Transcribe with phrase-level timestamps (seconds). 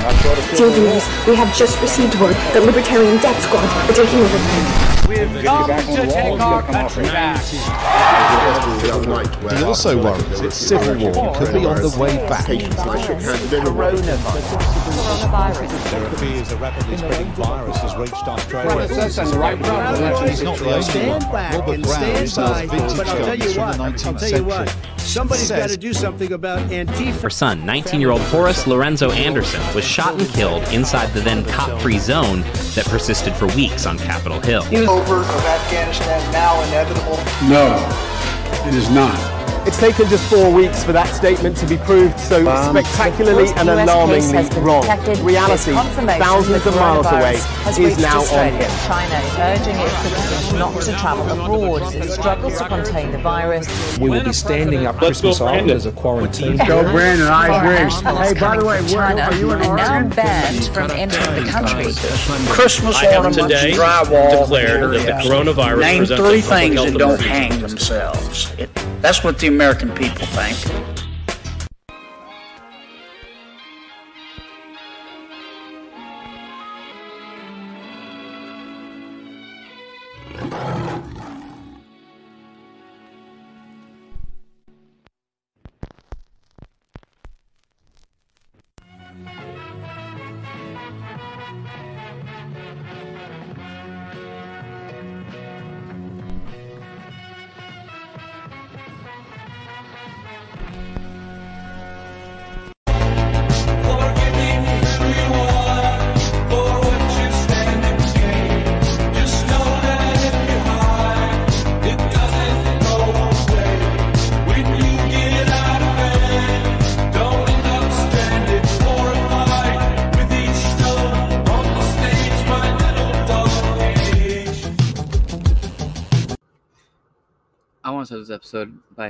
[0.00, 4.44] Dear viewers, we have just received word that Libertarian Death Squad are taking over the
[5.10, 7.44] We've come to take our country back.
[7.44, 7.58] He
[9.62, 12.46] also worries its civil war could be on the way back.
[12.46, 14.79] Coronavirus.
[15.10, 18.86] There are fears a rapidly spreading virus has reached Australia.
[18.86, 21.20] He's not the only one.
[21.32, 24.30] Robert Brown, sells vintage But I'll tell guns you from what, the I'll 19th tell
[24.30, 24.68] you what.
[24.68, 24.90] century.
[24.98, 27.22] Somebody's got to do something about Antifa.
[27.22, 31.44] Her son, 19 year old Horace Lorenzo Anderson, was shot and killed inside the then
[31.46, 32.42] cop free zone
[32.76, 34.62] that persisted for weeks on Capitol Hill.
[34.88, 37.16] over of Afghanistan now inevitable?
[37.48, 37.74] No,
[38.68, 39.39] it is not.
[39.66, 43.88] It's taken just four weeks for that statement to be proved so spectacularly and US
[43.88, 44.80] alarmingly has wrong.
[44.80, 45.18] detected.
[45.18, 47.36] Reality, There's thousands of miles away,
[47.68, 48.52] has is reached now on Australia.
[48.56, 48.68] here.
[48.88, 53.18] China is urging its citizens not to travel abroad as it struggles to contain the
[53.18, 53.98] virus.
[53.98, 56.56] We will be standing up Christmas Island as a quarantine.
[56.56, 57.26] Go, Brandon.
[57.28, 57.92] I agree.
[58.26, 60.10] Hey, by the way, where, China are you in are now Oregon?
[60.16, 61.92] banned from entering the country.
[62.48, 66.98] Christmas I have today drywall, declared that the coronavirus Name presents a three things that
[66.98, 68.54] don't hang themselves.
[68.58, 68.70] It,
[69.02, 70.99] that's what the American people think.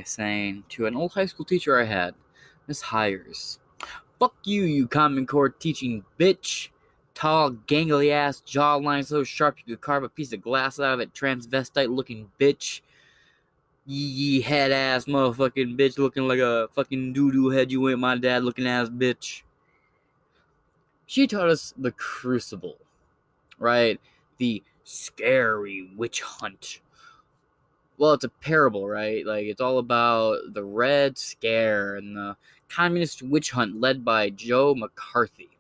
[0.01, 2.15] By saying to an old high school teacher I had,
[2.67, 3.59] Miss Hires,
[4.19, 6.69] fuck you, you Common Core teaching bitch.
[7.13, 11.01] Tall, gangly ass, jawline so sharp you could carve a piece of glass out of
[11.01, 12.81] it, transvestite looking bitch.
[13.85, 18.17] Yee head ass motherfucking bitch looking like a fucking doo doo head you ain't my
[18.17, 19.43] dad looking ass bitch.
[21.05, 22.79] She taught us the crucible,
[23.59, 24.01] right?
[24.39, 26.81] The scary witch hunt
[28.01, 29.27] well, it's a parable, right?
[29.27, 32.35] Like it's all about the Red Scare and the
[32.71, 35.51] communist witch hunt led by Joe McCarthy.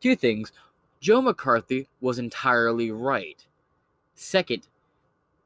[0.00, 0.52] Two things.
[1.00, 3.44] Joe McCarthy was entirely right.
[4.14, 4.68] Second,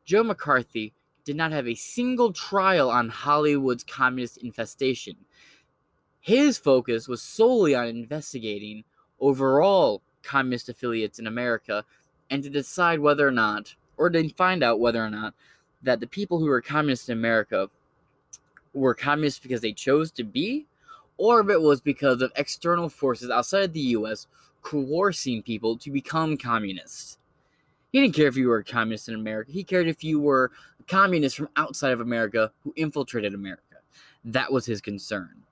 [0.05, 0.93] Joe McCarthy
[1.25, 5.17] did not have a single trial on Hollywood's communist infestation.
[6.21, 8.85] His focus was solely on investigating
[9.19, 11.87] overall communist affiliates in America
[12.29, 15.35] and to decide whether or not or to find out whether or not
[15.83, 17.69] that the people who were communists in America
[18.73, 20.67] were communists because they chose to be,
[21.19, 24.27] or if it was because of external forces outside the US
[24.63, 27.19] coercing people to become communists.
[27.93, 30.51] He didn't care if you were a communist in America, he cared if you were
[30.81, 33.63] a communist from outside of America who infiltrated America.
[34.25, 35.43] That was his concern.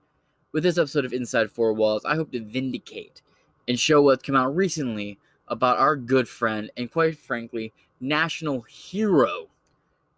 [0.53, 3.21] With this episode of Inside Four Walls, I hope to vindicate
[3.67, 5.19] and show what's come out recently
[5.49, 9.49] about our good friend and, quite frankly, national hero,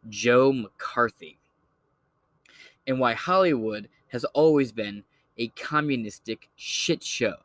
[0.08, 1.38] Joe McCarthy,
[2.86, 5.04] and why Hollywood has always been
[5.38, 7.36] a communistic shit show.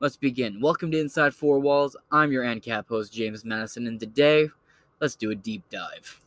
[0.00, 0.60] Let's begin.
[0.60, 1.96] Welcome to Inside Four Walls.
[2.12, 4.48] I'm your ANCAP host, James Madison, and today,
[5.00, 6.20] let's do a deep dive.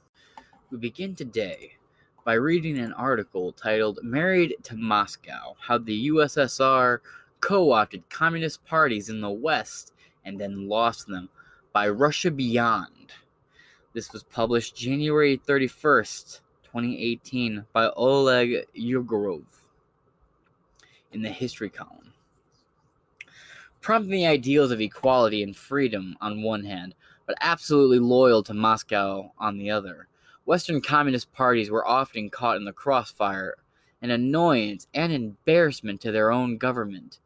[0.72, 1.74] We begin today
[2.26, 7.00] by reading an article titled Married to Moscow How the USSR
[7.40, 9.94] Co opted Communist Parties in the West
[10.26, 11.30] and then lost them
[11.74, 13.01] by Russia Beyond.
[13.94, 19.44] This was published January 31st, 2018, by Oleg Yegorov
[21.12, 22.14] in the history column.
[23.82, 26.96] Prompting the ideals of equality and freedom on one hand,
[27.26, 30.08] but absolutely loyal to Moscow on the other.
[30.46, 33.58] Western communist parties were often caught in the crossfire,
[34.02, 37.20] an annoyance and embarrassment to their own government.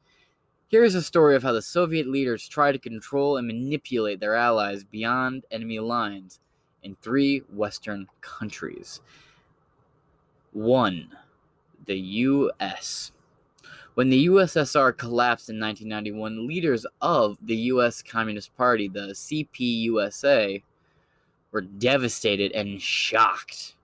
[0.67, 4.33] Here is a story of how the Soviet leaders tried to control and manipulate their
[4.33, 6.39] allies beyond enemy lines
[6.85, 9.01] in three Western countries.
[10.53, 11.09] 1.
[11.85, 13.11] The U.S.
[13.95, 18.01] When the USSR collapsed in 1991, leaders of the U.S.
[18.01, 20.61] Communist Party, the CPUSA,
[21.51, 23.75] were devastated and shocked.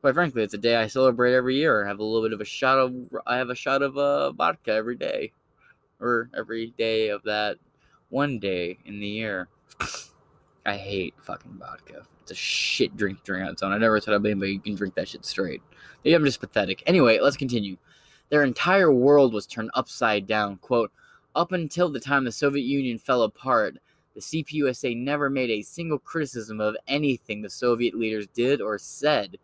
[0.00, 1.84] Quite frankly, it's a day I celebrate every year.
[1.84, 2.94] I have a little bit of a shot of
[3.26, 5.32] I have a shot of uh, vodka every day,
[6.00, 7.56] or every day of that
[8.10, 9.48] one day in the year.
[10.66, 12.06] I hate fucking vodka.
[12.24, 13.72] It's a shit drink to drink on its own.
[13.72, 15.60] I never thought I'd be anybody can drink that shit straight.
[16.02, 16.82] Maybe I'm just pathetic.
[16.86, 17.76] Anyway, let's continue.
[18.30, 20.56] Their entire world was turned upside down.
[20.56, 20.90] Quote,
[21.36, 23.76] up until the time the Soviet Union fell apart,
[24.14, 29.36] the CPUSA never made a single criticism of anything the Soviet leaders did or said,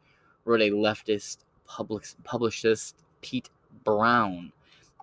[0.46, 3.50] wrote a leftist public, publicist Pete
[3.84, 4.52] Brown.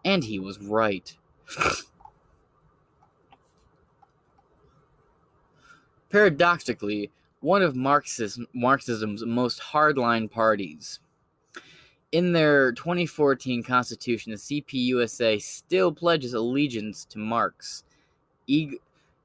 [0.04, 1.16] And he was right.
[6.10, 11.00] Paradoxically, one of Marxism, Marxism's most hardline parties.
[12.12, 17.84] In their 2014 constitution, the CPUSA still pledges allegiance to Marx,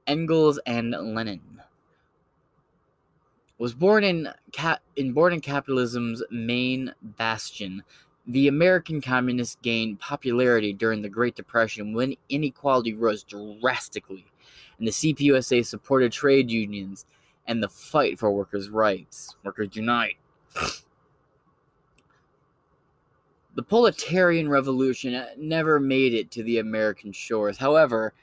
[0.07, 1.63] Engels, and Lenin.
[3.59, 7.85] Was born in, cap- in born in capitalism's main bastion,
[8.27, 14.27] the American communists gained popularity during the Great Depression when inequality rose drastically,
[14.79, 17.07] and the CPUSA supported trade unions
[17.47, 19.37] and the fight for workers' rights.
[19.45, 20.17] Workers unite.
[23.55, 27.59] The proletarian revolution uh, never made it to the American shores.
[27.59, 28.15] However,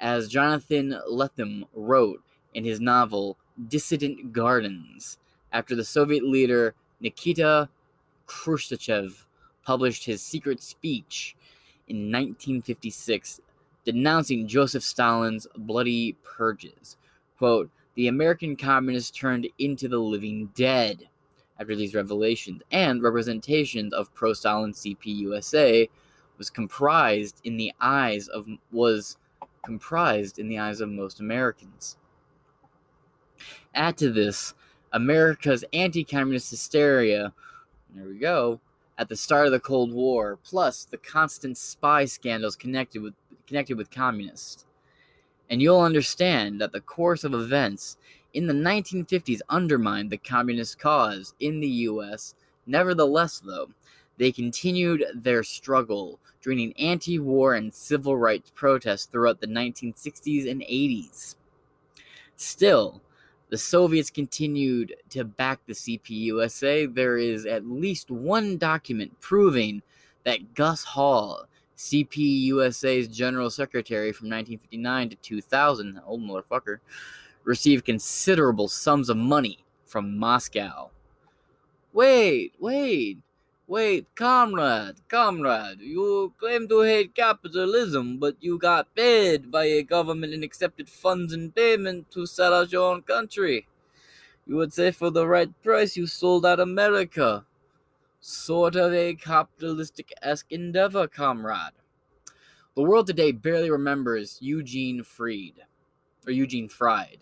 [0.00, 2.22] as Jonathan Lethem wrote
[2.52, 5.16] in his novel Dissident Gardens,
[5.50, 7.70] after the Soviet leader Nikita
[8.26, 9.26] Khrushchev
[9.64, 11.34] published his secret speech
[11.88, 13.40] in 1956
[13.84, 16.96] denouncing Joseph Stalin's bloody purges.
[17.38, 21.08] Quote, the American communists turned into the living dead
[21.58, 25.88] after these revelations, and representations of pro-Stalin CPUSA
[26.36, 29.16] was comprised in the eyes of was
[29.64, 31.96] comprised in the eyes of most Americans.
[33.74, 34.54] Add to this
[34.92, 37.32] America's anti-communist hysteria.
[37.94, 38.60] There we go.
[38.98, 43.14] At the start of the Cold War, plus the constant spy scandals connected with
[43.46, 44.65] connected with communists.
[45.48, 47.96] And you'll understand that the course of events
[48.34, 52.34] in the 1950s undermined the communist cause in the US.
[52.66, 53.70] Nevertheless, though,
[54.18, 60.62] they continued their struggle, joining anti war and civil rights protests throughout the 1960s and
[60.62, 61.36] 80s.
[62.36, 63.00] Still,
[63.48, 66.94] the Soviets continued to back the CPUSA.
[66.94, 69.82] There is at least one document proving
[70.24, 71.46] that Gus Hall,
[71.76, 76.78] CPUSA's general secretary from 1959 to 2000, old motherfucker,
[77.44, 80.90] received considerable sums of money from Moscow.
[81.92, 83.18] Wait, wait,
[83.66, 90.34] wait, comrade, comrade, you claim to hate capitalism, but you got paid by a government
[90.34, 93.66] and accepted funds in payment to sell out your own country.
[94.46, 97.44] You would say for the right price you sold out America.
[98.20, 101.72] Sort of a capitalistic esque endeavor, comrade.
[102.74, 105.54] The world today barely remembers Eugene Freed,
[106.26, 107.18] or Eugene Fried.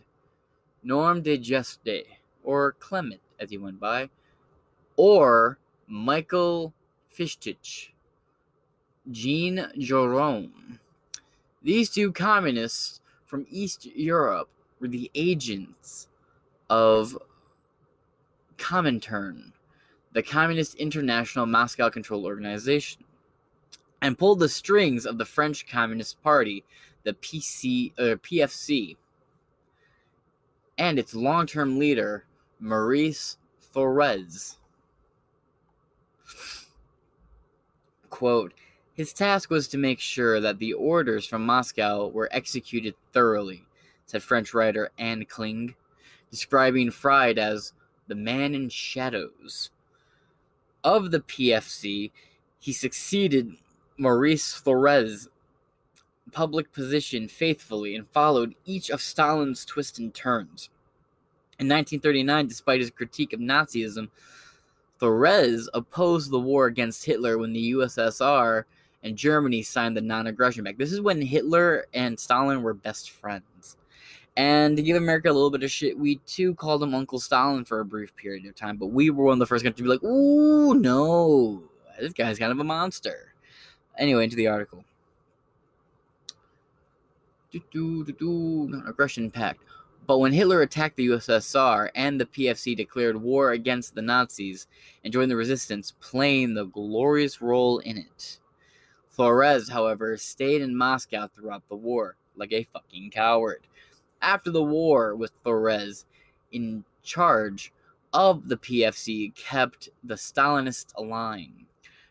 [0.83, 2.07] Norm de Geste,
[2.43, 4.11] or Clement as he went by,
[4.97, 6.75] or Michael
[7.11, 7.91] Fichtich,
[9.11, 10.79] Jean Jerome.
[11.63, 14.49] These two communists from East Europe
[14.81, 16.09] were the agents
[16.69, 17.17] of
[18.59, 19.53] Comintern,
[20.15, 23.05] the Communist International Moscow Control Organization,
[24.01, 26.65] and pulled the strings of the French Communist Party,
[27.03, 28.97] the PC or uh, PFC
[30.79, 32.25] and its long term leader,
[32.59, 33.39] Maurice
[33.75, 34.57] Thorez.
[38.11, 38.55] Quote,
[38.95, 43.65] his task was to make sure that the orders from Moscow were executed thoroughly,
[44.07, 45.75] said French writer Anne Kling,
[46.31, 47.73] describing Fried as
[48.07, 49.71] the man in shadows.
[50.85, 52.13] Of the PFC,
[52.59, 53.57] he succeeded
[53.97, 55.29] Maurice Thorez
[56.31, 60.69] public position faithfully and followed each of Stalin's twists and turns.
[61.59, 64.11] In 1939, despite his critique of Nazism,
[65.01, 68.65] Thorez opposed the war against Hitler when the USSR
[69.03, 70.79] and Germany signed the non aggression pact.
[70.79, 73.77] This is when Hitler and Stalin were best friends.
[74.37, 77.65] And to give America a little bit of shit, we too called him Uncle Stalin
[77.65, 79.83] for a brief period of time, but we were one of the first countries to
[79.85, 81.63] be like, ooh, no,
[82.01, 83.35] this guy's kind of a monster.
[83.97, 84.85] Anyway, into the article.
[87.53, 89.61] Non-aggression pact.
[90.07, 94.67] But when Hitler attacked the USSR and the PFC declared war against the Nazis
[95.05, 98.41] and joined the resistance, playing the glorious role in it.
[99.09, 103.67] Flores, however, stayed in Moscow throughout the war, like a fucking coward.
[104.25, 106.07] After the war with Flores
[106.51, 107.73] in charge
[108.15, 111.67] of the PFC kept the Stalinist line.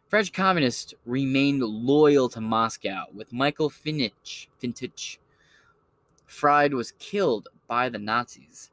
[0.10, 5.18] French communists remained loyal to Moscow, with Michael Finich, Fintich.
[6.28, 8.70] Fried was killed by the Nazis,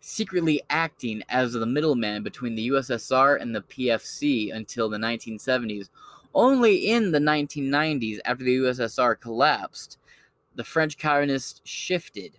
[0.00, 5.88] secretly acting as the middleman between the USSR and the PFC until the 1970s.
[6.32, 9.98] Only in the 1990s, after the USSR collapsed,
[10.58, 12.36] the French communists shifted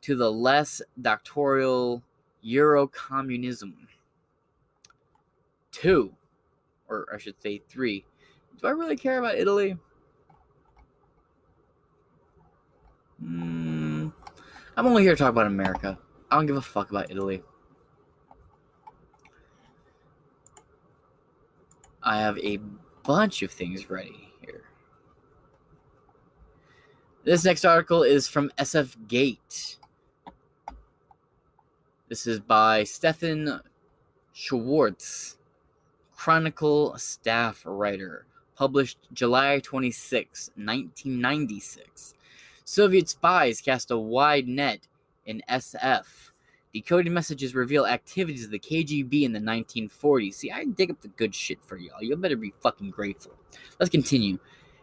[0.00, 2.00] to the less dictatorial
[2.42, 3.88] Euro communism.
[5.72, 6.14] Two,
[6.88, 8.04] or I should say three.
[8.60, 9.76] Do I really care about Italy?
[13.20, 14.10] Hmm.
[14.76, 15.98] I'm only here to talk about America.
[16.30, 17.42] I don't give a fuck about Italy.
[22.00, 22.60] I have a
[23.02, 24.33] bunch of things ready.
[27.24, 29.78] This next article is from SF Gate.
[32.10, 33.62] This is by Stefan
[34.34, 35.38] Schwartz,
[36.14, 38.26] Chronicle staff writer,
[38.56, 42.12] published July 26, 1996.
[42.66, 44.86] Soviet spies cast a wide net
[45.24, 46.04] in SF.
[46.74, 50.34] Decoded messages reveal activities of the KGB in the 1940s.
[50.34, 52.02] See, I dig up the good shit for y'all.
[52.02, 53.32] You better be fucking grateful.
[53.80, 54.38] Let's continue.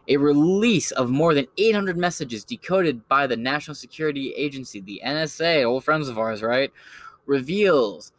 [0.08, 5.64] A release of more than 800 messages decoded by the National Security Agency, the NSA,
[5.64, 6.72] old friends of ours, right,
[7.26, 8.12] reveals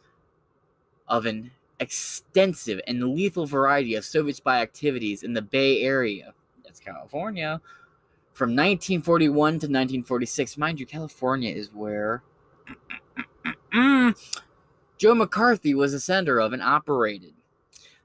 [1.08, 1.50] of an
[1.80, 6.32] extensive and lethal variety of Soviet spy activities in the Bay Area.
[6.64, 7.60] That's California.
[8.32, 10.56] From 1941 to 1946.
[10.56, 12.22] Mind you, California is where
[14.98, 17.34] Joe McCarthy was a sender of and operated.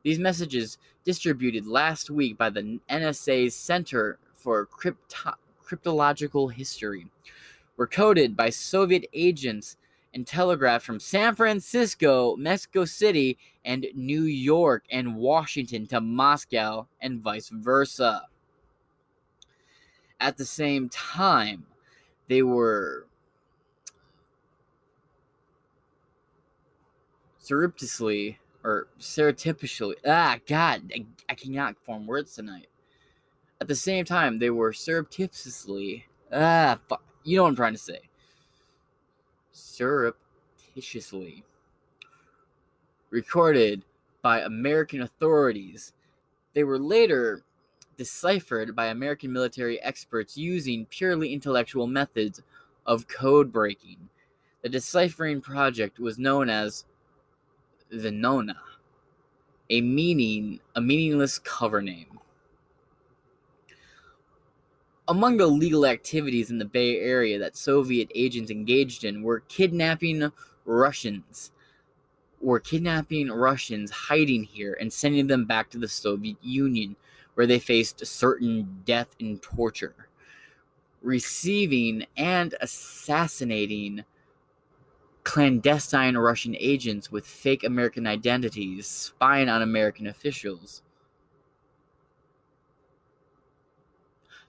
[0.03, 0.77] These messages,
[1.09, 5.33] distributed last week by the NSA's Center for Crypto-
[5.65, 7.07] Cryptological History,
[7.77, 9.75] were coded by Soviet agents
[10.13, 17.19] and telegraphed from San Francisco, Mexico City, and New York and Washington to Moscow and
[17.19, 18.27] vice versa.
[20.19, 21.65] At the same time,
[22.27, 23.07] they were
[27.39, 32.67] surreptitiously or stereotypically ah god I, I, cannot form words tonight.
[33.61, 37.79] At the same time they were surreptitiously ah fuck, you know what i'm trying to
[37.79, 37.99] say.
[39.51, 41.43] Surreptitiously
[43.09, 43.83] recorded
[44.21, 45.93] by american authorities.
[46.53, 47.43] They were later
[47.97, 52.41] deciphered by american military experts using purely intellectual methods
[52.85, 54.09] of code breaking.
[54.61, 56.85] The deciphering project was known as
[57.93, 58.57] Venona,
[59.69, 62.19] a meaning a meaningless cover name.
[65.07, 70.31] Among the legal activities in the Bay Area that Soviet agents engaged in were kidnapping
[70.65, 71.51] Russians,
[72.39, 76.95] were kidnapping Russians hiding here and sending them back to the Soviet Union,
[77.33, 79.95] where they faced certain death and torture,
[81.01, 84.03] receiving and assassinating
[85.23, 90.81] clandestine Russian agents with fake American identities spying on American officials.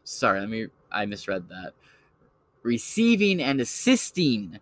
[0.05, 1.73] Sorry, let me I misread that.
[2.63, 4.59] Receiving and assisting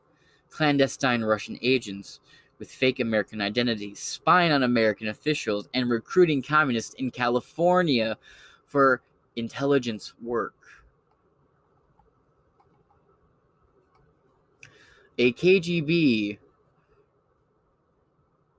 [0.51, 2.21] clandestine Russian agents
[2.59, 8.19] with fake American identities, spying on American officials, and recruiting communists in California
[8.65, 9.01] for
[9.37, 10.55] intelligence work.
[15.19, 16.39] A KGB.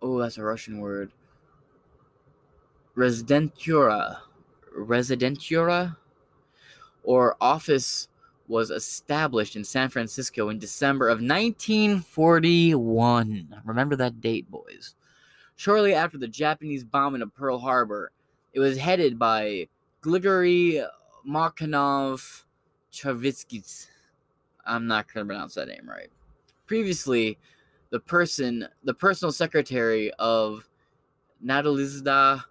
[0.01, 1.11] Oh, that's a Russian word.
[2.97, 4.17] Residentura.
[4.77, 5.95] Residentura?
[7.03, 8.09] Or office
[8.49, 13.61] was established in San Francisco in December of 1941.
[13.63, 14.95] Remember that date, boys.
[15.55, 18.11] Shortly after the Japanese bombing of Pearl Harbor,
[18.53, 19.69] it was headed by
[20.01, 20.83] Grigory
[21.27, 22.43] Markanov
[22.91, 23.87] Chavitsky.
[24.65, 26.09] I'm not going to pronounce that name right.
[26.69, 27.39] Previously,
[27.89, 30.69] the person, the personal secretary of
[31.43, 32.43] Nadalizda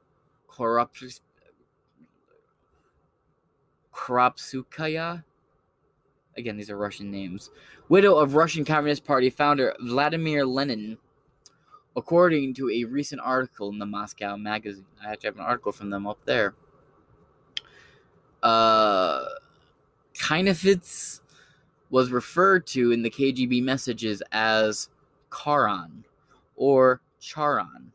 [0.51, 1.21] Korops-
[3.95, 5.23] Kropsukaya.
[6.37, 7.51] Again, these are Russian names.
[7.89, 10.99] Widow of Russian Communist Party founder Vladimir Lenin,
[11.97, 14.85] according to a recent article in the Moscow magazine.
[15.01, 16.57] I actually have an article from them up there.
[18.43, 19.27] Uh,
[20.13, 21.21] Kinefitz
[21.91, 24.89] was referred to in the KGB messages as
[25.31, 26.05] Karan
[26.57, 27.93] or Charon.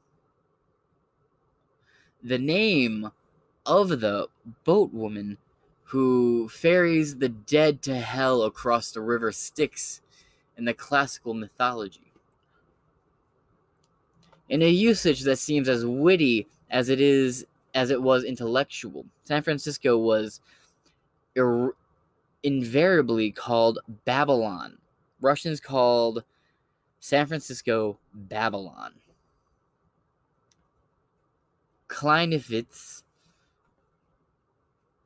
[2.23, 3.11] The name
[3.65, 4.27] of the
[4.65, 5.37] boatwoman
[5.85, 10.01] who ferries the dead to hell across the river Styx
[10.57, 12.11] in the classical mythology.
[14.49, 17.45] In a usage that seems as witty as it is
[17.75, 20.41] as it was intellectual, San Francisco was
[22.43, 24.77] invariably called Babylon.
[25.21, 26.23] Russians called
[26.99, 28.93] San Francisco Babylon.
[31.87, 33.03] Kleinewitz,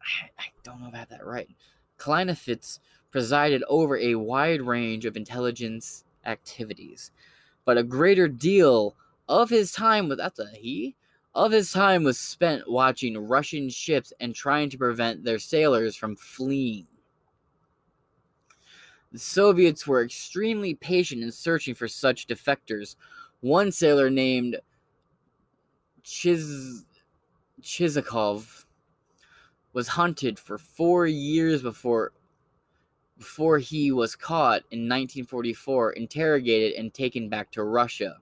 [0.01, 1.49] I, don't know if I have that right.
[1.97, 2.79] Kleinewitz
[3.11, 7.11] presided over a wide range of intelligence activities,
[7.65, 8.95] but a greater deal
[9.27, 10.95] of his time was that's a he
[11.37, 16.15] of his time was spent watching Russian ships and trying to prevent their sailors from
[16.15, 16.87] fleeing.
[19.11, 22.95] The Soviets were extremely patient in searching for such defectors.
[23.39, 24.57] One sailor named
[26.03, 26.85] Chiz
[27.61, 28.65] Chizakov
[29.73, 32.11] was hunted for four years before
[33.17, 38.17] before he was caught in 1944, interrogated, and taken back to Russia.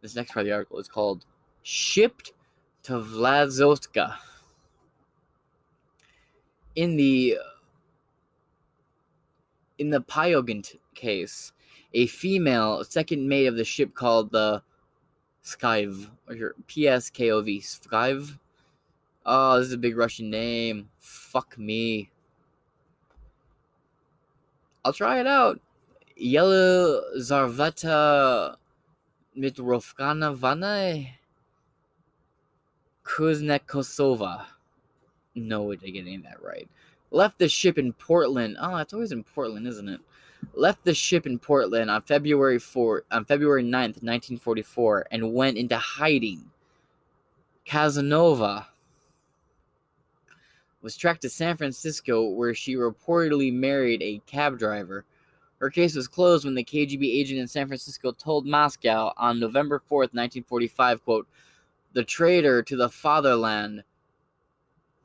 [0.00, 1.24] This next part of the article is called
[1.62, 2.32] Shipped
[2.84, 4.14] to Vladzoska.
[6.76, 7.38] In the
[9.78, 10.64] in the Pyogin
[10.94, 11.52] case,
[11.94, 14.62] a female second mate of the ship called the
[15.44, 18.38] Skiv, or PSKOV, Skiv.
[19.24, 20.88] Oh, this is a big Russian name.
[20.98, 22.10] Fuck me.
[24.84, 25.60] I'll try it out.
[26.16, 28.56] Yellow Yelizaveta
[29.36, 31.06] Mitrovkana Vana
[33.04, 34.46] Kuznetsova.
[35.34, 36.68] No way to get any of that right.
[37.10, 38.56] Left the ship in Portland.
[38.60, 40.00] Oh, it's always in Portland, isn't it?
[40.54, 45.76] Left the ship in Portland on February 4 on February 9th, 1944, and went into
[45.76, 46.50] hiding.
[47.64, 48.68] Casanova
[50.82, 55.04] was tracked to San Francisco, where she reportedly married a cab driver.
[55.58, 59.78] Her case was closed when the KGB agent in San Francisco told Moscow on November
[59.78, 61.26] 4th, 1945, quote,
[61.92, 63.82] the traitor to the fatherland,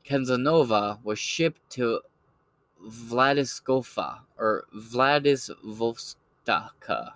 [0.04, 2.00] Kenzanova, was shipped to
[2.86, 7.12] Vladiskova or Vladisvostaka.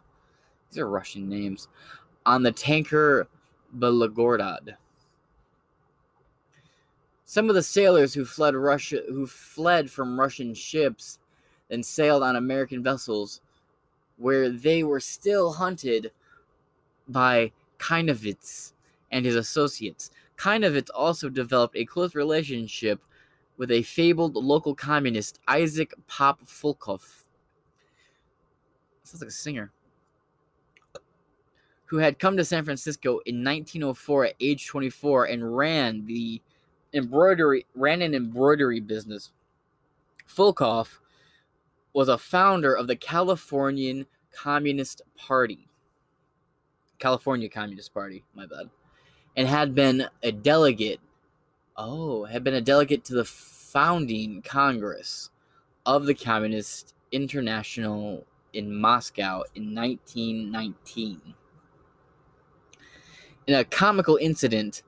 [0.70, 1.68] These are Russian names.
[2.24, 3.28] On the tanker
[3.76, 4.76] Belgorod.
[7.24, 11.18] Some of the sailors who fled Russia who fled from Russian ships
[11.70, 13.40] and sailed on American vessels
[14.16, 16.12] where they were still hunted
[17.08, 18.72] by Kinevitz
[19.10, 20.10] and his associates.
[20.36, 23.00] Kinevitz also developed a close relationship
[23.56, 27.02] with a fabled local communist, Isaac Pop Fulkov.
[29.02, 29.72] Sounds like a singer.
[31.86, 36.42] Who had come to San Francisco in 1904 at age 24 and ran the
[36.92, 39.32] embroidery ran an embroidery business.
[40.28, 40.98] Fulkov
[41.92, 45.68] was a founder of the Californian Communist Party.
[46.98, 48.68] California Communist Party, my bad.
[49.36, 51.00] And had been a delegate
[51.78, 55.30] Oh, had been a delegate to the founding Congress
[55.84, 61.34] of the Communist International in Moscow in 1919.
[63.46, 64.82] In a comical incident,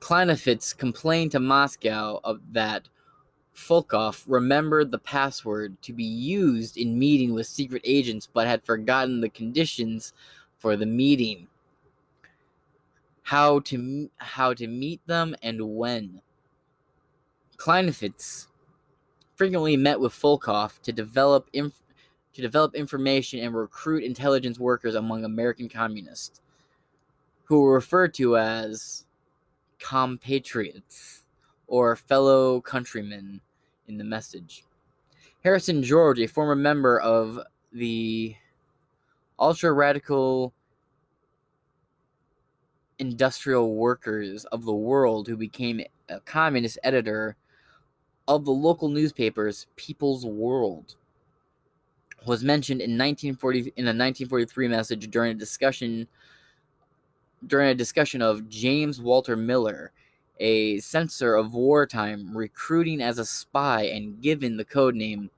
[0.00, 2.88] Kleinefitz complained to Moscow of that
[3.54, 9.20] Fulkov remembered the password to be used in meeting with secret agents but had forgotten
[9.20, 10.14] the conditions
[10.56, 11.48] for the meeting
[13.28, 16.22] how to how to meet them and when.
[17.58, 18.46] Kleinefitz
[19.36, 21.82] frequently met with Fulkov to develop inf-
[22.32, 26.40] to develop information and recruit intelligence workers among American communists,
[27.44, 29.04] who were referred to as
[29.78, 31.24] compatriots
[31.66, 33.42] or fellow countrymen
[33.88, 34.64] in the message.
[35.44, 37.38] Harrison George, a former member of
[37.74, 38.34] the
[39.38, 40.54] ultra radical
[42.98, 47.36] industrial workers of the world who became a communist editor
[48.26, 50.96] of the local newspapers People's World
[52.26, 56.06] was mentioned in 1940 in a 1943 message during a discussion
[57.46, 59.92] during a discussion of James Walter Miller,
[60.40, 65.30] a censor of wartime, recruiting as a spy and given the code name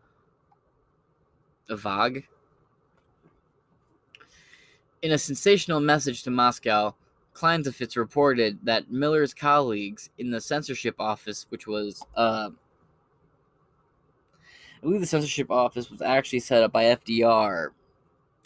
[1.68, 2.26] Vag.
[5.02, 6.94] In a sensational message to Moscow,
[7.34, 12.50] Kleinzefitz reported that Miller's colleagues in the censorship office, which was, uh,
[14.78, 17.68] I believe the censorship office was actually set up by FDR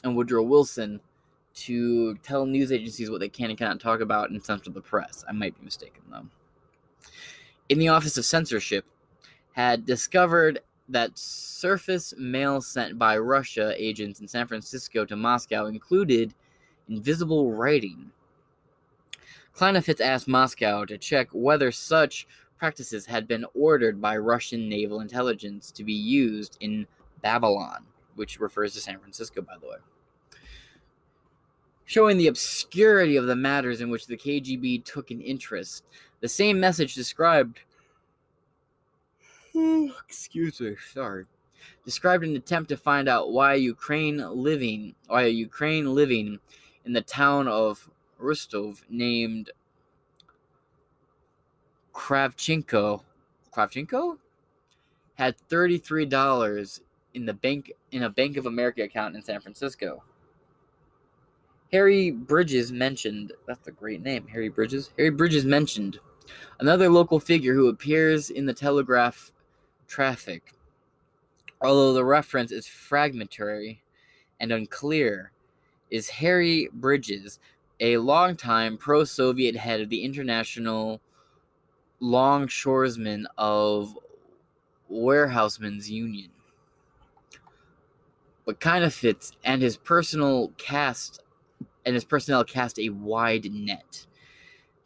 [0.02, 1.00] and Woodrow Wilson
[1.54, 5.24] to tell news agencies what they can and cannot talk about and censor the press.
[5.28, 6.26] I might be mistaken, though.
[7.68, 8.84] In the Office of Censorship,
[9.52, 16.34] had discovered that surface mail sent by Russia agents in San Francisco to Moscow included
[16.88, 18.10] invisible writing.
[19.56, 22.26] Kleinefitz asked Moscow to check whether such
[22.58, 26.86] practices had been ordered by Russian naval intelligence to be used in
[27.22, 27.84] Babylon,
[28.16, 29.76] which refers to San Francisco, by the way.
[31.84, 35.84] Showing the obscurity of the matters in which the KGB took an interest,
[36.20, 37.60] the same message described
[40.08, 41.26] excuse me, sorry.
[41.84, 46.40] Described an attempt to find out why Ukraine living why a Ukraine living
[46.84, 49.50] in the town of Rostov named
[51.92, 53.02] Kravchenko
[53.54, 54.18] Kravchenko
[55.14, 56.80] had $33
[57.14, 60.02] in the bank in a Bank of America account in San Francisco.
[61.72, 64.90] Harry Bridges mentioned that's a great name, Harry Bridges.
[64.98, 65.98] Harry Bridges mentioned
[66.60, 69.32] another local figure who appears in the Telegraph
[69.86, 70.52] traffic.
[71.60, 73.82] Although the reference is fragmentary
[74.40, 75.32] and unclear,
[75.90, 77.38] is Harry Bridges,
[77.80, 81.00] a longtime pro Soviet head of the International
[82.00, 83.98] Longshoresmen of
[84.88, 86.30] Warehousemen's Union.
[88.44, 91.20] But kind of fits, and his personal cast
[91.86, 94.06] and his personnel cast a wide net.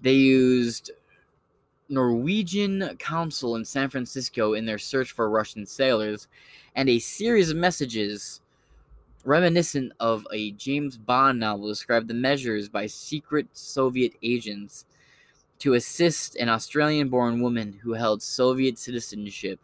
[0.01, 0.91] They used
[1.89, 6.29] Norwegian consul in San Francisco in their search for Russian sailors,
[6.75, 8.41] and a series of messages
[9.25, 14.85] reminiscent of a James Bond novel described the measures by secret Soviet agents
[15.59, 19.59] to assist an Australian born woman who held Soviet citizenship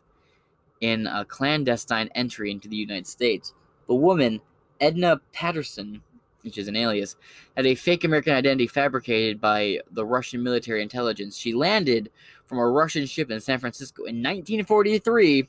[0.80, 3.54] in a clandestine entry into the United States.
[3.86, 4.40] The woman,
[4.80, 6.02] Edna Patterson,
[6.42, 7.16] which is an alias,
[7.56, 11.36] had a fake American identity fabricated by the Russian military intelligence.
[11.36, 12.10] She landed
[12.46, 15.48] from a Russian ship in San Francisco in 1943.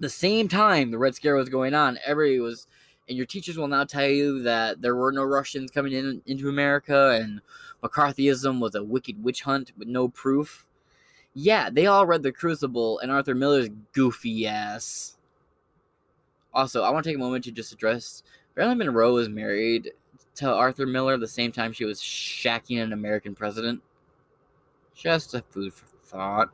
[0.00, 2.66] The same time the Red Scare was going on, everybody was,
[3.08, 6.48] and your teachers will now tell you that there were no Russians coming in into
[6.48, 7.40] America, and
[7.82, 10.66] McCarthyism was a wicked witch hunt with no proof.
[11.32, 15.16] Yeah, they all read The Crucible and Arthur Miller's goofy ass.
[16.52, 18.22] Also, I want to take a moment to just address
[18.56, 19.92] Marilyn Monroe was married
[20.36, 23.82] to Arthur Miller the same time she was shacking an American president.
[24.94, 26.50] Just a food for thought.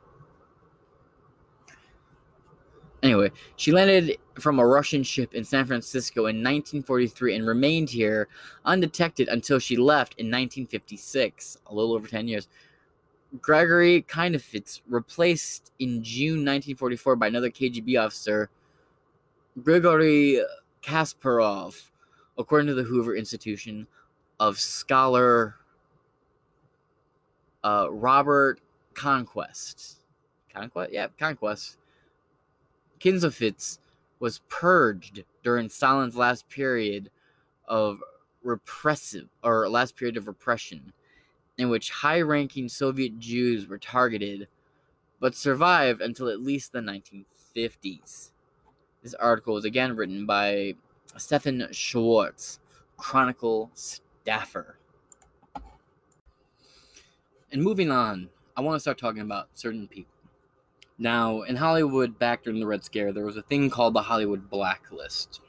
[3.03, 8.27] Anyway, she landed from a Russian ship in San Francisco in 1943 and remained here
[8.63, 12.47] undetected until she left in 1956, a little over 10 years.
[13.39, 18.49] Gregory Kleinefitz replaced in June 1944 by another KGB officer,
[19.63, 20.41] Grigory
[20.83, 21.89] Kasparov,
[22.37, 23.87] according to the Hoover Institution
[24.39, 25.55] of scholar
[27.63, 28.59] uh, Robert
[28.93, 30.01] Conquest.
[30.53, 30.91] Conquest?
[30.91, 31.77] Yeah, Conquest.
[33.01, 33.79] Kinzofitz
[34.19, 37.09] was purged during Stalin's last period
[37.67, 37.99] of
[38.43, 40.93] repressive or last period of repression
[41.57, 44.47] in which high-ranking Soviet Jews were targeted
[45.19, 48.31] but survived until at least the 1950s.
[49.03, 50.75] This article was again written by
[51.17, 52.59] Stefan Schwartz,
[52.97, 54.77] Chronicle staffer.
[57.51, 60.20] And moving on, I want to start talking about certain people.
[61.01, 64.51] Now, in Hollywood, back during the Red Scare, there was a thing called the Hollywood
[64.51, 65.41] Blacklist.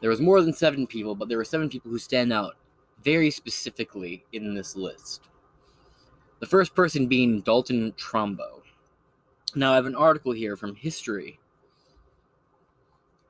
[0.00, 2.56] There was more than seven people, but there were seven people who stand out
[3.02, 5.28] very specifically in this list.
[6.40, 8.62] The first person being Dalton Trumbo.
[9.54, 11.38] Now, I have an article here from History.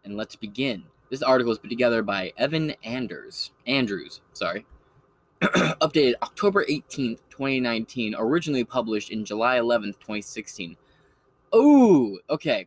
[0.05, 0.85] And let's begin.
[1.11, 3.51] This article is put together by Evan Anders.
[3.67, 4.65] Andrews, sorry.
[5.43, 10.77] Updated October 18th, 2019, originally published in July 11th, 2016.
[11.57, 12.67] Oh, okay.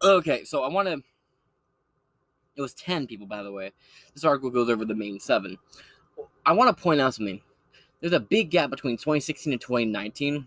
[0.00, 1.02] Okay, so I want to.
[2.54, 3.72] It was 10 people, by the way.
[4.14, 5.58] This article goes over the main seven.
[6.46, 7.40] I want to point out something.
[8.00, 10.46] There's a big gap between 2016 and 2019.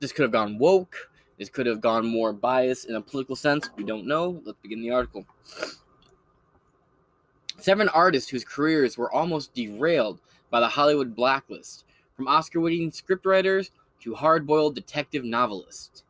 [0.00, 0.96] This could have gone woke.
[1.38, 3.70] This could have gone more biased in a political sense.
[3.76, 4.42] We don't know.
[4.44, 5.26] Let's begin the article.
[7.60, 11.84] Seven artists whose careers were almost derailed by the Hollywood blacklist,
[12.16, 13.70] from Oscar winning scriptwriters
[14.04, 16.04] to hard boiled detective novelists.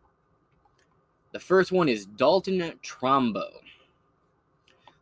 [1.30, 3.46] The first one is Dalton Trumbo.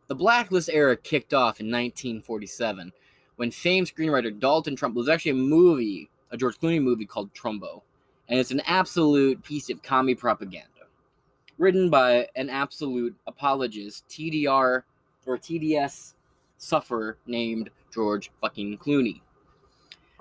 [0.07, 2.93] The blacklist era kicked off in 1947
[3.37, 7.81] when famed screenwriter Dalton Trumbo was actually a movie, a George Clooney movie called Trumbo,
[8.29, 10.67] and it's an absolute piece of commie propaganda.
[11.57, 14.83] Written by an absolute apologist, TDR
[15.25, 16.13] or TDS
[16.57, 19.22] sufferer named George fucking Clooney.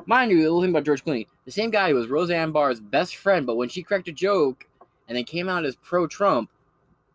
[0.06, 1.26] Mind you, a little thing about George Clooney.
[1.44, 4.66] The same guy who was Roseanne Barr's best friend, but when she cracked a joke
[5.06, 6.50] and then came out as pro Trump,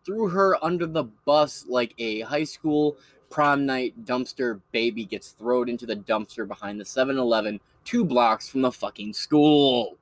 [0.06, 2.96] threw her under the bus like a high school
[3.28, 8.48] prom night dumpster baby gets thrown into the dumpster behind the 7 Eleven two blocks
[8.48, 9.96] from the fucking school.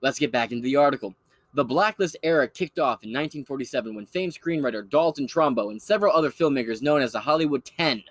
[0.00, 1.14] Let's get back into the article.
[1.54, 6.30] The blacklist era kicked off in 1947 when famed screenwriter Dalton Trumbo and several other
[6.30, 8.04] filmmakers known as the Hollywood 10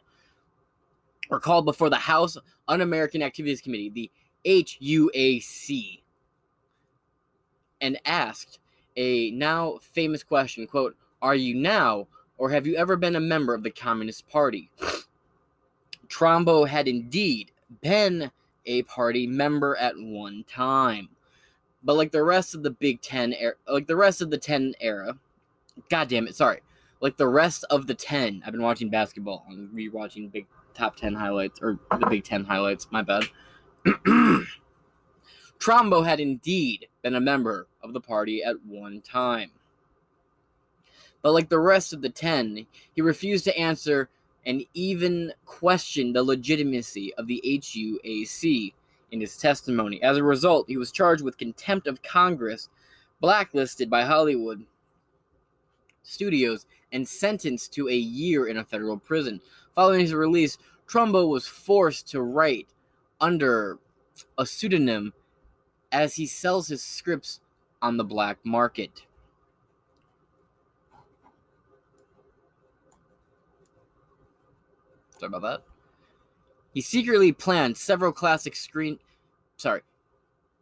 [1.32, 4.12] were called before the House Un American Activities Committee, the
[4.46, 6.02] HUAC,
[7.80, 8.60] and asked
[8.98, 13.56] a now famous question quote, Are you now, or have you ever been a member
[13.56, 14.70] of the Communist Party?
[16.08, 18.30] Trumbo had indeed been
[18.66, 21.10] a party member at one time.
[21.84, 24.76] But like the rest of the Big Ten era, like the rest of the 10
[24.82, 25.18] era,
[25.90, 26.60] god damn it, sorry.
[27.00, 29.46] Like the rest of the 10, I've been watching basketball.
[29.50, 33.26] I'm rewatching Big Top 10 highlights, or the Big 10 highlights, my bad.
[35.60, 39.52] Trumbo had indeed been a member of the party at one time.
[41.22, 44.10] But like the rest of the 10, he refused to answer
[44.46, 48.74] and even questioned the legitimacy of the HUAC
[49.12, 50.02] in his testimony.
[50.02, 52.70] As a result, he was charged with contempt of Congress,
[53.20, 54.66] blacklisted by Hollywood
[56.04, 59.42] studios, and sentenced to a year in a federal prison.
[59.76, 60.58] Following his release,
[60.88, 62.68] Trumbo was forced to write
[63.20, 63.80] under
[64.38, 65.14] a pseudonym
[65.92, 67.40] as he sells his scripts
[67.82, 69.06] on the black market.
[75.20, 75.64] Sorry about that.
[76.74, 79.00] He secretly planned several classic screen
[79.58, 79.82] sorry.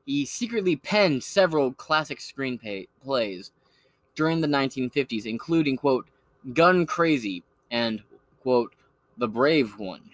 [0.06, 3.52] He secretly penned several classic screenplay plays
[4.16, 6.08] during the 1950s, including quote
[6.54, 8.02] Gun Crazy and
[8.42, 8.74] quote
[9.20, 10.12] The Brave One.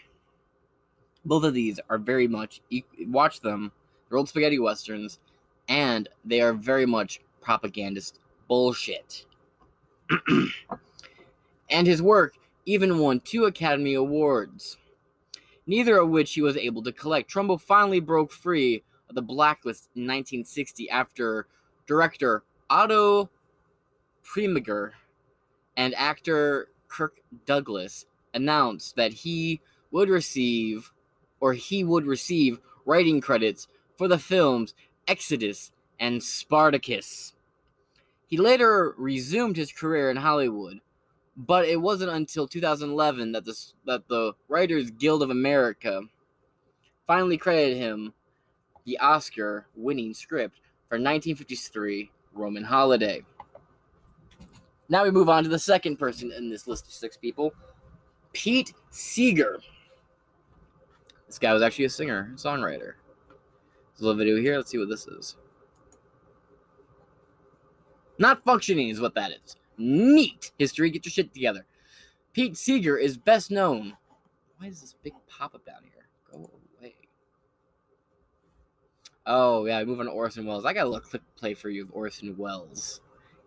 [1.24, 2.62] Both of these are very much
[3.02, 3.72] watch them.
[4.10, 5.20] They're old spaghetti westerns,
[5.68, 9.28] and they are very much propagandist bullshit.
[11.70, 12.34] and his work
[12.66, 14.78] even won two Academy Awards,
[15.68, 17.32] neither of which he was able to collect.
[17.32, 21.46] Trumbo finally broke free of the blacklist in 1960 after
[21.86, 23.30] director Otto
[24.24, 24.94] Preminger
[25.78, 30.92] and actor Kirk Douglas announced that he would receive
[31.40, 33.68] or he would receive writing credits
[33.98, 34.74] for the films
[35.08, 37.34] Exodus and Spartacus.
[38.28, 40.82] He later resumed his career in Hollywood,
[41.38, 46.02] but it wasn't until 2011 that the, that the Writers Guild of America
[47.08, 48.14] finally credited him
[48.86, 50.58] the Oscar winning script
[50.90, 53.24] for 1953 Roman Holiday.
[54.90, 57.54] Now we move on to the second person in this list of six people
[58.36, 59.60] Pete Seeger.
[61.26, 62.96] This guy was actually a singer, songwriter.
[63.30, 64.58] There's a little video here.
[64.58, 65.38] Let's see what this is.
[68.20, 69.56] Not functioning is what that is.
[69.78, 70.52] Neat.
[70.60, 71.66] History, get your shit together.
[72.34, 73.96] Pete Seeger is best known.
[74.58, 76.08] Why is this big pop up down here?
[76.30, 76.96] Go away.
[79.26, 80.66] Oh, yeah, move on to Orson Welles.
[80.66, 83.00] I got a little clip play for you of Orson Welles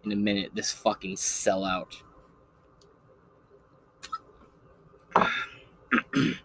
[0.05, 0.53] in a minute.
[0.55, 1.95] This fucking sellout.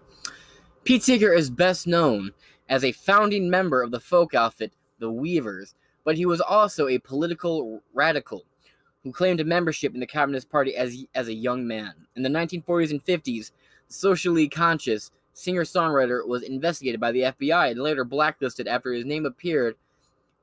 [0.84, 2.32] Pete Seeger is best known
[2.70, 7.00] as a founding member of the folk outfit The Weavers, but he was also a
[7.00, 8.46] political radical
[9.04, 11.94] who claimed a membership in the Communist Party as, as a young man.
[12.16, 13.52] In the 1940s and 50s,
[13.88, 19.06] the socially conscious singer songwriter was investigated by the FBI and later blacklisted after his
[19.06, 19.76] name appeared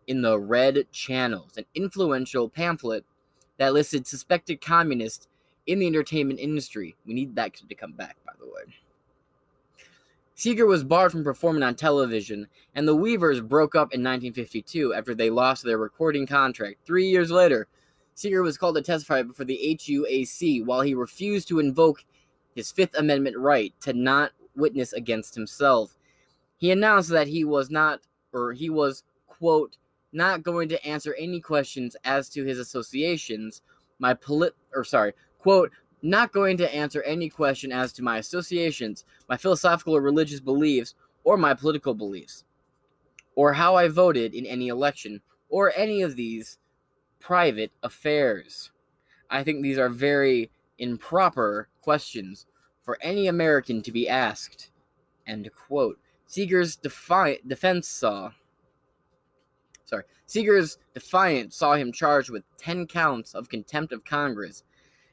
[0.07, 3.05] in the Red Channels, an influential pamphlet
[3.59, 5.29] that listed suspected communists
[5.67, 6.97] in the entertainment industry.
[7.07, 8.75] We need that to come back, by the way.
[10.35, 15.15] Seeger was barred from performing on television, and the Weavers broke up in 1952 after
[15.15, 16.79] they lost their recording contract.
[16.87, 17.69] Three years later,
[18.15, 22.05] Seeger was called to testify before the HUAC while he refused to invoke
[22.55, 25.97] his Fifth Amendment right to not witness against himself.
[26.57, 28.01] He announced that he was not,
[28.33, 29.77] or he was, quote,
[30.13, 33.63] not going to answer any questions as to his associations,
[33.99, 35.73] my polit, or sorry, quote,
[36.03, 40.95] not going to answer any question as to my associations, my philosophical or religious beliefs,
[41.25, 42.45] or my political beliefs,
[43.35, 46.59] or how I voted in any election, or any of these
[47.19, 48.71] private affairs.
[49.29, 52.47] I think these are very improper questions
[52.83, 54.71] for any American to be asked.
[55.27, 55.99] End quote.
[56.27, 58.31] Seeger's defi- defense saw.
[59.85, 60.05] Sorry.
[60.27, 64.63] Seeger's defiant saw him charged with 10 counts of contempt of Congress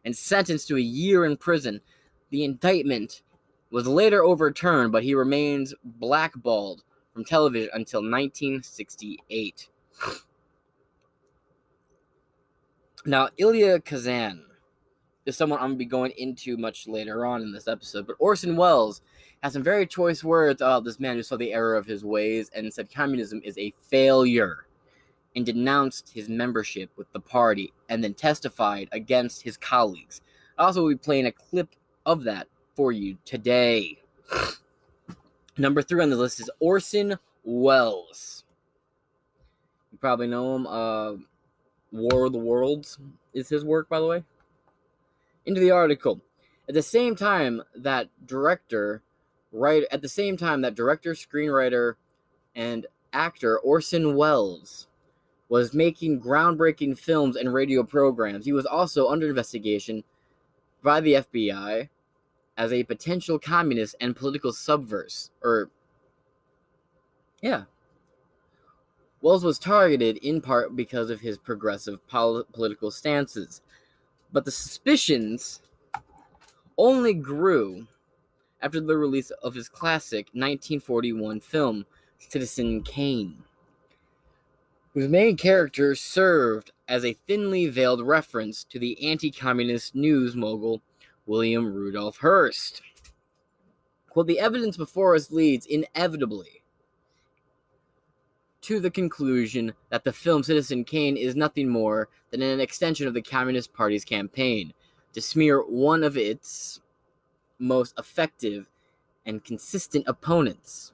[0.07, 1.81] and sentenced to a year in prison.
[2.29, 3.23] The indictment
[3.71, 6.81] was later overturned, but he remains blackballed
[7.13, 9.67] from television until 1968.
[13.05, 14.43] Now, Elia Kazan
[15.25, 18.17] is someone I'm going to be going into much later on in this episode, but
[18.19, 19.01] Orson Welles
[19.41, 22.51] has some very choice words about this man who saw the error of his ways
[22.53, 24.66] and said communism is a failure
[25.37, 30.19] and denounced his membership with the party and then testified against his colleagues.
[30.57, 31.75] I also will be playing a clip
[32.07, 34.01] of that for you today.
[35.57, 38.45] Number three on the list is Orson Welles.
[39.91, 40.65] You probably know him.
[40.65, 41.13] Uh,
[41.91, 42.97] War of the Worlds
[43.31, 44.23] is his work, by the way.
[45.45, 46.19] Into the article.
[46.67, 49.03] At the same time that director,
[49.51, 51.93] right at the same time that director, screenwriter,
[52.55, 54.87] and actor Orson Welles
[55.49, 60.03] was making groundbreaking films and radio programs, he was also under investigation
[60.83, 61.89] by the FBI
[62.57, 65.29] as a potential communist and political subverse.
[65.43, 65.69] Or,
[67.41, 67.63] yeah,
[69.21, 73.61] Welles was targeted in part because of his progressive pol- political stances,
[74.31, 75.61] but the suspicions
[76.77, 77.87] only grew
[78.61, 81.85] after the release of his classic 1941 film,
[82.19, 83.43] Citizen Kane,
[84.97, 90.81] whose main character served as a thinly veiled reference to the anti communist news mogul
[91.27, 92.81] William Rudolph Hearst.
[94.09, 96.63] Quote, the evidence before us leads inevitably
[98.61, 103.13] to the conclusion that the film Citizen Kane is nothing more than an extension of
[103.13, 104.73] the Communist Party's campaign
[105.13, 106.81] to smear one of its
[107.59, 108.67] most effective
[109.27, 110.91] and consistent opponents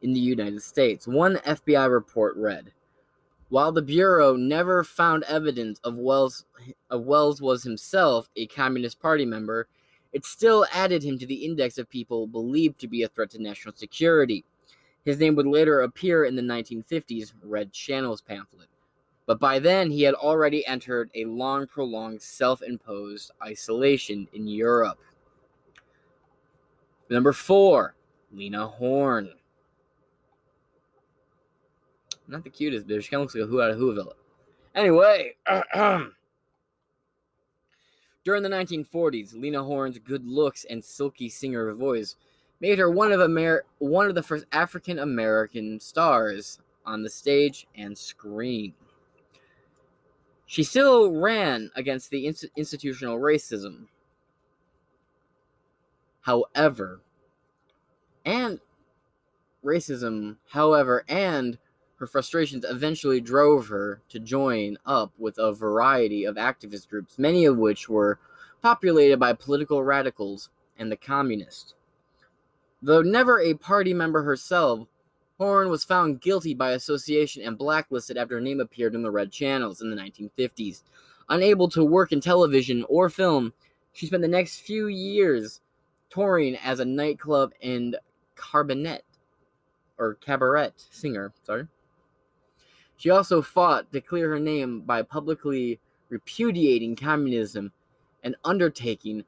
[0.00, 1.06] in the United States.
[1.06, 2.72] One FBI report read,
[3.48, 6.44] while the Bureau never found evidence of Welles,
[6.90, 9.68] of Welles was himself a Communist Party member,
[10.12, 13.42] it still added him to the index of people believed to be a threat to
[13.42, 14.44] national security.
[15.04, 18.68] His name would later appear in the 1950s Red Channels pamphlet.
[19.26, 24.98] But by then, he had already entered a long, prolonged, self imposed isolation in Europe.
[27.10, 27.94] Number four,
[28.32, 29.32] Lena Horne.
[32.28, 33.04] Not the cutest bitch.
[33.04, 34.12] She kind of looks like a Who out of Whoville.
[34.74, 35.36] Anyway,
[38.24, 42.16] during the 1940s, Lena Horne's good looks and silky singer voice
[42.60, 47.66] made her one of Amer- one of the first African American stars on the stage
[47.76, 48.74] and screen.
[50.46, 53.86] She still ran against the inst- institutional racism.
[56.22, 57.00] However,
[58.24, 58.60] and
[59.64, 61.58] racism, however, and
[61.96, 67.44] her frustrations eventually drove her to join up with a variety of activist groups, many
[67.44, 68.18] of which were
[68.62, 71.74] populated by political radicals and the communists.
[72.82, 74.86] Though never a party member herself,
[75.38, 79.30] Horne was found guilty by association and blacklisted after her name appeared in the red
[79.30, 80.82] channels in the 1950s.
[81.28, 83.52] Unable to work in television or film,
[83.92, 85.60] she spent the next few years
[86.10, 87.96] touring as a nightclub and
[88.34, 89.00] carbonet
[89.98, 91.32] or cabaret singer.
[91.42, 91.66] Sorry.
[92.96, 97.72] She also fought to clear her name by publicly repudiating communism
[98.22, 99.24] and undertaking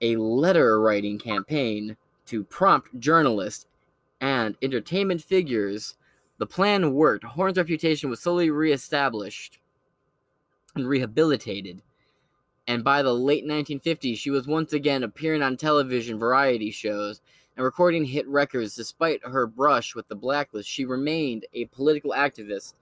[0.00, 1.96] a letter writing campaign
[2.26, 3.66] to prompt journalists
[4.20, 5.96] and entertainment figures.
[6.38, 7.24] The plan worked.
[7.24, 9.60] Horne's reputation was slowly reestablished
[10.74, 11.82] and rehabilitated.
[12.66, 17.20] And by the late 1950s, she was once again appearing on television variety shows
[17.56, 18.74] and recording hit records.
[18.74, 22.74] Despite her brush with the blacklist, she remained a political activist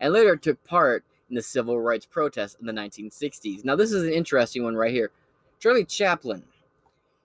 [0.00, 3.64] and later took part in the civil rights protests in the 1960s.
[3.64, 5.10] Now, this is an interesting one right here.
[5.58, 6.42] Charlie Chaplin.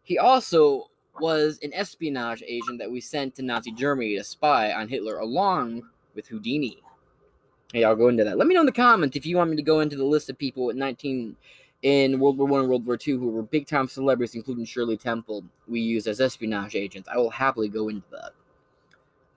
[0.03, 4.88] He also was an espionage agent that we sent to Nazi Germany to spy on
[4.88, 6.78] Hitler along with Houdini.
[7.73, 8.38] Hey, I'll go into that.
[8.38, 10.30] Let me know in the comments if you want me to go into the list
[10.30, 11.36] of people in 19
[11.82, 14.97] in World War One and World War Two who were big time celebrities, including Shirley
[14.97, 17.09] Temple, we used as espionage agents.
[17.11, 18.32] I will happily go into that.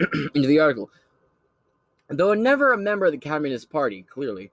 [0.34, 0.90] into the article.
[2.10, 4.50] Though never a member of the Communist Party, clearly,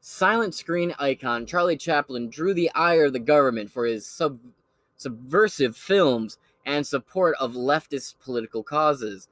[0.00, 4.40] silent screen icon Charlie Chaplin drew the ire of the government for his sub-
[4.96, 9.28] subversive films and support of leftist political causes.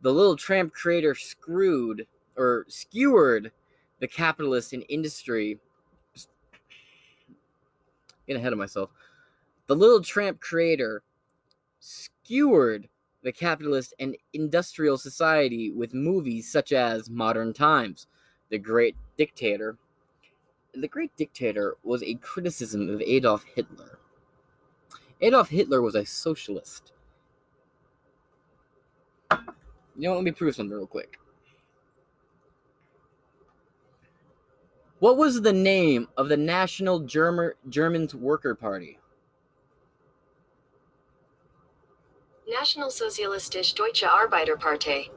[0.00, 3.52] The little tramp creator screwed or skewered
[4.00, 5.58] the capitalist and industry.
[8.26, 8.88] Get ahead of myself.
[9.66, 11.02] The little tramp creator
[11.78, 12.88] skewered
[13.22, 18.06] the capitalist and industrial society with movies such as Modern Times,
[18.50, 19.76] The Great Dictator.
[20.74, 23.98] The Great Dictator was a criticism of Adolf Hitler.
[25.20, 26.92] Adolf Hitler was a socialist.
[29.30, 29.38] You
[29.96, 31.18] know, what, let me prove something real quick.
[34.98, 38.98] What was the name of the National German Germans Worker Party?
[42.52, 45.08] National Sozialistische Deutsche Arbeiterpartei.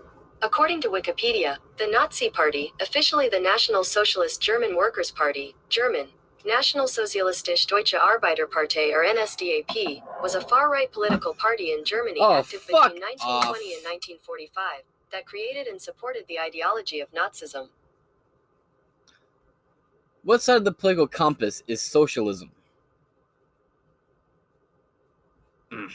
[0.42, 6.08] According to Wikipedia, the Nazi Party, officially the National Socialist German Workers' Party, German,
[6.46, 12.62] National Sozialistische Deutsche Arbeiterpartei or NSDAP, was a far-right political party in Germany Oh, active
[12.62, 17.68] fuck between 1920 and 1945 that created and supported the ideology of Nazism.
[20.24, 22.52] What side of the political compass is socialism?
[25.70, 25.92] Mm.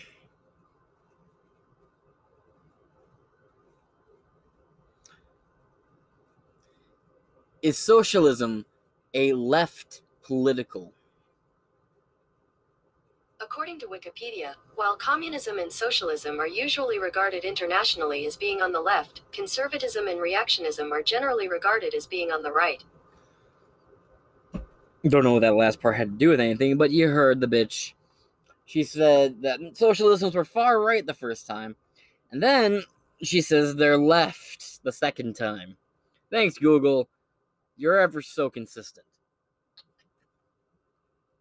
[7.62, 8.64] Is socialism
[9.12, 10.92] a left political?
[13.38, 18.80] According to Wikipedia, while communism and socialism are usually regarded internationally as being on the
[18.80, 22.82] left, conservatism and reactionism are generally regarded as being on the right.
[25.06, 27.46] Don't know what that last part had to do with anything, but you heard the
[27.46, 27.92] bitch.
[28.64, 31.76] She said that socialisms were far right the first time,
[32.30, 32.84] and then
[33.22, 35.76] she says they're left the second time.
[36.30, 37.08] Thanks, Google.
[37.80, 39.06] You're ever so consistent.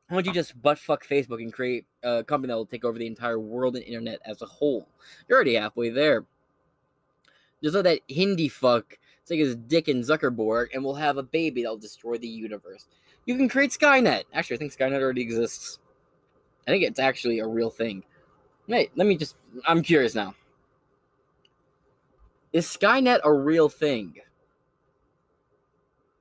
[0.08, 2.98] Why don't you just butt fuck Facebook and create a company that will take over
[2.98, 4.88] the entire world and internet as a whole?
[5.28, 6.24] You're already halfway there.
[7.62, 11.62] Just let that Hindi fuck take his dick in Zuckerberg and we'll have a baby
[11.62, 12.88] that'll destroy the universe.
[13.26, 14.24] You can create Skynet.
[14.34, 15.80] Actually, I think Skynet already exists.
[16.66, 18.02] I think it's actually a real thing.
[18.70, 19.36] Wait, let me just.
[19.68, 20.36] I'm curious now.
[22.54, 24.16] Is Skynet a real thing?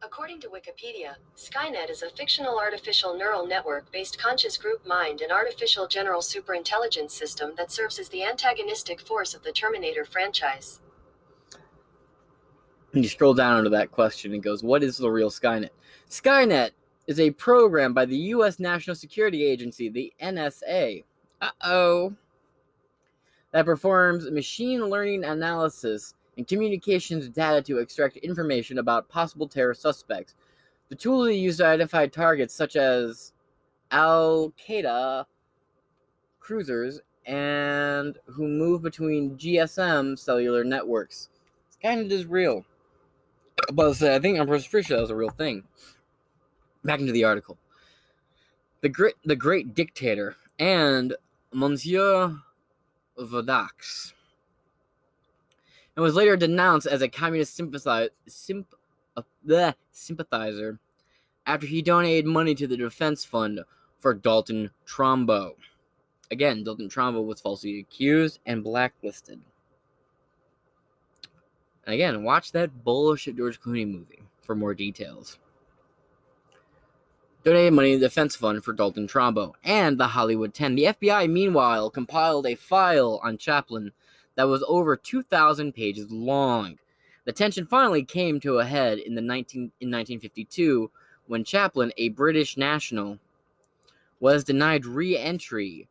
[0.00, 5.32] According to Wikipedia, Skynet is a fictional artificial neural network based conscious group mind and
[5.32, 10.80] artificial general superintelligence system that serves as the antagonistic force of the Terminator franchise.
[12.92, 15.70] And you scroll down under that question and goes, What is the real Skynet?
[16.08, 16.70] Skynet
[17.08, 18.60] is a program by the U.S.
[18.60, 21.04] National Security Agency, the NSA.
[21.40, 22.14] Uh oh.
[23.52, 30.34] That performs machine learning analysis and communications data to extract information about possible terror suspects.
[30.88, 33.32] The tool is used to identify targets such as
[33.90, 35.26] Al Qaeda
[36.38, 41.28] cruisers and who move between GSM cellular networks.
[41.66, 42.64] It's kind of just real.
[43.72, 45.64] But I think I'm pretty sure that was a real thing.
[46.84, 47.58] Back into the article.
[48.80, 51.16] The great, the great dictator and
[51.52, 52.38] Monsieur
[53.18, 54.12] Verdoux
[55.98, 58.72] and was later denounced as a communist sympathizer, symp,
[59.16, 60.78] uh, bleh, sympathizer
[61.44, 63.58] after he donated money to the defense fund
[63.98, 65.54] for Dalton Trumbo.
[66.30, 69.40] Again, Dalton Trumbo was falsely accused and blacklisted.
[71.84, 75.36] And again, watch that bullshit George Clooney movie for more details.
[77.42, 80.76] Donated money to the defense fund for Dalton Trumbo and the Hollywood 10.
[80.76, 83.90] The FBI, meanwhile, compiled a file on Chaplin
[84.38, 86.78] that was over 2,000 pages long.
[87.24, 90.92] The tension finally came to a head in, the 19, in 1952
[91.26, 93.18] when Chaplin, a British national,
[94.20, 95.88] was denied re-entry,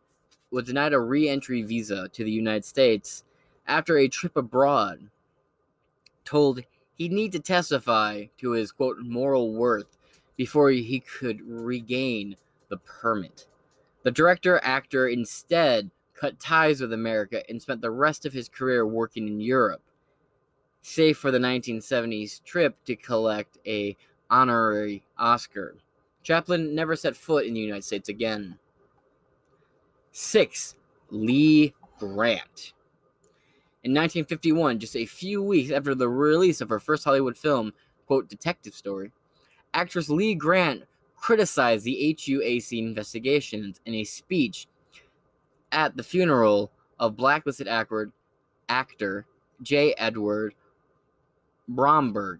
[0.49, 3.25] was denied a re-entry visa to the United States
[3.67, 5.09] after a trip abroad.
[6.23, 6.61] Told
[6.95, 9.97] he'd need to testify to his quote moral worth
[10.37, 12.37] before he could regain
[12.69, 13.45] the permit.
[14.03, 18.85] The director actor instead cut ties with America, and spent the rest of his career
[18.85, 19.81] working in Europe,
[20.81, 23.95] save for the 1970s trip to collect a
[24.29, 25.75] honorary Oscar.
[26.23, 28.57] Chaplin never set foot in the United States again.
[30.11, 30.75] 6.
[31.09, 32.73] Lee Grant.
[33.83, 37.73] In 1951, just a few weeks after the release of her first Hollywood film,
[38.05, 39.11] quote, Detective Story,
[39.73, 40.83] actress Lee Grant
[41.15, 44.67] criticized the HUAC investigations in a speech
[45.77, 48.11] at the funeral of blacklisted actor,
[48.67, 49.27] actor
[49.61, 49.93] J.
[49.95, 50.55] Edward
[51.67, 52.39] Bromberg.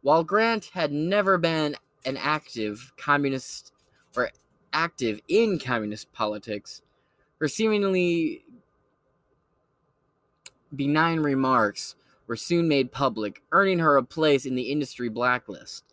[0.00, 1.76] While Grant had never been
[2.06, 3.72] an active communist
[4.16, 4.30] or
[4.72, 6.80] active in communist politics,
[7.38, 8.42] her seemingly
[10.74, 11.94] benign remarks
[12.26, 15.84] were soon made public, earning her a place in the industry blacklist.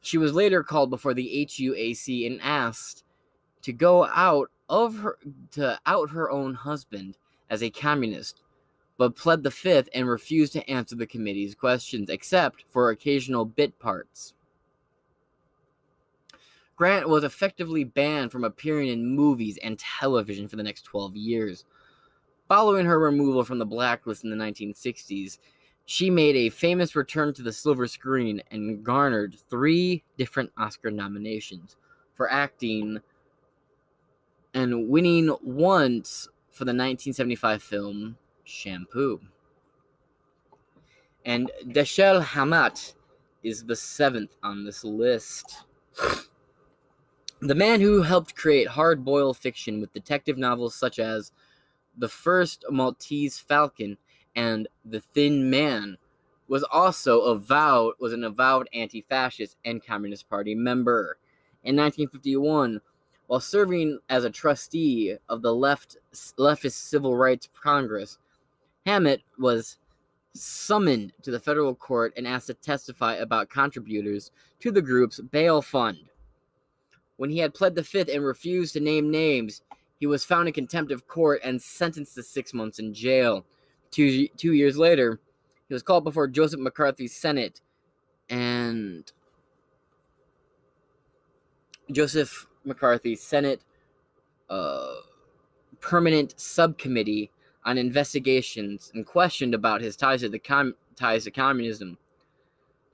[0.00, 3.04] She was later called before the HUAC and asked
[3.62, 5.18] to go out of her
[5.52, 7.18] to out her own husband
[7.50, 8.40] as a communist,
[8.96, 13.78] but pled the fifth and refused to answer the committee's questions except for occasional bit
[13.78, 14.32] parts.
[16.74, 21.64] Grant was effectively banned from appearing in movies and television for the next 12 years.
[22.48, 25.38] Following her removal from the blacklist in the 1960s,
[25.84, 31.76] she made a famous return to the silver screen and garnered three different Oscar nominations
[32.14, 33.00] for acting
[34.54, 39.20] and winning once for the 1975 film Shampoo.
[41.24, 42.94] And Dashiell Hammett
[43.42, 45.64] is the seventh on this list.
[47.40, 51.32] The man who helped create hard boiled fiction with detective novels such as
[51.96, 53.98] The First Maltese Falcon
[54.34, 55.96] and The Thin Man
[56.48, 61.18] was also avowed was an avowed anti-fascist and communist party member.
[61.64, 62.80] In 1951,
[63.32, 65.96] while serving as a trustee of the left
[66.38, 68.18] leftist Civil Rights Congress,
[68.84, 69.78] Hammett was
[70.34, 75.62] summoned to the federal court and asked to testify about contributors to the group's bail
[75.62, 76.10] fund.
[77.16, 79.62] When he had pled the fifth and refused to name names,
[79.98, 83.46] he was found in contempt of court and sentenced to six months in jail.
[83.90, 85.18] Two, two years later,
[85.68, 87.62] he was called before Joseph McCarthy's Senate,
[88.28, 89.10] and
[91.90, 93.60] Joseph McCarthy's Senate
[94.50, 94.94] uh,
[95.80, 97.30] Permanent Subcommittee
[97.64, 101.98] on Investigations and questioned about his ties to the com- ties to communism.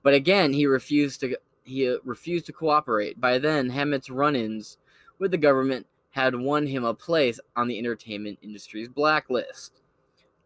[0.02, 3.20] But again, he refused to he uh, refused to cooperate.
[3.20, 4.78] By then, Hammett's run-ins
[5.18, 9.72] with the government had won him a place on the entertainment industry's blacklist.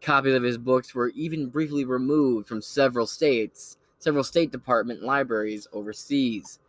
[0.01, 5.67] Copies of his books were even briefly removed from several states, several State Department libraries
[5.71, 6.59] overseas.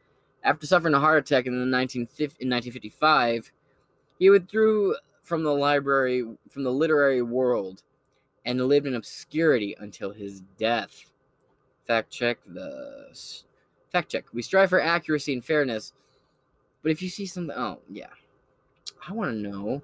[0.44, 3.50] After suffering a heart attack in, the 1950, in 1955,
[4.18, 7.82] he withdrew from the library, from the literary world,
[8.44, 11.10] and lived in obscurity until his death.
[11.86, 13.08] Fact check the
[13.90, 14.24] fact check.
[14.32, 15.92] We strive for accuracy and fairness,
[16.82, 18.10] but if you see something, oh yeah,
[19.06, 19.82] I want to know.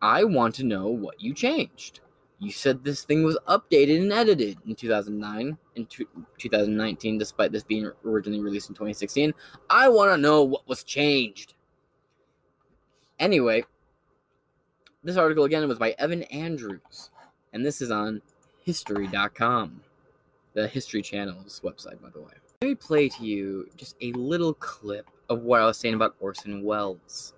[0.00, 2.00] I want to know what you changed.
[2.40, 5.86] You said this thing was updated and edited in 2009 in
[6.38, 9.34] 2019, despite this being originally released in 2016.
[9.68, 11.54] I want to know what was changed.
[13.18, 13.64] Anyway,
[15.02, 17.10] this article again was by Evan Andrews,
[17.52, 18.22] and this is on
[18.64, 19.80] history.com,
[20.54, 22.32] the History Channel's website, by the way.
[22.62, 26.14] Let me play to you just a little clip of what I was saying about
[26.20, 27.32] Orson Welles.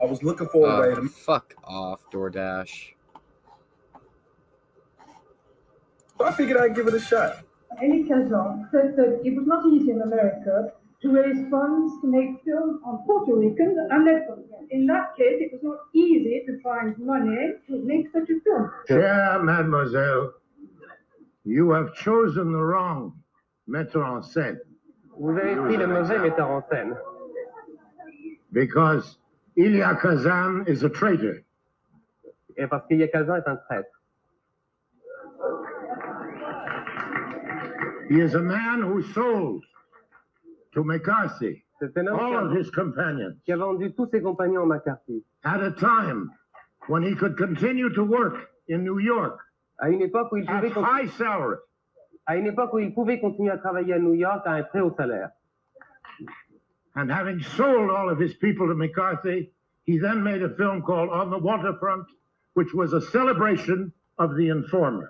[0.00, 2.92] I was looking for a ah, way to fuck off, DoorDash.
[6.16, 7.44] So I figured I'd give it a shot.
[7.82, 10.72] Elia Kazan said that it was not easy in America
[11.02, 14.70] to raise funds to make films on Puerto Ricans and Lebanese.
[14.70, 18.70] In that case, it was not easy to find money to make such a film.
[18.88, 20.32] Chère mademoiselle,
[21.44, 23.12] you have chosen the wrong
[23.68, 24.58] metteur en scène.
[25.18, 26.96] Vous avez pris le mauvais metteur en scène.
[28.52, 29.18] Because
[29.58, 31.42] Elia Kazan is a traitor.
[32.56, 33.90] Et parce qu'Elia Kazan est un traître.
[38.08, 39.64] He is a man who sold
[40.72, 43.36] to McCarthy all of his companions.
[43.44, 45.24] Qui a vendu tous ses compagnons à McCarthy.
[45.44, 46.30] At a time
[46.88, 49.38] when he could continue to work in New York.
[49.80, 51.56] À une époque où il pouvait at high salary.
[52.26, 54.80] À une époque où il pouvait continuer à travailler à New York à un très
[54.80, 55.30] haut salaire.
[56.98, 59.52] And having sold all of his people to McCarthy,
[59.84, 62.06] he then made a film called On the Waterfront,
[62.54, 65.08] which was a celebration of the informer.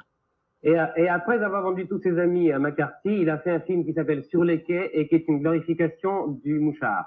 [0.63, 3.87] Et, et, après avoir vendu tous ses amis à McCarthy, il a fait un film
[3.87, 7.07] qui s'appelle Sur les quais et qui est une glorification du mouchard.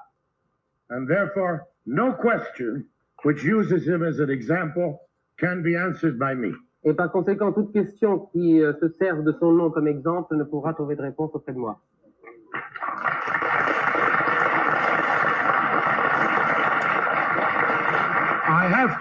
[0.89, 2.83] And therefore, no question
[3.23, 4.99] which uses him as an example
[5.37, 6.55] can be answered by me.
[6.83, 10.43] Et par conséquent, toute question qui euh, se serve de son nom comme exemple ne
[10.43, 11.79] pourra trouver de réponse auprès de moi.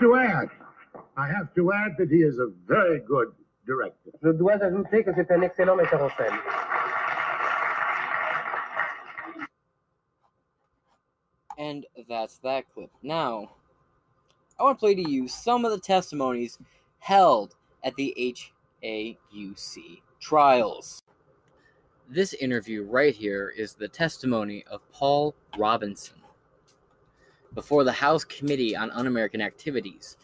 [0.01, 0.48] to add,
[1.16, 3.28] I have to add that he is a very good
[3.66, 4.11] director.
[4.22, 6.38] Je dois ajouter que c'est un excellent metteur en scène.
[11.59, 12.90] And that's that clip.
[13.03, 13.51] Now,
[14.59, 16.59] I want to play to you some of the testimonies
[16.98, 18.14] held at the
[18.82, 21.03] HUAC trials.
[22.09, 26.19] This interview right here is the testimony of Paul Robeson
[27.55, 30.16] before the House Committee on Un American Activities,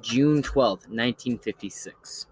[0.00, 2.26] June 12, 1956.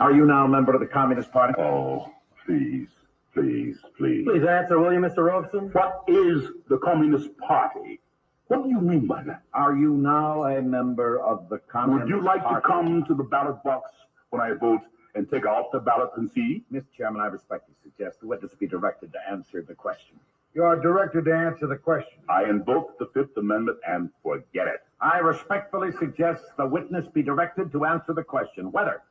[0.00, 1.54] Are you now a member of the Communist Party?
[1.58, 2.12] Oh,
[2.44, 2.88] please,
[3.32, 4.24] please, please.
[4.26, 5.24] Please answer, will you, Mr.
[5.26, 5.70] Robeson?
[5.72, 8.00] What is the Communist Party?
[8.48, 9.42] What do you mean by that?
[9.54, 12.12] Are you now a member of the Communist Party?
[12.12, 12.62] Would you like Party?
[12.62, 13.90] to come to the ballot box
[14.30, 14.82] when I vote
[15.14, 16.64] and take off the ballot and see?
[16.72, 16.84] Mr.
[16.96, 20.16] Chairman, I respectfully suggest the witness be directed to answer the question.
[20.54, 22.18] You are directed to answer the question.
[22.28, 24.80] I invoke the Fifth Amendment and forget it.
[25.00, 29.02] I respectfully suggest the witness be directed to answer the question whether,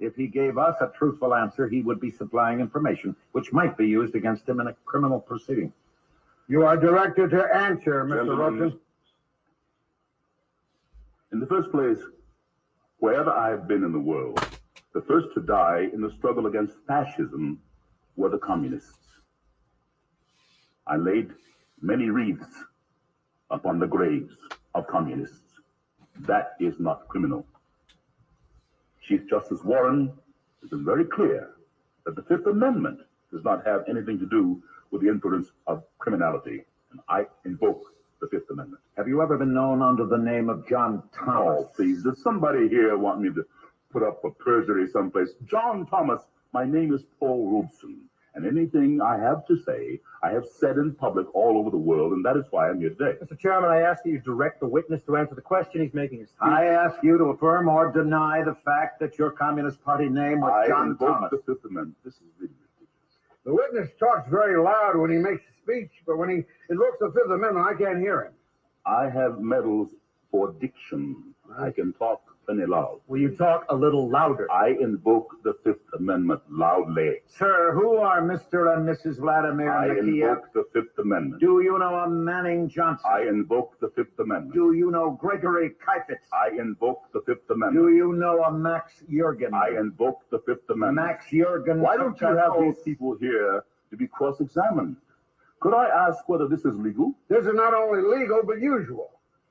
[0.00, 3.86] if he gave us a truthful answer, he would be supplying information which might be
[3.86, 5.72] used against him in a criminal proceeding.
[6.48, 8.36] You are directed to answer, Mr.
[8.36, 8.78] Robeson.
[11.32, 11.98] In the first place,
[12.98, 14.44] wherever I've been in the world,
[14.94, 17.60] the first to die in the struggle against fascism
[18.16, 19.07] were the communists.
[20.88, 21.30] I laid
[21.80, 22.64] many wreaths
[23.50, 24.34] upon the graves
[24.74, 25.60] of communists.
[26.20, 27.46] That is not criminal.
[29.02, 30.12] Chief Justice Warren
[30.60, 31.50] has been very clear
[32.04, 33.00] that the Fifth Amendment
[33.32, 36.64] does not have anything to do with the influence of criminality.
[36.90, 37.82] And I invoke
[38.20, 38.82] the Fifth Amendment.
[38.96, 41.64] Have you ever been known under the name of John Thomas?
[41.66, 43.44] Oh, please, does somebody here want me to
[43.92, 45.30] put up for perjury someplace?
[45.44, 46.22] John Thomas,
[46.52, 48.00] my name is Paul Robeson.
[48.38, 52.12] And anything I have to say, I have said in public all over the world,
[52.12, 53.18] and that is why I'm here today.
[53.20, 53.36] Mr.
[53.36, 56.20] Chairman, I ask that you direct the witness to answer the question he's making.
[56.20, 60.40] His I ask you to affirm or deny the fact that your Communist Party name
[60.40, 61.32] was I John Thomas.
[61.32, 61.96] the Fifth Amendment.
[62.04, 62.62] This is ridiculous.
[63.44, 67.10] The witness talks very loud when he makes a speech, but when he invokes the
[67.12, 68.32] Fifth Amendment, I can't hear him.
[68.86, 69.88] I have medals
[70.30, 71.34] for diction.
[71.58, 74.50] I can talk Will you talk a little louder?
[74.50, 77.16] I invoke the Fifth Amendment loudly.
[77.26, 78.74] Sir, who are Mr.
[78.74, 79.18] and Mrs.
[79.18, 79.98] Vladimir I Nikiev?
[80.22, 81.40] invoke the Fifth Amendment.
[81.42, 83.04] Do you know a Manning Johnson?
[83.10, 84.54] I invoke the Fifth Amendment.
[84.54, 86.24] Do you know Gregory Kheifets?
[86.32, 87.86] I invoke the Fifth Amendment.
[87.86, 89.52] Do you know a Max Yergan?
[89.52, 91.06] I invoke the Fifth Amendment.
[91.06, 91.80] Max Yergan.
[91.80, 94.96] Why don't you have these people here to be cross-examined?
[95.60, 97.12] Could I ask whether this is legal?
[97.28, 99.10] This is not only legal, but usual.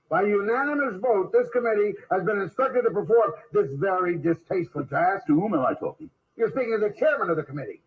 [0.09, 5.27] By unanimous vote, this committee has been instructed to perform this very distasteful task.
[5.27, 6.09] To whom am I talking?
[6.37, 7.81] You're speaking to the chairman of the committee.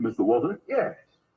[0.00, 0.20] Mr.
[0.20, 0.60] Walter?
[0.68, 0.94] Yes,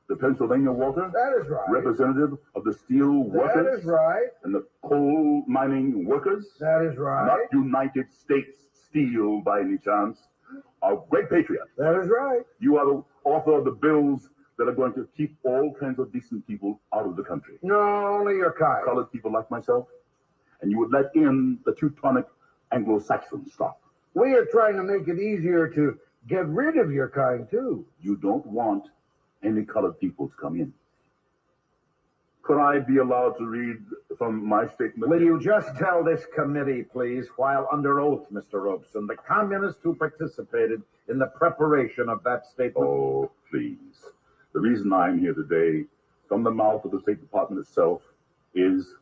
[0.08, 1.10] The Pennsylvania Walter?
[1.14, 1.68] that is right.
[1.70, 3.80] Representative of the steel workers?
[3.80, 4.26] is right.
[4.44, 6.46] And the coal mining workers?
[6.58, 7.26] That is right.
[7.26, 10.18] Not United States Steel by any chance.
[10.82, 11.62] A great patriot.
[11.78, 12.40] That is right.
[12.58, 16.12] You are the author of the bills that are going to keep all kinds of
[16.12, 17.54] decent people out of the country.
[17.62, 18.84] No, only your kind.
[18.84, 19.86] Colored people like myself.
[20.62, 22.26] And you would let in the Teutonic
[22.72, 23.78] Anglo-Saxon stock.
[24.14, 25.98] We are trying to make it easier to
[26.28, 27.84] get rid of your kind, too.
[28.00, 28.88] You don't want
[29.42, 30.72] any colored people to come in.
[32.42, 33.76] Could I be allowed to read
[34.18, 35.08] from my statement?
[35.10, 38.54] Will you just tell this committee, please, while under oath, Mr.
[38.54, 42.86] Robeson, the communists who participated in the preparation of that statement?
[42.86, 43.78] Oh, please.
[44.52, 45.84] The reason I'm here today,
[46.28, 48.02] from the mouth of the State Department itself,
[48.54, 48.94] is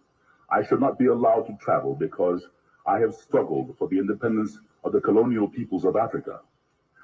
[0.50, 2.46] I should not be allowed to travel because
[2.86, 6.40] I have struggled for the independence of the colonial peoples of Africa.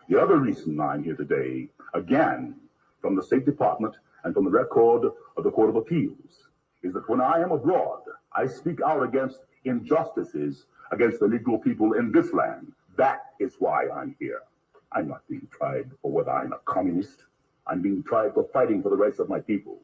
[0.08, 2.56] The other reason I'm here today, again,
[3.00, 6.48] from the State Department and from the record of the Court of Appeals,
[6.82, 8.02] is that when I am abroad,
[8.34, 12.72] I speak out against injustices against the Negro people in this land.
[12.96, 14.40] That is why I'm here.
[14.92, 17.24] I'm not being tried for whether I'm a communist.
[17.66, 19.80] I'm being tried for fighting for the rights of my people,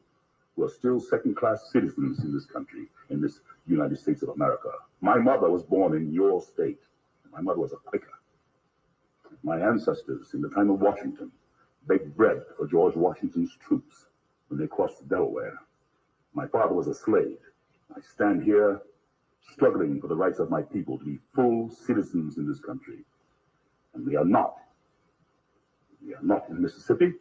[0.55, 4.69] who are still second class citizens in this country, in this United States of America.
[5.01, 6.81] My mother was born in your state.
[7.31, 8.19] My mother was a Quaker.
[9.43, 11.31] My ancestors, in the time of Washington,
[11.87, 14.07] baked bread for George Washington's troops
[14.49, 15.57] when they crossed the Delaware.
[16.33, 17.37] My father was a slave.
[17.95, 18.81] I stand here
[19.53, 22.99] struggling for the rights of my people to be full citizens in this country.
[23.93, 24.57] And we are not.
[26.05, 27.13] We are not in Mississippi.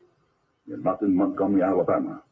[0.66, 2.22] We are not in Montgomery, Alabama.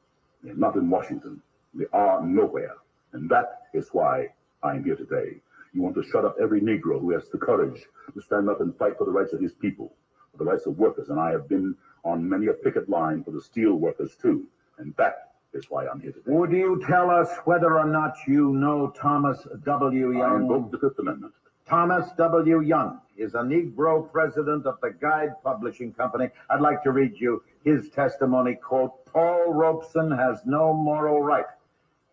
[0.42, 1.42] We are not in Washington.
[1.74, 2.74] They are nowhere.
[3.12, 4.28] And that is why
[4.62, 5.40] I'm here today.
[5.72, 7.82] You want to shut up every Negro who has the courage
[8.14, 9.92] to stand up and fight for the rights of his people,
[10.32, 11.08] for the rights of workers.
[11.10, 11.74] And I have been
[12.04, 14.46] on many a picket line for the steel workers too.
[14.78, 16.32] And that is why I'm here today.
[16.32, 20.12] Would you tell us whether or not you know Thomas W.
[20.12, 20.22] Young?
[20.22, 21.34] I invoke the Fifth Amendment.
[21.68, 22.60] Thomas W.
[22.60, 26.28] Young is a Negro president of the Guide Publishing Company.
[26.48, 31.46] I'd like to read you his testimony, quote, Paul Robeson has no moral right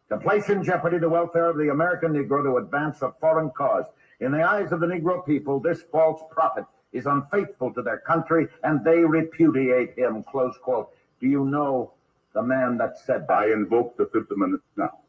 [0.10, 3.86] to place in jeopardy the welfare of the American Negro to advance a foreign cause.
[4.20, 8.48] In the eyes of the Negro people, this false prophet is unfaithful to their country
[8.64, 10.24] and they repudiate him.
[10.24, 10.90] Close quote.
[11.20, 11.94] Do you know
[12.34, 13.34] the man that said that?
[13.34, 15.00] I invoke the Fifth Amendment now.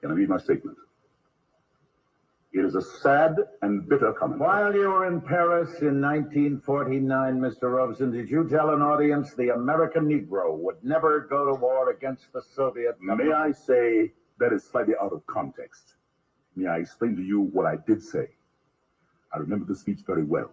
[0.00, 0.76] Can I read my statement?
[2.50, 4.40] It is a sad and bitter comment.
[4.40, 7.70] While you were in Paris in 1949, Mr.
[7.74, 12.32] Robeson, did you tell an audience the American Negro would never go to war against
[12.32, 15.96] the Soviet May I say that is slightly out of context?
[16.56, 18.28] May I explain to you what I did say?
[19.32, 20.50] I remember the speech very well.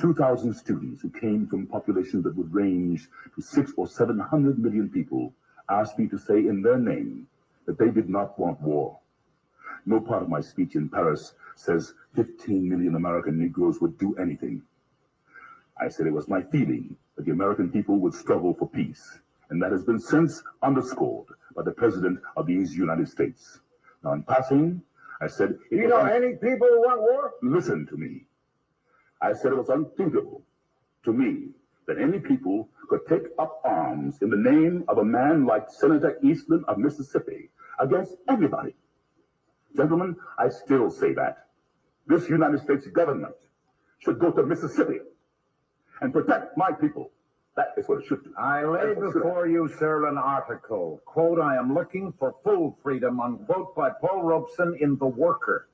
[0.00, 5.34] 2,000 students who came from populations that would range to six or 700 million people
[5.68, 7.26] asked me to say in their name
[7.66, 9.00] that they did not want war.
[9.88, 14.62] No part of my speech in Paris says 15 million American Negroes would do anything.
[15.80, 19.62] I said it was my feeling that the American people would struggle for peace, and
[19.62, 23.60] that has been since underscored by the President of these United States.
[24.02, 24.82] Now, in passing,
[25.20, 25.56] I said...
[25.70, 27.34] Do you know any people who want war?
[27.42, 28.24] Listen to me.
[29.22, 30.42] I said it was unthinkable
[31.04, 31.50] to me
[31.86, 36.18] that any people could take up arms in the name of a man like Senator
[36.22, 38.74] Eastland of Mississippi against everybody.
[39.76, 41.46] Gentlemen, I still say that.
[42.06, 43.34] This United States government
[43.98, 45.00] should go to Mississippi
[46.00, 47.10] and protect my people.
[47.56, 48.34] That is what it should do.
[48.38, 51.00] I lay before you, sir, an article.
[51.06, 55.68] Quote, I am looking for full freedom, unquote, by Paul Robeson in The Worker.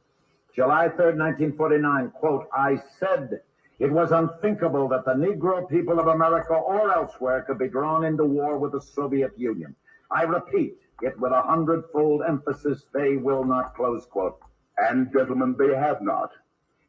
[0.54, 3.40] July 3rd, 1949, quote, I said
[3.78, 8.24] it was unthinkable that the Negro people of America or elsewhere could be drawn into
[8.24, 9.74] war with the Soviet Union.
[10.10, 14.38] I repeat, it with a hundredfold emphasis, they will not, close quote.
[14.78, 16.30] And, gentlemen, they have not.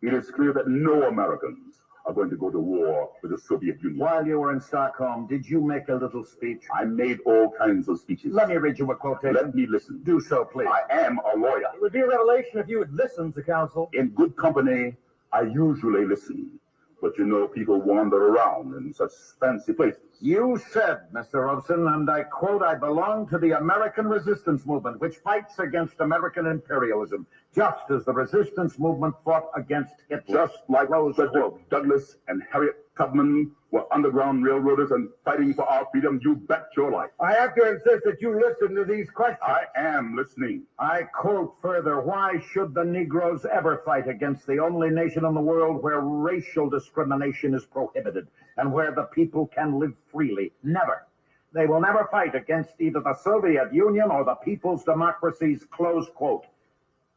[0.01, 3.82] It is clear that no Americans are going to go to war with the Soviet
[3.82, 3.99] Union.
[3.99, 6.64] While you were in Stockholm, did you make a little speech?
[6.74, 8.34] I made all kinds of speeches.
[8.34, 9.36] Let me read you a quotation.
[9.36, 10.01] Let me listen.
[10.03, 10.68] Do so, please.
[10.68, 11.72] I am a lawyer.
[11.74, 13.89] It would be a revelation if you would listen to counsel.
[13.93, 14.95] In good company,
[15.32, 16.59] I usually listen.
[17.04, 19.99] But you know, people wander around in such fancy places.
[20.22, 21.45] You said, Mr.
[21.45, 26.45] Robeson, and I quote, I belong to the American resistance movement, which fights against American
[26.45, 30.47] imperialism, just as the resistance movement fought against Hitler.
[30.47, 36.20] Just like Frederick Douglass and Harriet Tubman were underground railroaders and fighting for our freedom,
[36.24, 37.10] you bet your life.
[37.20, 39.39] I have to insist that you listen to these questions.
[39.41, 40.64] I am listening.
[40.78, 45.41] I quote further, why should the Negroes ever fight against the only nation in the
[45.41, 48.28] world where racial discrimination is prohibited
[48.58, 50.52] and where the people can live freely?
[50.62, 51.08] Never.
[51.52, 56.46] They will never fight against either the Soviet Union or the people's democracies, close quote.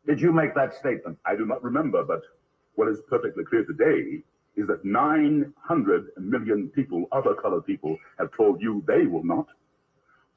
[0.06, 1.18] Did you make that statement?
[1.26, 2.22] I do not remember, but
[2.76, 4.22] what is perfectly clear today
[4.56, 9.46] is that 900 million people, other colored people, have told you they will not.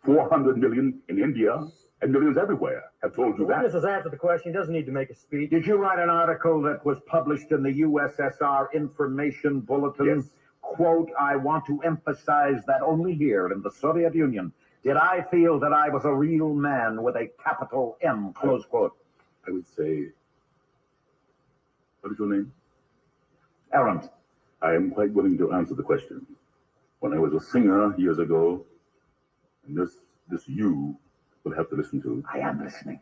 [0.05, 1.59] 400 million in India
[2.01, 3.63] and millions everywhere have told you the that.
[3.63, 4.51] witness has answered the question.
[4.51, 5.49] He doesn't need to make a speech.
[5.49, 10.17] Did you write an article that was published in the USSR Information Bulletin?
[10.17, 10.29] Yes.
[10.61, 14.51] Quote, I want to emphasize that only here in the Soviet Union
[14.83, 18.95] did I feel that I was a real man with a capital M, close quote.
[19.47, 20.07] I would say,
[22.01, 22.53] what is your name?
[23.73, 24.09] Arens.
[24.61, 26.25] I am quite willing to answer the question.
[26.99, 28.65] When I was a singer years ago,
[29.65, 29.91] and this
[30.29, 30.97] this you
[31.43, 32.23] will have to listen to.
[32.31, 32.99] I am listening.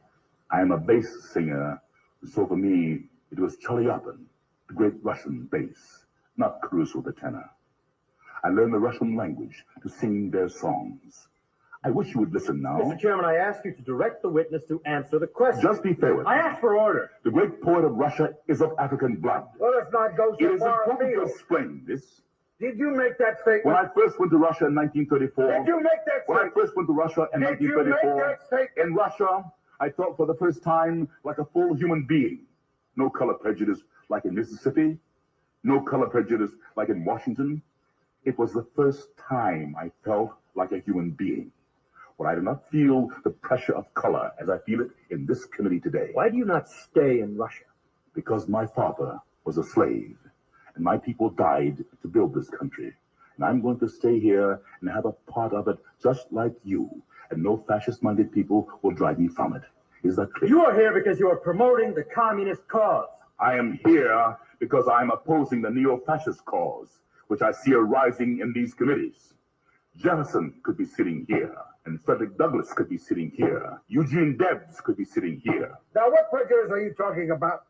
[0.52, 1.82] I am a bass singer,
[2.32, 4.26] so for me it was Chaliapin,
[4.68, 6.06] the great Russian bass,
[6.38, 7.50] not Caruso the tenor.
[8.44, 11.28] I learned the Russian language to sing their songs.
[11.88, 12.80] I wish you would listen now.
[12.82, 13.00] Mr.
[13.00, 15.62] Chairman, I ask you to direct the witness to answer the question.
[15.62, 16.34] Just be fair with me.
[16.34, 17.12] I ask for order.
[17.24, 19.46] The great poet of Russia is of African blood.
[19.58, 22.24] Well, let's not go It so is far important to explain this.
[22.60, 23.68] Did you make that statement?
[23.68, 26.28] When I first went to Russia in 1934, Did you make that statement?
[26.28, 28.90] when I first went to Russia in Did you make 1934, that statement?
[28.90, 32.42] in Russia, I felt for the first time like a full human being.
[32.98, 33.80] No color prejudice
[34.10, 34.98] like in Mississippi,
[35.64, 37.62] no color prejudice like in Washington.
[38.26, 41.54] It was the first time I felt like a human being.
[42.18, 45.46] Where I do not feel the pressure of color as I feel it in this
[45.46, 46.10] committee today.
[46.14, 47.66] Why do you not stay in Russia?
[48.16, 50.18] Because my father was a slave,
[50.76, 52.94] and my people died to build this country.
[53.36, 56.90] And I'm going to stay here and have a part of it just like you.
[57.30, 59.62] And no fascist minded people will drive me from it.
[60.04, 60.50] Is that clear?
[60.50, 63.10] You are here because you are promoting the communist cause.
[63.40, 68.54] I am here because I'm opposing the neo fascist cause, which I see arising in
[68.54, 69.34] these committees.
[69.98, 71.56] Jefferson could be sitting here,
[71.88, 73.80] and Frederick Douglass could be sitting here.
[73.88, 75.78] Eugene Debs could be sitting here.
[75.96, 77.66] Now, what prejudice are you talking about?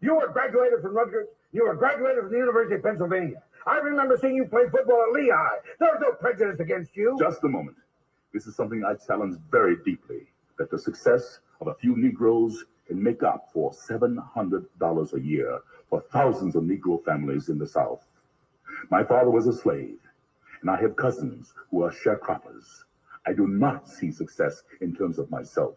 [0.00, 1.28] You were graduated from Rutgers.
[1.52, 3.42] You were graduated from the University of Pennsylvania.
[3.66, 5.58] I remember seeing you play football at Lehigh.
[5.78, 7.16] There was no prejudice against you.
[7.20, 7.76] Just a moment.
[8.32, 13.02] This is something I challenge very deeply that the success of a few Negroes can
[13.02, 15.58] make up for $700 a year
[15.90, 18.04] for thousands of Negro families in the South.
[18.90, 19.98] My father was a slave,
[20.62, 22.84] and I have cousins who are sharecroppers.
[23.28, 25.74] I do not see success in terms of myself.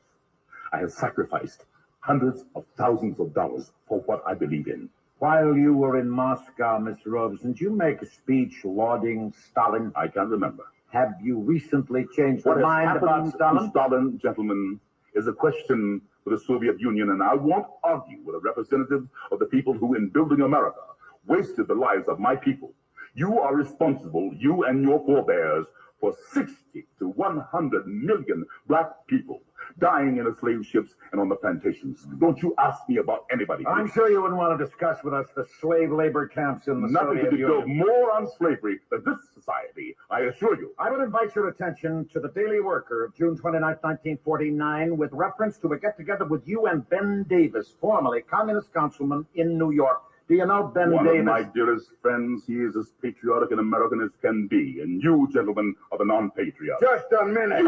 [0.71, 1.65] I have sacrificed
[1.99, 4.87] hundreds of thousands of dollars for what I believe in.
[5.19, 7.07] While you were in Moscow, Mr.
[7.07, 9.91] Robeson, did you make a speech lauding Stalin?
[9.97, 10.63] I can't remember.
[10.93, 13.69] Have you recently changed your What has mind about to Stalin?
[13.69, 14.79] Stalin, gentlemen,
[15.13, 19.39] is a question for the Soviet Union, and I won't argue with a representative of
[19.39, 20.85] the people who, in building America,
[21.27, 22.71] wasted the lives of my people.
[23.13, 25.65] You are responsible, you and your forebears,
[26.01, 29.41] for 60 to 100 million black people
[29.79, 32.07] dying in the slave ships and on the plantations.
[32.19, 33.65] Don't you ask me about anybody.
[33.67, 36.87] I'm sure you wouldn't want to discuss with us the slave labor camps in the
[36.87, 40.71] Nothing Soviet could go more on slavery than this society, I assure you.
[40.79, 45.57] I would invite your attention to the Daily Worker of June 29, 1949, with reference
[45.59, 50.01] to a get together with you and Ben Davis, formerly communist councilman in New York.
[50.31, 51.19] Do you know Ben One Davis?
[51.19, 55.27] of my dearest friends, he is as patriotic an American as can be, and you,
[55.29, 56.79] gentlemen, are the non-patriots.
[56.79, 57.65] Just a minute.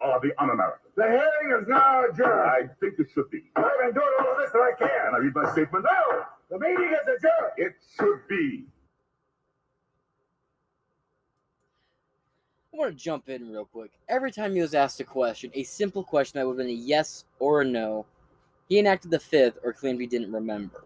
[0.00, 0.94] are the un-Americans.
[0.96, 2.32] The hearing is now adjourned.
[2.32, 3.42] I think it should be.
[3.56, 4.88] I've been doing all of this that I can.
[4.88, 5.84] Can I read my statement?
[5.84, 7.52] No, the meeting is adjourned.
[7.58, 8.64] It should be.
[12.72, 13.90] I want to jump in real quick.
[14.08, 16.78] Every time he was asked a question, a simple question that would have been a
[16.78, 18.06] yes or a no,
[18.66, 20.82] he enacted the fifth or claimed he didn't remember.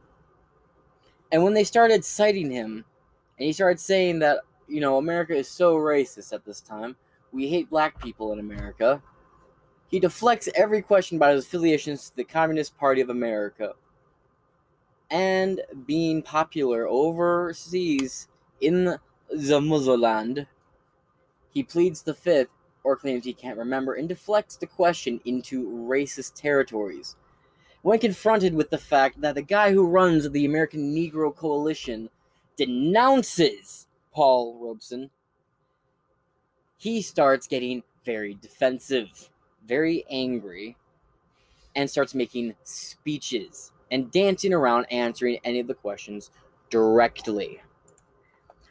[1.32, 2.84] And when they started citing him,
[3.38, 6.96] and he started saying that, you know, America is so racist at this time,
[7.32, 9.02] we hate black people in America,
[9.88, 13.74] he deflects every question about his affiliations to the Communist Party of America
[15.10, 18.28] and being popular overseas
[18.60, 18.96] in
[19.30, 20.46] the motherland.
[21.52, 22.50] He pleads the fifth
[22.84, 27.16] or claims he can't remember and deflects the question into racist territories.
[27.82, 32.10] When confronted with the fact that the guy who runs the American Negro Coalition
[32.56, 35.10] denounces Paul Robeson,
[36.76, 39.30] he starts getting very defensive,
[39.66, 40.76] very angry,
[41.74, 46.30] and starts making speeches and dancing around answering any of the questions
[46.68, 47.62] directly.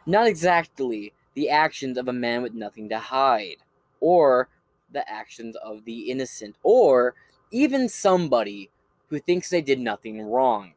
[0.05, 3.57] Not exactly the actions of a man with nothing to hide,
[3.99, 4.49] or
[4.91, 7.15] the actions of the innocent, or
[7.51, 8.69] even somebody
[9.09, 10.73] who thinks they did nothing wrong.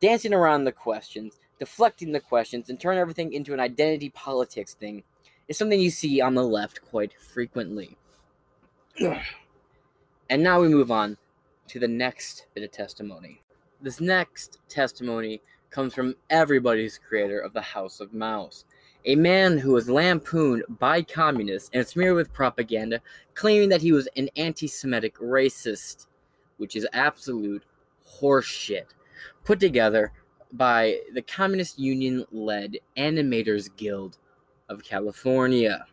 [0.00, 5.02] Dancing around the questions, deflecting the questions, and turn everything into an identity politics thing
[5.48, 7.96] is something you see on the left quite frequently.
[9.00, 11.16] and now we move on
[11.68, 13.40] to the next bit of testimony.
[13.80, 15.40] This next testimony
[15.70, 18.64] comes from everybody's creator of the House of Mouse,
[19.06, 23.00] a man who was lampooned by communists and smeared with propaganda,
[23.34, 26.06] claiming that he was an anti Semitic racist,
[26.56, 27.64] which is absolute
[28.06, 28.86] horseshit,
[29.44, 30.12] put together
[30.52, 34.18] by the Communist Union led Animators Guild
[34.68, 35.84] of California,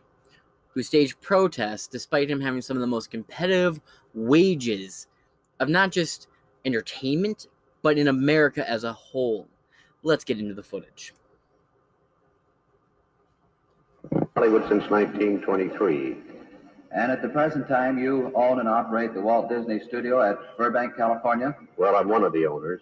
[0.68, 3.80] who staged protests despite him having some of the most competitive
[4.14, 5.08] wages
[5.60, 6.28] of not just
[6.64, 7.48] entertainment,
[7.82, 9.48] but in America as a whole.
[10.02, 11.12] Let's get into the footage.
[14.42, 16.16] Hollywood since 1923.
[16.90, 20.96] And at the present time, you own and operate the Walt Disney Studio at Burbank,
[20.96, 21.54] California?
[21.76, 22.80] Well, I'm one of the owners.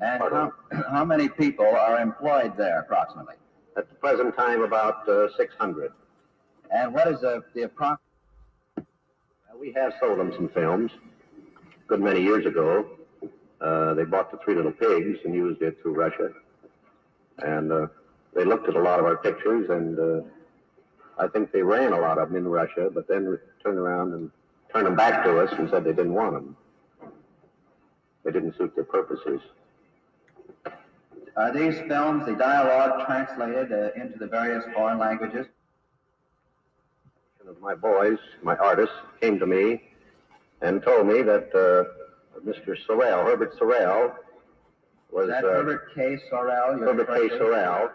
[0.00, 0.52] And how,
[0.88, 3.34] how many people are employed there, approximately?
[3.76, 5.90] At the present time, about uh, 600.
[6.70, 7.98] And what is the, the approximate?
[9.58, 10.92] We have sold them some films.
[11.56, 12.88] A good many years ago,
[13.60, 16.30] uh, they bought the Three Little Pigs and used it through Russia.
[17.38, 17.86] And uh,
[18.32, 20.20] they looked at a lot of our pictures, and uh,
[21.18, 24.30] I think they ran a lot of them in Russia, but then turned around and
[24.72, 26.56] turned them back to us and said they didn't want them.
[28.24, 29.40] They didn't suit their purposes.
[31.36, 35.46] Are these films, the dialogue translated uh, into the various foreign languages?
[37.42, 39.82] One of my boys, my artists, came to me
[40.60, 42.76] and told me that uh, Mr.
[42.86, 44.14] Sorrell, Herbert Sorrell,
[45.10, 46.18] was that uh, Herbert K.
[46.30, 46.78] Sorrell?
[46.78, 47.36] Herbert K.
[47.36, 47.90] Sorrell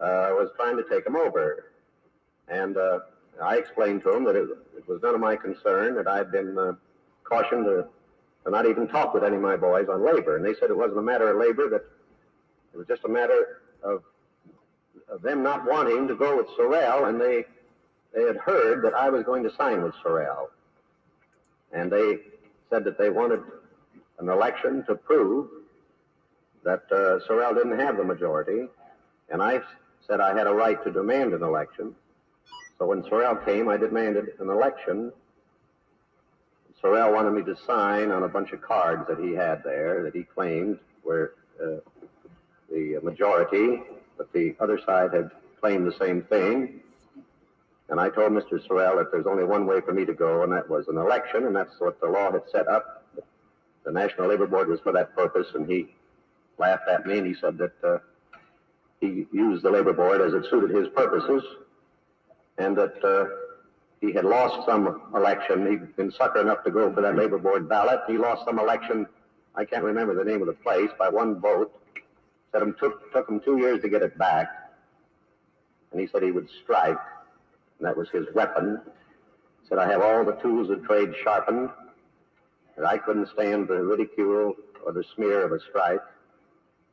[0.00, 1.71] uh, was trying to take him over,
[2.52, 2.98] and uh,
[3.42, 6.58] I explained to him that it, it was none of my concern that I'd been
[6.58, 6.72] uh,
[7.24, 7.86] cautioned to,
[8.44, 10.76] to not even talk with any of my boys on labor, and they said it
[10.76, 11.84] wasn't a matter of labor; that
[12.74, 14.02] it was just a matter of,
[15.08, 17.46] of them not wanting to go with Sorrell, and they
[18.14, 20.48] they had heard that I was going to sign with Sorrell.
[21.72, 22.18] And they
[22.68, 23.40] said that they wanted
[24.18, 25.48] an election to prove
[26.64, 28.68] that uh, Sorrell didn't have the majority.
[29.30, 29.60] And I
[30.06, 31.94] said I had a right to demand an election.
[32.82, 35.12] So when Sorrell came, I demanded an election.
[36.82, 40.16] Sorrell wanted me to sign on a bunch of cards that he had there that
[40.16, 41.76] he claimed were uh,
[42.68, 43.84] the majority,
[44.18, 45.30] but the other side had
[45.60, 46.80] claimed the same thing.
[47.88, 48.60] And I told Mr.
[48.66, 51.46] Sorrell that there's only one way for me to go, and that was an election,
[51.46, 53.04] and that's what the law had set up.
[53.84, 55.94] The National Labor Board was for that purpose, and he
[56.58, 57.98] laughed at me and he said that uh,
[59.00, 61.44] he used the Labor Board as it suited his purposes,
[62.58, 63.26] and that uh,
[64.00, 65.70] he had lost some election.
[65.70, 68.00] He'd been sucker enough to go for that Labor Board ballot.
[68.08, 69.06] He lost some election,
[69.54, 71.72] I can't remember the name of the place, by one vote.
[72.50, 74.48] Said him took, took him two years to get it back.
[75.90, 76.98] And he said he would strike,
[77.78, 78.80] and that was his weapon.
[79.68, 81.70] Said, I have all the tools of trade sharpened,
[82.76, 86.00] that I couldn't stand the ridicule or the smear of a strike.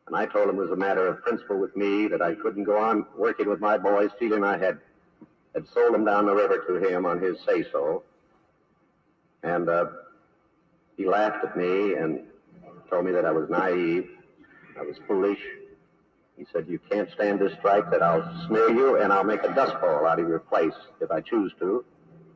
[0.08, 2.64] And I told him it was a matter of principle with me that I couldn't
[2.66, 4.80] go on working with my boys, feeling I had
[5.54, 8.04] had sold them down the river to him on his say so.
[9.44, 9.86] And uh,
[10.98, 12.22] he laughed at me and
[12.90, 14.10] told me that I was naive,
[14.80, 15.40] I was foolish.
[16.38, 19.54] He said, You can't stand this strike, that I'll smear you and I'll make a
[19.54, 21.84] dust bowl out of your place if I choose to.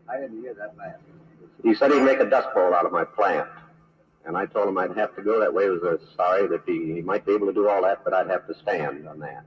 [0.10, 1.00] I didn't hear that last.
[1.64, 3.48] He said he'd make a dust bowl out of my plant.
[4.26, 5.66] And I told him I'd have to go that way.
[5.66, 8.14] I was uh, sorry that he, he might be able to do all that, but
[8.14, 9.44] I'd have to stand on that.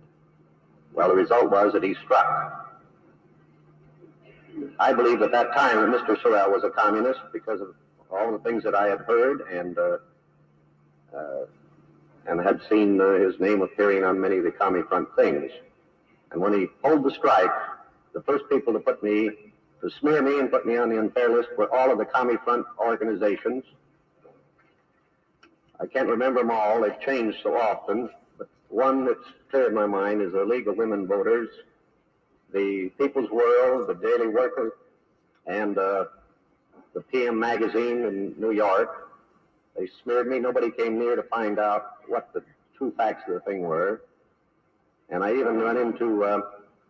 [0.93, 2.66] Well, the result was that he struck.
[4.79, 6.17] I believed at that time that Mr.
[6.21, 7.75] Sorrell was a communist because of
[8.11, 9.99] all the things that I had heard and uh,
[11.17, 11.47] uh,
[12.27, 15.51] and had seen uh, his name appearing on many of the Commie Front things.
[16.33, 17.51] And when he pulled the strike,
[18.13, 19.31] the first people to put me,
[19.81, 22.39] to smear me and put me on the unfair list were all of the Commie
[22.45, 23.65] Front organizations.
[25.79, 29.87] I can't remember them all, they've changed so often, but one that's clear in my
[29.87, 31.51] mind is the League of Women Voters,
[32.57, 34.79] the People's World, the Daily Worker,
[35.47, 36.07] and uh,
[36.95, 39.11] the PM Magazine in New York.
[39.77, 40.39] They smeared me.
[40.39, 42.43] Nobody came near to find out what the
[42.79, 44.01] true facts of the thing were.
[45.11, 46.41] And I even went into uh,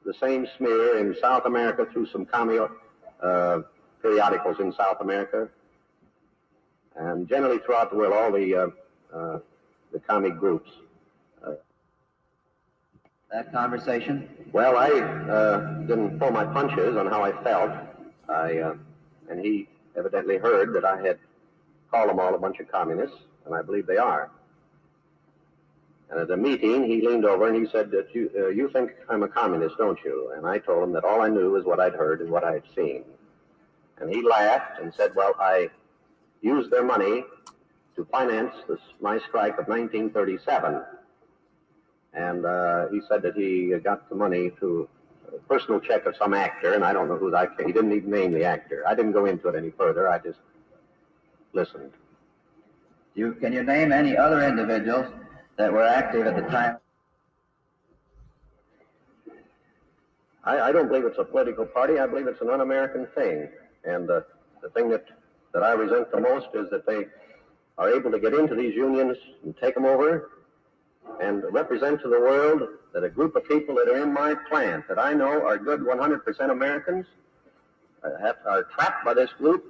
[0.05, 2.61] the same smear in South America through some commie
[3.21, 3.63] uh,
[4.01, 5.49] periodicals in South America.
[6.95, 8.69] And generally throughout the world, all the, uh,
[9.13, 9.39] uh,
[9.93, 10.71] the commie groups.
[13.33, 14.29] That conversation?
[14.53, 17.73] Well, I uh, didn't pull my punches on how I felt.
[18.29, 18.75] I, uh,
[19.29, 21.19] and he evidently heard that I had
[21.91, 24.31] called them all a bunch of communists, and I believe they are.
[26.09, 28.93] And at the meeting, he leaned over and he said that you, uh, you think
[29.09, 30.33] I'm a communist, don't you?
[30.37, 32.63] And I told him that all I knew was what I'd heard and what I'd
[32.77, 33.03] seen.
[33.99, 35.69] And he laughed and said, well, I
[36.43, 37.25] used their money
[37.97, 40.83] to finance this, my strike of 1937.
[42.17, 44.89] And uh, he said that he got the money through
[45.29, 47.51] a personal check of some actor, and I don't know who that.
[47.59, 48.85] He didn't even name the actor.
[48.89, 50.09] I didn't go into it any further.
[50.09, 50.39] I just
[51.53, 51.93] listened.
[53.15, 55.07] You, can you name any other individuals
[55.59, 56.79] that were active at the time?
[60.45, 61.99] I, I don't believe it's a political party.
[61.99, 63.49] I believe it's an un-American thing.
[63.85, 64.21] And uh,
[64.63, 65.05] the thing that,
[65.53, 67.07] that I resent the most is that they
[67.77, 70.31] are able to get into these unions and take them over
[71.21, 74.87] and represent to the world that a group of people that are in my plant
[74.89, 77.07] that I know are good 100% Americans
[78.03, 79.65] uh, have, are trapped by this group,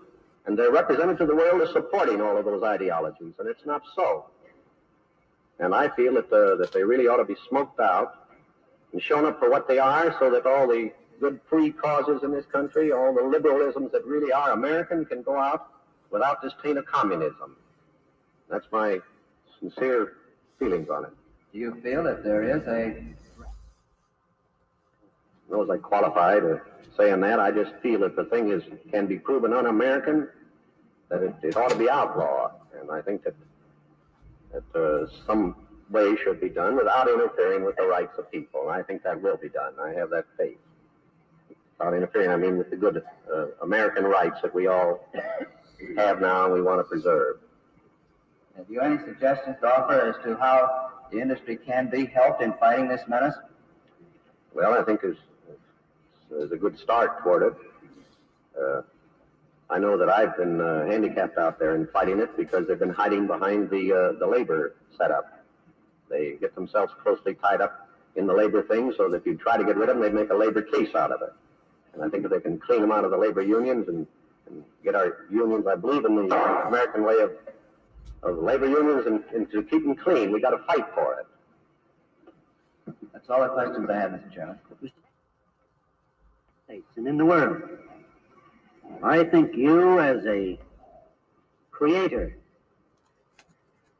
[0.46, 3.82] and they're represented to the world as supporting all of those ideologies, and it's not
[3.94, 4.26] so.
[5.58, 8.28] And I feel that uh, that they really ought to be smoked out
[8.92, 12.30] and shown up for what they are, so that all the good free causes in
[12.30, 15.68] this country, all the liberalisms that really are American, can go out
[16.10, 17.56] without this taint of communism.
[18.50, 19.00] That's my
[19.58, 20.14] sincere
[20.58, 21.10] feelings on it.
[21.56, 23.02] Do you feel that there is a
[25.50, 26.60] know as I qualify to
[26.98, 27.40] saying that.
[27.40, 30.28] I just feel that the thing is can be proven un-American,
[31.08, 33.34] that it, it ought to be outlawed, and I think that
[34.52, 35.56] that uh, some
[35.88, 38.68] way should be done without interfering with the rights of people.
[38.68, 39.72] And I think that will be done.
[39.82, 40.58] I have that faith.
[41.78, 43.02] Without interfering, I mean with the good
[43.34, 45.08] uh, American rights that we all
[45.96, 47.38] have now and we want to preserve.
[48.58, 52.52] Have you any suggestions to offer as to how the industry can be helped in
[52.54, 53.34] fighting this menace?
[54.54, 55.18] Well, I think there's,
[56.30, 57.54] there's a good start toward it.
[58.60, 58.82] Uh,
[59.68, 62.90] I know that I've been uh, handicapped out there in fighting it because they've been
[62.90, 65.44] hiding behind the uh, the labor setup.
[66.08, 69.56] They get themselves closely tied up in the labor thing, so that if you try
[69.56, 71.32] to get rid of them, they'd make a labor case out of it.
[71.92, 74.06] And I think if they can clean them out of the labor unions and,
[74.46, 76.22] and get our unions, I believe in the
[76.66, 77.32] American way of
[78.22, 81.26] of labor unions, and, and to keep them clean, we got to fight for it.
[83.12, 84.32] That's all the questions I have, Mr.
[84.34, 84.58] Chairman.
[86.64, 87.62] States and in the world.
[89.02, 90.58] I think you, as a
[91.70, 92.36] creator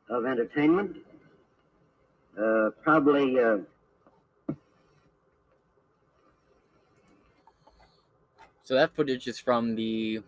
[0.08, 0.96] of entertainment,
[2.40, 3.58] uh, probably uh,
[8.66, 10.22] So that footage is from the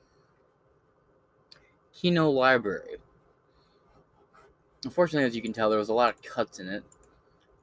[1.92, 2.98] Kino Library.
[4.88, 6.82] Unfortunately, as you can tell, there was a lot of cuts in it,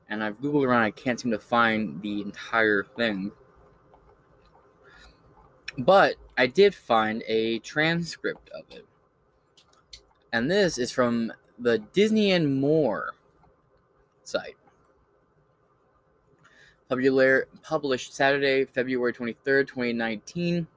[0.07, 0.84] and I've googled around.
[0.84, 3.32] I can't seem to find the entire thing,
[5.76, 8.86] but I did find a transcript of it,
[10.32, 13.15] and this is from the Disney and More
[14.23, 14.57] site.
[17.63, 20.67] Published Saturday, February 23rd, 2019.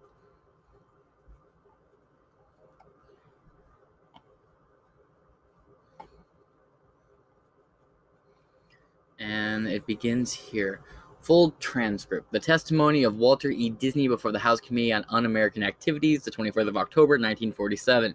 [9.18, 10.80] And it begins here.
[11.22, 12.32] Full transcript.
[12.32, 13.70] The testimony of Walter E.
[13.70, 18.14] Disney before the House Committee on Un American Activities, the 24th of October, 1947.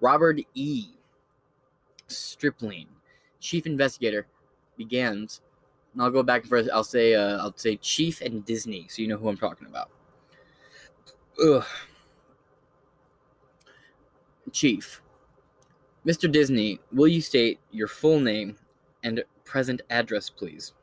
[0.00, 0.88] Robert E.
[2.08, 2.88] Stripling,
[3.40, 4.26] chief investigator,
[4.76, 5.40] begins
[5.96, 6.68] and I'll go back and forth.
[6.72, 9.88] I'll say uh, I'll say Chief and Disney, so you know who I'm talking about.
[11.42, 11.64] Ugh.
[14.52, 15.00] Chief,
[16.06, 16.30] Mr.
[16.30, 18.56] Disney, will you state your full name
[19.02, 20.74] and present address, please?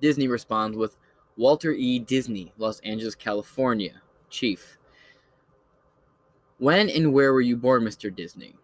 [0.00, 0.96] Disney responds with
[1.36, 1.98] Walter E.
[1.98, 4.02] Disney, Los Angeles, California.
[4.28, 4.76] Chief.
[6.58, 8.14] When and where were you born, Mr.
[8.14, 8.54] Disney?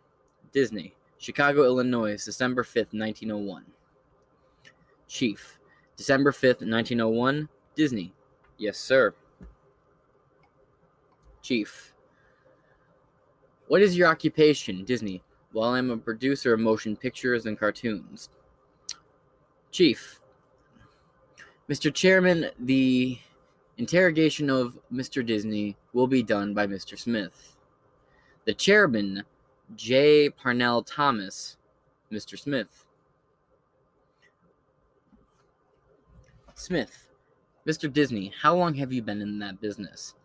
[0.52, 3.64] Disney, Chicago, Illinois, December 5th, 1901.
[5.08, 5.58] Chief.
[5.96, 7.48] December 5th, 1901.
[7.74, 8.12] Disney.
[8.58, 9.14] Yes, sir.
[11.42, 11.94] Chief.
[13.68, 14.84] What is your occupation?
[14.84, 15.22] Disney.
[15.56, 18.28] Well, I'm a producer of motion pictures and cartoons.
[19.70, 20.20] Chief.
[21.66, 21.92] Mr.
[21.94, 23.18] Chairman, the
[23.78, 25.24] interrogation of Mr.
[25.24, 26.98] Disney will be done by Mr.
[26.98, 27.56] Smith.
[28.44, 29.22] The chairman,
[29.76, 30.28] J.
[30.28, 31.56] Parnell Thomas,
[32.12, 32.38] Mr.
[32.38, 32.84] Smith.
[36.54, 37.08] Smith,
[37.66, 37.90] Mr.
[37.90, 40.16] Disney, how long have you been in that business?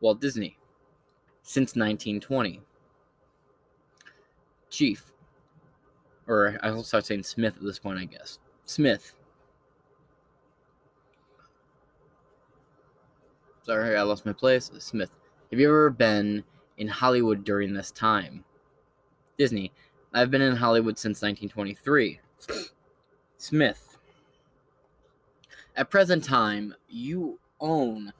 [0.00, 0.58] Walt Disney,
[1.44, 2.62] since 1920.
[4.70, 5.12] Chief,
[6.26, 8.38] or I'll start saying Smith at this point, I guess.
[8.64, 9.14] Smith.
[13.62, 14.70] Sorry, I lost my place.
[14.78, 15.10] Smith,
[15.50, 16.44] have you ever been
[16.76, 18.44] in Hollywood during this time?
[19.38, 19.72] Disney,
[20.12, 22.20] I've been in Hollywood since 1923.
[23.38, 23.98] Smith,
[25.76, 28.12] at present time, you own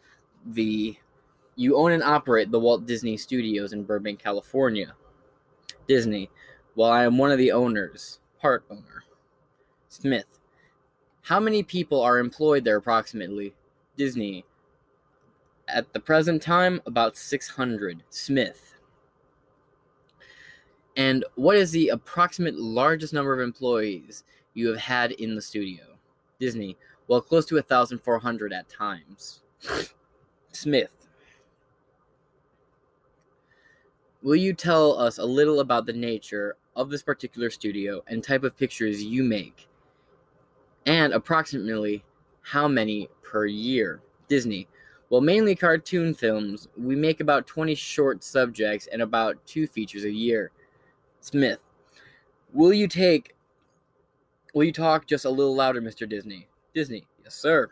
[0.47, 0.97] the
[1.57, 4.95] you own and operate the Walt Disney Studios in Burbank, California.
[5.89, 6.31] Disney,
[6.77, 9.03] well, I am one of the owners, part owner.
[9.89, 10.27] Smith,
[11.23, 13.55] how many people are employed there approximately?
[13.97, 14.45] Disney,
[15.67, 18.05] at the present time, about 600.
[18.11, 18.75] Smith,
[20.99, 24.25] and what is the approximate largest number of employees
[24.55, 25.85] you have had in the studio?
[26.41, 26.77] Disney,
[27.07, 29.41] well, close to 1,400 at times.
[30.53, 30.98] Smith,
[34.23, 38.45] will you tell us a little about the nature of this particular studio and type
[38.45, 39.69] of pictures you make?
[40.87, 42.05] And approximately
[42.43, 44.01] how many per year?
[44.29, 44.69] Disney,
[45.11, 46.69] well, mainly cartoon films.
[46.77, 50.51] We make about 20 short subjects and about two features a year.
[51.21, 51.61] Smith,
[52.53, 53.35] will you take.
[54.55, 56.09] Will you talk just a little louder, Mr.
[56.09, 56.49] Disney?
[56.75, 57.71] Disney, yes, sir.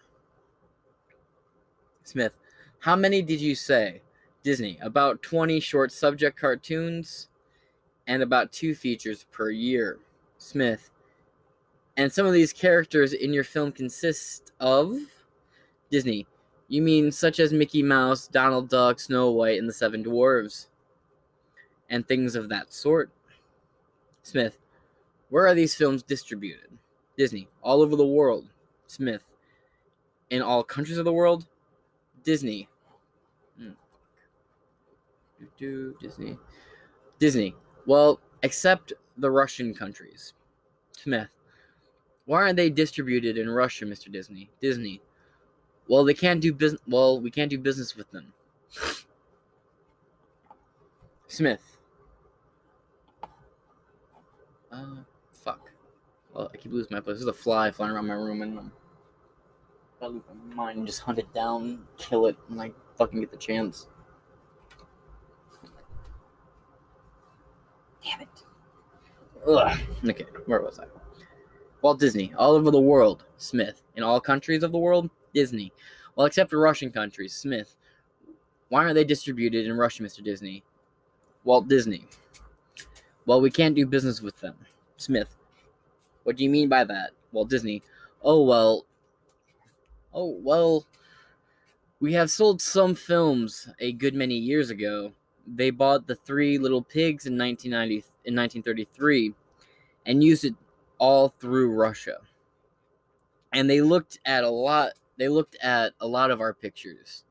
[2.05, 2.37] Smith,
[2.81, 4.03] how many did you say?
[4.47, 7.27] Disney, about 20 short subject cartoons
[8.07, 9.99] and about two features per year.
[10.39, 10.93] Smith,
[11.97, 14.97] and some of these characters in your film consist of
[15.91, 16.29] Disney.
[16.69, 20.69] You mean such as Mickey Mouse, Donald Duck, Snow White, and the Seven Dwarves,
[21.91, 23.11] and things of that sort.
[24.23, 24.61] Smith,
[25.29, 26.71] where are these films distributed?
[27.19, 28.47] Disney, all over the world.
[28.87, 29.25] Smith,
[30.31, 31.47] in all countries of the world.
[32.23, 32.69] Disney.
[36.01, 36.39] Disney,
[37.19, 37.55] Disney.
[37.87, 40.33] Well, except the Russian countries.
[40.93, 41.29] Smith,
[42.25, 44.11] why aren't they distributed in Russia, Mr.
[44.11, 44.51] Disney?
[44.61, 45.01] Disney.
[45.89, 46.83] Well, they can't do business.
[46.89, 48.33] Well, we can't do business with them.
[51.29, 51.79] Smith.
[54.73, 54.97] Uh,
[55.31, 55.71] fuck.
[56.35, 57.19] Well, I keep losing my place.
[57.19, 58.73] There's a fly flying around my room, and I'm
[60.01, 63.31] gotta lose my mind and just hunt it down, kill it, and like fucking get
[63.31, 63.89] the chance.
[68.07, 68.29] Damn it.
[69.47, 69.79] Ugh.
[70.09, 70.85] Okay, where was I?
[71.83, 73.25] Walt Disney, all over the world.
[73.37, 75.11] Smith, in all countries of the world.
[75.35, 75.73] Disney.
[76.15, 77.35] Well, except for Russian countries.
[77.35, 77.77] Smith,
[78.69, 80.25] why aren't they distributed in Russia, Mr.
[80.25, 80.65] Disney?
[81.45, 82.07] Walt Disney.
[83.27, 84.55] Well, we can't do business with them.
[84.97, 85.37] Smith,
[86.23, 87.11] what do you mean by that?
[87.33, 87.83] Walt Disney.
[88.23, 88.87] Oh, well.
[90.15, 90.87] Oh, well.
[92.01, 95.13] We have sold some films a good many years ago.
[95.47, 99.35] They bought the Three Little Pigs in 1990 in 1933
[100.05, 100.55] and used it
[100.99, 102.19] all through Russia.
[103.53, 107.25] And they looked at a lot they looked at a lot of our pictures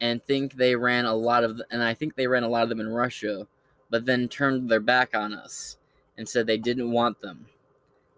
[0.00, 2.68] and think they ran a lot of and I think they ran a lot of
[2.68, 3.46] them in Russia,
[3.90, 5.76] but then turned their back on us
[6.16, 7.46] and said they didn't want them.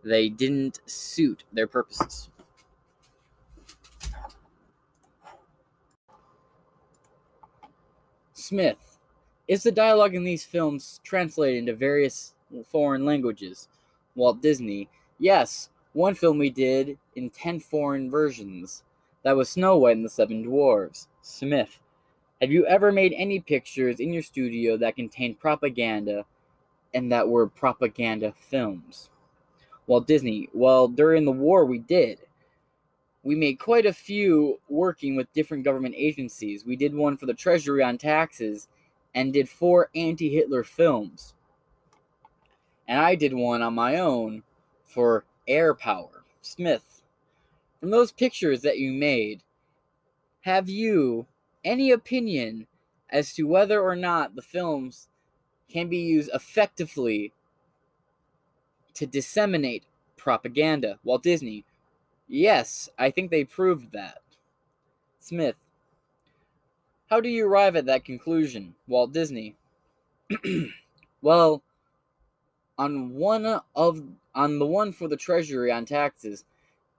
[0.02, 2.28] They didn't suit their purposes.
[8.34, 8.83] Smith,
[9.46, 12.34] is the dialogue in these films translated into various
[12.66, 13.68] foreign languages?
[14.14, 14.88] Walt Disney,
[15.18, 18.82] yes, one film we did in 10 foreign versions.
[19.22, 21.08] That was Snow White and the Seven Dwarfs.
[21.22, 21.80] Smith,
[22.40, 26.24] have you ever made any pictures in your studio that contained propaganda
[26.92, 29.10] and that were propaganda films?
[29.86, 32.20] Walt Disney, well, during the war we did.
[33.22, 36.64] We made quite a few working with different government agencies.
[36.64, 38.68] We did one for the Treasury on taxes
[39.14, 41.34] and did four anti Hitler films.
[42.86, 44.42] And I did one on my own
[44.84, 46.24] for air power.
[46.42, 47.02] Smith,
[47.80, 49.42] from those pictures that you made,
[50.42, 51.26] have you
[51.64, 52.66] any opinion
[53.10, 55.08] as to whether or not the films
[55.70, 57.32] can be used effectively
[58.94, 59.84] to disseminate
[60.16, 60.98] propaganda?
[61.04, 61.64] Walt Disney,
[62.28, 64.20] yes, I think they proved that.
[65.18, 65.56] Smith,
[67.14, 68.74] how do you arrive at that conclusion?
[68.88, 69.54] Walt Disney,
[71.22, 71.62] well,
[72.76, 74.02] on one of
[74.34, 76.42] on the one for the treasury on taxes,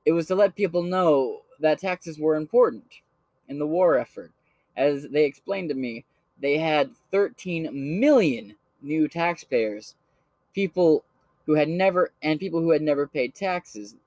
[0.06, 3.02] it was to let people know that taxes were important
[3.50, 4.32] in the war effort.
[4.78, 6.06] As they explained to me,
[6.40, 9.96] they had 13 million new taxpayers,
[10.54, 11.04] people
[11.46, 13.98] who had never and people who had never paid taxes.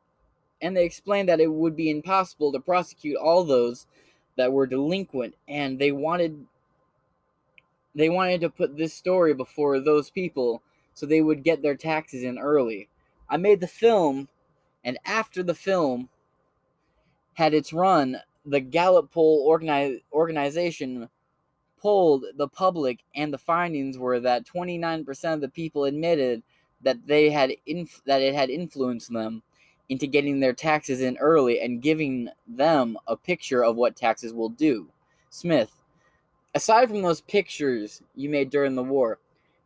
[0.62, 3.86] And they explained that it would be impossible to prosecute all those
[4.38, 6.46] that were delinquent and they wanted
[7.94, 10.62] they wanted to put this story before those people
[10.94, 12.88] so they would get their taxes in early.
[13.28, 14.28] I made the film
[14.84, 16.08] and after the film
[17.34, 19.46] had its run, the Gallup poll
[20.12, 21.08] organization
[21.80, 26.42] polled the public, and the findings were that 29% of the people admitted
[26.82, 29.42] that they had inf- that it had influenced them
[29.88, 34.48] into getting their taxes in early and giving them a picture of what taxes will
[34.48, 34.88] do.
[35.30, 35.80] Smith,
[36.54, 39.18] aside from those pictures you made during the war,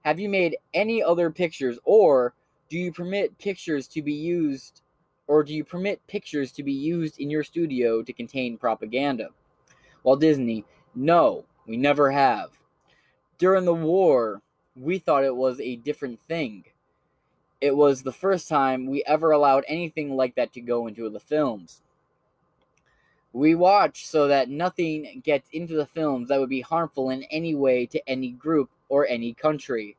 [0.04, 2.34] have you made any other pictures or
[2.68, 4.82] do you permit pictures to be used
[5.26, 9.28] or do you permit pictures to be used in your studio to contain propaganda?
[10.02, 12.50] Walt Disney, no, we never have.
[13.38, 14.42] During the war,
[14.74, 16.64] we thought it was a different thing.
[17.62, 21.20] It was the first time we ever allowed anything like that to go into the
[21.20, 21.80] films.
[23.32, 27.54] We watch so that nothing gets into the films that would be harmful in any
[27.54, 29.96] way to any group or any country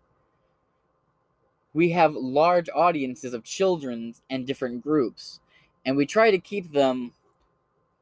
[1.74, 5.40] we have large audiences of children and different groups,
[5.86, 7.14] and we try to keep them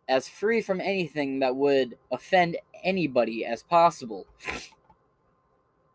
[0.10, 4.28] as free from anything that would offend anybody as possible.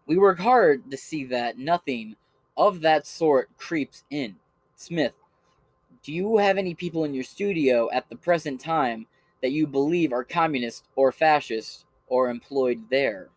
[0.06, 2.16] We work hard to see that nothing
[2.56, 4.36] of that sort creeps in.
[4.74, 5.14] Smith,
[6.02, 9.06] do you have any people in your studio at the present time
[9.42, 13.28] that you believe are communist or fascist or employed there?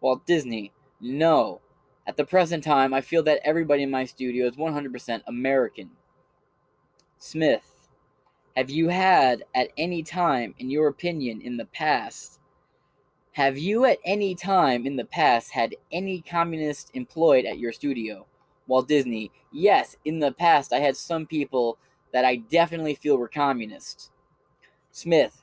[0.00, 1.60] Walt Disney, no.
[2.06, 5.90] At the present time, I feel that everybody in my studio is 100% American.
[7.18, 7.88] Smith,
[8.56, 12.38] have you had at any time, in your opinion, in the past,
[13.34, 18.26] have you at any time in the past had any communist employed at your studio?
[18.68, 21.76] Walt Disney, yes, in the past I had some people
[22.12, 24.10] that I definitely feel were communists.
[24.92, 25.42] Smith,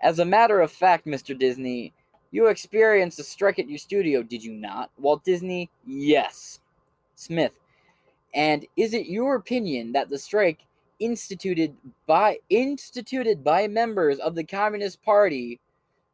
[0.00, 1.36] as a matter of fact, Mr.
[1.36, 1.92] Disney,
[2.30, 4.90] you experienced a strike at your studio, did you not?
[4.96, 5.68] Walt Disney?
[5.84, 6.60] Yes.
[7.16, 7.52] Smith.
[8.32, 10.60] And is it your opinion that the strike
[11.00, 11.76] instituted
[12.06, 15.58] by instituted by members of the Communist Party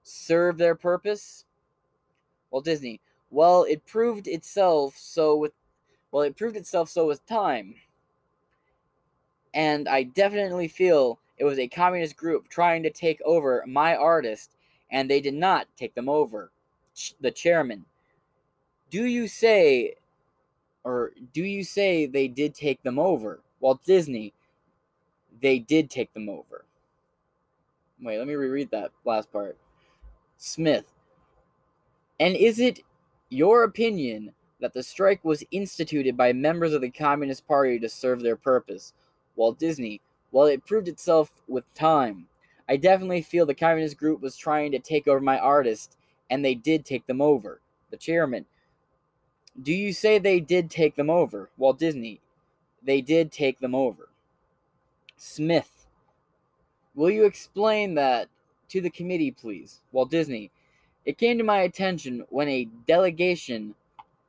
[0.02, 1.44] served their purpose?
[2.50, 3.00] Walt Disney.
[3.30, 5.52] Well, it proved itself so with
[6.10, 7.74] well, it proved itself so with time.
[9.54, 14.50] And I definitely feel it was a communist group trying to take over my artist
[14.90, 16.50] and they did not take them over.
[17.20, 17.86] The chairman,
[18.90, 19.94] do you say,
[20.84, 23.40] or do you say they did take them over?
[23.60, 24.34] Walt Disney,
[25.40, 26.66] they did take them over.
[28.00, 29.56] Wait, let me reread that last part.
[30.42, 30.86] Smith.
[32.18, 32.80] And is it
[33.28, 38.22] your opinion that the strike was instituted by members of the Communist Party to serve
[38.22, 38.92] their purpose?
[39.36, 40.00] Walt Disney.
[40.32, 42.26] Well, it proved itself with time.
[42.68, 45.96] I definitely feel the communist group was trying to take over my artist,
[46.28, 47.60] and they did take them over.
[47.92, 48.46] The chairman.
[49.62, 51.50] Do you say they did take them over?
[51.56, 52.20] Walt Disney.
[52.82, 54.08] They did take them over.
[55.16, 55.86] Smith.
[56.96, 58.28] Will you explain that
[58.72, 59.80] to the committee, please?
[59.92, 60.50] Walt Disney.
[61.04, 63.74] It came to my attention when a delegation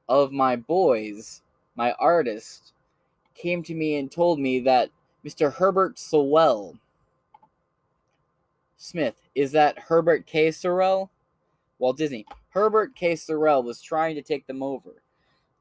[0.09, 1.41] of my boys,
[1.75, 2.73] my artist,
[3.35, 4.89] came to me and told me that
[5.25, 5.53] Mr.
[5.53, 6.77] Herbert Sorrell.
[8.75, 10.49] Smith, is that Herbert K.
[10.49, 11.09] Sorrell?
[11.79, 12.25] Walt Disney.
[12.49, 13.13] Herbert K.
[13.13, 15.01] Sorrell was trying to take them over.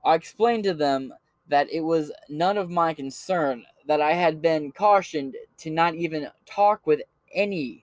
[0.05, 1.15] I explained to them
[1.49, 6.29] that it was none of my concern, that I had been cautioned to not even
[6.47, 7.01] talk with
[7.33, 7.82] any.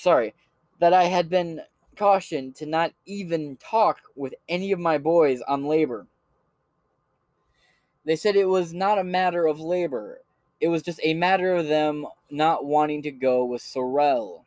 [0.00, 0.32] Sorry,
[0.78, 1.60] that I had been
[1.94, 6.06] cautioned to not even talk with any of my boys on labor.
[8.06, 10.22] They said it was not a matter of labor,
[10.58, 14.44] it was just a matter of them not wanting to go with Sorrell.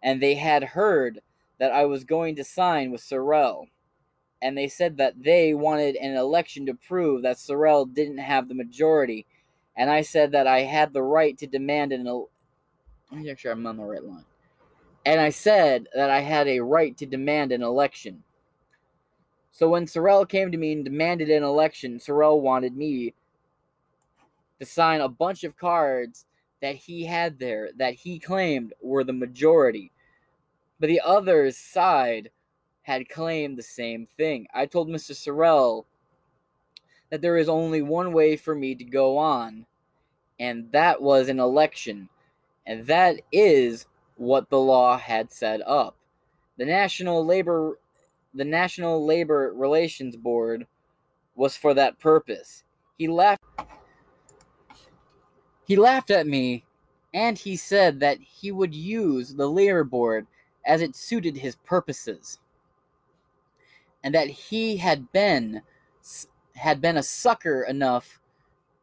[0.00, 1.18] And they had heard
[1.58, 3.66] that I was going to sign with Sorrell.
[4.40, 8.54] And they said that they wanted an election to prove that Sorrell didn't have the
[8.54, 9.26] majority.
[9.76, 12.06] And I said that I had the right to demand an.
[12.06, 12.30] El-
[13.10, 14.24] Let me make sure I'm on the right line.
[15.10, 18.22] And I said that I had a right to demand an election.
[19.50, 23.14] So when Sorrell came to me and demanded an election, Sorrell wanted me
[24.60, 26.26] to sign a bunch of cards
[26.62, 29.90] that he had there that he claimed were the majority.
[30.78, 32.30] But the other side
[32.82, 34.46] had claimed the same thing.
[34.54, 35.10] I told Mr.
[35.10, 35.86] Sorrell
[37.10, 39.66] that there is only one way for me to go on,
[40.38, 42.08] and that was an election.
[42.64, 43.86] And that is
[44.20, 45.96] what the law had set up.
[46.58, 47.78] The National Labor
[48.34, 50.66] the National Labor Relations Board
[51.34, 52.62] was for that purpose.
[52.98, 53.42] He laughed
[55.64, 56.66] He laughed at me
[57.14, 60.26] and he said that he would use the labor board
[60.66, 62.38] as it suited his purposes.
[64.04, 65.62] And that he had been
[66.56, 68.20] had been a sucker enough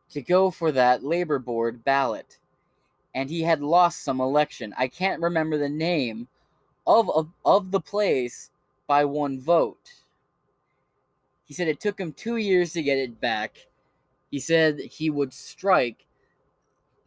[0.09, 2.39] to go for that labor board ballot
[3.17, 4.75] and he had lost some election.
[4.77, 6.27] I can't remember the name
[6.85, 8.51] of, of, of the place
[8.85, 9.91] by one vote.
[11.43, 13.65] He said it took him two years to get it back.
[14.29, 16.05] He said he would strike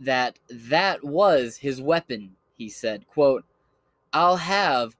[0.01, 2.33] that that was his weapon.
[2.59, 3.45] He said, quote,
[4.13, 4.97] I'll have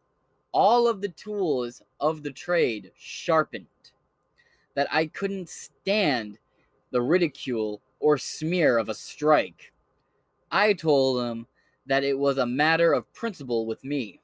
[0.53, 3.67] all of the tools of the trade sharpened,
[4.77, 6.39] that I couldn't stand
[6.93, 9.73] the ridicule or smear of a strike.
[10.51, 11.47] I told him
[11.87, 14.21] that it was a matter of principle with me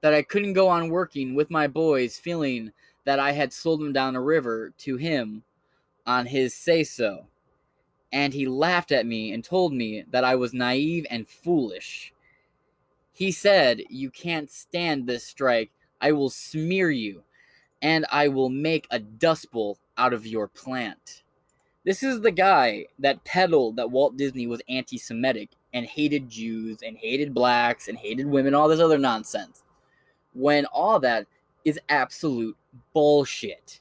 [0.00, 2.72] that I couldn't go on working with my boys feeling
[3.04, 5.42] that I had sold them down a river to him
[6.06, 7.26] on his say so.
[8.12, 12.12] And he laughed at me and told me that I was naive and foolish.
[13.12, 15.70] He said, You can't stand this strike.
[16.00, 17.24] I will smear you,
[17.82, 21.24] and I will make a dust bowl out of your plant.
[21.86, 26.80] This is the guy that peddled that Walt Disney was anti Semitic and hated Jews
[26.84, 29.62] and hated blacks and hated women, all this other nonsense
[30.34, 31.28] when all that
[31.64, 32.56] is absolute
[32.92, 33.80] bullshit.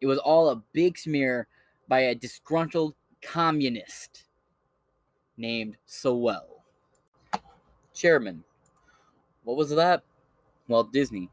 [0.00, 1.46] It was all a big smear
[1.86, 4.24] by a disgruntled communist
[5.36, 6.62] named Sorrell.
[7.94, 8.42] Chairman.
[9.44, 10.02] What was that?
[10.66, 11.30] Walt Disney.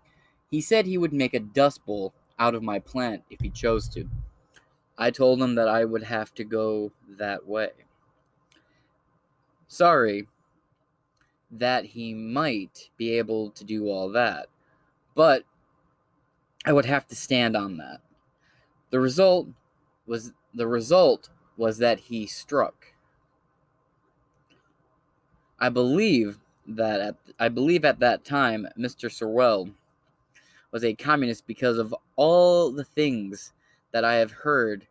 [0.52, 3.90] He said he would make a dust bowl out of my plant if he chose
[3.90, 4.08] to.
[4.98, 7.72] I told him that I would have to go that way.
[9.68, 10.28] Sorry
[11.52, 14.48] that he might be able to do all that.
[15.16, 15.44] But
[16.66, 18.02] I would have to stand on that.
[18.90, 19.48] The result
[20.06, 22.94] was the result was that he struck.
[25.60, 29.10] I believe that at, I believe at that time Mr.
[29.10, 29.72] Sorrell
[30.72, 33.54] was a communist because of all the things
[33.94, 34.88] that I have heard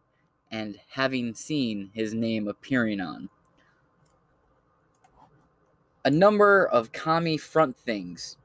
[0.51, 3.29] and having seen his name appearing on.
[6.05, 8.37] A number of commie front things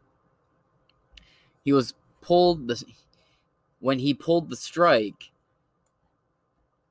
[1.63, 2.81] he was pulled the
[3.79, 5.31] when he pulled the strike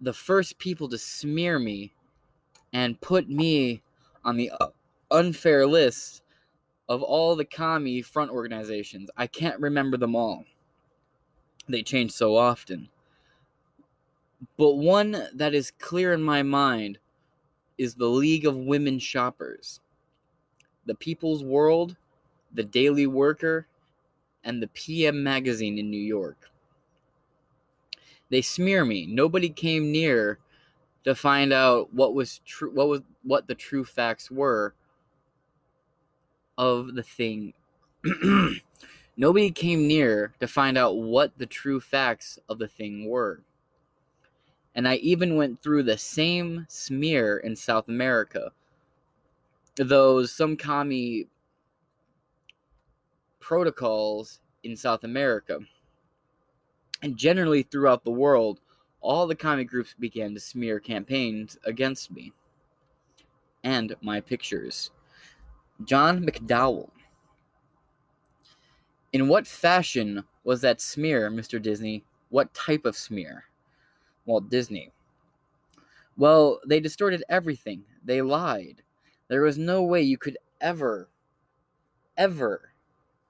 [0.00, 1.94] the first people to smear me
[2.72, 3.82] and put me
[4.24, 4.50] on the
[5.10, 6.22] unfair list
[6.88, 9.08] of all the commie front organizations.
[9.16, 10.44] I can't remember them all.
[11.68, 12.90] They change so often.
[14.58, 16.98] But one that is clear in my mind
[17.78, 19.80] is the League of Women Shoppers.
[20.86, 21.96] the People's World,
[22.54, 23.68] the Daily Worker,
[24.44, 26.50] and the PM Magazine in New York.
[28.30, 29.06] They smear me.
[29.06, 30.38] Nobody came near
[31.04, 34.74] to find out what was true what was what the true facts were
[36.58, 37.54] of the thing.
[39.16, 43.42] Nobody came near to find out what the true facts of the thing were.
[44.76, 48.52] And I even went through the same smear in South America.
[49.74, 51.26] Those some commie
[53.40, 55.60] protocols in South America.
[57.02, 58.60] And generally throughout the world,
[59.00, 62.32] all the commie groups began to smear campaigns against me
[63.64, 64.90] and my pictures.
[65.84, 66.90] John McDowell.
[69.12, 71.60] In what fashion was that smear, Mr.
[71.60, 72.04] Disney?
[72.28, 73.44] What type of smear?
[74.26, 74.92] Walt Disney.
[76.16, 77.84] Well, they distorted everything.
[78.04, 78.82] They lied.
[79.28, 81.08] There was no way you could ever,
[82.16, 82.72] ever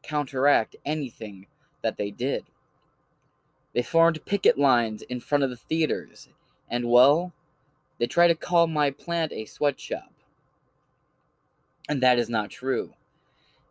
[0.02, 1.46] counteract anything
[1.82, 2.44] that they did.
[3.74, 6.28] They formed picket lines in front of the theaters,
[6.70, 7.32] and well,
[7.98, 10.12] they tried to call my plant a sweatshop.
[11.88, 12.94] And that is not true.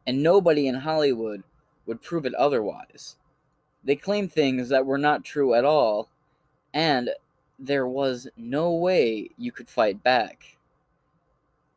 [0.07, 1.43] And nobody in Hollywood
[1.85, 3.17] would prove it otherwise.
[3.83, 6.09] They claim things that were not true at all,
[6.75, 7.09] and
[7.57, 10.57] there was no way you could fight back.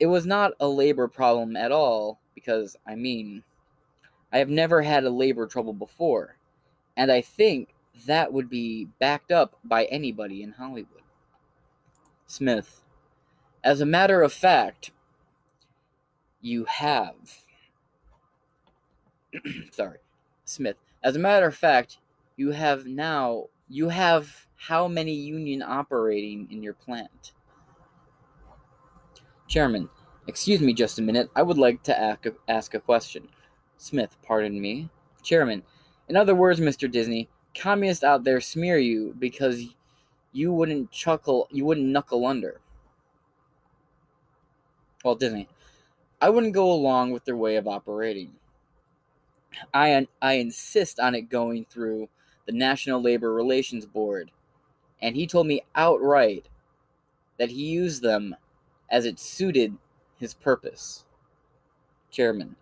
[0.00, 3.44] It was not a labor problem at all, because, I mean,
[4.32, 6.36] I have never had a labor trouble before,
[6.96, 7.74] and I think
[8.06, 11.02] that would be backed up by anybody in Hollywood.
[12.26, 12.82] Smith,
[13.62, 14.90] as a matter of fact,
[16.40, 17.14] you have.
[19.72, 19.98] Sorry,
[20.44, 20.76] Smith.
[21.02, 21.98] As a matter of fact,
[22.36, 23.46] you have now.
[23.68, 27.32] You have how many union operating in your plant?
[29.46, 29.88] Chairman,
[30.26, 31.30] excuse me just a minute.
[31.34, 33.28] I would like to ask a, ask a question.
[33.76, 34.90] Smith, pardon me.
[35.22, 35.62] Chairman,
[36.08, 36.90] in other words, Mr.
[36.90, 39.64] Disney, communists out there smear you because
[40.32, 42.60] you wouldn't chuckle, you wouldn't knuckle under.
[45.04, 45.48] Well, Disney,
[46.20, 48.32] I wouldn't go along with their way of operating.
[49.72, 52.08] I, I insist on it going through
[52.46, 54.30] the National Labor Relations Board,
[55.00, 56.48] and he told me outright
[57.38, 58.34] that he used them
[58.90, 59.76] as it suited
[60.18, 61.04] his purpose.
[62.10, 62.56] Chairman,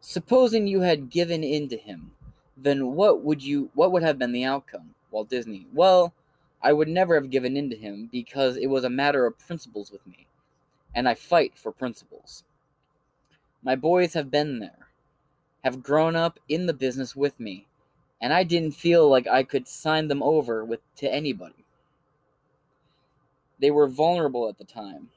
[0.00, 2.12] supposing you had given in to him,
[2.56, 4.94] then what would you what would have been the outcome?
[5.10, 5.66] Walt Disney.
[5.72, 6.12] Well,
[6.60, 9.92] I would never have given in to him because it was a matter of principles
[9.92, 10.26] with me,
[10.94, 12.42] and I fight for principles.
[13.62, 14.88] My boys have been there,
[15.62, 17.67] have grown up in the business with me,
[18.20, 21.64] and I didn't feel like I could sign them over with to anybody.
[23.60, 25.08] They were vulnerable at the time,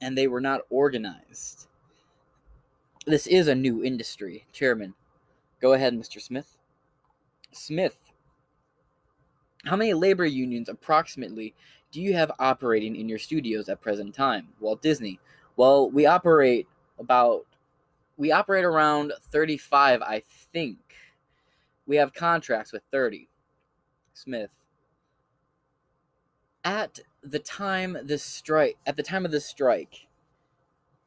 [0.00, 1.66] and they were not organized.
[3.06, 4.94] This is a new industry, Chairman.
[5.60, 6.20] Go ahead, Mr.
[6.20, 6.58] Smith.
[7.52, 7.98] Smith,
[9.64, 11.54] how many labor unions approximately
[11.92, 14.48] do you have operating in your studios at present time?
[14.60, 15.20] Walt Disney.
[15.56, 16.66] Well, we operate
[16.98, 17.46] about
[18.16, 20.22] we operate around 35, I
[20.52, 20.78] think.
[21.86, 23.28] We have contracts with 30.
[24.14, 24.50] Smith.
[26.64, 30.06] At the time this strike at the time of this strike,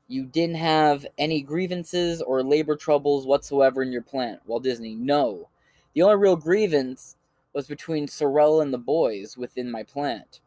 [0.08, 4.42] you didn't have any grievances or labor troubles whatsoever in your plant.
[4.46, 5.50] Walt Disney, no.
[5.94, 7.16] The only real grievance
[7.54, 10.42] was between Sorrell and the boys within my plant.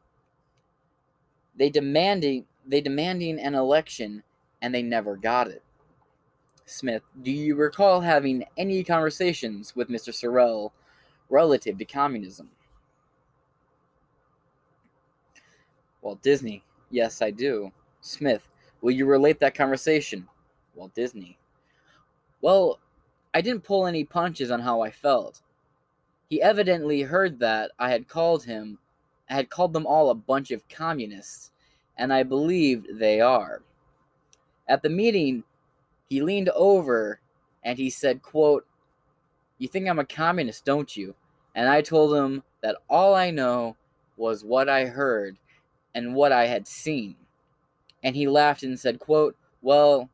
[1.57, 4.23] They demanding they demanding an election
[4.63, 5.63] and they never got it.
[6.71, 10.11] Smith, do you recall having any conversations with Mr.
[10.11, 10.71] Sorrell
[11.29, 12.49] relative to communism?
[16.01, 17.73] Walt Disney, yes, I do.
[18.01, 18.49] Smith,
[18.83, 20.29] will you relate that conversation?
[20.77, 21.37] Walt Disney,
[22.41, 22.79] well,
[23.35, 25.43] I didn't pull any punches on how I felt.
[26.29, 28.79] He evidently heard that I had called him,
[29.29, 31.51] I had called them all a bunch of communists,
[31.99, 33.63] and I believed they are.
[34.69, 35.43] At the meeting,
[36.11, 37.21] he leaned over
[37.63, 38.67] and he said, quote,
[39.59, 41.15] You think I'm a communist, don't you?
[41.55, 43.77] And I told him that all I know
[44.17, 45.39] was what I heard
[45.95, 47.17] and what I had seen.
[48.03, 50.11] And he laughed and said, quote, Well,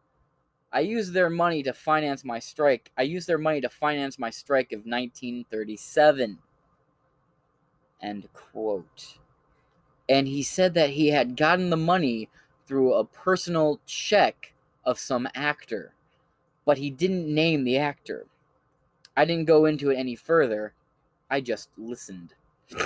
[0.70, 2.90] I used their money to finance my strike.
[2.98, 6.38] I used their money to finance my strike of 1937.
[8.02, 9.18] End quote.
[10.08, 12.28] And he said that he had gotten the money
[12.66, 14.52] through a personal check
[14.86, 15.92] of some actor,
[16.64, 18.26] but he didn't name the actor.
[19.16, 20.72] I didn't go into it any further.
[21.28, 22.34] I just listened.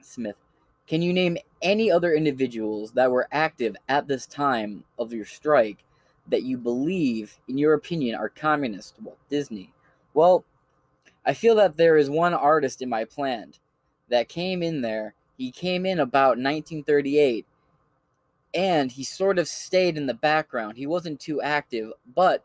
[0.00, 0.36] Smith,
[0.86, 5.78] can you name any other individuals that were active at this time of your strike
[6.28, 8.96] that you believe, in your opinion, are communist?
[9.00, 9.72] Walt Disney.
[10.12, 10.44] Well,
[11.24, 13.52] I feel that there is one artist in my plan
[14.08, 15.14] that came in there.
[15.38, 17.46] He came in about 1938
[18.54, 20.76] and he sort of stayed in the background.
[20.76, 22.44] He wasn't too active, but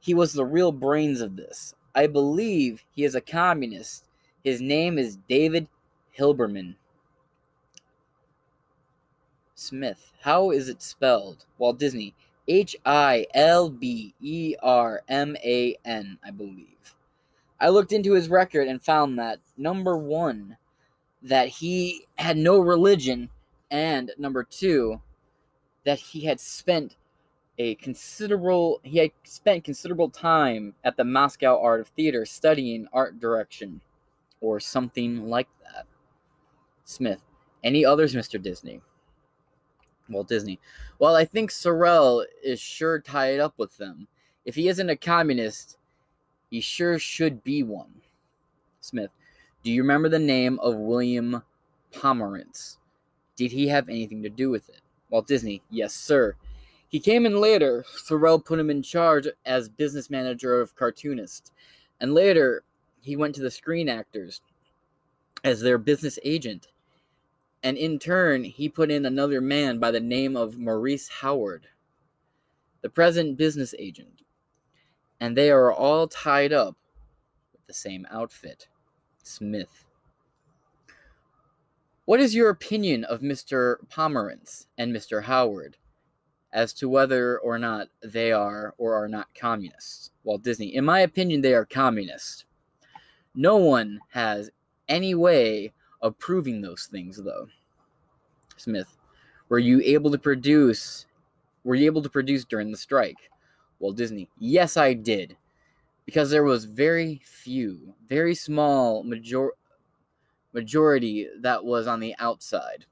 [0.00, 1.74] he was the real brains of this.
[1.94, 4.04] I believe he is a communist.
[4.42, 5.68] His name is David
[6.18, 6.76] Hilberman.
[9.54, 10.12] Smith.
[10.22, 11.44] How is it spelled?
[11.58, 12.14] Walt Disney.
[12.48, 16.96] H I L B E R M A N, I believe.
[17.60, 20.56] I looked into his record and found that number one,
[21.22, 23.30] that he had no religion,
[23.72, 25.00] and number two,
[25.84, 26.96] that he had spent
[27.58, 33.18] a considerable he had spent considerable time at the Moscow Art of Theater studying art
[33.18, 33.80] direction
[34.40, 35.86] or something like that.
[36.84, 37.22] Smith.
[37.64, 38.40] Any others, Mr.
[38.42, 38.80] Disney?
[40.08, 40.58] Walt Disney.
[40.98, 44.08] Well, I think Sorrell is sure tied up with them.
[44.44, 45.78] If he isn't a communist,
[46.50, 48.02] he sure should be one.
[48.80, 49.10] Smith.
[49.62, 51.42] Do you remember the name of William
[51.92, 52.78] Pomerantz?
[53.36, 54.80] Did he have anything to do with it?
[55.10, 55.62] Walt Disney.
[55.70, 56.34] Yes, sir.
[56.88, 57.84] He came in later.
[57.96, 61.52] Sorrell put him in charge as business manager of cartoonist.
[62.00, 62.64] And later,
[63.00, 64.40] he went to the Screen Actors
[65.44, 66.68] as their business agent.
[67.62, 71.68] And in turn, he put in another man by the name of Maurice Howard,
[72.80, 74.22] the present business agent.
[75.20, 76.76] And they are all tied up
[77.52, 78.66] with the same outfit
[79.22, 79.84] Smith.
[82.12, 83.76] What is your opinion of Mr.
[83.88, 85.22] Pomerantz and Mr.
[85.22, 85.78] Howard
[86.52, 90.10] as to whether or not they are or are not communists?
[90.22, 90.74] Walt Disney.
[90.74, 92.44] In my opinion, they are communists.
[93.34, 94.50] No one has
[94.90, 95.72] any way
[96.02, 97.48] of proving those things, though.
[98.58, 98.98] Smith.
[99.48, 101.06] Were you able to produce
[101.64, 103.30] were you able to produce during the strike?
[103.78, 104.28] Walt Disney.
[104.38, 105.38] Yes, I did.
[106.04, 109.52] Because there was very few, very small major
[110.52, 112.86] majority that was on the outside.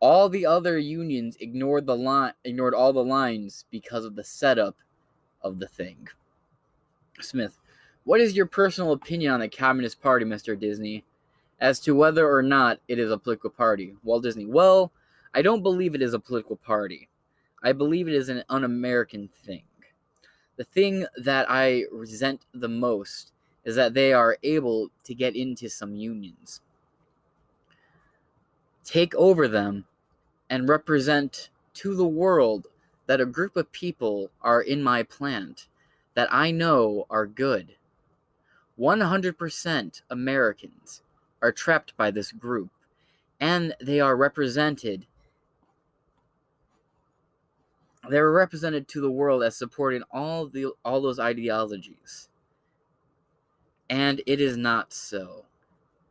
[0.00, 4.76] All the other unions ignored the line ignored all the lines because of the setup
[5.42, 6.08] of the thing.
[7.20, 7.58] Smith,
[8.04, 10.58] what is your personal opinion on the Communist Party, Mr.
[10.58, 11.04] Disney,
[11.60, 13.94] as to whether or not it is a political party?
[14.02, 14.90] Walt Disney, well,
[15.34, 17.08] I don't believe it is a political party.
[17.62, 19.64] I believe it is an un American thing.
[20.56, 23.32] The thing that I resent the most
[23.64, 26.60] is that they are able to get into some unions,
[28.84, 29.86] take over them,
[30.48, 32.66] and represent to the world
[33.06, 35.68] that a group of people are in my plant
[36.14, 37.76] that I know are good.
[38.78, 41.02] 100% Americans
[41.42, 42.70] are trapped by this group,
[43.38, 45.06] and they are represented.
[48.08, 52.29] They're represented to the world as supporting all the all those ideologies.
[53.90, 55.44] And it is not so.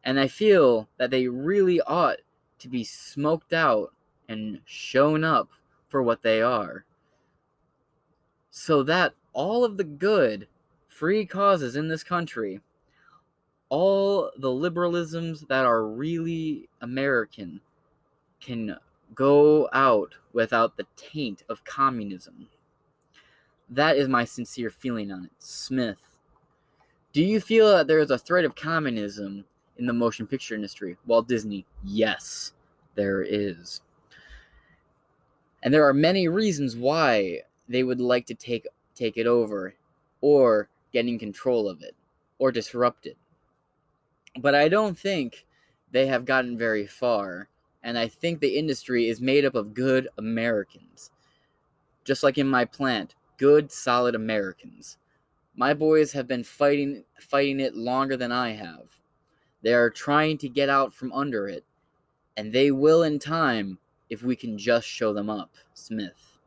[0.03, 2.17] And I feel that they really ought
[2.59, 3.93] to be smoked out
[4.27, 5.49] and shown up
[5.87, 6.83] for what they are.
[8.51, 10.47] So that all of the good
[10.87, 12.59] free causes in this country,
[13.69, 17.61] all the liberalisms that are really American,
[18.41, 18.75] can
[19.15, 22.49] go out without the taint of communism.
[23.69, 25.31] That is my sincere feeling on it.
[25.39, 26.08] Smith.
[27.19, 29.43] Do you feel that there is a threat of communism
[29.77, 30.95] in the motion picture industry?
[31.05, 31.65] Walt Disney.
[31.83, 32.53] Yes,
[32.95, 33.81] there is.
[35.61, 39.75] And there are many reasons why they would like to take take it over
[40.21, 41.93] or getting control of it
[42.37, 43.17] or disrupt it.
[44.39, 45.45] But I don't think
[45.91, 47.49] they have gotten very far.
[47.83, 51.11] And I think the industry is made up of good Americans.
[52.05, 54.97] Just like in my plant, good, solid Americans.
[55.59, 59.01] My boys have been fighting fighting it longer than I have.
[59.61, 61.65] They are trying to get out from under it,
[62.37, 63.77] and they will in time
[64.09, 65.51] if we can just show them up.
[65.73, 66.37] Smith.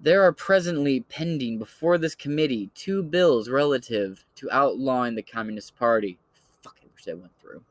[0.00, 6.18] There are presently pending before this committee two bills relative to outlawing the Communist Party.
[6.62, 7.62] Fuck, I wish that went through.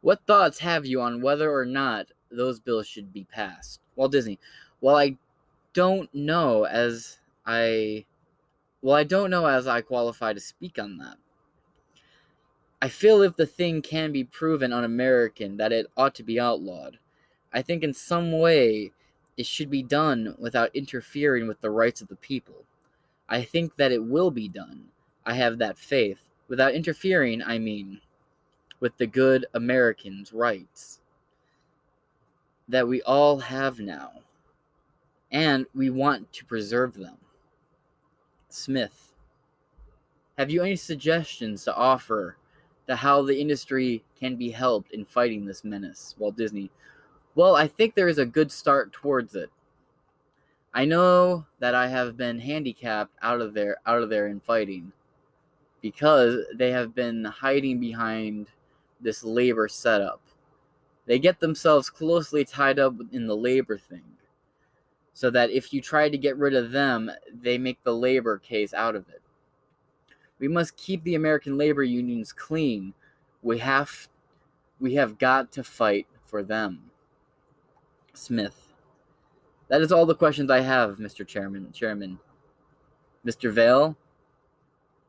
[0.00, 3.78] What thoughts have you on whether or not those bills should be passed?
[3.94, 4.40] Walt Disney.
[4.80, 5.18] Well, I
[5.72, 7.19] don't know as
[7.50, 8.06] I
[8.82, 11.16] well, I don't know as I qualify to speak on that.
[12.82, 16.40] I feel if the thing can be proven un American that it ought to be
[16.40, 16.98] outlawed.
[17.52, 18.92] I think in some way
[19.36, 22.64] it should be done without interfering with the rights of the people.
[23.28, 24.86] I think that it will be done.
[25.26, 26.22] I have that faith.
[26.48, 28.00] Without interfering, I mean,
[28.80, 31.00] with the good Americans' rights
[32.68, 34.12] that we all have now.
[35.32, 37.16] and we want to preserve them.
[38.52, 39.12] Smith,
[40.38, 42.36] have you any suggestions to offer
[42.88, 46.14] to how the industry can be helped in fighting this menace?
[46.18, 46.70] Walt Disney,
[47.34, 49.50] well, I think there is a good start towards it.
[50.72, 54.92] I know that I have been handicapped out of there out of there in fighting
[55.80, 58.48] because they have been hiding behind
[59.00, 60.20] this labor setup.
[61.06, 64.04] They get themselves closely tied up in the labor thing.
[65.20, 68.72] So that if you try to get rid of them, they make the labor case
[68.72, 69.20] out of it.
[70.38, 72.94] We must keep the American labor unions clean.
[73.42, 74.08] We have
[74.80, 76.90] we have got to fight for them.
[78.14, 78.72] Smith.
[79.68, 81.26] That is all the questions I have, Mr.
[81.26, 81.70] Chairman.
[81.70, 82.18] Chairman.
[83.22, 83.52] Mr.
[83.52, 83.98] Vail.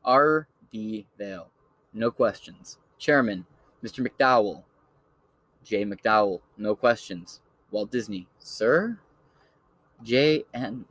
[0.04, 0.46] R.
[0.70, 1.06] D.
[1.16, 1.48] Vail.
[1.94, 2.76] No questions.
[2.98, 3.46] Chairman.
[3.82, 4.06] Mr.
[4.06, 4.64] McDowell.
[5.64, 5.86] J.
[5.86, 6.42] McDowell.
[6.58, 7.40] No questions.
[7.70, 8.26] Walt Disney.
[8.38, 8.98] Sir?
[10.02, 10.44] J.
[10.52, 10.84] N.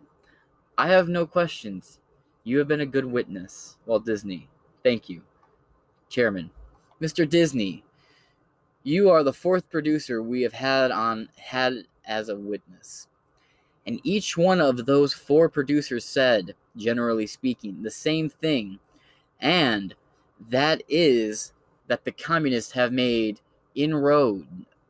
[0.77, 1.99] I have no questions.
[2.43, 4.49] You have been a good witness, Walt Disney.
[4.83, 5.21] Thank you.
[6.09, 6.51] Chairman.
[7.01, 7.27] Mr.
[7.27, 7.83] Disney,
[8.83, 13.07] you are the fourth producer we have had on had as a witness.
[13.85, 18.79] And each one of those four producers said, generally speaking, the same thing.
[19.39, 19.95] And
[20.49, 21.53] that is
[21.88, 23.41] that the communists have made
[23.75, 24.47] inroad,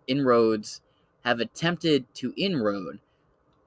[0.07, 0.81] inroads,
[1.23, 2.99] have attempted to inroad.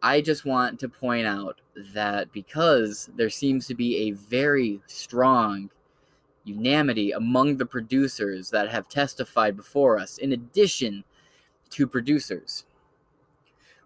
[0.04, 1.62] I just want to point out
[1.94, 5.70] that because there seems to be a very strong
[6.44, 11.04] unanimity among the producers that have testified before us, in addition
[11.70, 12.66] to producers.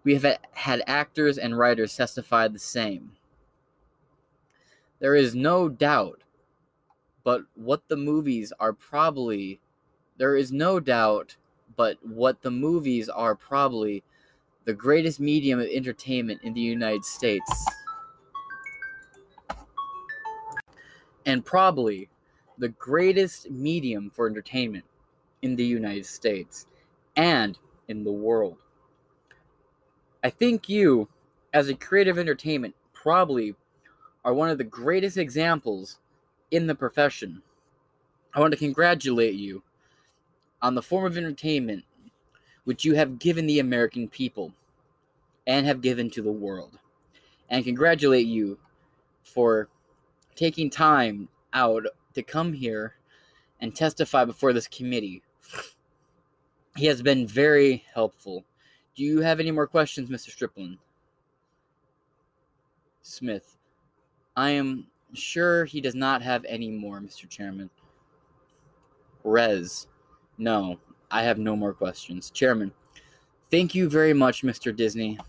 [0.03, 3.13] We have had actors and writers testify the same.
[4.99, 6.23] There is no doubt
[7.23, 9.61] but what the movies are probably
[10.17, 11.37] there is no doubt
[11.77, 14.03] but what the movies are probably
[14.69, 17.65] the greatest medium of entertainment in the United States.
[21.25, 22.07] And probably
[22.59, 24.85] the greatest medium for entertainment
[25.41, 26.67] in the United States
[27.15, 28.57] and in the world.
[30.23, 31.07] I think you,
[31.51, 33.55] as a creative entertainment, probably
[34.23, 35.97] are one of the greatest examples
[36.51, 37.41] in the profession.
[38.35, 39.63] I want to congratulate you
[40.61, 41.85] on the form of entertainment
[42.65, 44.53] which you have given the American people
[45.47, 46.79] and have given to the world.
[47.49, 48.59] And congratulate you
[49.23, 49.69] for
[50.35, 52.95] taking time out to come here
[53.59, 55.21] and testify before this committee.
[56.75, 58.45] He has been very helpful.
[58.95, 60.29] Do you have any more questions, Mr.
[60.29, 60.77] Stripling?
[63.01, 63.57] Smith.
[64.35, 67.27] I am sure he does not have any more, Mr.
[67.27, 67.69] Chairman.
[69.23, 69.87] Rez.
[70.37, 70.79] No,
[71.11, 72.29] I have no more questions.
[72.29, 72.71] Chairman,
[73.51, 74.75] thank you very much, Mr.
[74.75, 75.19] Disney.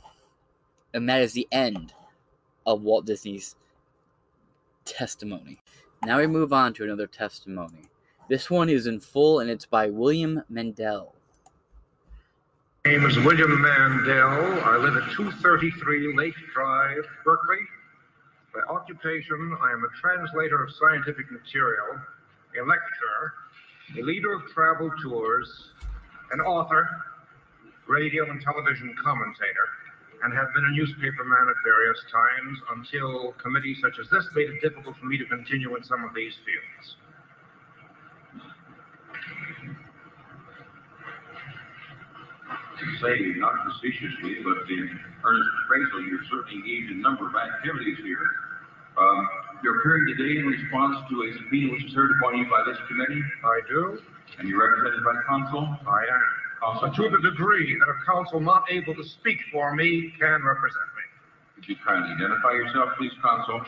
[0.94, 1.92] And that is the end
[2.66, 3.56] of Walt Disney's
[4.84, 5.60] testimony.
[6.05, 7.82] Now we move on to another testimony.
[8.28, 11.14] This one is in full and it's by William Mandel.
[12.84, 14.62] My name is William Mandel.
[14.64, 17.59] I live at 233 Lake Drive, Berkeley.
[18.55, 22.01] By occupation, I am a translator of scientific material,
[22.56, 23.34] a lecturer,
[23.98, 25.72] a leader of travel tours,
[26.32, 26.88] an author,
[27.90, 29.66] radio and television commentator,
[30.22, 34.46] and have been a newspaper man at various times until committees such as this made
[34.46, 36.96] it difficult for me to continue in some of these fields.
[43.02, 44.88] Say, not facetiously, but in
[45.24, 48.24] earnest appraisal, you're certainly engaged in a number of activities here.
[48.96, 49.28] Um,
[49.62, 52.76] you're appearing today in response to a subpoena which is heard upon you by this
[52.88, 53.20] committee.
[53.44, 54.00] I do.
[54.38, 55.76] And you're represented by counsel?
[55.86, 56.39] I am.
[56.62, 60.42] Uh, counsel, to the degree that a counsel not able to speak for me can
[60.44, 61.04] represent me.
[61.54, 63.60] Could you kindly identify yourself, please, counsel?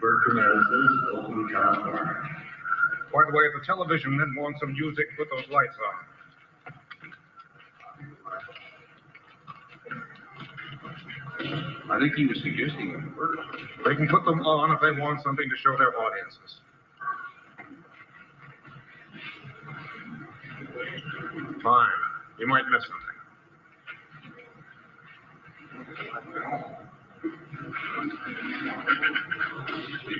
[0.00, 2.36] Bertram Harrison, Oakland, California.
[3.12, 5.94] By the way, if the television men want some music, put those lights on.
[11.88, 13.42] I think he was suggesting a murder.
[13.84, 16.60] They can put them on if they want something to show their audiences.
[21.62, 21.88] Fine.
[22.38, 23.06] You might miss something.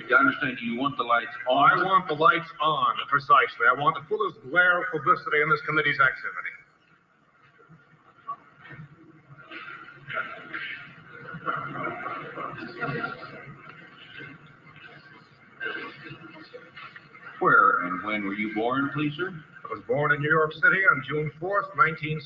[0.08, 1.80] I understand you want the lights on.
[1.80, 3.66] I want the lights on, precisely.
[3.68, 6.52] I want the fullest glare of publicity in this committee's activity.
[17.38, 19.34] Where and when were you born, please, sir?
[19.66, 22.22] I was born in New York City on June 4th, 1917.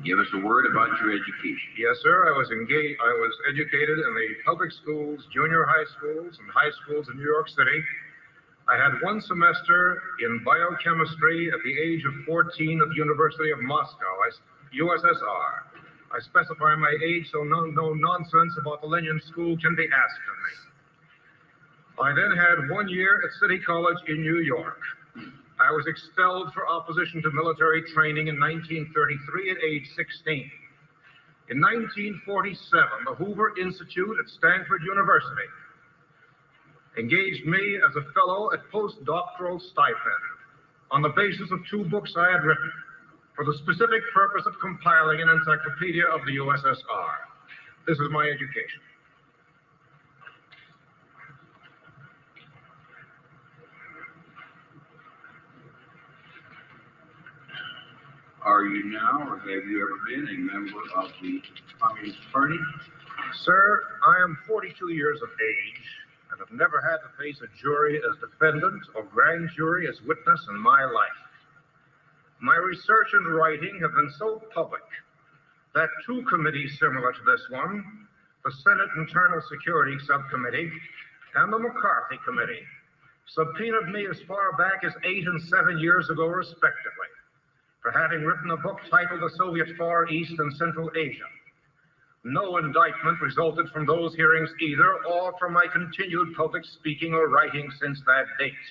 [0.00, 1.76] Give us a word about your education.
[1.76, 2.32] Yes, sir.
[2.32, 2.96] I was engaged.
[2.96, 7.28] I was educated in the public schools, junior high schools, and high schools in New
[7.28, 7.84] York City.
[8.64, 13.60] I had one semester in biochemistry at the age of 14 at the University of
[13.60, 14.08] Moscow,
[14.72, 15.52] USSR.
[16.12, 20.24] I specify my age so no, no nonsense about the Lenin School can be asked
[20.32, 20.65] of me.
[22.02, 24.80] I then had one year at City College in New York.
[25.58, 30.50] I was expelled for opposition to military training in 1933 at age 16.
[31.48, 35.48] In 1947, the Hoover Institute at Stanford University
[36.98, 40.24] engaged me as a fellow at postdoctoral stipend
[40.90, 42.72] on the basis of two books I had written
[43.34, 47.16] for the specific purpose of compiling an encyclopedia of the USSR.
[47.86, 48.84] This is my education.
[58.46, 61.42] Are you now, or have you ever been, a member of the
[61.80, 62.56] Communist Party?
[63.42, 65.82] Sir, I am 42 years of age
[66.30, 70.46] and have never had to face a jury as defendant or grand jury as witness
[70.48, 71.18] in my life.
[72.40, 74.86] My research and writing have been so public
[75.74, 78.06] that two committees similar to this one,
[78.44, 80.70] the Senate Internal Security Subcommittee
[81.34, 82.62] and the McCarthy Committee,
[83.26, 87.10] subpoenaed me as far back as eight and seven years ago, respectively,
[87.86, 91.30] for having written a book titled The Soviet Far East and Central Asia.
[92.24, 97.70] No indictment resulted from those hearings either, or from my continued public speaking or writing
[97.80, 98.66] since that date.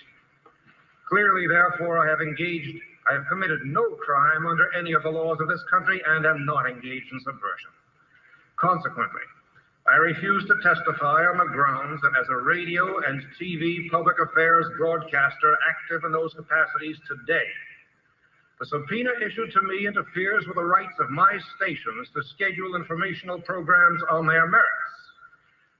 [1.07, 2.75] Clearly, therefore, I have engaged,
[3.09, 6.45] I have committed no crime under any of the laws of this country and am
[6.45, 7.71] not engaged in subversion.
[8.59, 9.23] Consequently,
[9.87, 14.65] I refuse to testify on the grounds that as a radio and TV public affairs
[14.77, 17.47] broadcaster active in those capacities today,
[18.59, 23.41] the subpoena issued to me interferes with the rights of my stations to schedule informational
[23.41, 24.95] programs on their merits,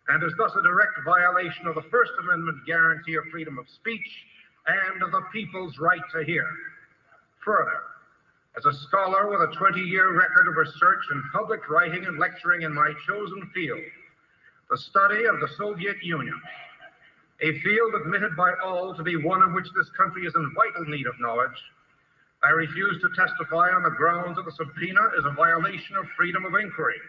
[0.10, 4.10] and is thus a direct violation of the First Amendment guarantee of freedom of speech
[4.68, 6.46] and of the people's right to hear.
[7.46, 7.80] Further,
[8.58, 12.64] as a scholar with a 20 year record of research in public writing and lecturing
[12.64, 13.82] in my chosen field,
[14.70, 16.40] the study of the Soviet Union,
[17.42, 20.86] a field admitted by all to be one of which this country is in vital
[20.86, 21.56] need of knowledge,
[22.46, 26.46] I refuse to testify on the grounds that the subpoena is a violation of freedom
[26.46, 27.02] of inquiry,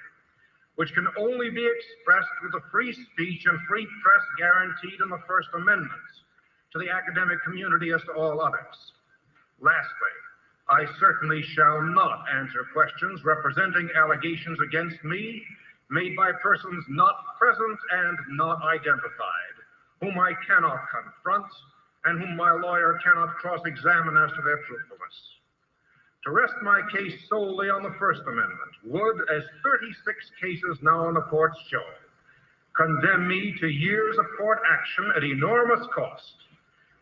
[0.77, 5.21] which can only be expressed with the free speech and free press guaranteed in the
[5.29, 6.09] First Amendment
[6.73, 8.93] to the academic community as to all others.
[9.61, 10.17] Lastly,
[10.71, 15.43] I certainly shall not answer questions representing allegations against me
[15.91, 19.57] made by persons not present and not identified,
[20.01, 21.47] whom I cannot confront
[22.07, 25.17] and whom my lawyer cannot cross-examine as to their truthfulness.
[26.25, 31.15] To rest my case solely on the First Amendment would, as 36 cases now in
[31.15, 31.87] the courts show,
[32.75, 36.35] condemn me to years of court action at enormous cost.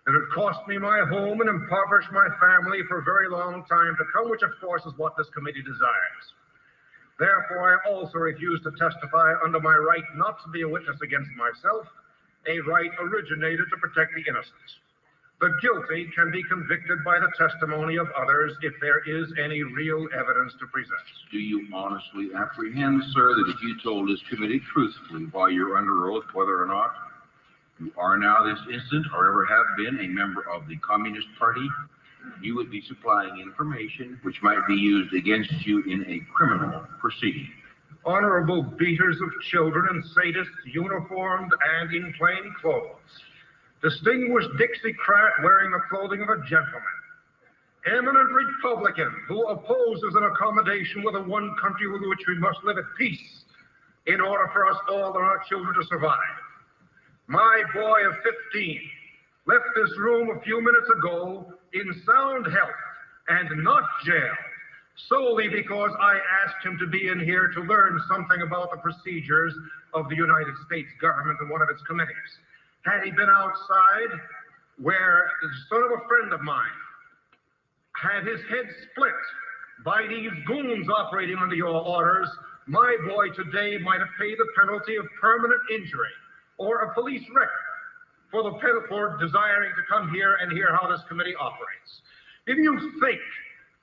[0.07, 3.65] And it would cost me my home and impoverish my family for a very long
[3.65, 6.27] time to come, which of course is what this committee desires.
[7.19, 11.31] Therefore, I also refuse to testify under my right not to be a witness against
[11.33, 11.87] myself,
[12.47, 14.84] a right originated to protect the innocent.
[15.41, 20.07] The guilty can be convicted by the testimony of others if there is any real
[20.17, 21.01] evidence to present.
[21.31, 26.11] Do you honestly apprehend, sir, that if you told this committee truthfully while you're under
[26.13, 26.95] oath whether or not
[27.81, 31.69] you are now this instant or ever have been a member of the Communist Party,
[32.41, 37.51] you would be supplying information which might be used against you in a criminal proceeding?
[38.07, 41.51] Honorable beaters of children and sadists uniformed
[41.81, 43.25] and in plain clothes
[43.85, 46.97] distinguished Dixiecrat wearing the clothing of a gentleman,
[47.87, 52.79] eminent Republican who opposes an accommodation with a one country with which we must live
[52.79, 53.45] at peace
[54.07, 56.17] in order for us all and our children to survive.
[57.27, 58.15] My boy of
[58.53, 58.81] 15
[59.47, 62.81] left this room a few minutes ago in sound health
[63.29, 64.45] and not jailed
[65.09, 69.53] solely because I asked him to be in here to learn something about the procedures
[69.93, 72.33] of the United States government and one of its committees
[72.85, 74.21] had he been outside
[74.81, 76.79] where the son of a friend of mine
[77.97, 79.15] had his head split
[79.85, 82.29] by these goons operating under your orders,
[82.67, 86.15] my boy today might have paid the penalty of permanent injury
[86.59, 87.51] or a police record
[88.31, 88.53] for the
[88.89, 92.03] for desiring to come here and hear how this committee operates.
[92.47, 93.21] If you think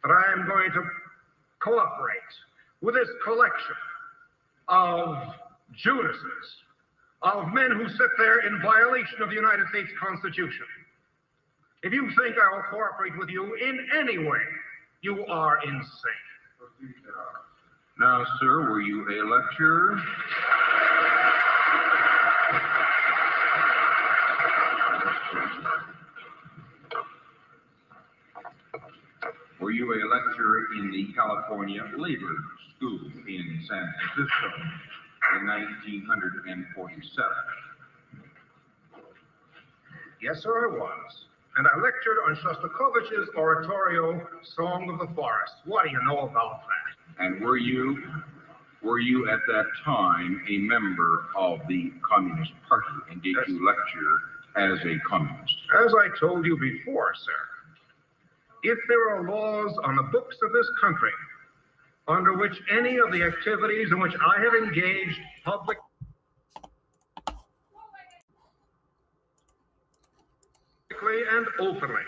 [0.03, 0.83] that I am going to
[1.59, 2.31] cooperate
[2.81, 3.75] with this collection
[4.67, 5.15] of
[5.77, 6.45] Judases,
[7.23, 10.65] of men who sit there in violation of the United States Constitution.
[11.83, 14.39] If you think I will cooperate with you in any way,
[15.01, 16.91] you are insane.
[17.99, 20.01] Now, sir, were you a lecturer?
[29.59, 32.35] Were you a lecturer in the California Labor
[32.75, 34.71] School in San Francisco
[35.37, 37.29] in 1947?
[40.21, 41.25] Yes, sir, I was.
[41.57, 44.25] And I lectured on Shostakovich's oratorio,
[44.55, 45.55] Song of the Forest.
[45.65, 47.25] What do you know about that?
[47.25, 48.03] And were you,
[48.81, 52.87] were you at that time a member of the Communist Party?
[53.09, 54.17] And did you lecture
[54.55, 55.55] as a communist?
[55.85, 57.31] As I told you before, sir,
[58.63, 61.11] if there are laws on the books of this country
[62.07, 65.77] under which any of the activities in which I have engaged public
[71.01, 72.03] publicly and openly,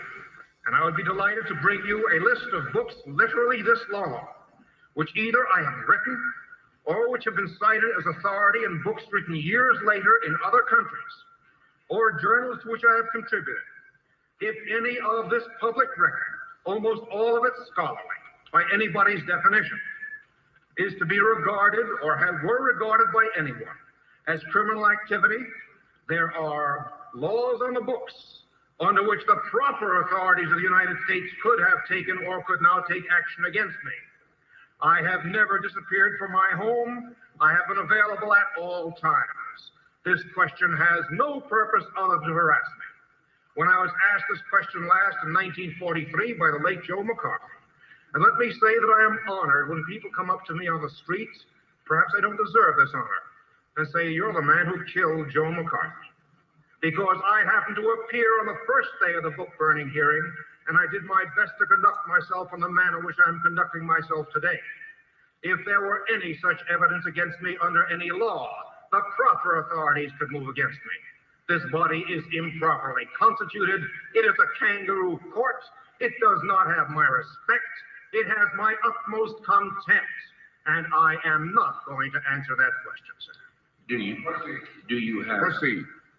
[0.66, 4.20] and I would be delighted to bring you a list of books literally this long,
[4.94, 6.32] which either I have written
[6.84, 11.14] or which have been cited as authority in books written years later in other countries,
[11.88, 13.62] or journals to which I have contributed.
[14.40, 16.34] If any of this public record,
[16.66, 18.23] almost all of it scholarly,
[18.54, 19.78] by anybody's definition,
[20.78, 23.76] is to be regarded or have were regarded by anyone
[24.26, 25.42] as criminal activity,
[26.08, 28.14] there are laws on the books
[28.80, 32.80] under which the proper authorities of the United States could have taken or could now
[32.90, 33.96] take action against me.
[34.80, 37.14] I have never disappeared from my home.
[37.40, 39.70] I have been available at all times.
[40.04, 42.88] This question has no purpose other than to harass me.
[43.54, 47.46] When I was asked this question last in 1943 by the late Joe McCarthy,
[48.14, 50.80] and let me say that I am honored when people come up to me on
[50.80, 51.44] the streets,
[51.84, 53.22] perhaps I don't deserve this honor,
[53.76, 56.14] and say, You're the man who killed Joe McCarthy
[56.84, 60.22] because I happened to appear on the first day of the book burning hearing,
[60.68, 64.28] and I did my best to conduct myself in the manner which I'm conducting myself
[64.34, 64.60] today.
[65.42, 68.52] If there were any such evidence against me under any law,
[68.92, 70.96] the proper authorities could move against me.
[71.48, 73.80] This body is improperly constituted.
[74.14, 75.64] It is a kangaroo court.
[76.00, 77.74] It does not have my respect.
[78.14, 80.06] It has my utmost contempt.
[80.66, 83.32] And I am not going to answer that question, sir.
[83.88, 84.16] Do you,
[84.88, 85.42] do you have,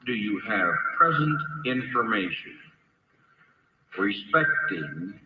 [0.05, 2.59] do you have present information
[3.97, 5.19] respecting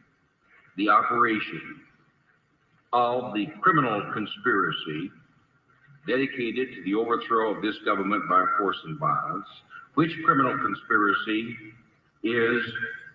[0.77, 1.81] the operation
[2.93, 5.11] of the criminal conspiracy
[6.07, 9.47] dedicated to the overthrow of this government by force and violence,
[9.95, 11.57] which criminal conspiracy
[12.23, 12.61] is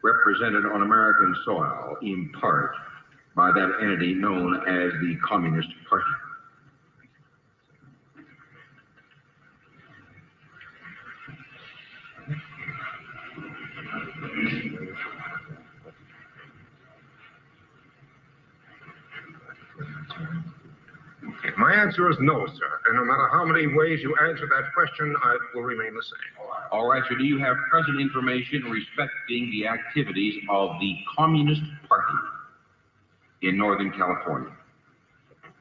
[0.03, 2.75] represented on American soil in part
[3.35, 6.05] by that entity known as the Communist Party.
[21.57, 22.81] My answer is no, sir.
[22.87, 26.47] And no matter how many ways you answer that question, I will remain the same.
[26.73, 32.34] All right, so do you have present information respecting the activities of the Communist Party
[33.49, 34.51] in Northern California?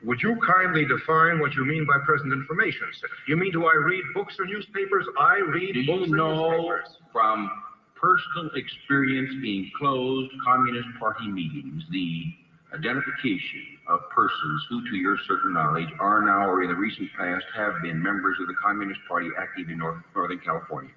[0.03, 3.07] Would you kindly define what you mean by present information, sir?
[3.27, 5.05] You mean do I read books or newspapers?
[5.18, 6.97] I read Do books you or know newspapers.
[7.14, 7.49] from
[7.95, 12.34] personal experience in closed Communist Party meetings the
[12.73, 17.45] identification of persons who, to your certain knowledge, are now or in the recent past
[17.55, 20.91] have been members of the Communist Party active in North, Northern California?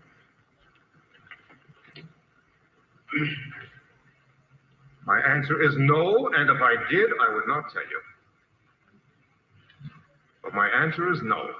[5.06, 8.00] My answer is no, and if I did, I would not tell you.
[10.42, 11.50] But my answer is no.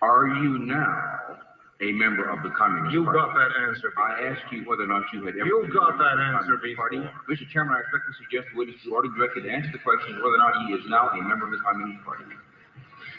[0.00, 1.36] Are you now
[1.80, 3.18] a member of the Communist You Party?
[3.18, 3.92] You got that answer.
[4.00, 5.44] I asked you whether or not you had ever.
[5.44, 7.04] You got that the answer Party.
[7.28, 7.44] Mr.
[7.52, 10.42] Chairman, I respectfully suggest the witness is already directed to answer the question whether or
[10.42, 12.24] not he is now a member of the Communist Party.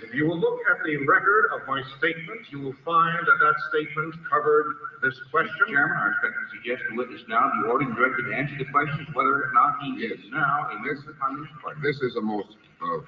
[0.01, 3.55] If you will look at the record of my statement, you will find that that
[3.67, 4.65] statement covered
[5.03, 5.51] this question.
[5.67, 5.76] Mr.
[5.76, 9.07] Chairman, I respectfully suggest the witness now be ordered and directed to answer the question
[9.13, 11.81] whether or not he is now in member of Communist Party.
[11.84, 13.03] This is a most, uh,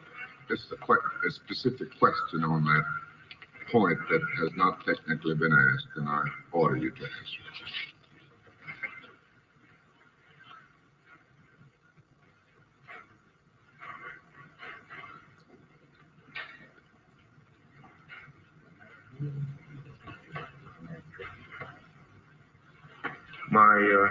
[0.50, 2.86] this is a, que- a specific question on that
[3.72, 7.91] point that has not technically been asked, and I order you to answer.
[23.52, 24.10] My, uh,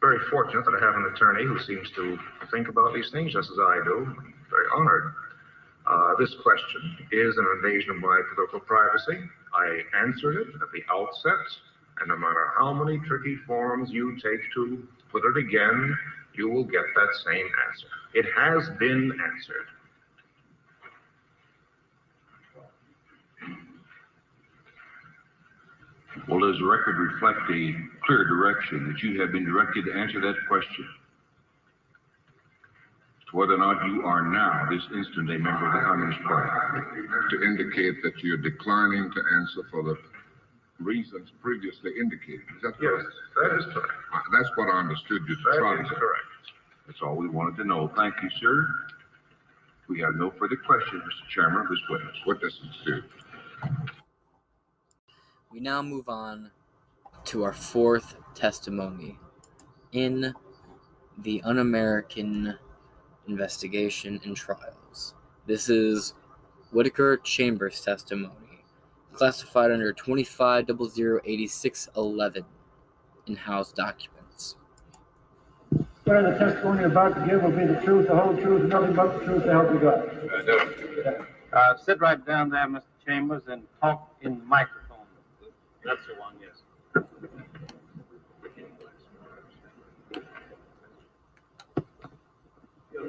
[0.00, 2.18] very fortunate that I have an attorney who seems to
[2.50, 4.06] think about these things just as I do.
[4.18, 5.14] I'm very honored.
[5.86, 9.18] Uh, this question is an invasion of my political privacy.
[9.54, 11.46] I answered it at the outset,
[12.00, 15.96] and no matter how many tricky forms you take to put it again,
[16.34, 17.88] you will get that same answer.
[18.14, 19.66] It has been answered.
[26.28, 27.74] Well, does the record reflect a
[28.04, 30.86] clear direction that you have been directed to answer that question?
[33.30, 36.50] To whether or not you are now, this instant, a member of the Communist Party?
[37.30, 39.96] To indicate that you're declining to answer for the
[40.80, 42.42] reasons previously indicated.
[42.56, 43.04] Is that Yes,
[43.42, 43.92] that is correct.
[44.12, 45.94] Uh, That's what I understood you to try That to is say.
[45.94, 46.26] correct.
[46.86, 47.88] That's all we wanted to know.
[47.96, 48.66] Thank you, sir.
[49.88, 51.28] We have no further questions, Mr.
[51.34, 52.16] Chairman, of this witness.
[52.26, 53.02] Witnesses do.
[55.52, 56.52] We now move on
[57.24, 59.18] to our fourth testimony
[59.90, 60.32] in
[61.18, 62.56] the Un American
[63.26, 65.16] investigation and trials.
[65.46, 66.14] This is
[66.70, 68.62] Whittaker Chambers' testimony,
[69.12, 72.44] classified under 25008611
[73.26, 74.54] in House documents.
[76.04, 78.94] Swear the testimony you're about to give will be the truth, the whole truth, nothing
[78.94, 80.08] but the truth to help you God.
[81.52, 82.84] Uh, sit right down there, Mr.
[83.04, 84.79] Chambers, and talk in the microphone.
[85.84, 86.56] That's the one, yes.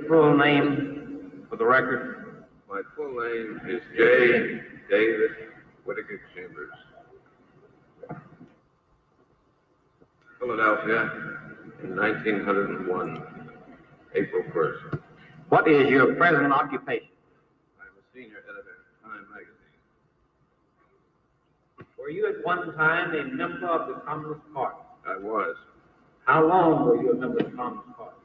[0.07, 2.45] Full name for the record?
[2.69, 4.61] My full name is J.
[4.89, 5.31] David
[5.85, 6.71] Whittaker Chambers.
[10.39, 11.11] Philadelphia
[11.83, 13.23] in 1901,
[14.15, 14.99] April 1st.
[15.49, 17.09] What is your present occupation?
[17.79, 19.77] I'm a senior editor of Time magazine.
[22.01, 24.79] Were you at one time a member of the Communist Party?
[25.07, 25.55] I was.
[26.25, 28.15] How long were you a member of the Communist Party?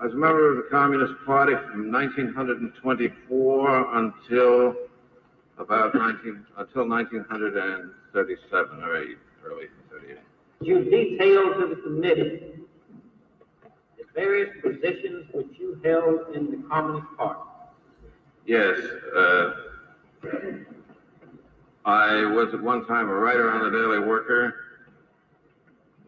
[0.00, 4.74] I was a member of the Communist Party from 1924 until
[5.58, 10.18] about 19, until 1937 or 8, early 38.
[10.62, 12.54] You detailed to the committee
[13.98, 17.40] the various positions which you held in the Communist Party.
[18.46, 18.78] Yes,
[19.14, 19.52] uh,
[21.86, 24.52] I was at one time a writer on the Daily Worker,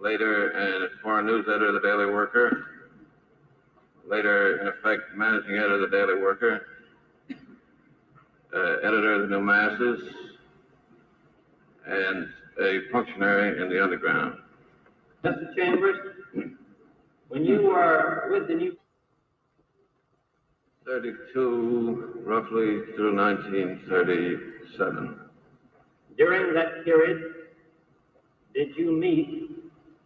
[0.00, 2.64] later a foreign news editor of the Daily Worker,
[4.04, 6.66] later, in effect, managing editor of the Daily Worker,
[8.52, 10.00] uh, editor of the New Masses,
[11.86, 12.26] and
[12.60, 14.34] a functionary in the underground.
[15.24, 15.54] Mr.
[15.56, 15.96] Chambers,
[17.28, 18.76] when you were with the new
[20.84, 25.27] 32, roughly through 1937.
[26.18, 27.32] During that period,
[28.52, 29.52] did you meet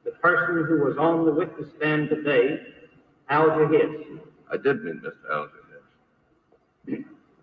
[0.05, 2.61] the person who was on the witness stand today,
[3.31, 4.21] Alger Hiss?
[4.53, 5.15] I did meet Mr.
[5.33, 5.53] Alger
[6.87, 6.99] Hiss.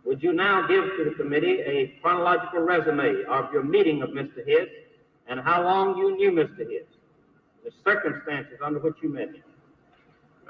[0.05, 4.45] Would you now give to the committee a chronological resume of your meeting of Mr.
[4.45, 4.69] Hiss
[5.27, 6.59] and how long you knew Mr.
[6.59, 6.85] Hiss,
[7.63, 9.43] the circumstances under which you met him?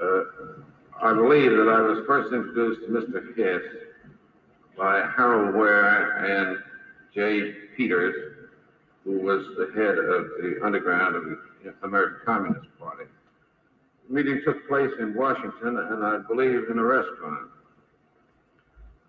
[0.02, 0.22] Uh,
[1.02, 3.34] I believe that I was first introduced to Mr.
[3.34, 3.62] Hiss
[4.76, 6.58] by Harold Ware and
[7.14, 7.52] J.
[7.76, 8.36] Peters,
[9.04, 13.04] who was the head of the underground of the American Communist Party.
[14.08, 17.50] The meeting took place in Washington, and I believe in a restaurant.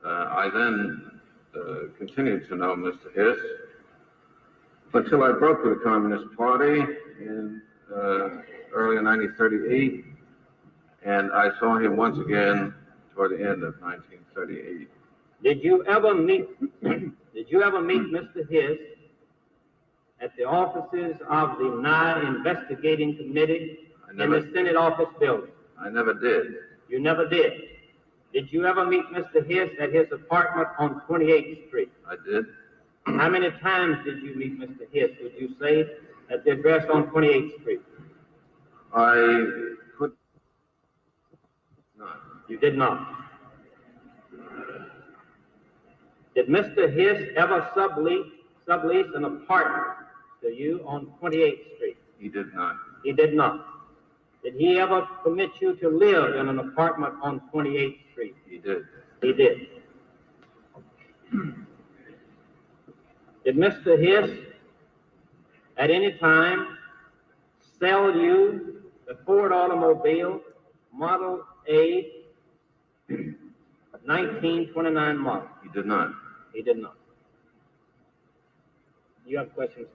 [0.03, 1.21] Uh, I then
[1.55, 3.13] uh, continued to know Mr.
[3.13, 3.39] Hiss
[4.93, 6.81] until I broke with the Communist Party
[7.19, 7.61] in
[7.93, 8.41] uh,
[8.73, 10.05] early 1938,
[11.05, 12.73] and I saw him once again
[13.13, 14.89] toward the end of 1938.
[15.43, 16.47] Did you ever meet,
[17.33, 18.49] did you ever meet Mr.
[18.49, 18.77] Hiss
[20.19, 25.51] at the offices of the Nye Investigating Committee I in never, the Senate Office Building?
[25.79, 26.53] I never did.
[26.89, 27.53] You never did.
[28.33, 29.45] Did you ever meet Mr.
[29.45, 31.91] Hiss at his apartment on 28th Street?
[32.07, 32.45] I did.
[33.05, 34.87] How many times did you meet Mr.
[34.91, 35.89] Hiss, would you say,
[36.29, 37.81] at the address on 28th Street?
[38.93, 39.45] I
[39.97, 40.11] could
[41.97, 42.19] not.
[42.47, 43.30] You did not.
[46.41, 46.91] Did Mr.
[46.91, 48.31] Hiss ever sublease,
[48.67, 50.07] sublease an apartment
[50.41, 51.97] to you on 28th Street?
[52.17, 52.77] He did not.
[53.03, 53.67] He did not.
[54.43, 58.35] Did he ever permit you to live in an apartment on 28th Street?
[58.49, 58.85] He did.
[59.21, 59.67] He did.
[63.45, 63.99] Did Mr.
[63.99, 64.31] Hiss
[65.77, 66.75] at any time
[67.79, 70.41] sell you the Ford automobile
[70.91, 72.11] Model A
[74.05, 75.47] 1929 model?
[75.61, 76.11] He did not.
[76.53, 76.95] He did not.
[79.25, 79.87] You have questions?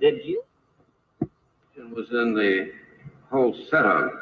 [0.00, 0.42] Did you?
[1.20, 2.72] It was in the
[3.30, 4.12] whole setup.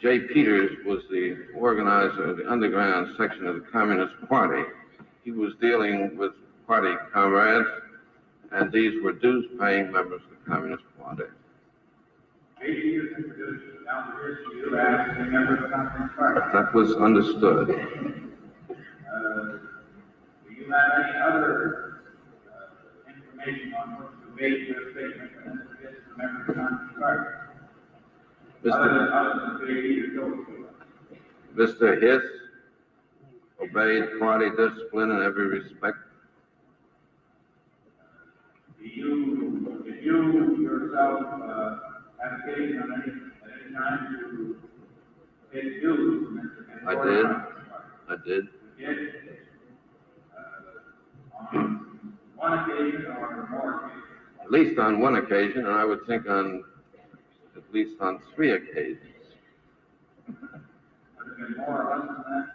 [0.00, 4.62] Jay Peters was the organizer of the underground section of the Communist Party.
[5.24, 6.32] He was dealing with
[6.66, 7.66] party comrades
[8.52, 11.24] and these were dues-paying members of the Communist Party.
[16.52, 17.68] That was understood.
[17.68, 17.74] Do
[20.52, 22.00] you have any other
[22.50, 22.66] uh,
[23.08, 27.30] information on what you made your statement and this is member of the Communist Party?
[28.72, 29.12] Other than, Mr.
[29.12, 29.86] other than J.P.
[30.02, 30.54] to go to.
[31.56, 31.86] Mr.
[32.02, 32.24] Hiss
[33.62, 35.98] obeyed party discipline in every respect.
[38.80, 40.16] Do you, did you
[40.60, 41.78] yourself, uh,
[42.22, 43.12] have occasion on any,
[43.76, 44.56] at to
[45.52, 46.26] pay dues?
[46.26, 46.88] to Mr.
[46.88, 47.26] I did.
[48.08, 48.44] I did.
[50.36, 51.64] Uh, On
[52.36, 54.02] one occasion or more occasions?
[54.44, 56.62] At least on one occasion, and I would think on
[57.56, 59.00] at least on three occasions.
[60.28, 62.46] Would it been more or less than that?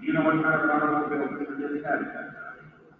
[0.00, 1.74] Do you know what kind of automobile Mr.
[1.74, 2.41] Hiss had at that time?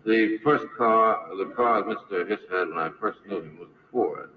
[0.04, 2.28] The first car, the car Mr.
[2.28, 4.30] Hiss had when I first knew him was a Ford,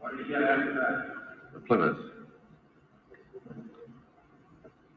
[0.00, 1.14] What did he get after that?
[1.56, 1.96] a Plymouth.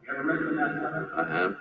[0.04, 1.10] You ever ridden that Plymouth?
[1.16, 1.56] I have.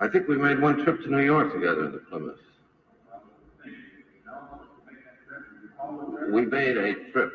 [0.00, 2.38] I think we made one trip to New York together in the Plymouth.
[6.32, 7.32] We made a trip.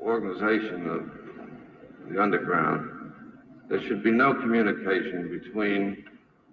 [0.00, 1.25] Organization of
[2.08, 3.12] the underground.
[3.68, 6.04] There should be no communication between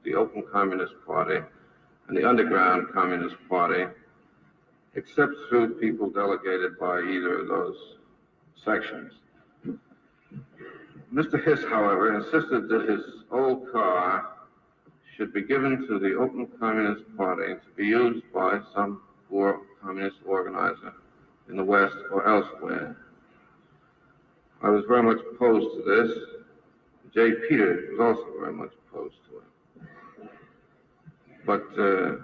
[0.04, 1.40] the open Communist Party
[2.08, 3.86] and the underground Communist Party,
[4.96, 7.78] except through people delegated by either of those
[8.64, 9.14] sections.
[11.14, 11.44] Mr.
[11.44, 13.02] Hiss, however, insisted that his
[13.32, 14.30] old car
[15.16, 20.18] should be given to the Open Communist Party to be used by some poor communist
[20.26, 20.94] organizer
[21.50, 22.98] in the West or elsewhere.
[24.64, 26.18] I was very much opposed to this.
[27.14, 29.44] Jay Peters was also very much opposed to it.
[31.45, 32.15] But, uh,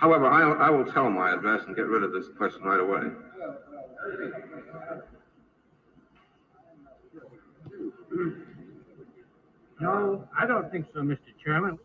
[0.00, 3.02] however, I, I will tell my address and get rid of this question right away.
[9.80, 11.18] No, I don't think so, Mr.
[11.44, 11.78] Chairman.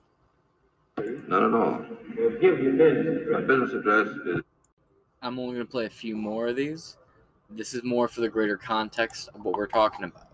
[1.27, 1.85] Not at all.
[2.18, 3.27] We'll give you business.
[3.31, 4.41] My business address is
[5.24, 6.98] I'm only going to play a few more of these.
[7.50, 10.28] This is more for the greater context of what we're talking about.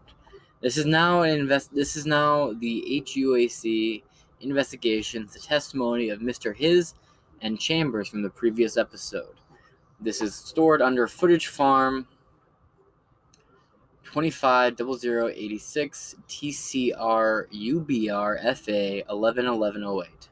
[0.62, 1.72] This is now an invest.
[1.74, 4.02] This is now the HUAC
[4.42, 6.56] investigations, the testimony of Mr.
[6.56, 6.96] Hiss
[7.42, 9.36] and Chambers from the previous episode.
[10.00, 12.08] This is stored under Footage Farm
[14.06, 20.30] 250086 TCR UBR FA 111108.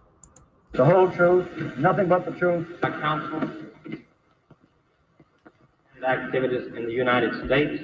[0.72, 2.82] The whole truth, nothing but the truth.
[2.82, 3.67] By counsel
[5.98, 7.84] and activities in the United States.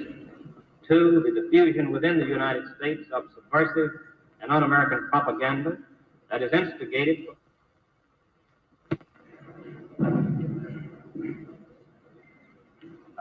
[0.86, 3.90] Two, the diffusion within the United States of subversive
[4.40, 5.78] and un-American propaganda
[6.30, 7.26] that is instigated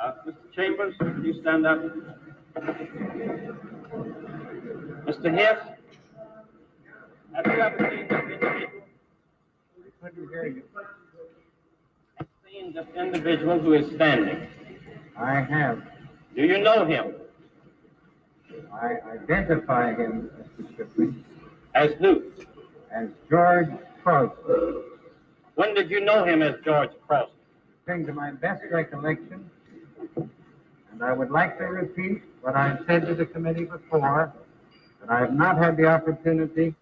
[0.04, 0.36] Uh, Mr.
[0.54, 1.80] Chambers, would you stand up?
[5.06, 5.32] Mr.
[5.34, 5.60] Hiss?
[7.34, 8.84] Have you ever seen this individual?
[10.02, 10.64] Couldn't hear you.
[12.52, 14.46] Seen this individual who is standing?
[15.18, 15.82] I have.
[16.36, 17.14] Do you know him?
[18.74, 20.30] I identify him,
[20.60, 20.76] Mr.
[20.78, 21.14] Shipley,
[21.76, 22.24] As who?
[22.92, 23.70] as George
[24.04, 24.32] Cross.
[25.56, 27.30] When did you know him as George Cross?
[27.84, 29.50] According to my best recollection,
[30.16, 34.32] and I would like to repeat what I've said to the committee before,
[35.02, 36.76] that I have not had the opportunity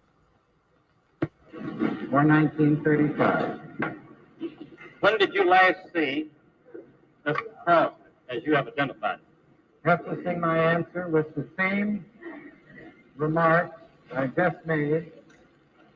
[1.20, 3.60] for 1935.
[5.00, 6.30] When did you last see
[7.26, 7.40] Mr.
[7.64, 7.92] Cross
[8.32, 9.18] as you have identified?
[9.82, 12.04] Prefacing my answer with the same
[13.16, 13.78] remarks
[14.14, 15.12] I just made,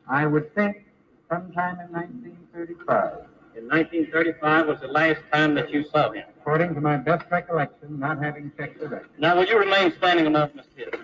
[0.09, 0.85] I would think
[1.31, 3.27] sometime in 1935.
[3.57, 6.25] In 1935 was the last time that you saw him.
[6.41, 9.11] According to my best recollection, not having checked the record.
[9.19, 10.77] Now, will you remain standing a moment, Mr.
[10.77, 11.01] Hill?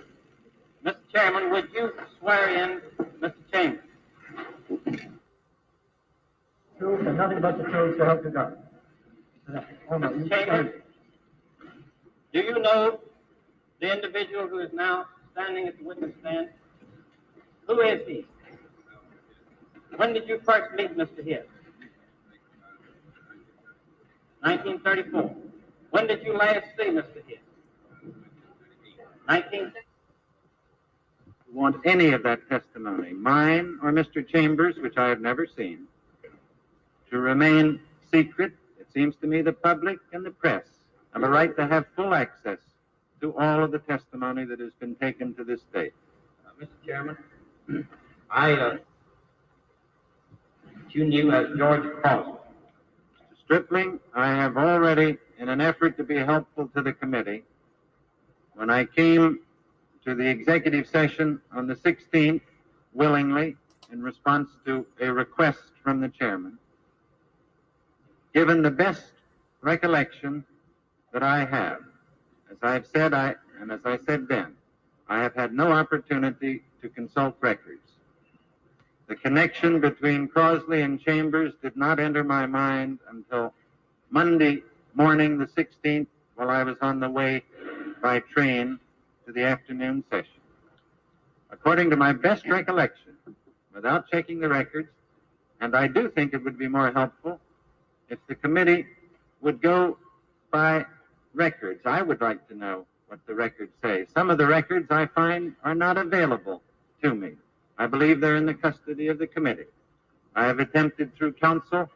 [0.84, 0.96] Mr.
[1.12, 2.80] Chairman, would you swear in
[3.20, 3.34] Mr.
[3.52, 3.80] Chambers?
[6.78, 8.58] Truth and nothing but the truth to help you God.
[9.90, 10.28] Oh, no, Mr.
[10.28, 10.81] Chambers,
[12.32, 12.98] do you know
[13.80, 16.48] the individual who is now standing at the witness stand?
[17.66, 18.26] Who is he?
[19.96, 21.24] When did you first meet Mr.
[21.24, 21.42] Hill?
[24.40, 25.36] 1934.
[25.90, 27.22] When did you last see Mr.
[27.26, 27.38] Hill?
[29.28, 29.72] 19.
[31.52, 34.26] want any of that testimony, mine or Mr.
[34.26, 35.86] Chambers, which I have never seen,
[37.10, 37.78] to remain
[38.10, 38.52] secret.
[38.80, 40.64] It seems to me the public and the press
[41.12, 42.58] have a right to have full access
[43.20, 45.92] to all of the testimony that has been taken to this date.
[46.60, 46.68] Mr.
[46.86, 47.16] Chairman,
[48.30, 48.76] I, uh,
[50.90, 52.38] you knew as George Crosley.
[53.44, 57.42] Stripling, I have already, in an effort to be helpful to the committee,
[58.54, 59.40] when I came
[60.04, 62.40] to the executive session on the 16th,
[62.92, 63.56] willingly,
[63.90, 66.58] in response to a request from the chairman,
[68.34, 69.12] given the best
[69.62, 70.44] recollection
[71.12, 71.80] that I have,
[72.50, 74.54] as I've said, I, and as I said then,
[75.08, 77.80] I have had no opportunity to consult records.
[79.08, 83.52] The connection between Crosley and Chambers did not enter my mind until
[84.10, 84.62] Monday
[84.94, 86.06] morning, the 16th,
[86.36, 87.42] while I was on the way
[88.02, 88.78] by train
[89.26, 90.40] to the afternoon session.
[91.50, 93.12] According to my best recollection,
[93.74, 94.88] without checking the records,
[95.60, 97.38] and I do think it would be more helpful
[98.08, 98.86] if the committee
[99.40, 99.98] would go
[100.50, 100.84] by
[101.34, 101.80] records.
[101.84, 104.06] I would like to know what the records say.
[104.14, 106.62] Some of the records I find are not available
[107.02, 107.32] to me.
[107.78, 109.66] I believe they're in the custody of the committee.
[110.34, 111.90] I have attempted through counsel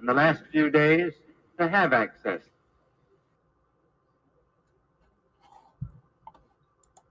[0.00, 1.12] in the last few days
[1.58, 2.40] to have access.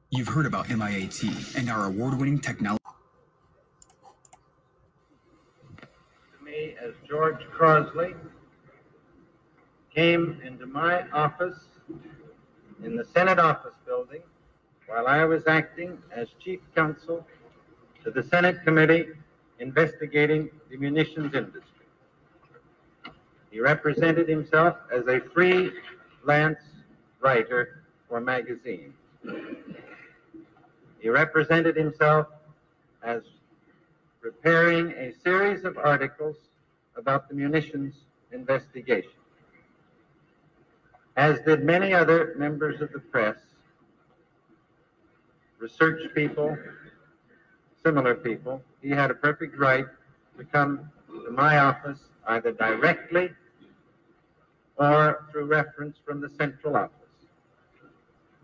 [0.09, 2.83] You've heard about MIAT and our award-winning technology.
[6.37, 8.15] To me, as George Crosley
[9.93, 11.67] came into my office
[12.83, 14.21] in the Senate office building
[14.87, 17.25] while I was acting as chief counsel
[18.03, 19.07] to the Senate committee
[19.59, 21.69] investigating the munitions industry.
[23.51, 26.59] He represented himself as a freelance
[27.21, 28.95] writer for magazines.
[30.99, 32.27] He represented himself
[33.03, 33.21] as
[34.21, 36.37] preparing a series of articles
[36.95, 37.93] about the munitions
[38.31, 39.11] investigation.
[41.15, 43.37] As did many other members of the press,
[45.59, 46.57] research people,
[47.83, 49.85] similar people, he had a perfect right
[50.37, 53.31] to come to my office either directly
[54.77, 56.91] or through reference from the central office.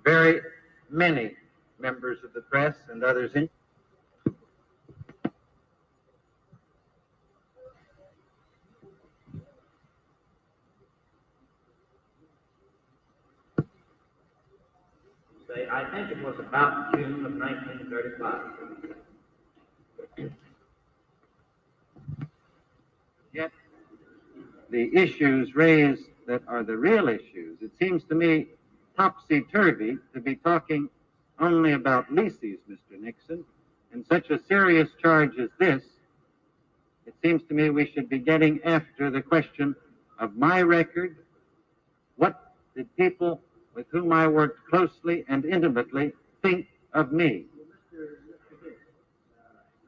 [0.03, 0.41] Very
[0.89, 1.35] many
[1.79, 3.49] members of the press and others in
[15.67, 18.41] I think it was about June of 1935.
[23.33, 23.51] Yet
[24.69, 28.47] the issues raised that are the real issues, it seems to me
[28.95, 30.89] topsy-turvy to be talking
[31.39, 32.99] only about leases, Mr.
[32.99, 33.43] Nixon,
[33.93, 35.83] and such a serious charge as this,
[37.05, 39.75] it seems to me we should be getting after the question
[40.19, 41.15] of my record.
[42.17, 43.41] What did people
[43.79, 46.11] with whom I worked closely and intimately
[46.41, 47.45] think of me?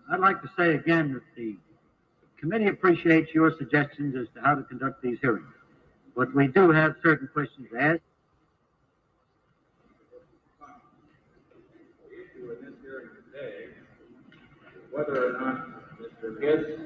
[0.10, 1.58] I'd like to say again that the
[2.40, 5.54] committee appreciates your suggestions as to how to conduct these hearings.
[6.16, 8.00] But we do have certain questions to ask.
[14.92, 15.68] whether or not
[16.02, 16.42] Mr.
[16.42, 16.80] Hiss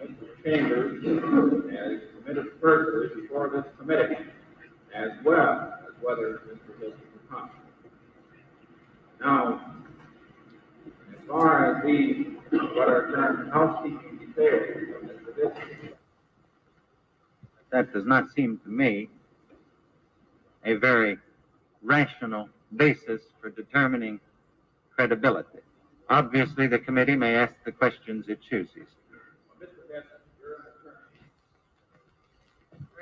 [0.00, 0.44] or Mr.
[0.44, 1.04] Chambers
[1.72, 4.16] has committed perjury before this committee,
[4.92, 6.92] as well whether Mr.
[7.28, 7.56] Accomplice.
[9.20, 9.60] Now,
[11.12, 14.62] as far as the, what are termed housekeeping details
[15.04, 15.54] Mr.
[15.54, 15.92] Hiss,
[17.70, 19.08] That does not seem to me
[20.64, 21.18] a very
[21.82, 24.20] rational basis for determining
[24.94, 25.58] credibility.
[26.08, 28.86] Obviously, the committee may ask the questions it chooses.
[29.58, 30.02] Very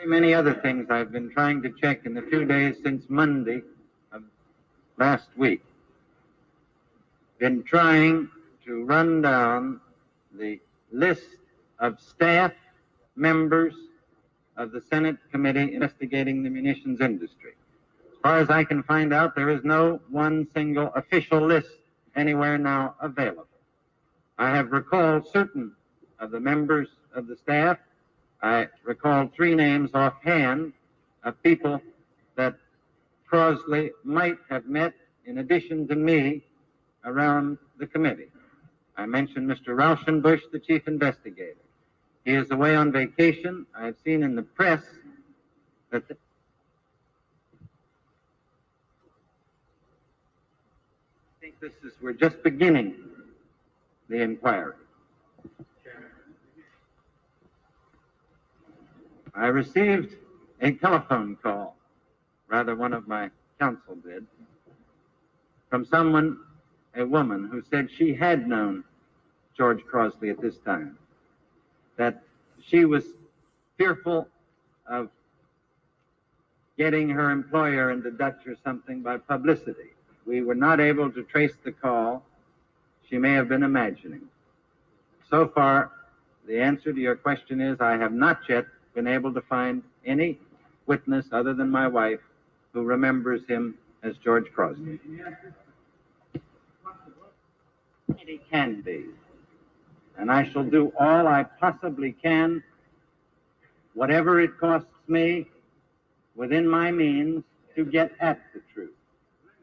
[0.07, 3.63] many other things I've been trying to check in the two days since Monday
[4.13, 4.23] of
[4.99, 5.63] last week.
[7.39, 8.29] Been trying
[8.65, 9.81] to run down
[10.33, 10.61] the
[10.93, 11.37] list
[11.79, 12.53] of staff
[13.17, 13.75] members
[14.57, 17.53] of the Senate Committee investigating the munitions industry.
[18.13, 21.71] As far as I can find out, there is no one single official list
[22.17, 23.47] anywhere now available.
[24.39, 25.73] I have recalled certain
[26.19, 27.79] of the members of the staff.
[28.43, 30.73] I recall three names offhand
[31.25, 31.81] of people
[32.37, 32.55] that
[33.31, 34.95] Crosley might have met
[35.27, 36.43] in addition to me
[37.05, 38.29] around the committee.
[38.97, 39.69] I mentioned Mr.
[39.69, 41.57] Raushenbush, the chief investigator.
[42.25, 43.67] He is away on vacation.
[43.75, 44.83] I've seen in the press
[45.91, 46.17] that the
[51.37, 52.95] I think this is, we're just beginning
[54.09, 54.75] the inquiry.
[59.35, 60.17] I received
[60.61, 61.77] a telephone call,
[62.49, 64.27] rather, one of my counsel did,
[65.69, 66.39] from someone,
[66.97, 68.85] a woman, who said she had known
[69.57, 70.99] George Crosley at this time,
[71.97, 72.23] that
[72.63, 73.05] she was
[73.79, 74.27] fearful
[74.87, 75.09] of
[76.77, 79.91] getting her employer into Dutch or something by publicity.
[80.27, 82.25] We were not able to trace the call.
[83.09, 84.23] She may have been imagining.
[85.29, 85.93] So far,
[86.49, 90.39] the answer to your question is I have not yet been able to find any
[90.87, 92.21] witness other than my wife
[92.73, 94.99] who remembers him as George Crosley.
[98.09, 99.07] It can be.
[100.19, 102.63] And I shall do all I possibly can,
[103.95, 105.49] whatever it costs me,
[106.37, 107.43] within my means,
[107.77, 108.95] to get at the truth.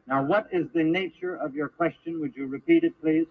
[0.06, 2.20] Now, what is the nature of your question?
[2.20, 3.26] Would you repeat it, please?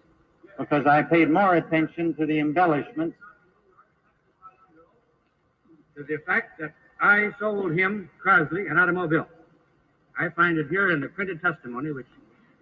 [0.58, 3.16] Because I paid more attention to the embellishments.
[5.98, 9.26] To the fact that I sold him, Crosley, an automobile.
[10.16, 12.06] I find it here in the printed testimony, which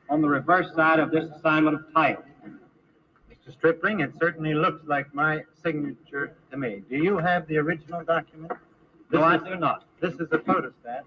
[0.10, 2.24] on the reverse side of this assignment of title?
[3.46, 3.54] Mr.
[3.54, 6.84] Stripling, it certainly looks like my signature to me.
[6.90, 8.52] Do you have the original document?
[9.12, 9.84] No, I do not.
[10.00, 11.02] This is a photostat.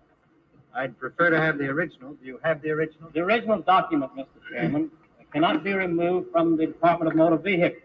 [0.75, 2.13] I'd prefer to have the original.
[2.15, 3.11] Do you have the original?
[3.13, 4.27] The original document, Mr.
[4.51, 4.91] Chairman,
[5.33, 7.83] cannot be removed from the Department of Motor Vehicles.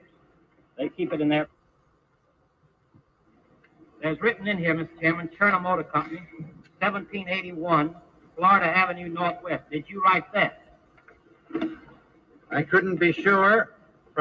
[0.77, 1.47] They keep it in there.
[4.01, 4.89] There's written in here, Mr.
[4.99, 6.21] Chairman, Cherner Motor Company,
[6.79, 7.95] 1781,
[8.35, 9.63] Florida Avenue Northwest.
[9.71, 10.61] Did you write that?
[12.49, 13.69] I couldn't be sure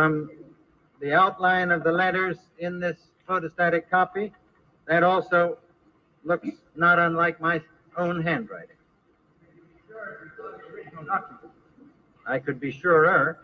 [0.01, 0.31] from
[1.03, 2.97] the outline of the letters in this
[3.29, 4.33] photostatic copy.
[4.87, 5.59] That also
[6.25, 7.61] looks not unlike my
[7.99, 8.77] own handwriting.
[12.27, 13.41] I could be surer.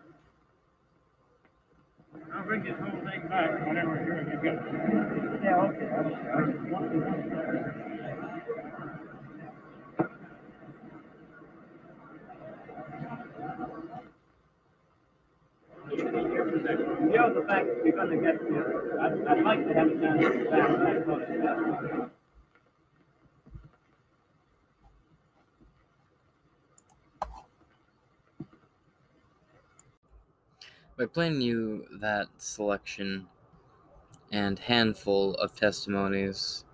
[2.34, 4.62] I'll bring this whole thing back whenever you get it.
[5.44, 5.60] Yeah,
[16.22, 16.35] okay.
[16.62, 18.40] The fact that you're gonna get,
[19.00, 22.10] I'd, I'd like to have it done in the back of that photograph.
[30.96, 33.26] By playing you that selection
[34.32, 36.64] and handful of testimonies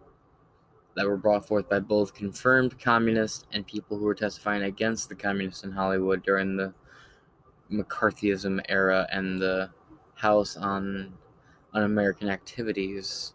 [0.94, 5.16] that were brought forth by both confirmed communists and people who were testifying against the
[5.16, 6.72] communists in Hollywood during the
[7.72, 9.70] McCarthyism era and the
[10.14, 11.14] House on
[11.74, 13.34] Un American Activities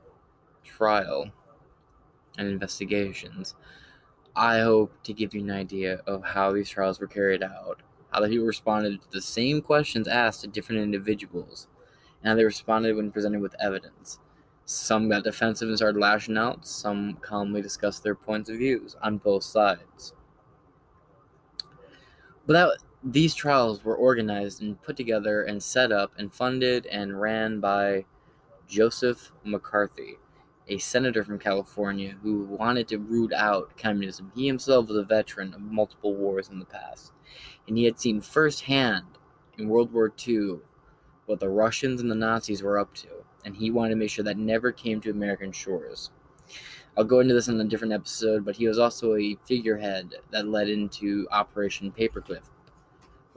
[0.64, 1.32] trial
[2.38, 3.56] and investigations.
[4.36, 7.82] I hope to give you an idea of how these trials were carried out,
[8.12, 11.68] how the people responded to the same questions asked to different individuals,
[12.22, 14.20] and how they responded when presented with evidence.
[14.66, 19.18] Some got defensive and started lashing out, some calmly discussed their points of views on
[19.18, 20.14] both sides.
[22.46, 27.22] But that, these trials were organized and put together and set up and funded and
[27.22, 28.06] ran by
[28.68, 30.18] Joseph McCarthy,
[30.68, 34.32] a senator from California who wanted to root out communism.
[34.36, 37.14] He himself was a veteran of multiple wars in the past,
[37.68, 39.06] and he had seen firsthand
[39.58, 40.60] in World War II
[41.28, 43.10] what the Russians and the Nazis were up to,
[43.46, 46.10] and he wanted to make sure that never came to American shores.
[46.98, 50.48] I'll go into this in a different episode, but he was also a figurehead that
[50.48, 52.44] led into Operation Paperclip,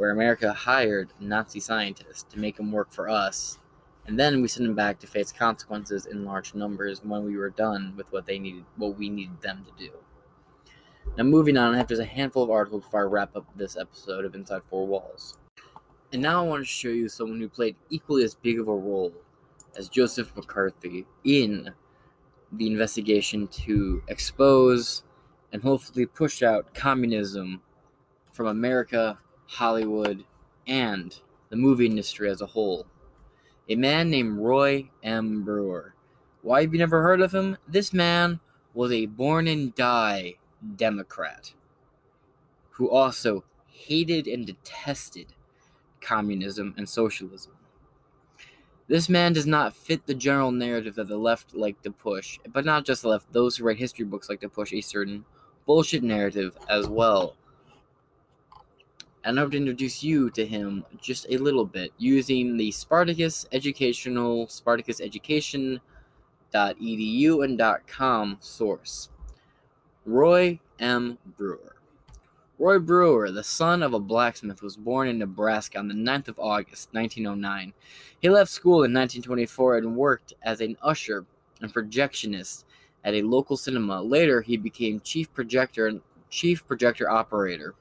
[0.00, 3.58] where America hired Nazi scientists to make them work for us
[4.06, 7.50] and then we sent them back to face consequences in large numbers when we were
[7.50, 9.92] done with what they needed what we needed them to do.
[11.18, 13.76] Now moving on i have just a handful of articles before i wrap up this
[13.76, 15.36] episode of inside four walls.
[16.14, 18.74] And now i want to show you someone who played equally as big of a
[18.74, 19.12] role
[19.76, 21.74] as joseph mccarthy in
[22.52, 25.04] the investigation to expose
[25.52, 27.60] and hopefully push out communism
[28.32, 29.18] from america
[29.50, 30.24] hollywood
[30.66, 31.20] and
[31.50, 32.86] the movie industry as a whole
[33.70, 35.44] a man named Roy M.
[35.44, 35.94] Brewer.
[36.42, 37.56] Why have you never heard of him?
[37.68, 38.40] This man
[38.74, 40.38] was a born and die
[40.74, 41.52] Democrat
[42.70, 45.34] who also hated and detested
[46.00, 47.52] communism and socialism.
[48.88, 52.64] This man does not fit the general narrative that the left like to push, but
[52.64, 55.24] not just the left, those who write history books like to push a certain
[55.64, 57.36] bullshit narrative as well.
[59.24, 64.48] And I would introduce you to him just a little bit using the Spartacus Educational
[64.48, 65.80] Spartacus Education
[66.52, 69.08] .edu and .com source.
[70.04, 71.18] Roy M.
[71.36, 71.76] Brewer.
[72.58, 76.38] Roy Brewer, the son of a blacksmith, was born in Nebraska on the 9th of
[76.38, 77.72] August, 1909.
[78.20, 81.24] He left school in 1924 and worked as an usher
[81.62, 82.64] and projectionist
[83.04, 84.02] at a local cinema.
[84.02, 87.74] Later, he became chief projector and chief projector operator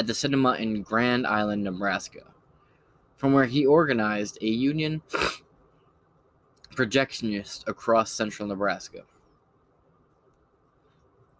[0.00, 2.22] at the cinema in Grand Island, Nebraska,
[3.18, 5.02] from where he organized a union
[6.74, 9.02] projectionist across central Nebraska.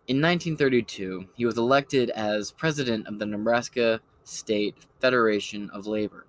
[0.08, 6.26] In 1932, he was elected as president of the Nebraska State Federation of Labor.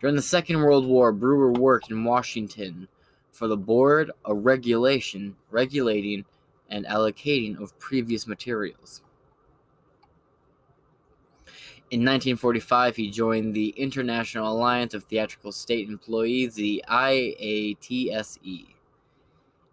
[0.00, 2.88] During the Second World War, Brewer worked in Washington
[3.30, 6.24] for the Board of Regulation, regulating
[6.68, 9.00] and allocating of previous materials.
[11.92, 18.74] In 1945, he joined the International Alliance of Theatrical Stage Employees, the IATSE,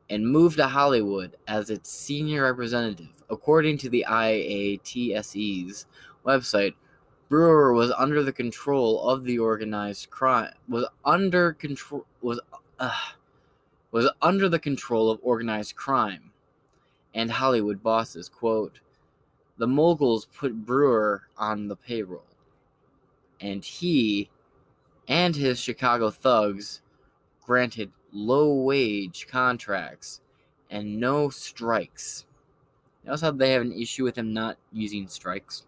[0.10, 3.24] and moved to Hollywood as its senior representative.
[3.30, 5.86] According to the IATSE's
[6.26, 6.74] website,
[7.30, 12.42] Brewer was under the control of the organized crime was under control was
[12.82, 12.92] uh,
[13.92, 16.34] was under the control of organized crime
[17.14, 18.28] and Hollywood bosses.
[18.28, 18.82] Quote,
[19.60, 22.24] the moguls put Brewer on the payroll,
[23.42, 24.30] and he
[25.08, 26.82] and his Chicago thugs
[27.46, 30.22] granted low wage contracts
[30.72, 32.26] and no strikes.
[33.04, 35.66] Notice how they have an issue with him not using strikes.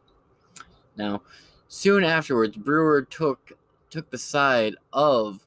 [0.96, 1.22] Now,
[1.68, 3.52] soon afterwards, Brewer took
[3.90, 5.46] took the side of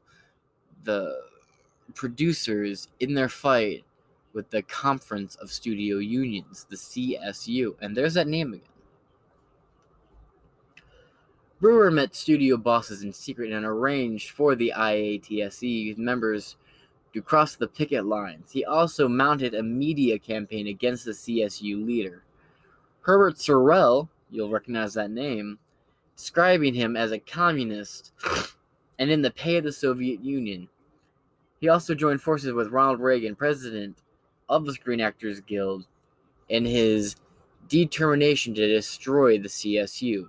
[0.82, 1.18] the
[1.94, 3.84] producers in their fight
[4.34, 8.68] with the Conference of Studio Unions, the CSU, and there's that name again.
[11.60, 16.56] Brewer met studio bosses in secret and arranged for the IATSE members
[17.14, 18.50] to cross the picket lines.
[18.50, 22.24] He also mounted a media campaign against the CSU leader.
[23.02, 25.58] Herbert Sorrell, you'll recognize that name,
[26.16, 28.12] describing him as a communist
[28.98, 30.68] and in the pay of the Soviet Union.
[31.60, 34.02] He also joined forces with Ronald Reagan, president
[34.54, 35.86] of the Screen Actors Guild,
[36.48, 37.16] in his
[37.68, 40.28] determination to destroy the CSU.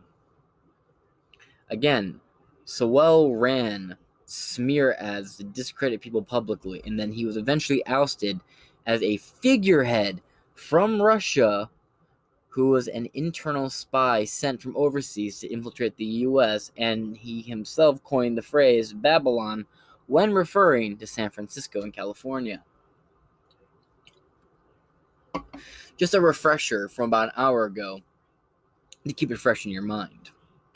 [1.70, 2.20] Again,
[2.66, 8.40] Sorrell ran smear ads to discredit people publicly, and then he was eventually ousted
[8.88, 10.22] as a figurehead
[10.56, 11.70] from Russia
[12.50, 18.04] who was an internal spy sent from overseas to infiltrate the US, and he himself
[18.04, 19.66] coined the phrase Babylon
[20.08, 22.64] when referring to San Francisco in California.
[25.98, 28.02] Just a refresher from about an hour ago
[29.08, 30.32] to keep it fresh in your mind.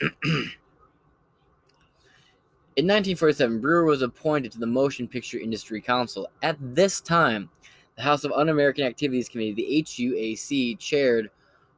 [2.76, 6.30] In 1947, Brewer was appointed to the Motion Picture Industry Council.
[6.42, 7.50] At this time,
[7.96, 11.30] the House of Un American Activities Committee, the HUAC, chaired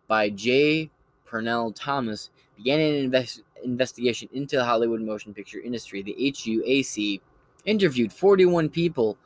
[0.06, 0.90] by J.
[1.24, 6.02] Parnell Thomas, began an invest- investigation into the Hollywood motion picture industry.
[6.02, 7.20] The HUAC
[7.64, 9.16] interviewed 41 people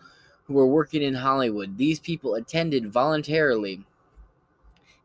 [0.46, 1.76] who were working in Hollywood.
[1.76, 3.84] These people attended voluntarily,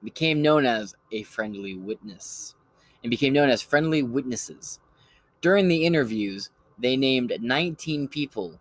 [0.03, 2.55] became known as a friendly witness,
[3.03, 4.79] and became known as friendly witnesses.
[5.41, 8.59] During the interviews, they named 19 people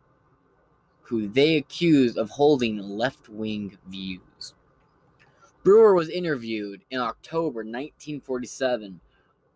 [1.02, 4.54] who they accused of holding left wing views.
[5.62, 9.00] Brewer was interviewed in October 1947,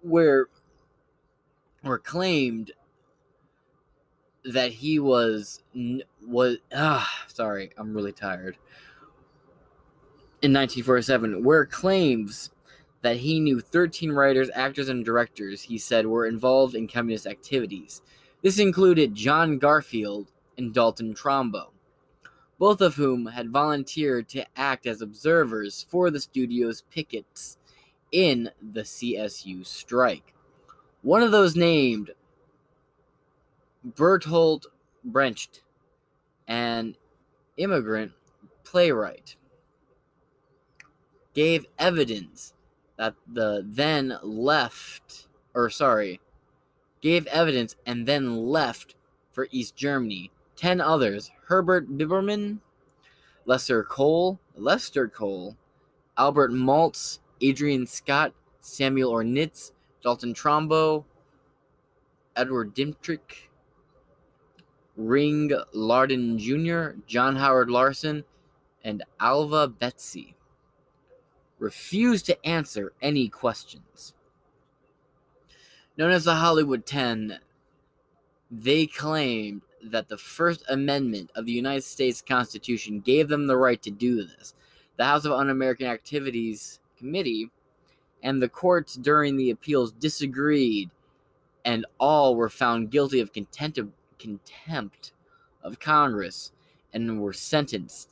[0.03, 0.49] where,
[1.81, 2.73] where claimed
[4.45, 5.63] that he was
[6.27, 8.57] was ah sorry I'm really tired.
[10.43, 12.51] In 1947, where claims
[13.05, 18.03] that he knew 13 writers, actors, and directors he said were involved in communist activities.
[18.43, 21.69] This included John Garfield and Dalton Trumbo,
[22.59, 27.59] both of whom had volunteered to act as observers for the studio's pickets
[28.11, 30.35] in the CSU strike.
[31.03, 32.11] One of those named
[33.87, 34.67] Bertolt
[35.05, 35.61] Brecht,
[36.49, 36.97] an
[37.57, 38.13] immigrant
[38.65, 39.37] playwright,
[41.35, 42.55] gave evidence
[42.97, 46.21] that the then left, or sorry,
[47.01, 48.95] gave evidence and then left
[49.33, 50.31] for East Germany.
[50.57, 52.61] Ten others Herbert Biberman,
[53.45, 55.57] Lester Cole, Lester Cole,
[56.17, 59.73] Albert Maltz, Adrian Scott, Samuel Ornitz,
[60.03, 61.05] Dalton Trumbo,
[62.37, 63.49] Edward Dmytryk,
[64.97, 68.25] Ring Lardner Jr., John Howard Lawson,
[68.83, 70.37] and Alvah Bessie
[71.59, 74.15] refused to answer any questions.
[75.97, 77.39] Known as the Hollywood Ten,
[78.51, 83.81] they claimed that the First Amendment of the United States Constitution gave them the right
[83.83, 84.55] to do this.
[84.97, 87.51] The House of Un American Activities Committee
[88.23, 90.91] and the courts during the appeals disagreed,
[91.65, 93.91] and all were found guilty of contempt of,
[94.25, 95.13] contempt
[95.63, 96.51] of Congress
[96.95, 98.09] and were sentenced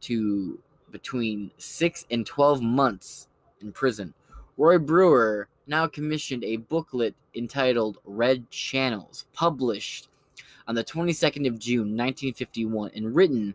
[0.00, 0.60] to
[0.92, 3.26] between 6 and 12 months
[3.60, 4.14] in prison.
[4.56, 10.08] Roy Brewer now commissioned a booklet entitled Red Channels, published
[10.68, 13.54] on the 22nd of June 1951 and written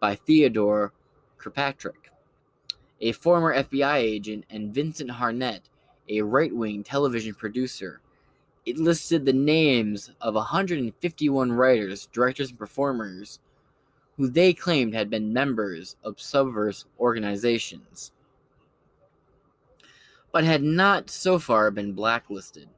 [0.00, 0.92] by Theodore
[1.38, 2.10] Kirkpatrick,
[3.00, 5.62] a former FBI agent, and Vincent Hartnett,
[6.08, 8.00] a right wing television producer.
[8.64, 13.40] It listed the names of 151 writers, directors, and performers
[14.16, 18.12] who they claimed had been members of subversive organizations,
[20.30, 22.68] but had not so far been blacklisted.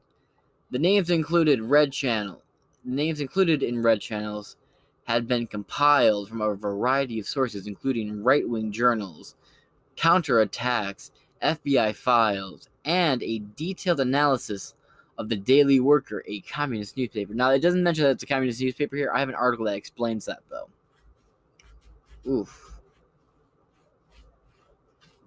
[0.71, 2.43] The names included Red Channel.
[2.85, 4.57] The names included in Red Channels
[5.05, 9.35] had been compiled from a variety of sources, including right wing journals,
[9.97, 11.11] counterattacks,
[11.43, 14.75] FBI files, and a detailed analysis
[15.19, 17.35] of the Daily Worker, a communist newspaper.
[17.35, 19.13] Now, it doesn't mention that it's a communist newspaper here.
[19.15, 20.69] I have an article that explains that, though.
[22.31, 22.73] Oof.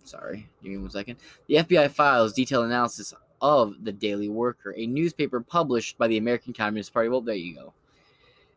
[0.04, 1.18] Sorry, give me one second.
[1.48, 6.54] The FBI files detailed analysis of the Daily Worker, a newspaper published by the American
[6.54, 7.10] Communist Party.
[7.10, 7.74] Well, there you go.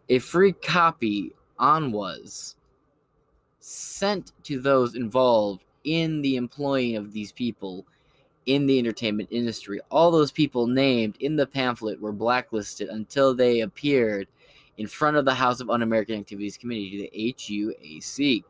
[0.08, 2.56] A free copy on was
[3.58, 7.86] sent to those involved in the employing of these people
[8.46, 9.80] in the entertainment industry.
[9.90, 14.28] All those people named in the pamphlet were blacklisted until they appeared
[14.78, 18.44] in front of the House of Un American Activities Committee, the HUAC,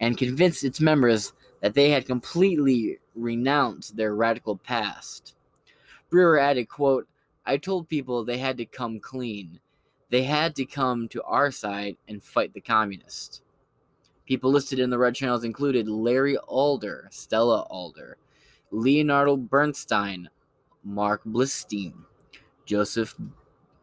[0.00, 5.34] and convinced its members that they had completely renounced their radical past.
[6.10, 7.08] Brewer added, quote,
[7.44, 9.58] I told people they had to come clean.
[10.10, 13.42] They had to come to our side and fight the communists.
[14.26, 18.16] People listed in the red channels included Larry Adler, Stella Adler,
[18.72, 20.30] Leonardo Bernstein,
[20.82, 21.92] Marc Blitzstein,
[22.64, 23.14] Joseph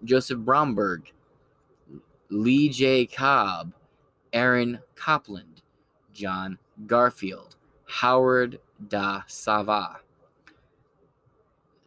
[0.03, 1.11] Joseph Bromberg,
[2.29, 3.05] Lee J.
[3.05, 3.73] Cobb,
[4.33, 5.61] Aaron Copland,
[6.11, 6.57] John
[6.87, 7.55] Garfield,
[7.85, 9.99] Howard Da Silva,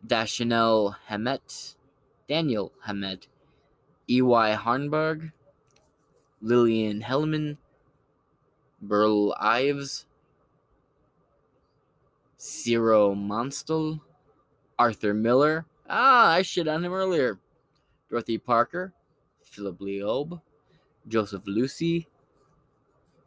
[0.06, 1.74] Dashiell Hammett,
[2.28, 3.26] Daniel Hamet,
[4.08, 4.52] E.Y.
[4.54, 5.32] Harburg,
[6.40, 7.56] Lillian Hellman,
[8.80, 10.06] Burl Ives,
[12.42, 14.00] Zero Mostel,
[14.76, 15.64] Arthur Miller.
[15.88, 17.38] Ah, I shit on him earlier.
[18.10, 18.92] Dorothy Parker,
[19.44, 20.40] Philip Loeb,
[21.06, 22.08] Joseph Losey,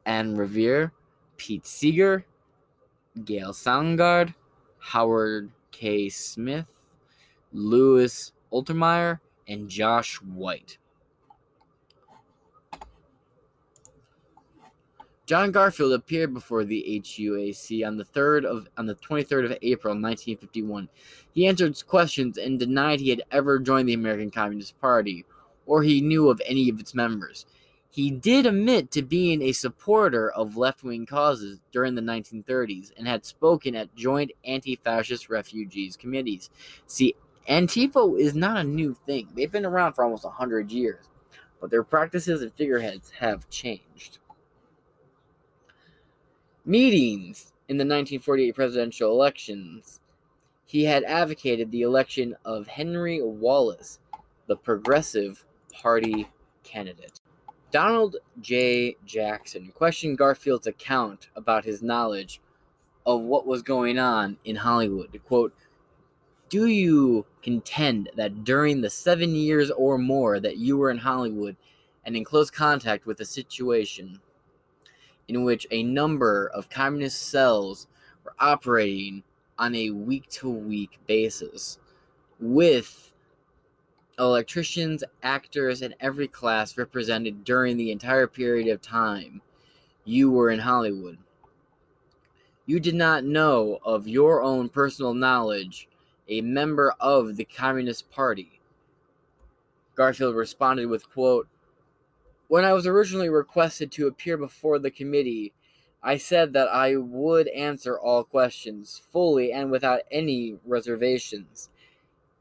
[0.05, 0.91] Anne Revere,
[1.37, 2.25] Pete Seeger,
[3.23, 4.33] Gale Sondergaard,
[4.79, 6.09] Howard K.
[6.09, 6.69] Smith,
[7.53, 10.77] Louis Untermeyer, and Josh White.
[15.25, 19.93] John Garfield appeared before the HUAC on the third of on the 23rd of April
[19.93, 20.87] 1951.
[21.31, 25.25] He answered questions and denied he had ever joined the American Communist Party
[25.65, 27.47] or he knew of any of its members.
[27.89, 33.25] He did admit to being a supporter of left-wing causes during the 1930s and had
[33.25, 36.51] spoken at joint anti-fascist refugees committees.
[36.85, 37.15] See,
[37.49, 39.29] Antifa is not a new thing.
[39.33, 41.05] They've been around for almost 100 years,
[41.59, 44.19] but their practices and figureheads have changed
[46.65, 49.99] meetings in the 1948 presidential elections,
[50.65, 53.99] he had advocated the election of Henry Wallace,
[54.47, 56.27] the Progressive Party
[56.63, 57.19] candidate.
[57.71, 58.95] Donald J.
[59.05, 62.41] Jackson questioned Garfield's account about his knowledge
[63.05, 65.19] of what was going on in Hollywood.
[65.27, 65.53] Quote,
[66.49, 71.57] Do you contend that during the seven years or more that you were in Hollywood
[72.05, 74.19] and in close contact with the situation,
[75.27, 77.87] in which a number of communist cells
[78.23, 79.23] were operating
[79.57, 81.79] on a week to week basis
[82.39, 83.13] with
[84.19, 89.41] electricians, actors, and every class represented during the entire period of time
[90.03, 91.17] you were in Hollywood.
[92.65, 95.87] You did not know of your own personal knowledge
[96.27, 98.59] a member of the Communist Party.
[99.95, 101.47] Garfield responded with quote,
[102.47, 105.53] when I was originally requested to appear before the committee,
[106.03, 111.69] I said that I would answer all questions fully and without any reservations.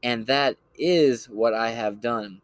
[0.03, 2.41] And that is what I have done.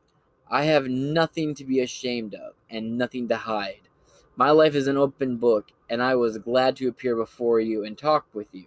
[0.49, 3.81] I have nothing to be ashamed of and nothing to hide.
[4.35, 7.97] My life is an open book, and I was glad to appear before you and
[7.97, 8.65] talk with you.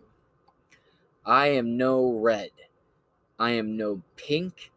[1.27, 2.51] I am no red.
[3.39, 4.71] I am no pink.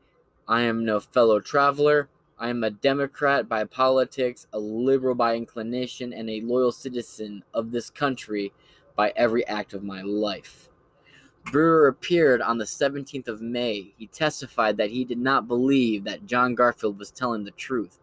[0.48, 2.10] I am no fellow traveler.
[2.40, 7.72] I am a Democrat by politics, a liberal by inclination, and a loyal citizen of
[7.72, 8.54] this country
[8.96, 10.70] by every act of my life.
[11.52, 13.94] Brewer appeared on the 17th of May.
[13.98, 18.00] He testified that he did not believe that John Garfield was telling the truth.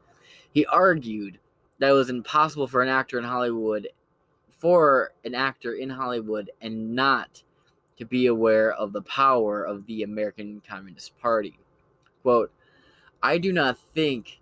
[0.53, 1.39] He argued
[1.79, 3.89] that it was impossible for an actor in Hollywood
[4.65, 7.43] for an actor in Hollywood and not
[7.99, 11.59] to be aware of the power of the American Communist Party.
[12.23, 12.51] Quote,
[13.25, 14.39] I do not think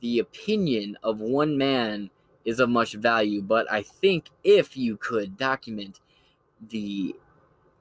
[0.00, 2.10] the opinion of one man
[2.44, 5.98] is of much value, but I think if you could document
[6.68, 7.16] the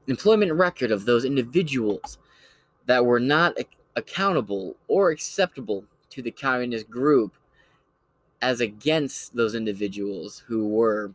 [0.07, 2.17] employment record of those individuals
[2.87, 7.35] that were not ac- accountable or acceptable to the communist group
[8.41, 11.13] as against those individuals who were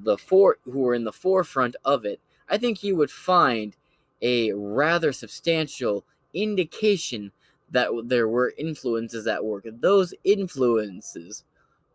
[0.00, 3.76] the for who were in the forefront of it i think you would find
[4.22, 7.32] a rather substantial indication
[7.70, 11.44] that there were influences at work those influences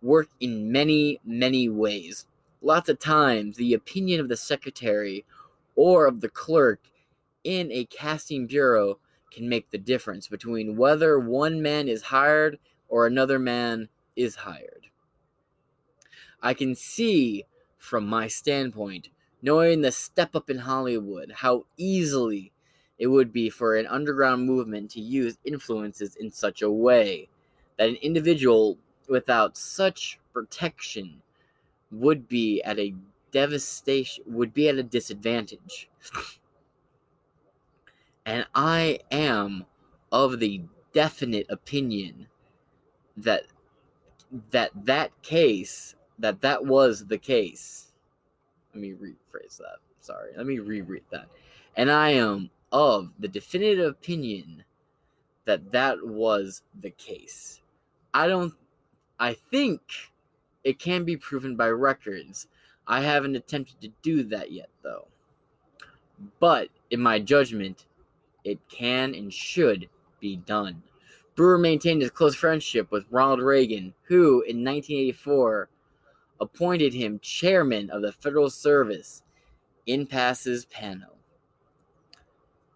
[0.01, 2.25] work in many many ways
[2.61, 5.25] lots of times the opinion of the secretary
[5.75, 6.79] or of the clerk
[7.43, 8.99] in a casting bureau
[9.31, 14.87] can make the difference between whether one man is hired or another man is hired.
[16.41, 17.45] I can see
[17.77, 19.09] from my standpoint,
[19.41, 22.51] knowing the step up in Hollywood, how easily
[22.97, 27.27] it would be for an underground movement to use influences in such a way
[27.77, 31.21] that an individual without such protection
[31.91, 32.93] would be at a
[33.31, 35.89] devastation would be at a disadvantage.
[38.25, 39.65] And I am
[40.11, 40.61] of the
[40.93, 42.27] definite opinion
[43.17, 43.43] that
[44.51, 47.91] that that case that that was the case.
[48.73, 49.77] Let me rephrase that.
[49.99, 50.31] Sorry.
[50.37, 51.27] Let me reread that.
[51.75, 54.65] And I am of the definitive opinion
[55.45, 57.61] that that was the case.
[58.13, 58.53] I don't
[59.19, 59.81] I think
[60.63, 62.47] it can be proven by records.
[62.87, 65.07] I haven't attempted to do that yet, though.
[66.39, 67.85] But in my judgment,
[68.43, 69.87] it can and should
[70.19, 70.83] be done.
[71.35, 75.69] Brewer maintained his close friendship with Ronald Reagan, who, in 1984,
[76.41, 79.23] appointed him chairman of the Federal Service
[79.85, 81.12] Impasses panel,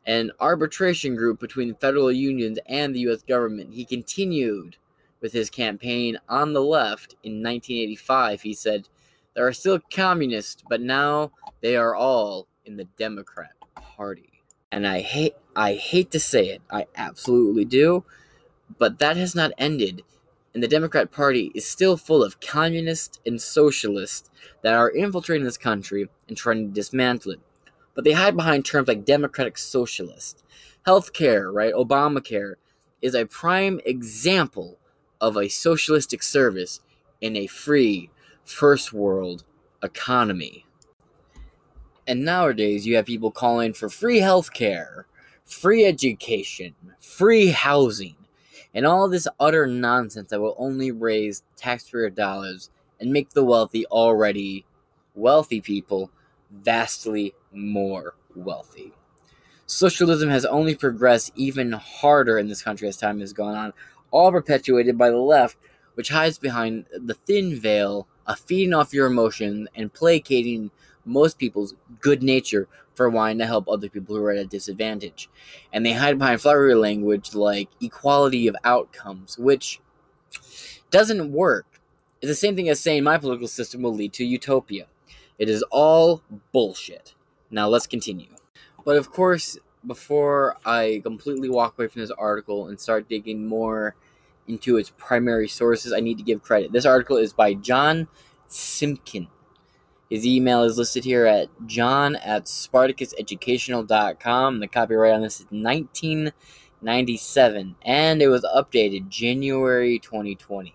[0.07, 3.21] an arbitration group between federal unions and the U.S.
[3.21, 3.73] government.
[3.73, 4.77] He continued
[5.21, 8.41] with his campaign on the left in 1985.
[8.41, 8.87] He said,
[9.35, 14.31] There are still communists, but now they are all in the Democrat Party.
[14.71, 18.03] And I hate I hate to say it, I absolutely do,
[18.77, 20.03] but that has not ended.
[20.53, 24.29] And the Democrat Party is still full of communists and socialists
[24.61, 27.39] that are infiltrating this country and trying to dismantle it.
[27.97, 30.43] But they hide behind terms like democratic socialist.
[30.85, 31.73] Healthcare, right?
[31.73, 32.53] Obamacare
[33.01, 34.77] is a prime example
[35.19, 36.79] of a socialistic service
[37.21, 38.11] in a free
[38.45, 39.45] first world
[39.81, 40.67] economy.
[42.05, 45.05] And nowadays, you have people calling for free healthcare,
[45.43, 48.15] free education, free housing,
[48.75, 52.69] and all this utter nonsense that will only raise taxpayer dollars
[52.99, 54.67] and make the wealthy already
[55.15, 56.11] wealthy people
[56.51, 58.93] vastly more wealthy.
[59.65, 63.73] Socialism has only progressed even harder in this country as time has gone on,
[64.11, 65.57] all perpetuated by the left,
[65.95, 70.71] which hides behind the thin veil of feeding off your emotions and placating
[71.03, 75.29] most people's good nature for wanting to help other people who are at a disadvantage.
[75.71, 79.79] And they hide behind flowery language like equality of outcomes, which
[80.91, 81.65] doesn't work.
[82.21, 84.87] It's the same thing as saying my political system will lead to utopia.
[85.39, 87.13] It is all bullshit.
[87.51, 88.29] Now let's continue.
[88.83, 93.95] But of course, before I completely walk away from this article and start digging more
[94.47, 96.71] into its primary sources, I need to give credit.
[96.71, 98.07] This article is by John
[98.47, 99.27] Simpkin.
[100.09, 104.61] His email is listed here at john at spartacuseducational.com.
[104.61, 110.73] The copyright on this is 1997, and it was updated January 2020.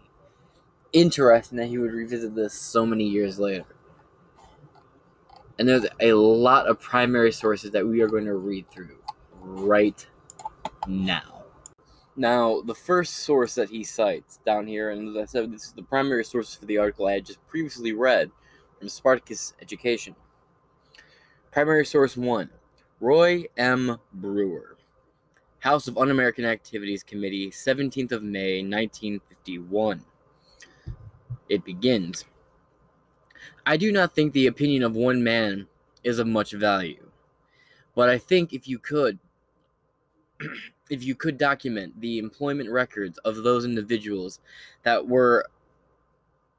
[0.92, 3.64] Interesting that he would revisit this so many years later.
[5.58, 8.98] And there's a lot of primary sources that we are going to read through
[9.40, 10.06] right
[10.86, 11.44] now.
[12.16, 15.72] Now, the first source that he cites down here, and as I said, this is
[15.72, 18.30] the primary source for the article I had just previously read
[18.78, 20.14] from Spartacus Education.
[21.50, 22.50] Primary source one
[23.00, 23.98] Roy M.
[24.12, 24.76] Brewer,
[25.60, 30.04] House of Un American Activities Committee, 17th of May, 1951.
[31.48, 32.24] It begins
[33.64, 35.68] I do not think the opinion of one man
[36.02, 37.08] is of much value,
[37.94, 39.18] but I think if you could,
[40.90, 44.40] if you could document the employment records of those individuals
[44.82, 45.46] that were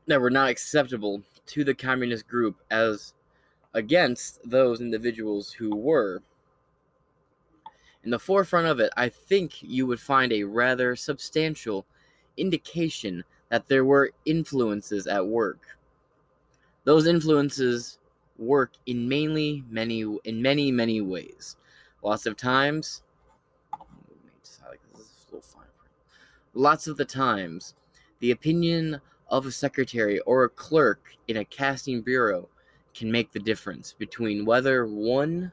[0.08, 3.14] that were not acceptable to the communist group as
[3.74, 6.22] against those individuals who were
[8.04, 11.86] in the forefront of it, I think you would find a rather substantial
[12.36, 15.78] indication that there were influences at work.
[16.86, 18.00] Those influences
[18.38, 21.58] work in mainly many in many many ways.
[22.02, 23.04] Lots of times
[26.54, 27.74] lots of the times
[28.20, 32.48] the opinion of a secretary or a clerk in a casting bureau
[32.94, 35.52] can make the difference between whether one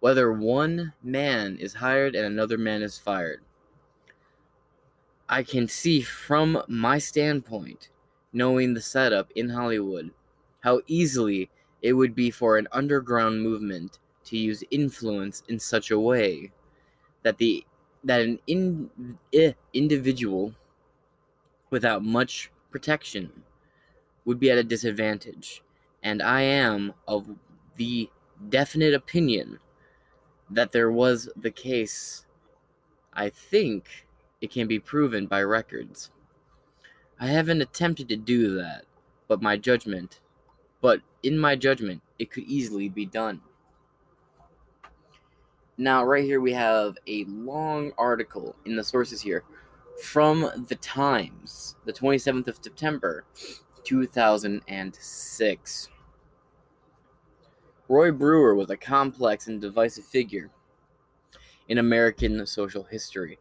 [0.00, 3.40] whether one man is hired and another man is fired.
[5.28, 7.90] I can see from my standpoint,
[8.32, 10.12] knowing the setup in Hollywood,
[10.60, 11.50] how easily
[11.82, 16.50] it would be for an underground movement to use influence in such a way
[17.22, 17.64] that the
[18.04, 18.90] that an in,
[19.32, 20.54] eh, individual
[21.70, 23.42] without much protection
[24.24, 25.62] would be at a disadvantage
[26.02, 27.28] and I am of
[27.76, 28.08] the
[28.48, 29.58] definite opinion
[30.50, 32.24] that there was the case.
[33.12, 34.06] I think
[34.40, 36.10] it can be proven by records.
[37.18, 38.84] I haven't attempted to do that,
[39.26, 40.20] but my judgment,
[40.80, 43.40] but in my judgment, it could easily be done.
[45.76, 49.44] Now, right here, we have a long article in the sources here
[50.02, 53.24] from the Times, the 27th of September,
[53.84, 55.88] 2006.
[57.88, 60.50] Roy Brewer was a complex and divisive figure
[61.68, 63.38] in American social history.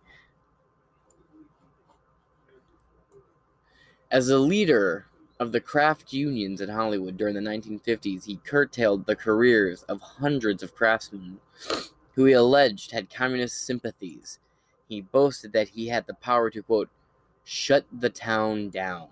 [4.11, 5.07] As a leader
[5.40, 10.64] of the craft unions in Hollywood during the 1950s, he curtailed the careers of hundreds
[10.64, 11.40] of craftsmen
[12.16, 14.40] who he alleged had communist sympathies.
[14.90, 16.90] He boasted that he had the power to, quote,
[17.43, 19.09] shut the town down.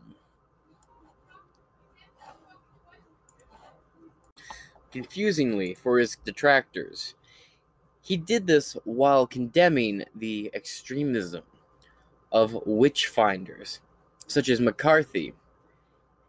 [4.95, 7.15] confusingly for his detractors.
[8.01, 11.43] He did this while condemning the extremism
[12.31, 13.81] of witch finders,
[14.27, 15.33] such as McCarthy,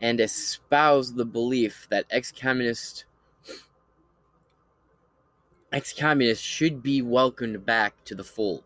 [0.00, 3.04] and espoused the belief that ex-communist
[5.72, 8.64] ex-communists should be welcomed back to the fold.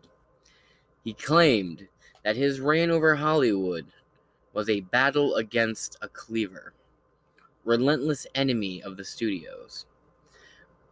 [1.03, 1.87] He claimed
[2.23, 3.87] that his reign over Hollywood
[4.53, 6.73] was a battle against a cleaver,
[7.65, 9.85] relentless enemy of the studios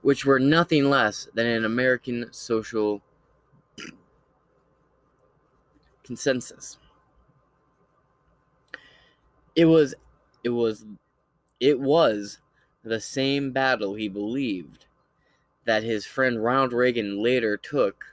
[0.01, 3.01] which were nothing less than an American social
[6.03, 6.77] consensus.
[9.55, 9.93] It was
[10.43, 10.85] it was
[11.59, 12.39] it was
[12.83, 14.85] the same battle he believed
[15.65, 18.05] that his friend Ronald Reagan later took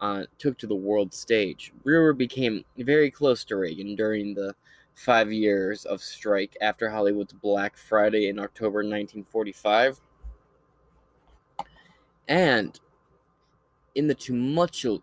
[0.00, 1.72] uh, took to the world stage.
[1.82, 4.54] Brewer became very close to Reagan during the
[4.94, 10.00] five years of strike after Hollywood's Black Friday in October 1945
[12.28, 12.80] and
[13.94, 15.02] in the tumultu-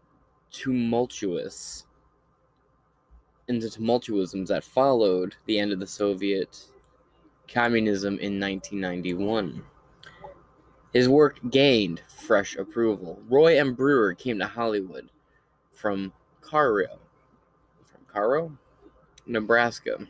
[0.52, 1.86] tumultuous
[3.48, 6.66] in the tumultuisms that followed the end of the Soviet
[7.48, 9.64] communism in 1991.
[10.94, 13.20] His work gained fresh approval.
[13.28, 13.74] Roy M.
[13.74, 15.10] Brewer came to Hollywood
[15.72, 17.00] from Cairo,
[17.84, 18.58] from Cairo,
[19.26, 20.08] Nebraska.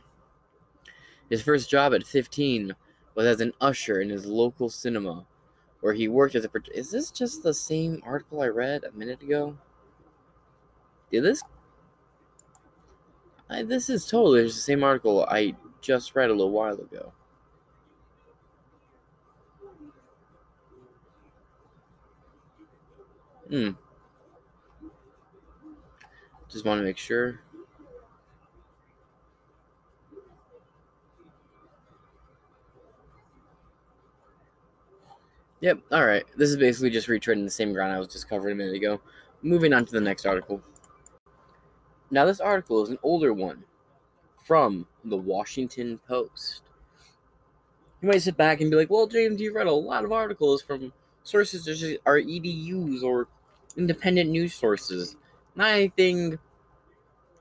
[1.29, 2.75] His first job at 15
[3.15, 5.25] was as an usher in his local cinema
[5.83, 6.49] where he worked as a.
[6.73, 9.57] Is this just the same article I read a minute ago?
[11.11, 11.43] Did this?
[13.53, 17.13] I, this is totally the same article I just read a little while ago.
[23.49, 23.69] Hmm.
[26.49, 27.39] Just want to make sure.
[35.61, 36.25] Yep, alright.
[36.35, 38.99] This is basically just retreading the same ground I was just covering a minute ago.
[39.43, 40.61] Moving on to the next article.
[42.13, 43.63] Now, this article is an older one
[44.45, 46.61] from the Washington Post.
[48.03, 50.61] You might sit back and be like, well, James, you've read a lot of articles
[50.61, 50.93] from
[51.23, 53.29] sources that are EDUs or
[53.75, 55.15] independent news sources.
[55.55, 56.37] Not anything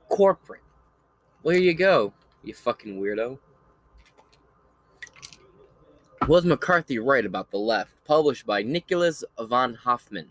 [0.09, 0.63] corporate.
[1.43, 2.11] Well, here you go,
[2.43, 3.37] you fucking weirdo.
[6.27, 7.91] Was McCarthy right about the left?
[8.05, 10.29] Published by Nicholas von Hoffman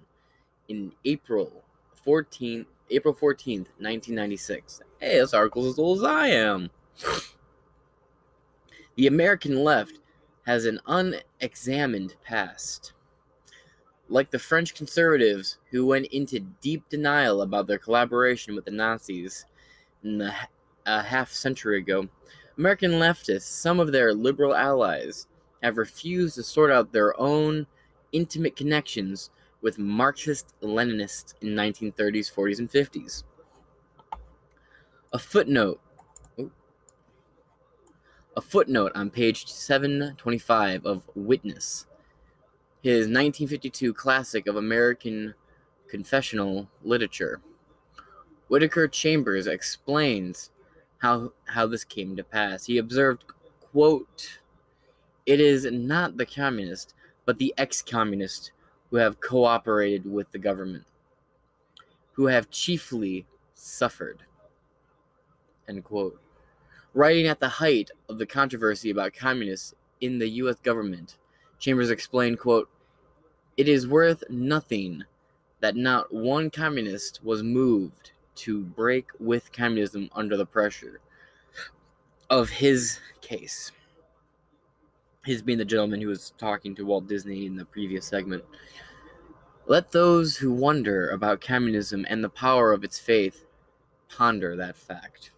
[0.68, 1.62] in April
[2.04, 4.82] 14th, April 14th, 1996.
[4.98, 6.70] Hey, this article's as old as I am.
[8.94, 10.00] The American left
[10.44, 12.92] has an unexamined past.
[14.08, 19.46] Like the French conservatives who went into deep denial about their collaboration with the Nazis
[20.02, 20.34] the,
[20.84, 22.06] a half century ago,
[22.58, 25.26] American leftists, some of their liberal allies,
[25.62, 27.66] have refused to sort out their own
[28.12, 29.30] intimate connections
[29.62, 33.22] with Marxist Leninists in 1930s, 40s, and 50s.
[35.12, 35.80] A footnote
[38.34, 41.86] a footnote on page 725 of Witness,
[42.82, 45.34] his 1952 classic of American
[45.88, 47.42] confessional literature.
[48.48, 50.50] Whittaker Chambers explains
[50.98, 52.64] how how this came to pass.
[52.64, 53.24] He observed,
[53.60, 54.40] quote,
[55.26, 56.94] "It is not the communist,
[57.26, 58.52] but the ex-communist
[58.92, 60.84] who have cooperated with the government,
[62.12, 64.22] who have chiefly suffered."
[65.66, 66.20] End quote.
[66.94, 71.16] Writing at the height of the controversy about communists in the US government,
[71.58, 72.68] Chambers explained, quote,
[73.56, 75.04] It is worth nothing
[75.60, 81.00] that not one communist was moved to break with communism under the pressure
[82.28, 83.72] of his case.
[85.24, 88.44] His being the gentleman who was talking to Walt Disney in the previous segment.
[89.66, 93.46] Let those who wonder about communism and the power of its faith
[94.08, 95.30] ponder that fact.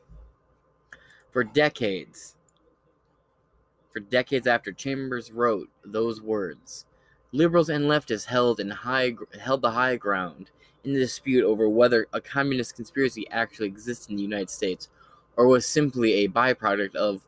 [1.30, 2.36] For decades,
[3.92, 6.86] for decades after Chambers wrote those words,
[7.32, 10.50] liberals and leftists held in high held the high ground
[10.84, 14.88] in the dispute over whether a communist conspiracy actually exists in the United States
[15.36, 17.22] or was simply a byproduct of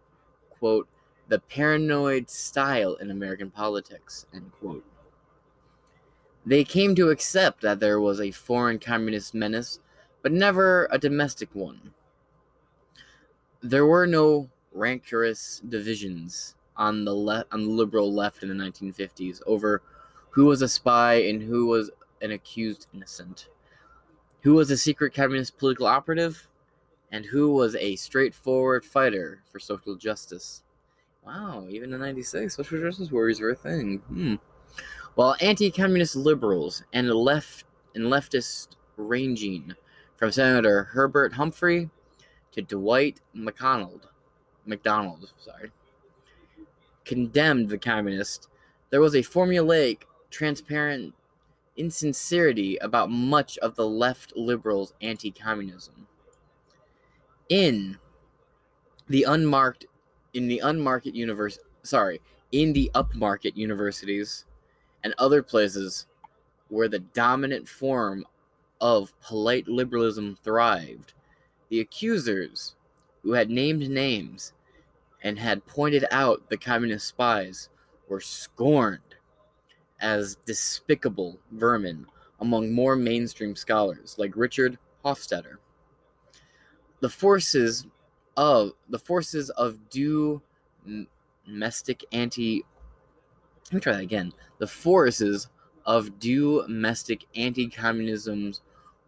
[0.48, 0.88] quote
[1.28, 4.84] the paranoid style in American politics end quote.
[6.44, 9.80] They came to accept that there was a foreign communist menace,
[10.22, 11.92] but never a domestic one.
[13.60, 19.42] There were no rancorous divisions on the left on the liberal left in the 1950s
[19.46, 19.82] over
[20.30, 21.90] who was a spy and who was
[22.20, 23.48] an accused innocent.
[24.42, 26.46] Who was a secret communist political operative
[27.10, 30.62] and who was a straightforward fighter for social justice
[31.26, 34.34] wow even in 96 social justice warriors were a thing hmm.
[35.14, 37.64] while anti-communist liberals and left
[37.94, 39.74] and leftist ranging
[40.16, 41.90] from senator hubert humphrey
[42.56, 44.08] to Dwight McDonald,
[44.64, 45.70] McDonald, sorry,
[47.04, 48.48] condemned the communist,
[48.90, 51.14] there was a formulaic, transparent
[51.76, 56.06] insincerity about much of the left liberals' anti-communism.
[57.50, 57.98] In
[59.06, 59.84] the unmarked,
[60.36, 62.20] in the unmarket universe, sorry,
[62.52, 64.44] in the upmarket universities
[65.02, 66.06] and other places
[66.68, 68.24] where the dominant form
[68.80, 71.14] of polite liberalism thrived,
[71.70, 72.76] the accusers,
[73.22, 74.52] who had named names
[75.22, 77.70] and had pointed out the communist spies,
[78.08, 79.00] were scorned
[80.00, 82.06] as despicable vermin
[82.40, 85.56] among more mainstream scholars like Richard Hofstadter.
[87.00, 87.86] The forces
[88.36, 90.32] of the forces of domestic
[92.12, 92.64] anti
[93.66, 94.32] let me try that again.
[94.58, 95.48] The forces
[95.84, 98.60] of domestic anti-communism's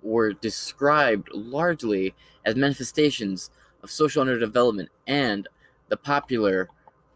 [0.03, 3.51] were described largely as manifestations
[3.83, 5.49] of social underdevelopment and
[5.89, 6.69] the popular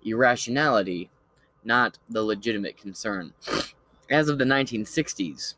[0.04, 1.10] irrationality,
[1.64, 3.32] not the legitimate concern.
[4.08, 5.54] As of the 1960s,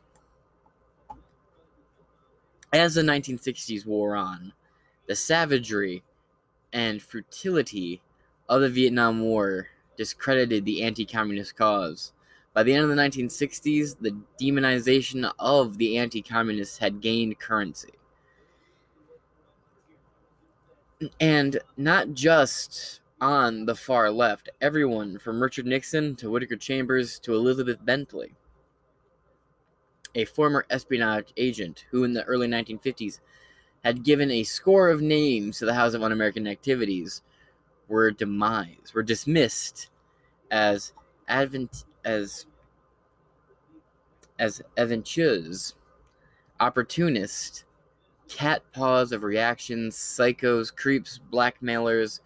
[2.73, 4.53] as the 1960s wore on,
[5.07, 6.03] the savagery
[6.75, 8.01] and futility
[8.49, 12.11] of the Vietnam War discredited the anti communist cause.
[12.53, 17.93] By the end of the 1960s, the demonization of the anti communists had gained currency.
[21.19, 27.33] And not just on the far left, everyone from Richard Nixon to Whittaker Chambers to
[27.33, 28.33] Elizabeth Bentley,
[30.13, 33.19] a former espionage agent who in the early 1950s
[33.85, 37.21] had given a score of names to the House of Un American Activities,
[37.87, 39.89] were demised, were dismissed
[40.49, 40.91] as
[41.27, 42.47] advent as
[44.39, 45.75] as aventurers,
[46.59, 47.65] opportunist,
[48.27, 52.21] cat paws of reactions, psychos, creeps, blackmailers,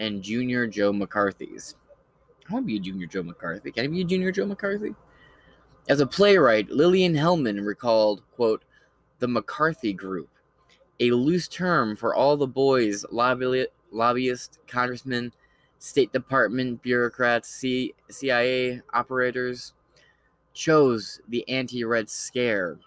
[0.00, 1.76] and Junior Joe McCarthy's.
[2.50, 3.70] I want to be a Junior Joe McCarthy.
[3.70, 4.96] Can I be a Junior Joe McCarthy?
[5.88, 8.64] As a playwright, Lillian Hellman recalled, quote,
[9.20, 10.28] the McCarthy Group,
[11.00, 15.32] a loose term for all the boys, lobby, lobbyists, congressmen,
[15.78, 19.74] State Department bureaucrats, C, CIA operators,
[20.54, 22.78] chose the anti Red Scare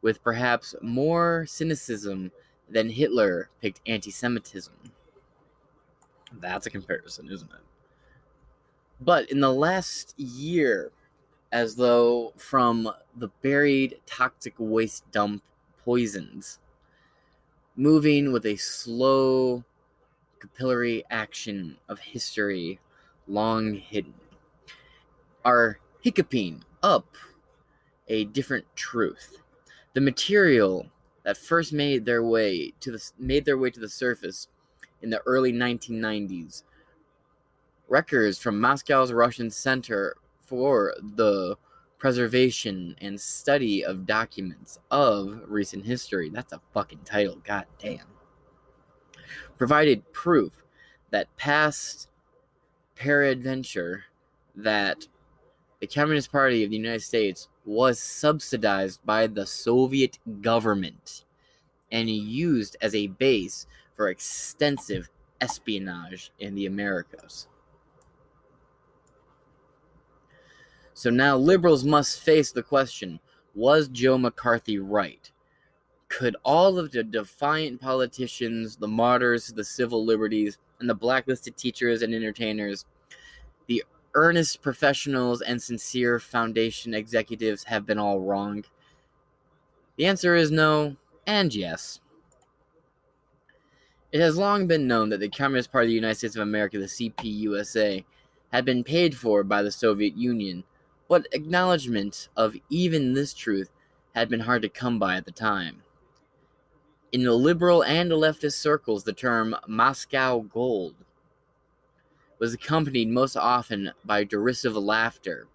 [0.00, 2.32] with perhaps more cynicism
[2.68, 4.74] than Hitler picked anti Semitism.
[6.40, 7.60] That's a comparison, isn't it?
[9.00, 10.92] But in the last year,
[11.50, 15.42] as though from the buried toxic waste dump
[15.84, 16.58] poisons,
[17.76, 19.64] moving with a slow
[20.40, 22.80] capillary action of history
[23.26, 24.14] long hidden,
[25.44, 27.16] are hiccuping up
[28.08, 29.38] a different truth.
[29.94, 30.86] The material
[31.22, 34.48] that first made their way to the made their way to the surface
[35.00, 36.64] in the early 1990s.
[37.88, 41.56] Records from Moscow's Russian Center for the
[42.02, 46.30] Preservation and Study of Documents of Recent History.
[46.30, 48.08] That's a fucking title, god damn.
[49.56, 50.64] Provided proof
[51.12, 52.08] that past
[52.96, 54.06] peradventure
[54.56, 55.06] that
[55.78, 61.24] the Communist Party of the United States was subsidized by the Soviet government
[61.92, 65.08] and used as a base for extensive
[65.40, 67.46] espionage in the Americas.
[70.94, 73.20] So now liberals must face the question
[73.54, 75.30] was Joe McCarthy right?
[76.08, 82.02] Could all of the defiant politicians, the martyrs, the civil liberties, and the blacklisted teachers
[82.02, 82.84] and entertainers,
[83.66, 88.64] the earnest professionals and sincere foundation executives have been all wrong?
[89.96, 90.96] The answer is no
[91.26, 92.00] and yes.
[94.10, 96.78] It has long been known that the Communist Party of the United States of America,
[96.78, 98.04] the CPUSA,
[98.52, 100.64] had been paid for by the Soviet Union,
[101.12, 103.68] but acknowledgement of even this truth
[104.14, 105.82] had been hard to come by at the time.
[107.12, 110.94] In the liberal and leftist circles, the term Moscow Gold
[112.38, 115.48] was accompanied most often by derisive laughter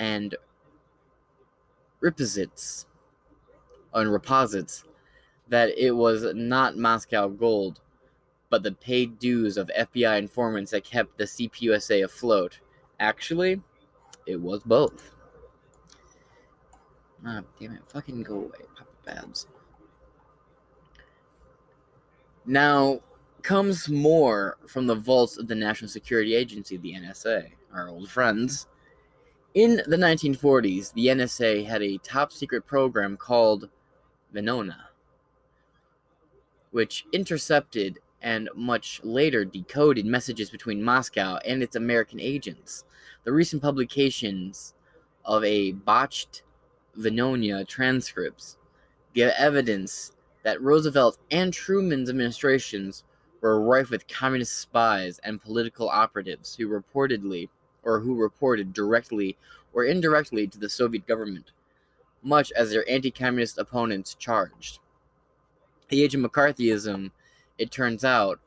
[0.00, 0.34] and
[2.00, 2.86] reposits
[3.94, 4.82] and reposits
[5.48, 7.78] that it was not Moscow gold,
[8.50, 12.58] but the paid dues of FBI informants that kept the CPUSA afloat.
[12.98, 13.62] Actually,
[14.26, 15.12] it was both.
[17.24, 17.82] Ah, damn it.
[17.88, 19.46] Fucking go away, Papa Babs.
[22.44, 23.00] Now
[23.42, 28.66] comes more from the vaults of the National Security Agency, the NSA, our old friends.
[29.54, 33.68] In the 1940s, the NSA had a top secret program called
[34.34, 34.76] Venona,
[36.72, 42.84] which intercepted and much later decoded messages between Moscow and its American agents.
[43.22, 44.74] The recent publications
[45.24, 46.42] of a botched
[46.98, 48.58] Venona transcripts
[49.14, 50.10] give evidence
[50.42, 53.04] that Roosevelt and Truman's administrations
[53.42, 57.48] were rife with communist spies and political operatives who reportedly
[57.84, 59.36] or who reported directly
[59.72, 61.52] or indirectly to the Soviet government,
[62.24, 64.80] much as their anti-communist opponents charged.
[65.90, 67.12] The age of McCarthyism,
[67.58, 68.40] it turns out,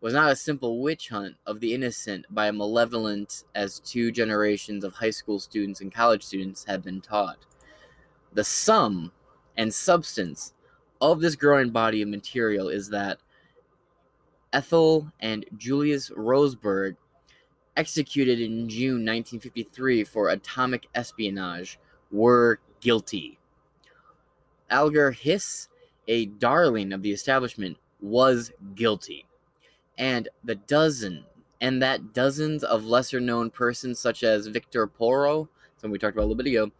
[0.00, 4.84] was not a simple witch hunt of the innocent by a malevolent as two generations
[4.84, 7.38] of high school students and college students have been taught.
[8.32, 9.12] The sum
[9.56, 10.52] and substance
[11.00, 13.18] of this growing body of material is that
[14.52, 16.96] Ethel and Julius Rosenberg,
[17.76, 21.78] executed in June 1953 for atomic espionage,
[22.10, 23.38] were guilty.
[24.70, 25.68] Alger Hiss,
[26.08, 29.26] a darling of the establishment, was guilty.
[29.98, 31.24] And the dozen,
[31.60, 36.24] and that dozens of lesser known persons such as Victor Perlo, someone we talked about
[36.24, 36.70] a little bit ago,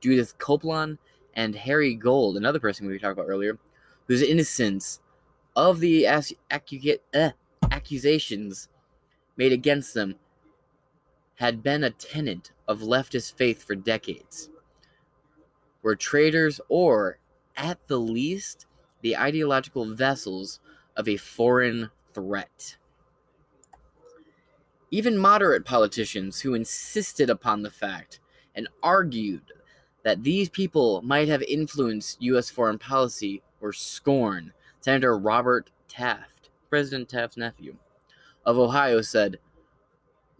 [0.00, 0.98] Judith Coplon,
[1.34, 3.58] and Harry Gold, another person we talked about earlier,
[4.06, 5.00] whose innocence
[5.56, 6.22] of the uh,
[7.70, 8.68] accusations
[9.36, 10.16] made against them
[11.36, 14.50] had been a tenet of leftist faith for decades,
[15.82, 17.18] were traitors or,
[17.56, 18.66] at the least,
[19.02, 20.60] the ideological vessels
[20.96, 22.76] of a foreign threat.
[24.90, 28.20] Even moderate politicians who insisted upon the fact
[28.54, 29.42] and argued
[30.04, 32.50] that these people might have influenced U.S.
[32.50, 34.52] foreign policy were scorned.
[34.80, 37.76] Senator Robert Taft, President Taft's nephew,
[38.44, 39.38] of Ohio said,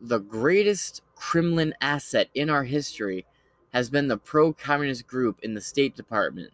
[0.00, 3.24] The greatest Kremlin asset in our history
[3.72, 6.52] has been the pro communist group in the State Department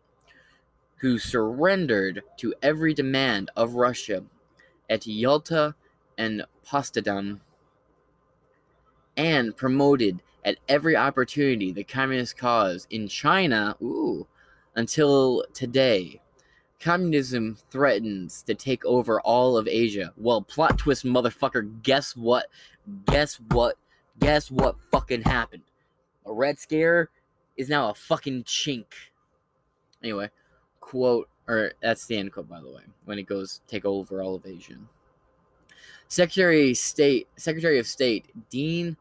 [1.00, 4.24] who surrendered to every demand of Russia
[4.88, 5.74] at Yalta
[6.18, 7.40] and Potsdam
[9.16, 14.26] and promoted at every opportunity the communist cause in China ooh,
[14.74, 16.20] until today.
[16.80, 20.12] communism threatens to take over all of Asia.
[20.16, 21.82] Well, plot twist, motherfucker.
[21.82, 22.46] Guess what?
[23.06, 23.76] Guess what?
[24.18, 25.62] Guess what fucking happened?
[26.26, 27.10] A Red Scare
[27.56, 28.86] is now a fucking chink.
[30.02, 30.30] Anyway,
[30.90, 34.34] quote, or that's the end quote, by the way, when it goes take over all
[34.34, 34.74] of Asia.
[36.08, 38.96] Secretary of State, Secretary of State Dean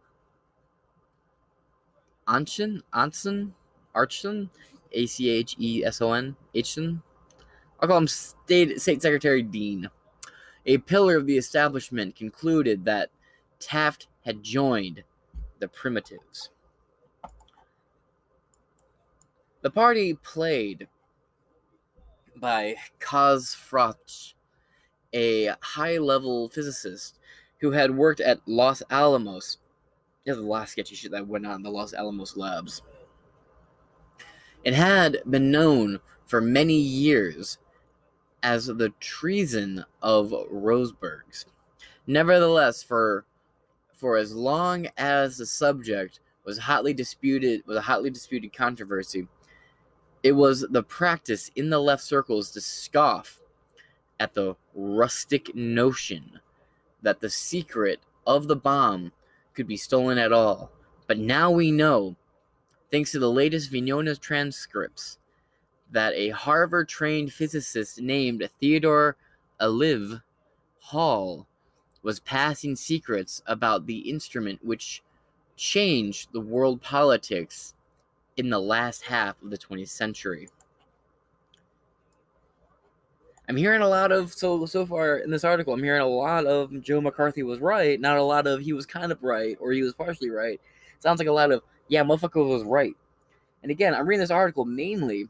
[2.28, 3.56] Anson, Anson,
[3.96, 4.52] Archson,
[4.92, 7.02] A C H E S O N, Acheson.
[7.80, 9.90] I'll call him State, State Secretary Dean.
[10.68, 13.10] A pillar of the establishment concluded that
[13.60, 15.04] Taft had joined
[15.60, 16.52] the Primitives.
[19.62, 20.88] The party played
[22.40, 24.34] by Kaz Froch,
[25.14, 27.20] a high level physicist
[27.60, 29.58] who had worked at Los Alamos.
[30.26, 32.84] The last sketchy shit that went on in the Los Alamos labs.
[34.64, 37.58] It had been known for many years
[38.44, 41.46] as the treason of Rosenbergs.
[42.06, 43.26] Nevertheless, for
[43.94, 49.28] for as long as the subject was hotly disputed was a hotly disputed controversy,
[50.24, 53.42] it was the practice in the left circles to scoff
[54.20, 56.40] at the rustic notion
[57.02, 59.12] that the secret of the bomb
[59.54, 60.72] could be stolen at all.
[61.08, 62.16] But now we know,
[62.92, 65.18] thanks to the latest Venona transcripts,
[65.92, 69.16] that a Harvard trained physicist named Theodore
[69.60, 70.22] Olive
[70.80, 71.48] Hall
[72.04, 75.02] was passing secrets about the instrument which
[75.56, 77.74] changed the world politics
[78.40, 80.48] in the last half of the 20th century.
[83.50, 85.74] I'm hearing a lot of so so far in this article.
[85.74, 88.86] I'm hearing a lot of Joe McCarthy was right, not a lot of he was
[88.86, 90.62] kind of right or he was partially right.
[91.00, 92.96] Sounds like a lot of yeah, motherfucker was right.
[93.62, 95.28] And again, I'm reading this article mainly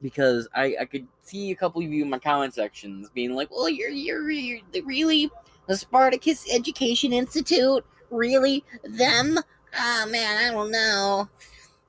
[0.00, 3.50] because I, I could see a couple of you in my comment sections being like,
[3.50, 5.30] "Well, you're you're, you're really
[5.66, 9.38] the Spartacus Education Institute, really them?
[9.78, 11.28] Oh man, I don't know.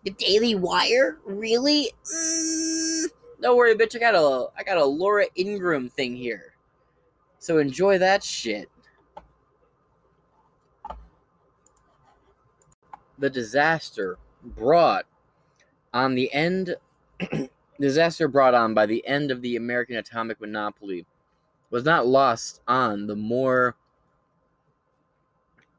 [0.03, 1.91] The Daily Wire, really?
[2.05, 3.07] Mm,
[3.41, 3.95] don't worry, bitch.
[3.95, 6.53] I got a I got a Laura Ingraham thing here,
[7.37, 8.69] so enjoy that shit."
[13.17, 15.05] The disaster brought
[15.93, 16.75] on the end
[17.79, 21.05] disaster brought on by the end of the American atomic monopoly
[21.69, 23.75] was not lost on the more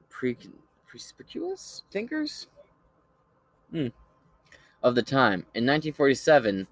[0.08, 0.36] pre-
[0.86, 2.48] perspicuous thinkers
[3.70, 3.88] hmm.
[4.82, 5.46] Of the time.
[5.54, 6.66] In 1947,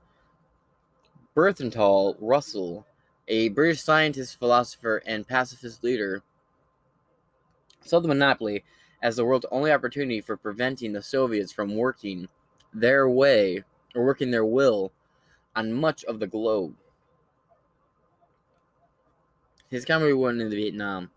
[1.35, 1.77] Bertrand
[2.21, 2.87] Russell,
[3.29, 6.23] a British scientist, philosopher, and pacifist leader,
[7.85, 8.65] saw the monopoly
[9.03, 12.29] as the world's only opportunity for preventing the Soviets from working
[12.75, 13.65] their way
[13.95, 14.93] or working their will
[15.55, 16.75] on much of the globe.
[19.71, 21.11] His comedy went into Vietnam.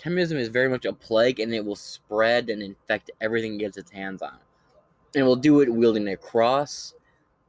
[0.00, 3.76] Communism is very much a plague and it will spread and infect everything it gets
[3.76, 4.38] its hands on.
[5.16, 6.94] And will do it wielding a cross,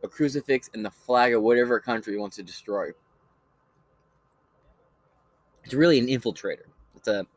[0.04, 2.90] a crucifix, and the flag of whatever country it wants to destroy.
[5.64, 6.66] It's really an infiltrator.
[6.96, 7.28] It's a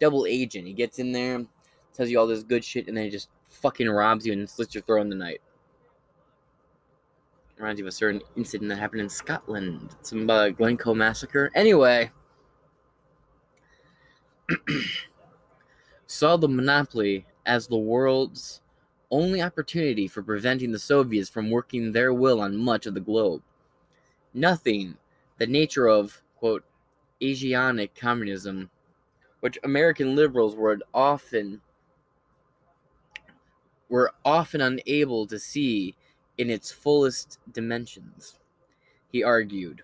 [0.00, 0.66] double agent.
[0.66, 1.46] He gets in there,
[1.94, 4.74] tells you all this good shit, and then he just fucking robs you and slits
[4.74, 5.40] your throat in the night
[7.58, 9.96] reminds you of a certain incident that happened in Scotland.
[10.02, 11.50] Some uh, Glencoe massacre.
[11.54, 12.10] Anyway,
[16.06, 18.60] saw the monopoly as the world's
[19.10, 23.42] only opportunity for preventing the Soviets from working their will on much of the globe.
[24.34, 24.96] Nothing,
[25.38, 26.64] the nature of, quote,
[27.22, 28.70] Asiatic communism,
[29.40, 31.60] which American liberals were often
[33.88, 35.96] were often unable to see
[36.36, 38.38] in its fullest dimensions,
[39.10, 39.82] he argued,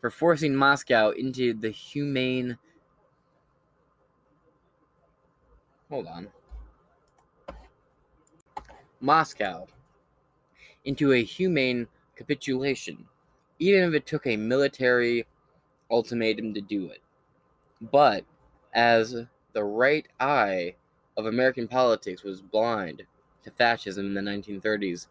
[0.00, 2.56] for forcing Moscow into the humane.
[5.90, 6.28] Hold on.
[9.00, 9.66] Moscow
[10.84, 11.86] into a humane
[12.16, 13.06] capitulation,
[13.58, 15.26] even if it took a military
[15.90, 17.00] ultimatum to do it.
[17.80, 18.24] But
[18.72, 19.14] as
[19.52, 20.74] the right eye
[21.16, 23.04] of American politics was blind
[23.44, 25.06] to fascism in the 1930s,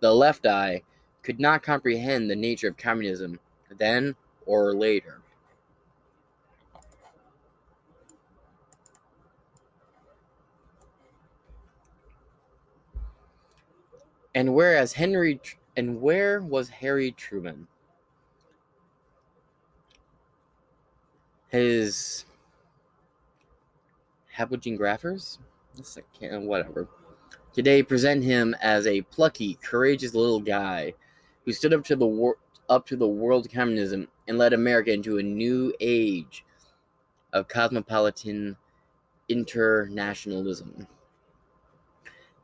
[0.00, 0.82] the left eye
[1.22, 3.38] could not comprehend the nature of communism
[3.78, 5.19] then or later.
[14.34, 15.40] And whereas Henry
[15.76, 17.66] and where was Harry Truman?
[21.48, 22.24] His
[24.36, 25.38] Habogene Graffers?
[26.20, 26.88] Whatever.
[27.52, 30.94] Today, present him as a plucky, courageous little guy
[31.44, 35.18] who stood up to the war- up to the world communism and led America into
[35.18, 36.44] a new age
[37.32, 38.56] of cosmopolitan
[39.28, 40.86] internationalism.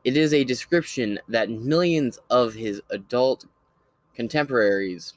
[0.07, 3.45] It is a description that millions of his adult
[4.15, 5.15] contemporaries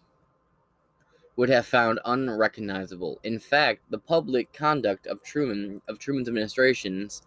[1.36, 3.20] would have found unrecognizable.
[3.22, 7.22] In fact, the public conduct of Truman of Truman's administrations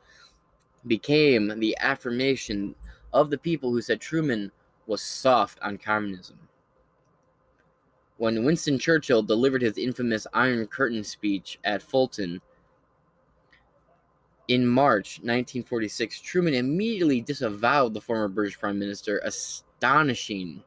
[0.88, 2.76] became the affirmation
[3.14, 4.52] of the people who said Truman
[4.86, 6.40] was soft on communism.
[8.18, 12.42] When Winston Churchill delivered his infamous Iron Curtain speech at Fulton
[14.48, 20.64] in March 1946, Truman immediately disavowed the former British Prime Minister, astonishing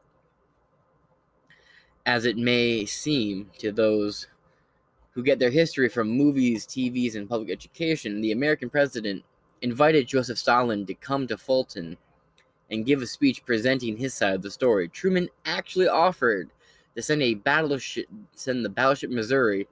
[2.06, 4.28] as it may seem to those
[5.10, 8.20] who get their history from movies, TVs, and public education.
[8.20, 9.24] The American president
[9.62, 11.96] invited Joseph Stalin to come to Fulton
[12.70, 14.88] and give a speech presenting his side of the story.
[14.88, 16.50] Truman actually offered
[16.94, 19.66] to send a battleship, send the battleship Missouri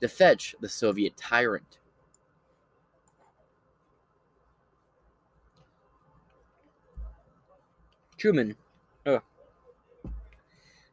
[0.00, 1.78] to fetch the Soviet tyrant.
[8.22, 8.54] Truman,
[9.06, 9.20] oh,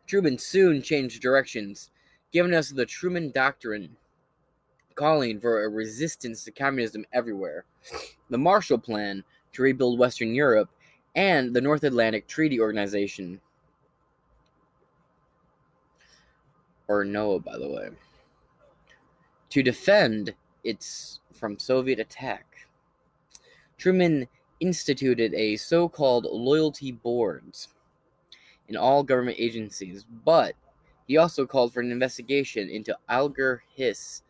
[0.07, 1.91] Truman soon changed directions,
[2.31, 3.95] giving us the Truman Doctrine,
[4.95, 7.65] calling for a resistance to communism everywhere.
[8.31, 10.71] The Marshall Plan to rebuild Western Europe
[11.13, 13.39] and the North Atlantic Treaty Organization.
[16.87, 17.89] Or NOAA, by the way.
[19.51, 20.33] To defend
[20.63, 22.47] its from Soviet attack.
[23.77, 24.27] Truman
[24.59, 27.69] instituted a so-called loyalty boards
[28.67, 30.53] in all government agencies, but
[31.07, 34.21] he also called for an investigation into Alger Hiss,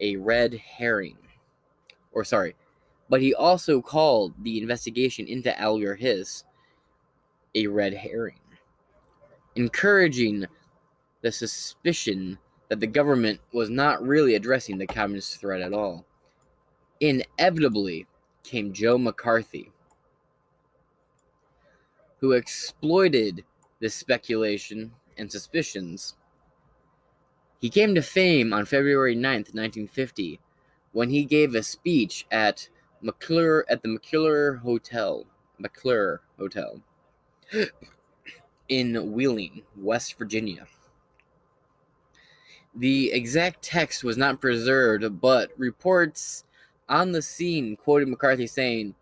[0.00, 1.16] a red herring.
[2.12, 2.54] Or sorry,
[3.08, 6.44] but he also called the investigation into Alger Hiss
[7.54, 8.38] a red herring,
[9.54, 10.44] encouraging
[11.22, 16.04] the suspicion that the government was not really addressing the communist threat at all.
[17.00, 18.06] Inevitably
[18.42, 19.72] came Joe McCarthy,
[22.26, 23.44] who exploited
[23.78, 26.16] this speculation and suspicions.
[27.60, 30.40] He came to fame on February 9th, 1950,
[30.90, 32.68] when he gave a speech at
[33.00, 35.24] McClure at the McClure Hotel,
[35.58, 36.80] McClure Hotel
[38.68, 40.66] in Wheeling, West Virginia.
[42.74, 46.42] The exact text was not preserved, but reports
[46.88, 48.96] on the scene quoted McCarthy saying,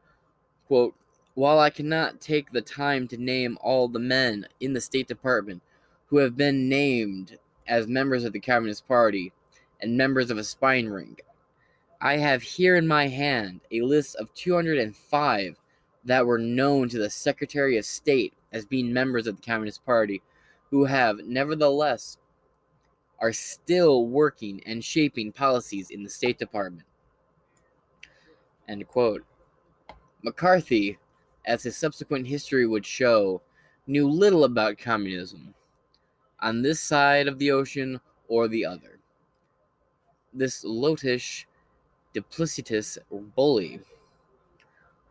[0.67, 0.95] quote,
[1.35, 5.63] while I cannot take the time to name all the men in the State Department
[6.07, 9.33] who have been named as members of the Communist Party
[9.81, 11.17] and members of a spine ring,
[12.01, 15.57] I have here in my hand a list of 205
[16.05, 20.23] that were known to the Secretary of State as being members of the Communist Party,
[20.71, 22.19] who have nevertheless
[23.19, 26.87] are still working and shaping policies in the State Department.
[28.69, 29.25] End quote.
[30.23, 30.99] McCarthy,
[31.47, 33.43] as his subsequent history would show,
[33.87, 35.55] knew little about communism
[36.41, 38.99] on this side of the ocean or the other.
[40.33, 41.45] This lotish,
[42.15, 42.99] duplicitous
[43.35, 43.81] bully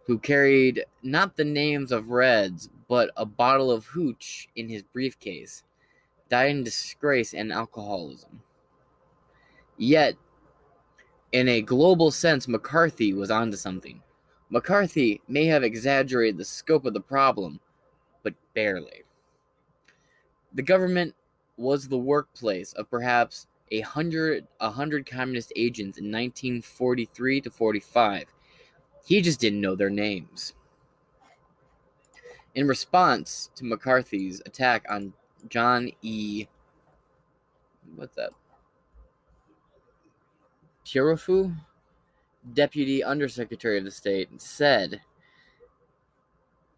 [0.05, 5.63] who carried not the names of Reds, but a bottle of hooch in his briefcase,
[6.29, 8.41] died in disgrace and alcoholism.
[9.77, 10.15] Yet,
[11.31, 14.01] in a global sense, McCarthy was onto something.
[14.53, 17.59] McCarthy may have exaggerated the scope of the problem,
[18.21, 19.01] but barely.
[20.53, 21.15] The government
[21.57, 28.25] was the workplace of perhaps a hundred a hundred communist agents in 1943 to 45
[29.03, 30.53] he just didn't know their names.
[32.53, 35.13] In response to McCarthy's attack on
[35.49, 36.45] John E.
[37.95, 38.29] What's that?
[40.85, 41.55] Tirofu,
[42.51, 45.01] Deputy Undersecretary of the State, said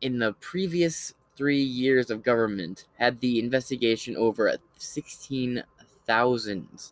[0.01, 6.91] in the previous three years of government had the investigation over 16,000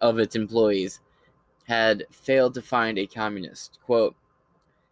[0.00, 1.00] of its employees
[1.66, 3.78] had failed to find a communist.
[3.84, 4.16] Quote,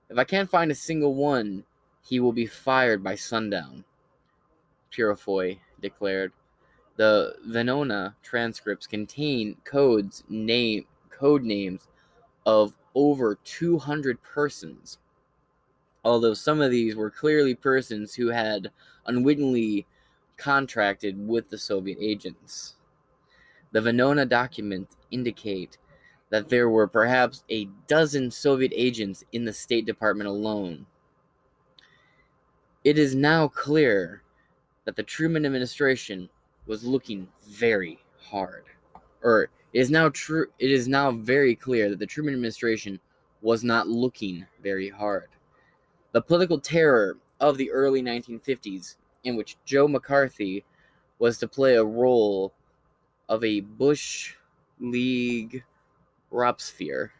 [0.09, 1.65] if I can't find a single one,
[2.03, 3.85] he will be fired by sundown,
[4.91, 6.33] Peurifoy declared.
[6.97, 11.87] The Venona transcripts contain codes name code names
[12.47, 14.99] of over 200 persons.
[16.05, 18.73] Although some of these were clearly persons who had
[19.07, 19.87] unwittingly
[20.37, 22.75] contracted with the Soviet agents.
[23.71, 25.79] The Venona documents indicate
[26.31, 30.85] that there were perhaps a dozen Soviet agents in the State Department alone.
[32.83, 34.23] It is now clear
[34.87, 36.29] that the Truman administration
[36.67, 38.65] was looking very hard.
[39.23, 43.01] Or it is now true it is now very clear that the Truman administration
[43.43, 45.29] was not looking very hard.
[46.13, 50.65] The political terror of the early 1950s, in which Joe McCarthy
[51.19, 52.53] was to play a role
[53.29, 54.35] of a Bush
[54.81, 55.65] League
[56.31, 57.13] Robespierre,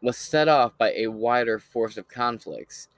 [0.00, 2.88] was set off by a wider force of conflicts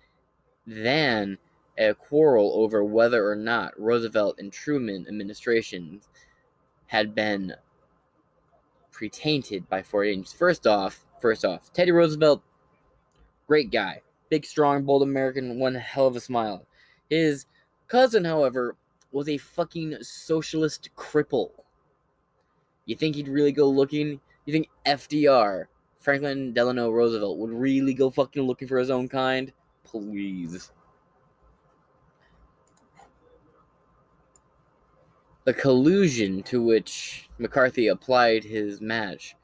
[0.67, 1.39] than
[1.79, 6.09] a quarrel over whether or not Roosevelt and Truman administrations
[6.87, 7.55] had been
[9.01, 10.31] pre-tainted by foreign agents.
[10.31, 12.43] First off, first off, Teddy Roosevelt,
[13.47, 16.67] great guy, big, strong, bold American, one hell of a smile.
[17.09, 17.47] His
[17.89, 18.77] cousin, however,
[19.11, 21.49] was a fucking socialist cripple.
[22.85, 24.20] You think he'd really go looking?
[24.45, 25.65] You think FDR,
[25.99, 29.51] Franklin Delano Roosevelt, would really go fucking looking for his own kind?
[29.83, 30.73] Please.
[35.44, 39.36] The collusion to which McCarthy applied his match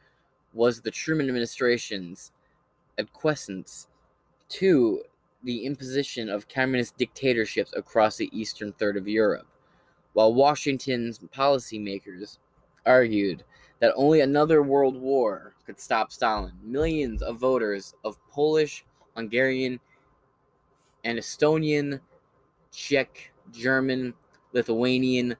[0.52, 2.32] was the Truman administration's
[2.98, 3.88] acquiescence
[4.50, 5.02] to
[5.42, 9.46] the imposition of communist dictatorships across the eastern third of Europe,
[10.12, 12.38] while Washington's policymakers
[12.84, 13.42] argued
[13.80, 16.52] that only another world war could stop Stalin.
[16.62, 18.84] Millions of voters of Polish,
[19.16, 19.80] Hungarian,
[21.04, 22.00] and Estonian,
[22.70, 24.12] Czech, German,
[24.52, 25.36] Lithuanian,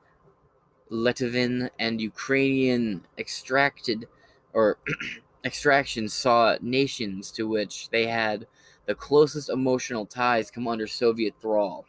[0.90, 4.06] Latvian, and Ukrainian extracted
[4.52, 4.78] or
[5.44, 8.46] extraction saw nations to which they had
[8.86, 11.84] the closest emotional ties come under Soviet thrall,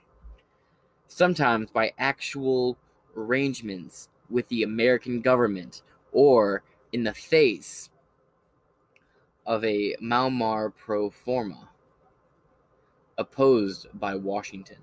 [1.08, 2.77] sometimes by actual
[3.16, 7.90] arrangements with the American government or in the face
[9.45, 11.69] of a Maumar pro forma
[13.17, 14.77] opposed by Washington.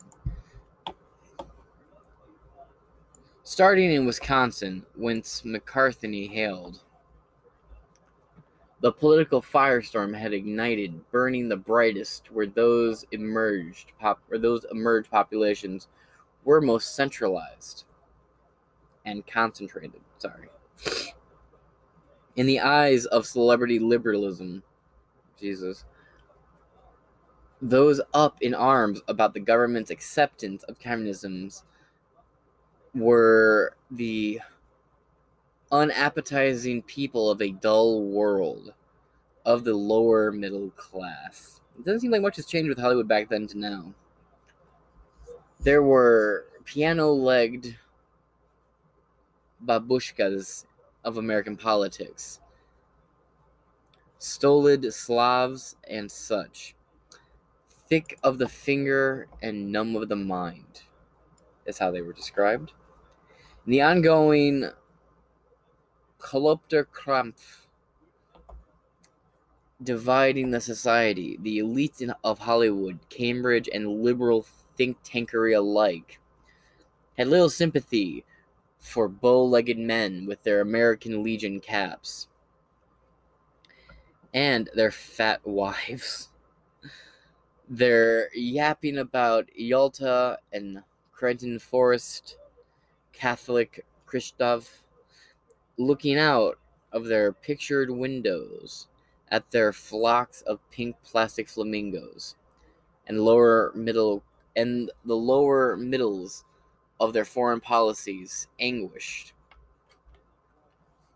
[3.47, 6.81] Starting in Wisconsin, whence McCarthy hailed,
[8.81, 15.11] the political firestorm had ignited, burning the brightest where those emerged pop or those emerged
[15.11, 15.89] populations
[16.45, 17.85] were most centralized
[19.05, 20.01] and concentrated.
[20.17, 20.49] Sorry.
[22.37, 24.63] In the eyes of celebrity liberalism,
[25.39, 25.85] Jesus,
[27.61, 31.63] those up in arms about the government's acceptance of communism's
[32.95, 34.41] were the
[35.73, 38.73] unappetizing people of a dull world
[39.45, 41.61] of the lower middle class.
[41.79, 43.93] It doesn't seem like much has changed with Hollywood back then to now.
[45.61, 47.77] There were piano legged
[49.65, 50.67] babushkas
[51.05, 52.41] of American politics,
[54.19, 56.75] stolid Slavs, and such,
[57.89, 60.83] thick of the finger and numb of the mind,
[61.67, 62.73] is how they were described.
[63.67, 64.71] The ongoing
[66.21, 67.65] Kolopterkrampf
[69.83, 74.45] dividing the society, the elites in, of Hollywood, Cambridge, and liberal
[74.77, 76.21] think tankery alike
[77.17, 78.25] had little sympathy
[78.79, 82.29] for bow legged men with their American Legion caps
[84.35, 86.29] and their fat wives.
[87.67, 92.37] They're yapping about Yalta and Creighton Forest,
[93.15, 94.83] Catholic Christoph,
[95.79, 96.59] looking out
[96.93, 98.89] of their pictured windows
[99.31, 102.37] at their flocks of pink plastic flamingos
[103.07, 104.23] and lower middle
[104.57, 106.45] and the lower middles
[107.01, 109.33] of their foreign policies anguished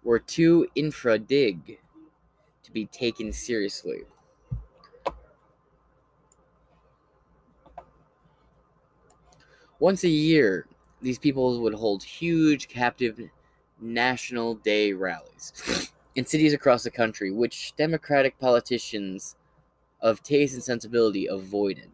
[0.02, 1.78] were too infra dig
[2.62, 4.00] to be taken seriously.
[9.78, 10.66] Once a year,
[11.00, 13.20] these people would hold huge captive
[13.80, 19.36] National Day rallies in cities across the country, which Democratic politicians
[20.00, 21.90] of taste and sensibility avoided.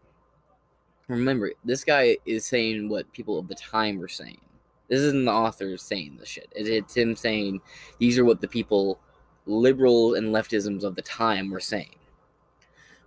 [1.08, 4.40] Remember, this guy is saying what people of the time were saying.
[4.88, 6.50] This isn't the author saying this shit.
[6.54, 7.60] It's him saying
[7.98, 8.98] these are what the people,
[9.46, 11.96] liberal and leftisms of the time, were saying.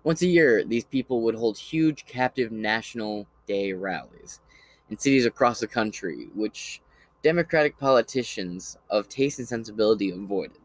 [0.03, 4.42] Once a year, these people would hold huge captive National Day rallies
[4.90, 6.82] in cities across the country, which
[7.24, 10.62] Democratic politicians of taste and sensibility avoided.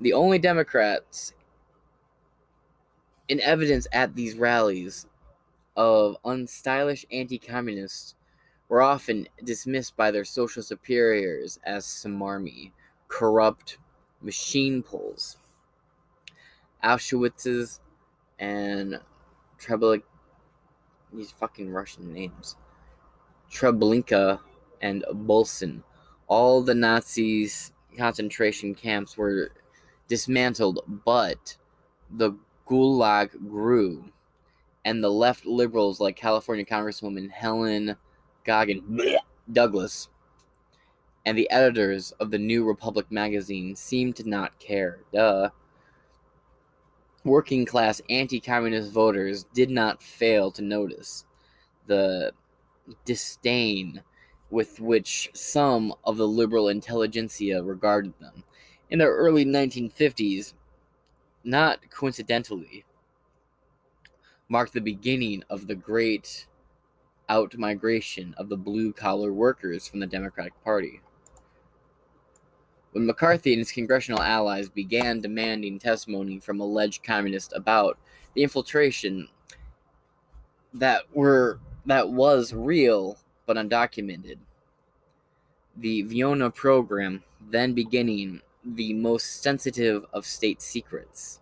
[0.00, 1.32] The only Democrats
[3.28, 5.06] in evidence at these rallies
[5.76, 8.14] of unstylish anti communists
[8.68, 12.72] were often dismissed by their social superiors as smarmy,
[13.08, 13.78] corrupt
[14.20, 15.36] machine pulls.
[16.82, 17.80] Auschwitz's
[18.38, 19.00] and
[19.60, 20.02] Treblinka,
[21.12, 22.56] these fucking Russian names.
[23.50, 24.40] Treblinka
[24.80, 25.82] and Bolsen.
[26.26, 29.50] All the Nazis' concentration camps were
[30.08, 31.56] dismantled, but
[32.10, 32.32] the
[32.66, 34.04] Gulag grew,
[34.84, 37.96] and the left liberals like California Congresswoman Helen
[38.46, 39.16] Gahagan
[39.50, 40.08] Douglas
[41.28, 45.00] and the editors of the New Republic magazine seemed to not care.
[45.12, 45.50] Duh.
[47.22, 51.26] Working class anti communist voters did not fail to notice
[51.86, 52.32] the
[53.04, 54.02] disdain
[54.50, 58.44] with which some of the liberal intelligentsia regarded them.
[58.90, 60.54] In the early 1950s,
[61.44, 62.84] not coincidentally,
[64.48, 66.46] marked the beginning of the great
[67.28, 71.00] out migration of the blue collar workers from the Democratic Party.
[72.92, 77.98] When McCarthy and his congressional allies began demanding testimony from alleged communists about
[78.34, 79.28] the infiltration
[80.72, 84.38] that were that was real but undocumented,
[85.76, 91.40] the Venona program then beginning the most sensitive of state secrets.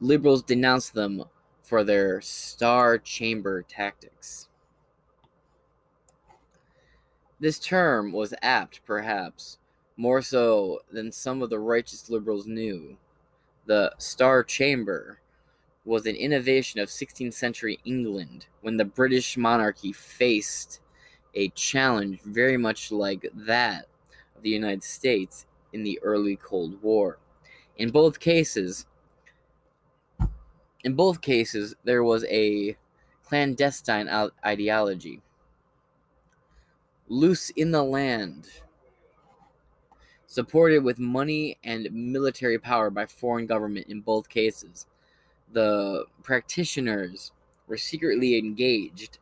[0.00, 1.24] Liberals denounced them
[1.62, 4.48] for their star chamber tactics.
[7.38, 9.58] This term was apt, perhaps,
[9.96, 12.96] more so than some of the righteous liberals knew.
[13.66, 15.19] The Star Chamber
[15.90, 20.80] was an innovation of 16th century England when the British monarchy faced
[21.34, 23.86] a challenge very much like that
[24.36, 27.18] of the United States in the early Cold War.
[27.76, 28.86] In both cases,
[30.84, 32.76] in both cases, there was a
[33.24, 34.08] clandestine
[34.46, 35.20] ideology.
[37.08, 38.46] Loose in the land,
[40.28, 44.86] supported with money and military power by foreign government in both cases.
[45.52, 47.32] The practitioners
[47.66, 49.18] were secretly engaged,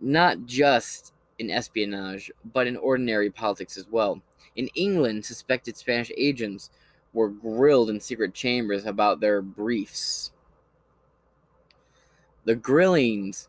[0.00, 4.22] not just in espionage, but in ordinary politics as well.
[4.54, 6.70] In England, suspected Spanish agents
[7.12, 10.32] were grilled in secret chambers about their briefs.
[12.44, 13.48] The grillings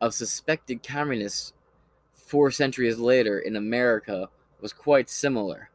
[0.00, 1.52] of suspected communists
[2.12, 4.28] four centuries later in America
[4.60, 5.70] was quite similar.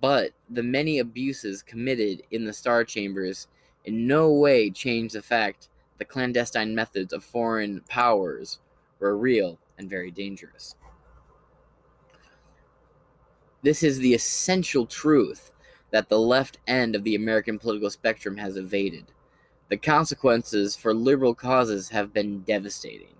[0.00, 3.46] But the many abuses committed in the Star Chambers
[3.84, 8.60] in no way change the fact the clandestine methods of foreign powers
[8.98, 10.74] were real and very dangerous.
[13.62, 15.50] This is the essential truth
[15.90, 19.06] that the left end of the American political spectrum has evaded.
[19.68, 23.14] The consequences for liberal causes have been devastating.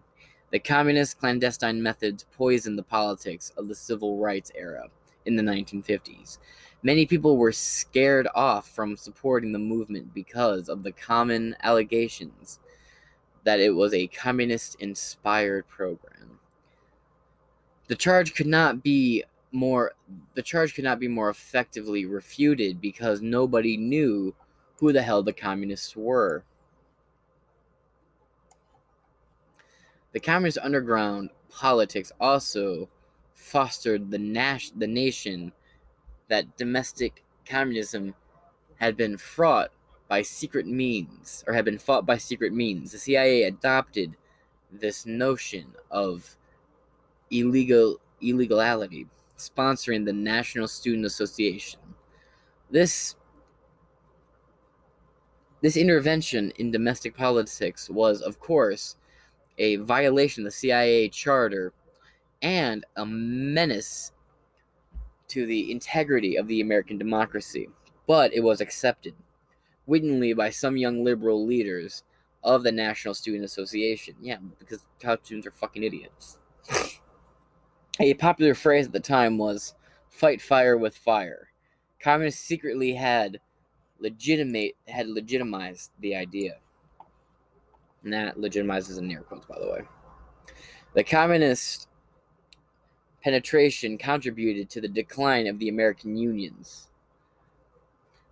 [0.50, 4.88] The communist clandestine methods poisoned the politics of the civil rights era
[5.26, 6.38] in the 1950s.
[6.82, 12.60] Many people were scared off from supporting the movement because of the common allegations
[13.44, 16.38] that it was a communist inspired program.
[17.88, 19.92] The charge could not be more
[20.34, 24.34] the charge could not be more effectively refuted because nobody knew
[24.76, 26.44] who the hell the communists were.
[30.12, 32.88] The communist underground politics also
[33.34, 35.52] fostered the, nas- the nation
[36.28, 38.14] that domestic communism
[38.76, 39.70] had been fraught
[40.08, 42.92] by secret means, or had been fought by secret means.
[42.92, 44.16] The CIA adopted
[44.70, 46.36] this notion of
[47.30, 51.80] illegal illegality, sponsoring the National Student Association.
[52.70, 53.16] This
[55.60, 58.96] this intervention in domestic politics was, of course,
[59.58, 61.72] a violation of the CIA charter
[62.42, 64.12] and a menace
[65.28, 67.68] to the integrity of the American democracy,
[68.06, 69.14] but it was accepted
[69.86, 72.04] wittingly by some young liberal leaders
[72.44, 74.14] of the National Student Association.
[74.20, 76.38] Yeah, because college students are fucking idiots.
[77.98, 79.74] a popular phrase at the time was
[80.08, 81.48] fight fire with fire.
[82.00, 83.40] Communists secretly had
[83.98, 86.58] legitimate had legitimized the idea.
[88.04, 89.80] And that legitimizes in near quotes, by the way.
[90.94, 91.87] The communist
[93.22, 96.88] penetration contributed to the decline of the American unions.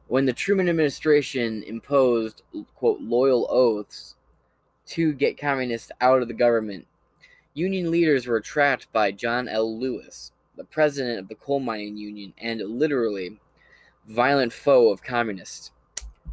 [0.08, 2.42] When the Truman administration imposed,
[2.76, 4.14] quote, loyal oaths
[4.88, 6.86] to get communists out of the government,
[7.54, 9.78] union leaders were trapped by John L.
[9.78, 13.40] Lewis, the president of the coal mining union and literally
[14.06, 15.72] violent foe of communists.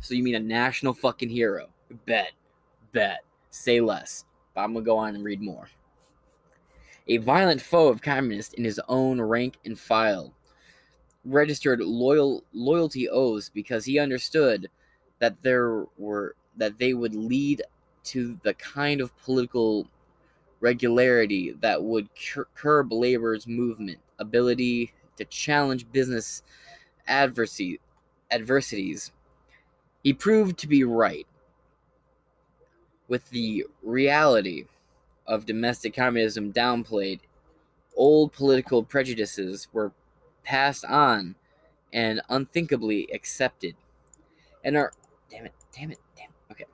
[0.02, 1.70] So you mean a national fucking hero?
[2.06, 2.34] Bet,
[2.92, 4.26] bet, say less.
[4.54, 5.68] But I'm gonna go on and read more
[7.08, 10.34] a violent foe of communists in his own rank and file,
[11.26, 14.70] registered loyal loyalty oaths because he understood
[15.20, 17.62] that there were that they would lead
[18.04, 19.88] to the kind of political
[20.60, 26.42] regularity that would cur- curb labor's movement, ability to challenge business
[27.08, 27.80] adversary,
[28.32, 29.12] adversities.
[30.04, 31.28] He proved to be right.
[33.08, 34.66] With the reality
[35.28, 37.20] of domestic communism downplayed,
[37.96, 39.92] old political prejudices were
[40.44, 41.36] passed on
[41.92, 43.76] and unthinkably accepted.
[44.64, 44.92] In our
[45.30, 46.66] damn it, damn it, damn it, okay.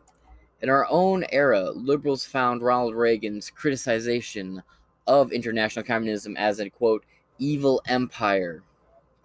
[0.62, 4.64] In our own era, liberals found Ronald Reagan's criticization
[5.08, 7.04] of international communism as a quote
[7.38, 8.64] evil empire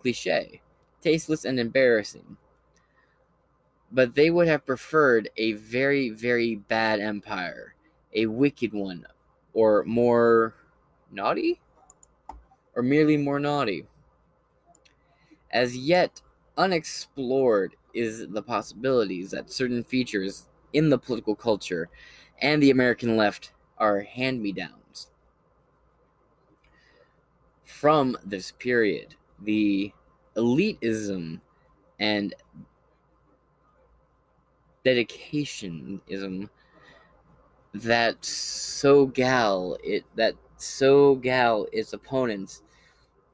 [0.01, 0.61] cliche,
[1.01, 2.37] tasteless and embarrassing.
[3.91, 7.75] But they would have preferred a very, very bad empire,
[8.13, 9.07] a wicked one,
[9.55, 10.55] or more
[11.11, 11.61] naughty?
[12.77, 13.87] Or merely more naughty.
[15.51, 16.21] As yet
[16.59, 21.89] unexplored is the possibilities that certain features in the political culture
[22.43, 25.11] and the American left are hand me downs.
[27.65, 29.93] From this period, the
[30.37, 31.41] elitism
[32.01, 32.35] and
[34.85, 36.49] dedicationism
[37.75, 42.63] that so gal it that so gal its opponents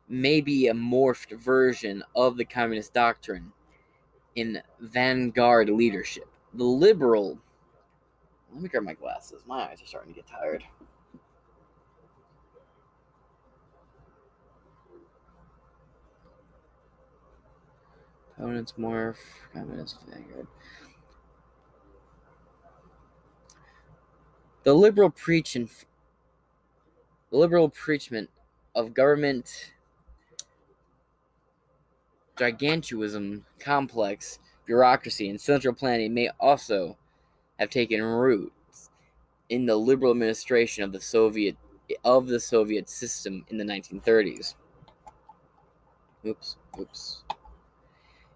[0.08, 3.52] may be a morphed version of the communist doctrine
[4.34, 6.26] in vanguard leadership.
[6.54, 7.38] The liberal
[8.52, 9.42] let me grab my glasses.
[9.46, 10.64] My eyes are starting to get tired.
[18.36, 19.16] Opponents morph,
[19.52, 20.46] communist vanguard.
[24.62, 25.70] The liberal preach and
[27.30, 28.28] the liberal preachment
[28.74, 29.72] of government
[32.36, 36.96] gigantism, complex bureaucracy, and central planning may also
[37.58, 38.90] have taken roots
[39.48, 41.56] in the liberal administration of the Soviet
[42.04, 44.54] of the Soviet system in the 1930s.
[46.26, 47.24] Oops, oops.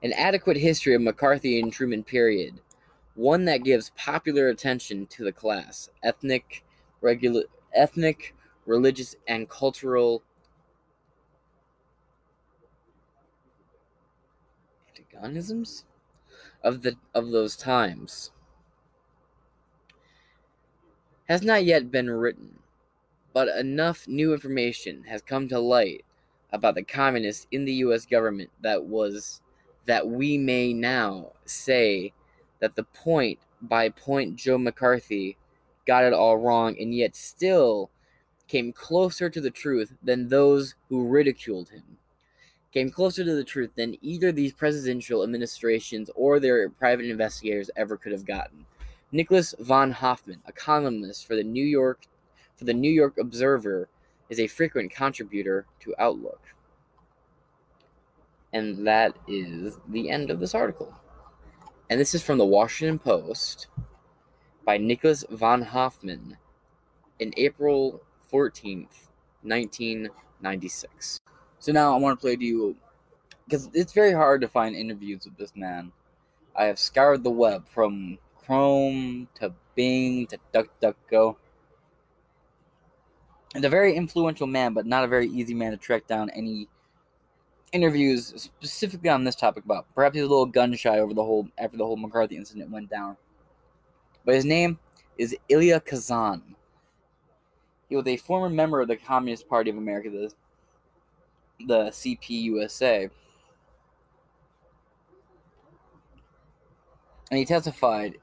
[0.03, 2.61] An adequate history of McCarthy and Truman period,
[3.15, 6.65] one that gives popular attention to the class, ethnic,
[7.01, 8.35] regular, ethnic,
[8.67, 10.23] religious, and cultural
[14.89, 15.85] antagonisms
[16.63, 18.31] of the of those times
[21.29, 22.59] has not yet been written,
[23.33, 26.05] but enough new information has come to light
[26.53, 29.41] about the communists in the US government that was
[29.87, 32.13] that we may now say
[32.65, 35.37] that the point by point Joe McCarthy
[35.87, 37.91] got it all wrong and yet still
[38.49, 41.99] came closer to the truth than those who ridiculed him.
[42.73, 47.99] Came closer to the truth than either these presidential administrations or their private investigators ever
[47.99, 48.65] could have gotten.
[49.13, 52.07] Nicholas von Hoffman, a columnist for the New York
[52.57, 53.91] for the New York Observer,
[54.31, 56.41] is a frequent contributor to Outlook.
[58.55, 60.95] And that is the end of this article.
[61.95, 63.69] And this is from the Washington Post
[64.67, 66.39] by Nicholas von Hoffman
[67.21, 69.07] in April 14th,
[69.43, 71.21] 1996.
[71.61, 72.75] So now I want to play to you
[73.45, 75.93] because it's very hard to find interviews with this man.
[76.57, 81.37] I have scoured the web from Chrome to Bing to DuckDuckGo.
[83.55, 86.67] And a very influential man, but not a very easy man to track down any
[87.75, 89.93] interviews specifically on this topic about.
[89.95, 92.89] Perhaps he's a little gun shy over the whole after the whole McCarthy incident went
[92.89, 93.17] down.
[94.25, 94.79] But his name
[95.19, 96.55] is Elia Kazan.
[97.89, 100.33] He was a former member of the Communist Party of America, the,
[101.67, 103.11] the CPUSA.
[107.31, 108.19] And he testified,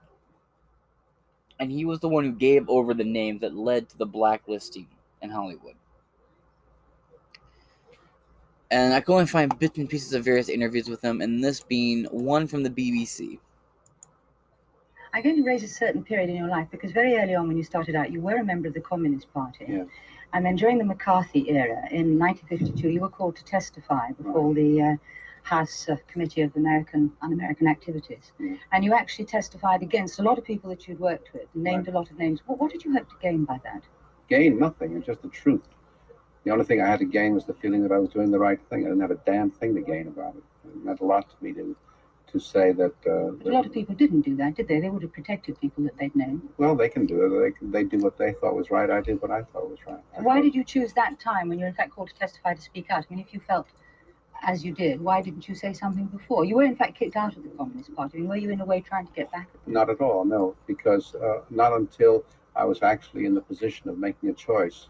[1.60, 4.88] and he was the one who gave over the names that led to the blacklisting
[5.22, 5.76] in Hollywood.
[8.72, 11.60] And I could only find bits and pieces of various interviews with him, and this
[11.60, 13.38] being one from the BBC.
[15.14, 17.58] I'm going to raise a certain period in your life because very early on, when
[17.58, 19.66] you started out, you were a member of the Communist Party.
[19.68, 19.84] Yeah.
[20.32, 24.82] And then during the McCarthy era in 1952, you were called to testify before the
[24.82, 24.96] uh,
[25.44, 28.32] House uh, Committee of American Un-American Activities,
[28.72, 31.90] and you actually testified against a lot of people that you'd worked with, and named
[31.90, 32.40] a lot of names.
[32.46, 33.84] What, what did you hope to gain by that?
[34.30, 34.96] Gain nothing.
[34.96, 35.68] It's just the truth.
[36.44, 38.40] The only thing I had to gain was the feeling that I was doing the
[38.40, 38.82] right thing.
[38.86, 40.44] I didn't have a damn thing to gain about it.
[40.68, 41.76] It meant a lot to me to
[42.32, 42.94] to say that.
[43.06, 44.80] Uh, But a lot of people didn't do that, did they?
[44.80, 46.42] They would have protected people that they'd known.
[46.58, 47.30] well, they can do it.
[47.44, 48.90] They can, they do what they thought was right.
[48.90, 50.00] I did what I thought was right.
[50.20, 52.62] Why did you choose that time when you were in fact called to testify to
[52.62, 53.04] speak out?
[53.10, 53.68] I mean, if you felt
[54.44, 56.46] as you did, why didn't you say something before?
[56.46, 58.18] You were in fact kicked out of the Communist Party.
[58.18, 59.48] I mean, were you in a way trying to get back?
[59.68, 62.24] Not at all, no, because uh, not until
[62.56, 64.88] I was actually in the position of making a choice,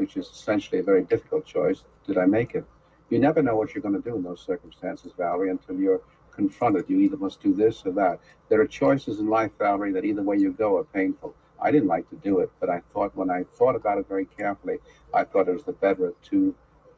[0.00, 1.84] which is essentially a very difficult choice.
[2.06, 2.64] Did I make it?
[3.10, 6.00] You never know what you're going to do in those circumstances, Valerie, until you're
[6.32, 6.86] confronted.
[6.88, 8.18] You either must do this or that.
[8.48, 11.34] There are choices in life, Valerie, that either way you go are painful.
[11.60, 14.24] I didn't like to do it, but I thought when I thought about it very
[14.24, 14.78] carefully,
[15.12, 16.54] I thought it was the better of two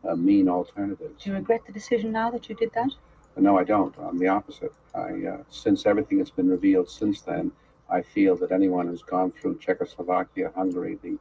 [0.09, 1.25] uh, mean alternatives.
[1.25, 2.91] Do you regret the decision now that you did that?
[3.37, 3.95] No, I don't.
[3.99, 4.73] I'm the opposite.
[4.95, 7.51] I, uh, since everything has been revealed since then,
[7.91, 11.19] I feel that anyone who's gone through Czechoslovakia, Hungary, the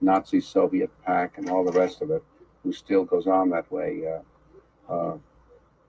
[0.00, 2.22] Nazi Soviet pact, and all the rest of it,
[2.62, 5.16] who still goes on that way, uh, uh,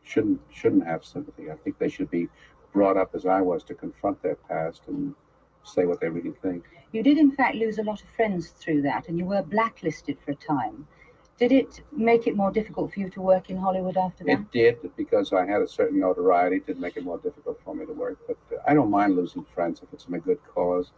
[0.04, 1.52] shouldn't shouldn't have sympathy.
[1.52, 2.28] I think they should be
[2.74, 5.16] brought up as I was to confront their past and
[5.64, 6.64] say what they really think.
[6.92, 10.18] You did, in fact, lose a lot of friends through that, and you were blacklisted
[10.24, 10.88] for a time.
[11.38, 14.32] Did it make it more difficult for you to work in Hollywood after that?
[14.32, 16.58] It did because I had a certain notoriety.
[16.58, 19.18] It did make it more difficult for me to work, but uh, I don't mind
[19.18, 20.92] losing friends if it's in a good cause.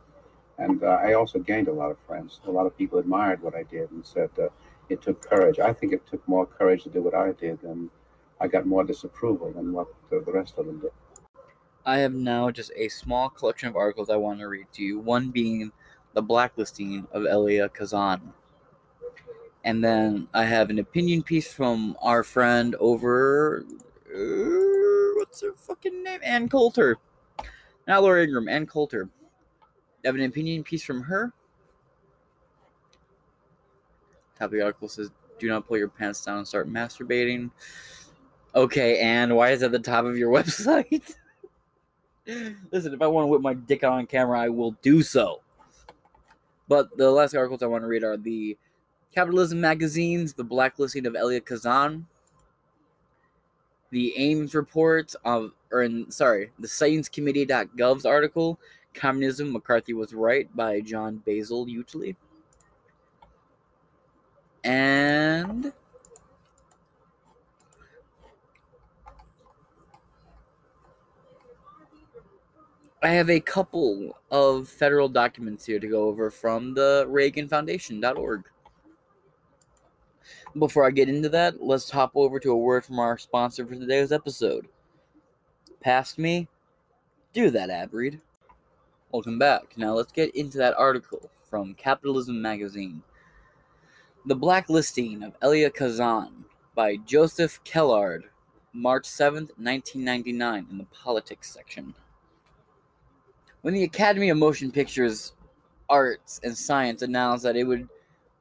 [0.57, 2.39] And uh, I also gained a lot of friends.
[2.45, 4.49] A lot of people admired what I did and said uh,
[4.89, 5.59] it took courage.
[5.59, 7.89] I think it took more courage to do what I did, and
[8.39, 10.91] I got more disapproval than what the, the rest of them did.
[11.85, 14.99] I have now just a small collection of articles I want to read to you.
[14.99, 15.71] One being
[16.13, 18.33] the blacklisting of Elia Kazan.
[19.63, 23.65] And then I have an opinion piece from our friend over.
[24.13, 26.19] Uh, what's her fucking name?
[26.23, 26.97] Ann Coulter.
[27.87, 29.09] Not Laura Ingraham, Ann Coulter.
[30.07, 31.33] Have an opinion piece from her.
[34.39, 37.51] Top of the article says, Do not pull your pants down and start masturbating.
[38.55, 41.15] Okay, and why is it at the top of your website?
[42.71, 45.41] Listen, if I want to whip my dick out on camera, I will do so.
[46.69, 48.57] But the last articles I want to read are the
[49.13, 52.07] Capitalism magazines, the blacklisting of Elia Kazan,
[53.89, 58.57] the Ames report of, or in, sorry, the ScienceCommittee.gov's article,
[58.97, 62.15] Communism, McCarthy Was Right by John Basil Utley.
[64.63, 65.71] And
[73.03, 78.43] I have a couple of federal documents here to go over from the ReaganFoundation.org.
[80.57, 83.75] Before I get into that, let's hop over to a word from our sponsor for
[83.75, 84.67] today's episode.
[85.79, 86.47] Past me?
[87.33, 88.19] Do that, ad read.
[89.13, 89.77] Welcome back.
[89.77, 93.03] Now let's get into that article from Capitalism Magazine.
[94.25, 96.43] The Blacklisting of Elia Kazan
[96.75, 98.25] by Joseph Kellard,
[98.73, 101.93] March 7th, 1999, in the Politics section.
[103.61, 105.31] When the Academy of Motion Pictures
[105.87, 107.87] Arts and Science announced that it would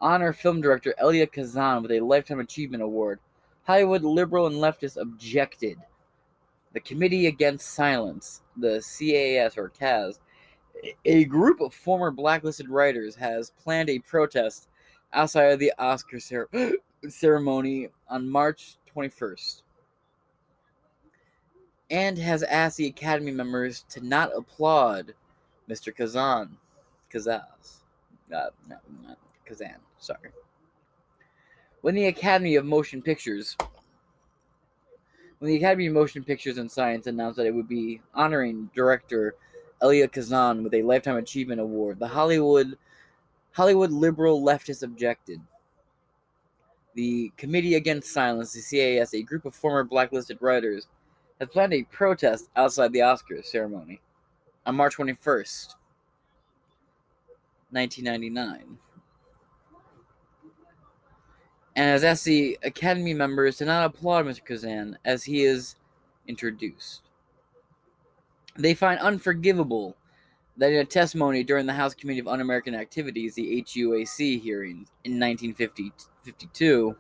[0.01, 3.21] honor film director Elia Kazan with a Lifetime Achievement Award,
[3.63, 5.79] Hollywood liberal and leftists objected.
[6.73, 10.19] The Committee Against Silence, the CAS or CAS,
[11.05, 14.69] a group of former blacklisted writers, has planned a protest
[15.13, 16.49] outside of the Oscar cer-
[17.09, 19.63] ceremony on March 21st
[21.91, 25.15] and has asked the Academy members to not applaud
[25.69, 25.95] Mr.
[25.95, 26.57] Kazan.
[27.13, 27.83] Kazaz.
[28.35, 29.77] Uh, no, not Kazan.
[29.99, 30.31] Sorry.
[31.83, 33.57] When the Academy of Motion Pictures
[35.39, 39.35] when the Academy of Motion Pictures and Science announced that it would be honoring director
[39.83, 42.79] Elia Kazan with a Lifetime Achievement Award, the Hollywood
[43.53, 45.41] Hollywood liberal leftist objected.
[46.95, 50.87] The Committee Against Silence, the CAS, a group of former blacklisted writers,
[51.41, 54.01] has planned a protest outside the Oscars ceremony
[54.65, 55.75] on March 21st,
[57.71, 58.79] 1999
[61.77, 64.45] and has asked the Academy members to not applaud Mr.
[64.45, 65.77] Kazan as he is
[66.27, 67.03] introduced.
[68.59, 69.97] They find unforgivable
[70.57, 74.89] that in a testimony during the House Committee of Un American Activities, the HUAC hearings
[75.05, 76.97] in 1952,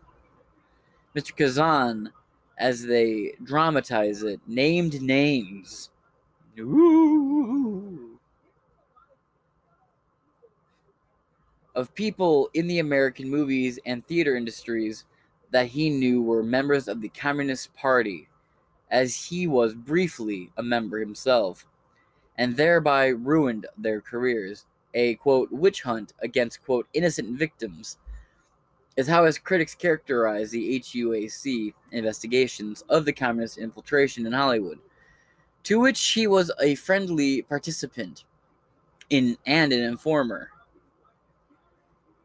[1.16, 1.36] Mr.
[1.36, 2.12] Kazan,
[2.58, 5.90] as they dramatize it, named names.
[6.58, 8.06] Ooh.
[11.76, 15.04] of people in the American movies and theater industries
[15.50, 18.26] that he knew were members of the Communist Party,
[18.90, 21.66] as he was briefly a member himself,
[22.36, 24.66] and thereby ruined their careers.
[24.94, 27.98] A quote, witch hunt against quote, innocent victims
[28.96, 34.78] is how his critics characterize the HUAC investigations of the communist infiltration in Hollywood,
[35.64, 38.24] to which he was a friendly participant
[39.10, 40.50] in and an informer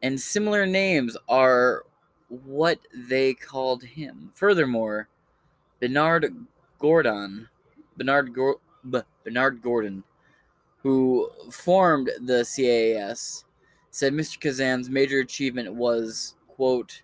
[0.01, 1.83] and similar names are
[2.29, 4.31] what they called him.
[4.33, 5.07] Furthermore,
[5.81, 6.33] Bernard
[6.77, 7.49] Gordon,
[7.97, 8.33] Bernard
[8.89, 10.03] B- Bernard Gordon,
[10.83, 13.43] who formed the CAS,
[13.89, 14.39] said Mr.
[14.39, 17.01] Kazan's major achievement was, quote,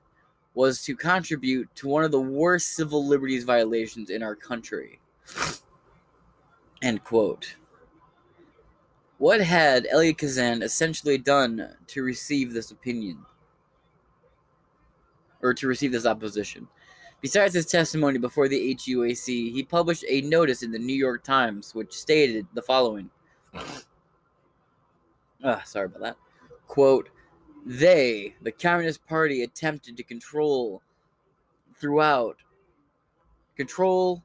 [0.53, 4.99] was to contribute to one of the worst civil liberties violations in our country.
[6.81, 7.55] End quote.
[9.17, 13.25] What had Elliot Kazan essentially done to receive this opinion?
[15.41, 16.67] Or to receive this opposition?
[17.21, 21.73] Besides his testimony before the HUAC, he published a notice in the New York Times
[21.73, 23.09] which stated the following.
[25.43, 26.17] Ah, sorry about that.
[26.67, 27.09] Quote,
[27.65, 30.81] they, the Communist Party, attempted to control
[31.75, 32.37] throughout,
[33.55, 34.23] control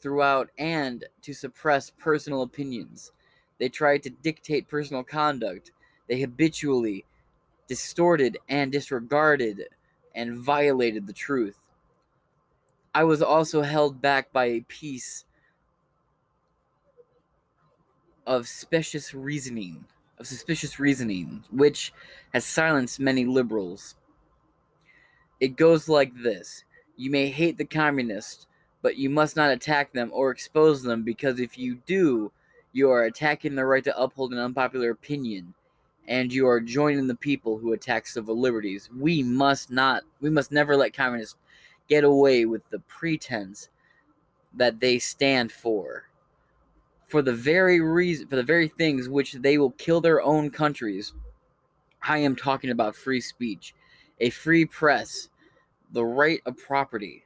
[0.00, 3.12] throughout, and to suppress personal opinions.
[3.58, 5.72] They tried to dictate personal conduct.
[6.08, 7.04] They habitually
[7.66, 9.64] distorted and disregarded
[10.18, 11.60] and violated the truth.
[12.92, 15.24] I was also held back by a piece
[18.26, 19.84] of specious reasoning,
[20.18, 21.92] of suspicious reasoning, which
[22.34, 23.94] has silenced many liberals.
[25.38, 26.64] It goes like this
[26.96, 28.48] You may hate the communists,
[28.82, 32.32] but you must not attack them or expose them because if you do,
[32.72, 35.54] you are attacking the right to uphold an unpopular opinion
[36.08, 38.88] and you are joining the people who attack civil liberties.
[38.98, 41.36] We must not, we must never let communists
[41.86, 43.68] get away with the pretense
[44.54, 46.08] that they stand for.
[47.08, 51.12] For the very reason, for the very things which they will kill their own countries.
[52.02, 53.74] I am talking about free speech,
[54.20, 55.28] a free press,
[55.92, 57.24] the right of property,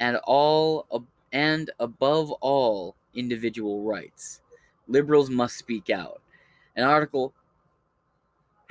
[0.00, 0.86] and all
[1.32, 4.42] and above all individual rights.
[4.86, 6.20] Liberals must speak out.
[6.76, 7.32] An article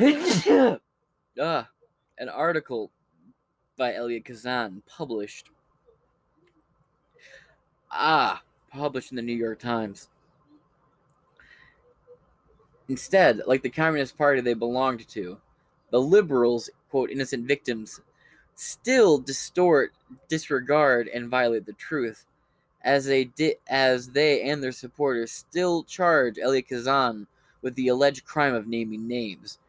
[0.02, 0.78] uh,
[2.18, 2.92] an article
[3.78, 5.50] by Elliot Kazan published
[7.92, 10.10] ah published in the New York Times.
[12.90, 15.38] Instead, like the Communist Party they belonged to,
[15.92, 18.02] the liberals, quote, innocent victims,
[18.56, 19.94] still distort,
[20.28, 22.26] disregard, and violate the truth,
[22.84, 27.28] as they did, as they and their supporters still charge Elliot Kazan
[27.62, 29.60] with the alleged crime of naming names.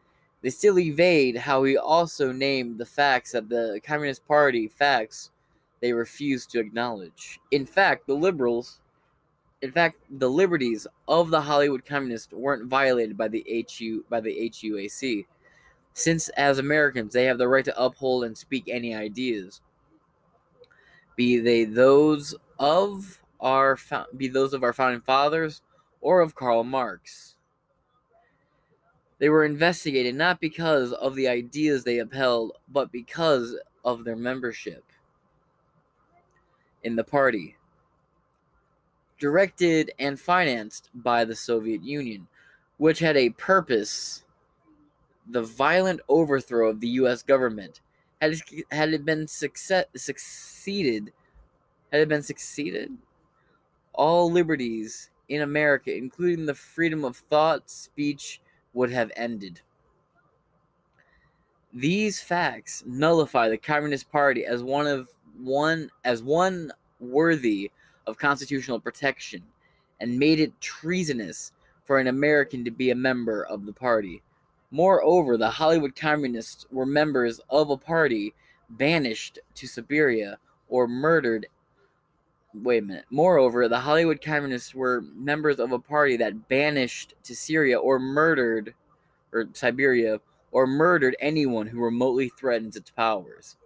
[0.43, 5.31] They still evade how he also named the facts that the Communist Party facts
[5.79, 7.39] they refuse to acknowledge.
[7.51, 8.81] In fact, the liberals,
[9.61, 14.49] in fact, the liberties of the Hollywood communists weren't violated by the HU by the
[14.49, 15.25] HUAC,
[15.93, 19.61] since as Americans they have the right to uphold and speak any ideas,
[21.15, 23.77] be they those of our
[24.17, 25.61] be those of our founding fathers
[26.01, 27.37] or of Karl Marx.
[29.19, 34.83] They were investigated not because of the ideas they upheld, but because of their membership
[36.83, 37.55] in the party.
[39.19, 42.27] Directed and financed by the Soviet Union,
[42.77, 44.23] which had a purpose
[45.25, 47.23] the violent overthrow of the U.S.
[47.23, 47.79] government.
[48.21, 51.11] Had it, had it been success, succeeded,
[51.91, 52.91] had it been succeeded,
[53.93, 58.41] all liberties in America, including the freedom of thought, speech,
[58.73, 59.61] would have ended.
[61.73, 65.09] These facts nullify the Communist Party as one of
[65.41, 67.71] one as one worthy
[68.05, 69.41] of constitutional protection
[69.99, 71.51] and made it treasonous
[71.83, 74.21] for an American to be a member of the party.
[74.71, 78.33] Moreover, the Hollywood Communists were members of a party
[78.69, 80.37] banished to Siberia
[80.67, 81.47] or murdered.
[82.53, 83.05] Wait a minute.
[83.09, 88.75] Moreover, the Hollywood Communists were members of a party that banished to Syria or murdered,
[89.31, 90.19] or Siberia,
[90.51, 93.57] or murdered anyone who remotely threatens its powers.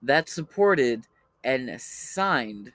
[0.00, 1.06] That supported
[1.42, 2.72] and signed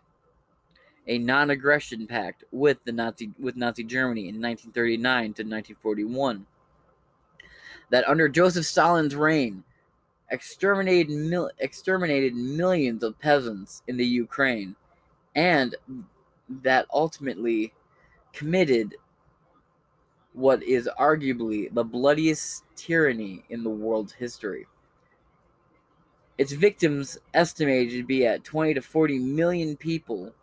[1.08, 6.46] a non-aggression pact with the Nazi with Nazi Germany in 1939 to 1941.
[7.92, 9.64] That under Joseph Stalin's reign,
[10.30, 14.76] exterminated mil- exterminated millions of peasants in the Ukraine,
[15.36, 15.76] and
[16.50, 17.74] that ultimately
[18.34, 18.96] committed
[20.34, 24.66] what is arguably the bloodiest tyranny in the world's history.
[26.38, 30.34] Its victims estimated to be at 20 to 40 million people,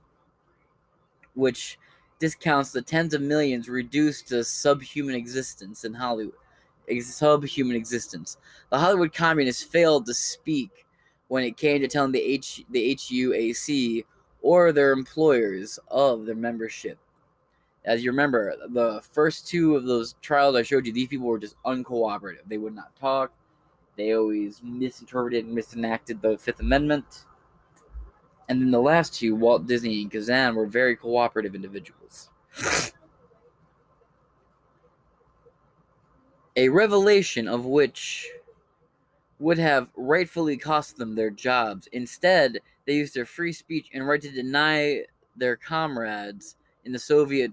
[1.34, 1.78] which
[2.20, 6.34] discounts the tens of millions reduced to subhuman existence in Hollywood.
[6.98, 8.38] Subhuman existence.
[8.70, 10.86] The Hollywood communists failed to speak
[11.28, 14.04] when it came to telling the H the HUAC
[14.42, 16.98] or their employers of their membership.
[17.84, 21.38] As you remember, the first two of those trials I showed you, these people were
[21.38, 22.42] just uncooperative.
[22.46, 23.32] They would not talk.
[23.96, 27.24] They always misinterpreted and misenacted the Fifth Amendment.
[28.48, 32.30] And then the last two, Walt Disney and Kazan, were very cooperative individuals.
[36.60, 38.30] A revelation of which
[39.38, 41.88] would have rightfully cost them their jobs.
[41.92, 45.02] Instead, they used their free speech and right to deny
[45.34, 47.50] their comrades in the Soviet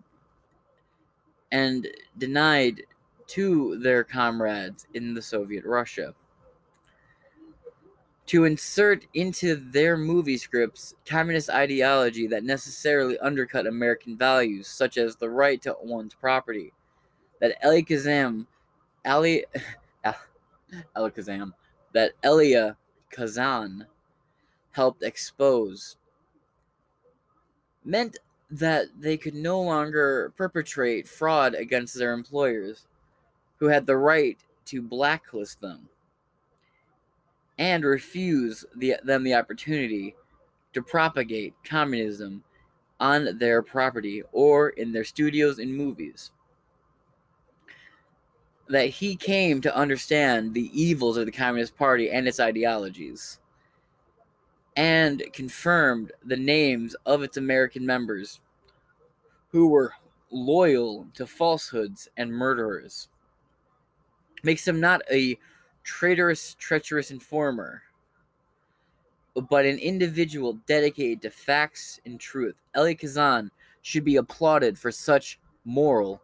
[1.53, 1.87] and
[2.17, 2.81] denied
[3.27, 6.13] to their comrades in the Soviet Russia
[8.25, 15.15] to insert into their movie scripts communist ideology that necessarily undercut American values, such as
[15.15, 16.73] the right to one's property.
[17.39, 18.47] That Eli Kazam,
[19.07, 19.45] Ali,
[20.97, 21.53] Eli Kazam,
[21.93, 22.77] that Elia
[23.09, 23.87] Kazan
[24.71, 25.97] helped expose
[27.83, 28.17] meant
[28.51, 32.85] that they could no longer perpetrate fraud against their employers,
[33.57, 35.89] who had the right to blacklist them
[37.57, 40.15] and refuse the, them the opportunity
[40.73, 42.43] to propagate communism
[42.99, 46.31] on their property or in their studios and movies.
[48.69, 53.39] That he came to understand the evils of the Communist Party and its ideologies,
[54.75, 58.41] and confirmed the names of its American members
[59.49, 59.93] who were
[60.31, 63.07] loyal to falsehoods and murderers.
[64.43, 65.39] Makes him not a
[65.83, 67.83] traitorous, treacherous informer,
[69.49, 72.55] but an individual dedicated to facts and truth.
[72.75, 73.49] Eli Kazan
[73.81, 76.21] should be applauded for such moral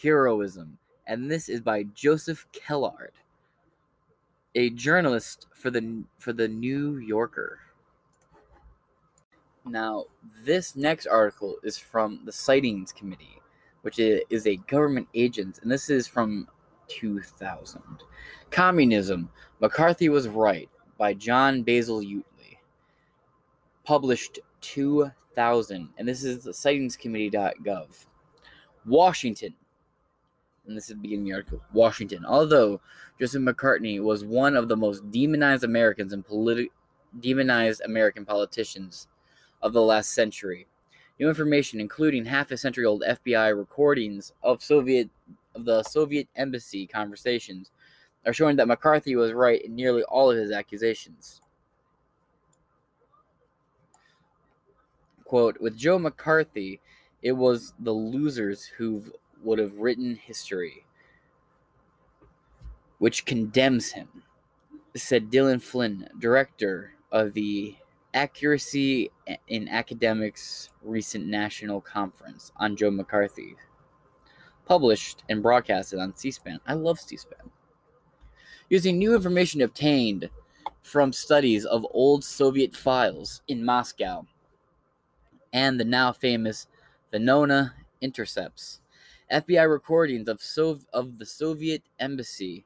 [0.00, 0.78] heroism.
[1.06, 3.12] And this is by Joseph Kellard,
[4.54, 7.60] a journalist for the for the New Yorker.
[9.64, 10.04] Now,
[10.44, 13.40] this next article is from the Sightings Committee,
[13.82, 16.48] which is a government agent, and this is from
[16.88, 17.82] 2000.
[18.50, 19.28] Communism
[19.60, 20.68] McCarthy Was Right
[20.98, 22.60] by John Basil Utley.
[23.84, 25.88] Published 2000.
[25.98, 28.06] And this is the sightings.committee.gov.
[28.84, 29.54] Washington.
[30.66, 31.60] And this is beginning the article.
[31.72, 32.24] Washington.
[32.24, 32.80] Although
[33.20, 36.70] Joseph McCartney was one of the most demonized Americans and politi-
[37.20, 39.08] demonized American politicians
[39.62, 40.66] of the last century.
[41.18, 45.08] New information, including half a century old FBI recordings of Soviet
[45.54, 47.70] of the Soviet embassy conversations,
[48.26, 51.40] are showing that McCarthy was right in nearly all of his accusations.
[55.24, 56.80] Quote, with Joe McCarthy,
[57.22, 59.02] it was the losers who
[59.46, 60.84] would have written history,
[62.98, 64.08] which condemns him,
[64.96, 67.76] said Dylan Flynn, director of the
[68.12, 69.10] Accuracy
[69.48, 73.54] in Academics recent national conference on Joe McCarthy,
[74.64, 76.58] published and broadcasted on C SPAN.
[76.66, 77.50] I love C SPAN
[78.68, 80.28] using new information obtained
[80.82, 84.26] from studies of old Soviet files in Moscow
[85.52, 86.66] and the now famous
[87.12, 88.80] Venona intercepts.
[89.32, 92.64] FBI recordings of, Sov- of the Soviet embassy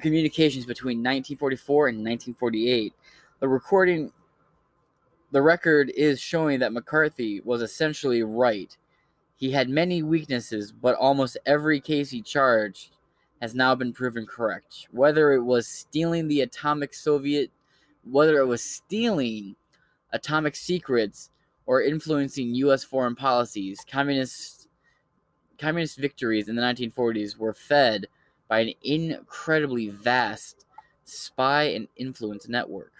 [0.00, 2.92] communications between 1944 and 1948.
[3.40, 4.12] The recording,
[5.30, 8.76] the record is showing that McCarthy was essentially right.
[9.36, 12.96] He had many weaknesses, but almost every case he charged
[13.40, 14.88] has now been proven correct.
[14.90, 17.52] Whether it was stealing the atomic Soviet,
[18.02, 19.54] whether it was stealing
[20.12, 21.30] atomic secrets
[21.66, 22.82] or influencing U.S.
[22.82, 24.57] foreign policies, communist
[25.58, 28.06] communist victories in the 1940s were fed
[28.48, 30.64] by an incredibly vast
[31.04, 32.92] spy and influence network.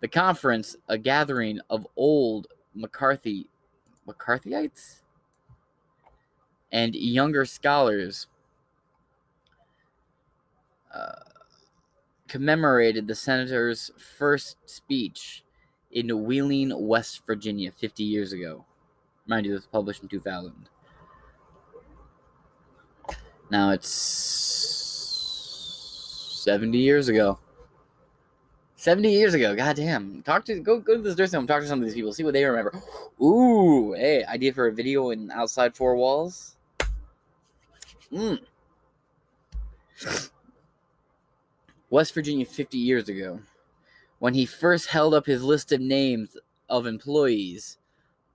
[0.00, 3.48] The conference, a gathering of old McCarthy
[4.06, 5.02] McCarthyites
[6.72, 8.26] and younger scholars
[10.92, 11.12] uh,
[12.26, 15.44] commemorated the senator's first speech
[15.90, 18.64] in Wheeling, West Virginia, 50 years ago.
[19.26, 20.68] Mind you, this was published in 2000.
[23.52, 23.90] Now it's
[26.42, 27.38] 70 years ago.
[28.76, 29.54] 70 years ago.
[29.54, 30.22] God damn.
[30.22, 32.24] Talk to go go to this nursing home, talk to some of these people, see
[32.24, 32.72] what they remember.
[33.22, 36.56] Ooh, hey, idea for a video in outside four walls.
[38.08, 38.36] Hmm.
[41.90, 43.38] West Virginia 50 years ago,
[44.18, 46.38] when he first held up his list of names
[46.70, 47.76] of employees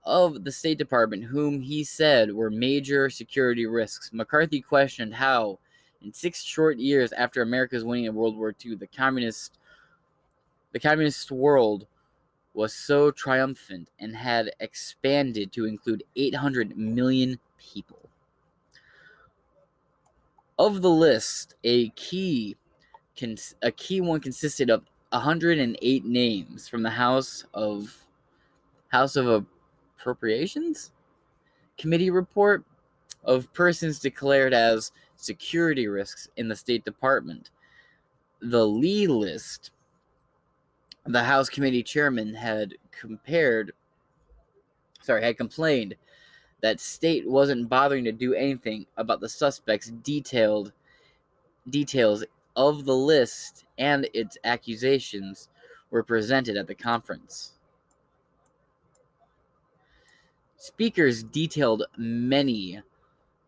[0.08, 4.10] of the State Department whom he said were major security risks.
[4.12, 5.58] McCarthy questioned how,
[6.02, 9.58] in six short years after America's winning in World War II, the communist
[10.72, 11.86] the communist world
[12.54, 18.08] was so triumphant and had expanded to include 800 million people.
[20.58, 22.56] Of the list, a key
[23.18, 28.06] cons- a key one consisted of 108 names from the House of
[28.88, 29.46] House of
[30.08, 30.90] Appropriations
[31.76, 32.64] committee report
[33.24, 37.50] of persons declared as security risks in the State Department.
[38.40, 39.70] The Lee list,
[41.04, 43.72] the House Committee chairman had compared,
[45.02, 45.94] sorry, had complained
[46.62, 50.72] that state wasn't bothering to do anything about the suspects detailed
[51.68, 52.24] details
[52.56, 55.50] of the list and its accusations
[55.90, 57.57] were presented at the conference.
[60.60, 62.82] Speakers detailed many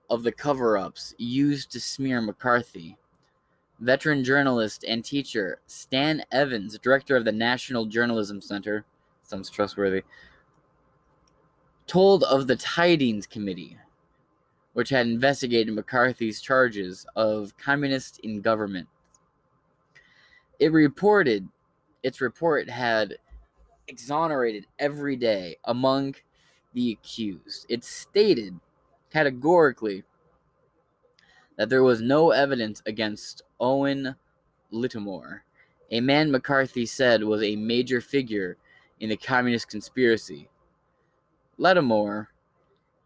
[0.08, 2.96] of the cover ups used to smear McCarthy.
[3.80, 8.84] Veteran journalist and teacher Stan Evans, director of the National Journalism Center,
[9.24, 10.02] sounds trustworthy,
[11.88, 13.76] told of the Tydings Committee,
[14.74, 18.86] which had investigated McCarthy's charges of communist in government.
[20.60, 21.48] It reported
[22.04, 23.16] its report had
[23.88, 26.14] exonerated every day among
[26.74, 27.66] the accused.
[27.68, 28.58] It stated
[29.10, 30.04] categorically
[31.56, 34.14] that there was no evidence against Owen
[34.70, 35.44] Lattimore,
[35.90, 38.56] a man McCarthy said was a major figure
[39.00, 40.48] in the communist conspiracy.
[41.58, 42.28] Lattimore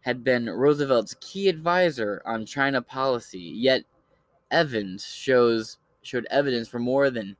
[0.01, 3.83] had been Roosevelt's key advisor on China policy, yet
[4.51, 7.35] Evans shows showed evidence for more than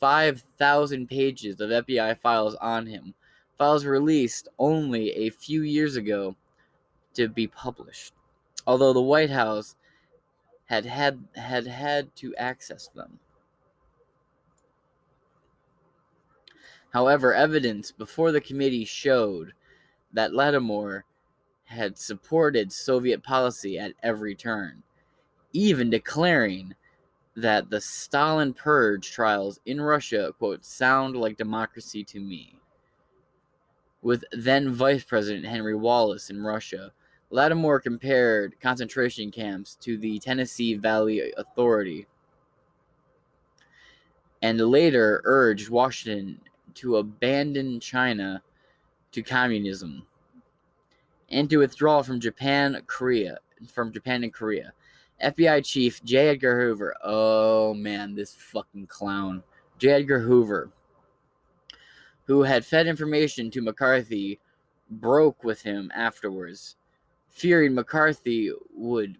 [0.00, 3.14] 5,000 pages of FBI files on him,
[3.58, 6.36] files released only a few years ago
[7.14, 8.14] to be published,
[8.66, 9.74] although the White House
[10.66, 13.18] had had, had, had to access them.
[16.90, 19.52] However, evidence before the committee showed
[20.12, 21.04] that Lattimore
[21.64, 24.82] had supported Soviet policy at every turn,
[25.52, 26.74] even declaring
[27.36, 32.57] that the Stalin purge trials in Russia, quote, sound like democracy to me.
[34.08, 36.92] With then Vice President Henry Wallace in Russia,
[37.28, 42.06] Lattimore compared concentration camps to the Tennessee Valley Authority
[44.40, 46.40] and later urged Washington
[46.76, 48.42] to abandon China
[49.12, 50.06] to communism
[51.28, 53.36] and to withdraw from Japan, Korea,
[53.70, 54.72] from Japan and Korea.
[55.22, 56.28] FBI Chief J.
[56.28, 56.96] Edgar Hoover.
[57.04, 59.42] Oh man, this fucking clown.
[59.78, 59.90] J.
[59.90, 60.70] Edgar Hoover,
[62.28, 64.38] who had fed information to McCarthy,
[64.90, 66.76] broke with him afterwards,
[67.30, 69.16] fearing McCarthy would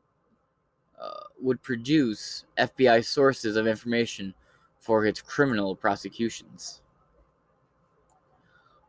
[1.01, 4.35] uh, would produce FBI sources of information
[4.79, 6.83] for its criminal prosecutions.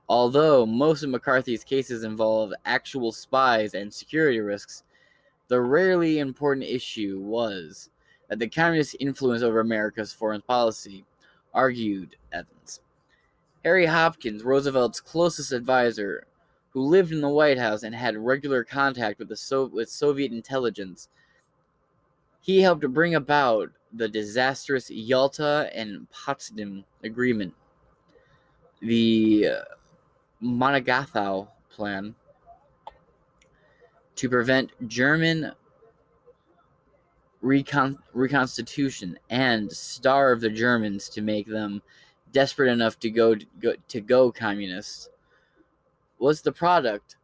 [0.10, 4.84] Although most of McCarthy's cases involve actual spies and security risks,
[5.48, 7.90] the rarely important issue was
[8.28, 11.06] that the communist influence over America's foreign policy,
[11.54, 12.82] argued Evans.
[13.64, 16.26] Harry Hopkins, Roosevelt's closest advisor,
[16.72, 20.32] who lived in the White House and had regular contact with the so- with Soviet
[20.32, 21.10] intelligence,
[22.42, 27.54] he helped bring about the disastrous Yalta and Potsdam Agreement,
[28.82, 29.50] the
[30.42, 31.06] uh,
[31.70, 32.16] Plan,
[34.16, 35.52] to prevent German
[37.42, 41.82] recon- reconstitution and starve the Germans to make them
[42.32, 45.10] desperate enough to go, go to go communist
[46.20, 47.16] was the product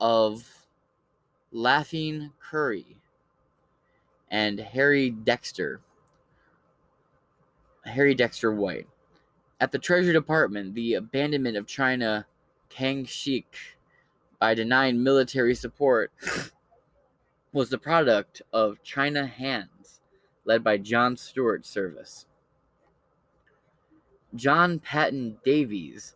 [0.00, 0.66] of
[1.52, 2.96] Lauchlin Currie
[4.30, 5.80] and Harry Dexter.
[7.84, 8.88] Harry Dexter White.
[9.60, 12.26] At the Treasury Department, the abandonment of China
[12.68, 13.44] Kang Shik
[14.40, 16.10] by denying military support
[17.52, 20.00] was the product of China Hands,
[20.44, 22.26] led by John Stewart Service.
[24.34, 26.14] John Paton Davies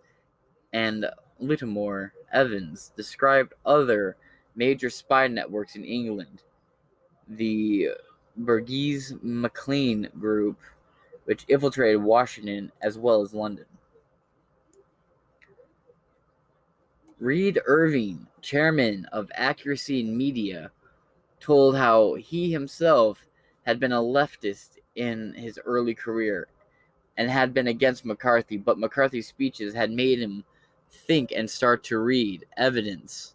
[0.73, 1.07] and
[1.39, 4.17] Lattimore Evans described other
[4.55, 6.43] major spy networks in England,
[7.29, 7.91] the
[8.37, 10.59] Burgess Maclean Group,
[11.25, 13.67] which infiltrated Washington as well as London.
[17.19, 20.71] Reed Irvine, chairman of Accuracy in Media,
[21.41, 23.27] told how he himself
[23.65, 26.49] had been a leftist in his early career
[27.17, 30.45] and had been against McCarthy, but McCarthy's speeches had made him
[30.91, 33.35] think and start to read evidence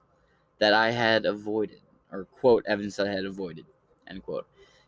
[0.60, 3.66] that I had avoided, or quote, evidence that I had avoided,
[4.08, 4.46] end quote.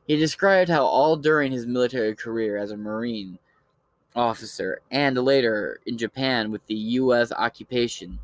[0.08, 3.40] He described how all during his military career as a Marine
[4.16, 7.32] officer and later in Japan with the U.S.
[7.32, 8.20] occupation,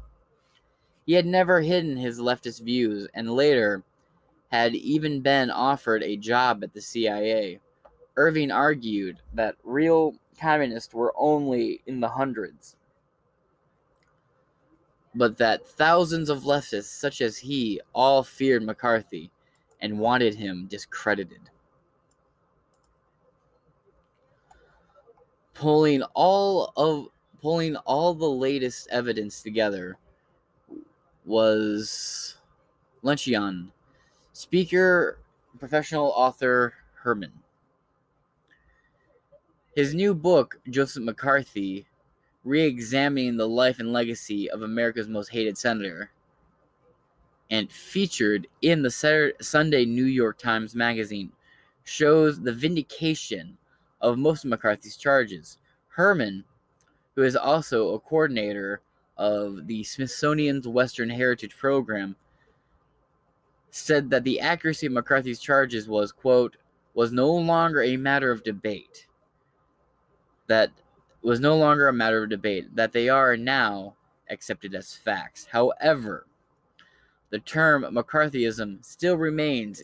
[1.06, 3.83] he had never hidden his leftist views and later
[4.51, 7.59] had even been offered a job at the CIA.
[8.15, 12.77] Irvine argued that real communists were only in the hundreds,
[15.15, 19.31] but that thousands of leftists such as he all feared McCarthy
[19.81, 21.49] and wanted him discredited.
[25.53, 27.07] Pulling all of
[27.41, 29.97] pulling all the latest evidence together
[31.25, 32.37] was
[33.03, 33.71] Lynchian,
[34.33, 35.19] speaker,
[35.59, 37.31] professional author Herman.
[39.75, 41.85] His new book, Joseph McCarthy,
[42.43, 46.09] re examining the life and legacy of America's most hated senator,
[47.51, 51.31] and featured in the Saturday, Sunday New York Times Magazine,
[51.83, 53.57] shows the vindication
[54.01, 55.59] of most of McCarthy's charges.
[55.89, 56.45] Herman,
[57.15, 58.81] who is also a coordinator
[59.17, 62.15] of the Smithsonian's Western Heritage Program,
[63.69, 66.57] said that the accuracy of McCarthy's charges was, quote,
[66.95, 69.06] was no longer a matter of debate.
[70.49, 70.71] That
[71.21, 73.95] was no longer a matter of debate, that they are now
[74.29, 75.47] accepted as facts.
[75.51, 76.25] However,
[77.29, 79.83] the term McCarthyism still remains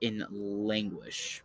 [0.00, 1.42] in languish.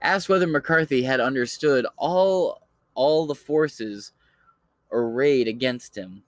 [0.00, 2.62] Asked whether McCarthy had understood all
[2.94, 4.12] all the forces
[4.92, 6.22] arrayed against him,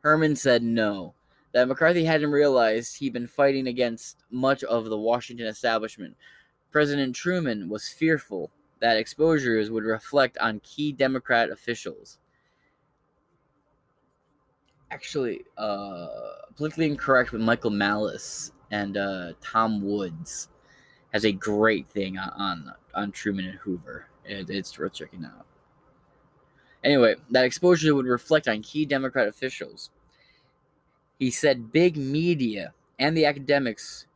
[0.00, 1.14] Herman said no,
[1.52, 6.14] that McCarthy hadn't realized he'd been fighting against much of the Washington establishment.
[6.74, 12.18] President Truman was fearful that exposures would reflect on key Democrat officials.
[14.90, 16.08] Actually, uh,
[16.56, 20.48] politically incorrect with Michael Malice and uh, Tom Woods
[21.12, 24.08] has a great thing on on, on Truman and Hoover.
[24.24, 25.46] It, it's worth checking out.
[26.82, 29.90] Anyway, that exposure would reflect on key Democrat officials.
[31.20, 34.06] He said big media and the academics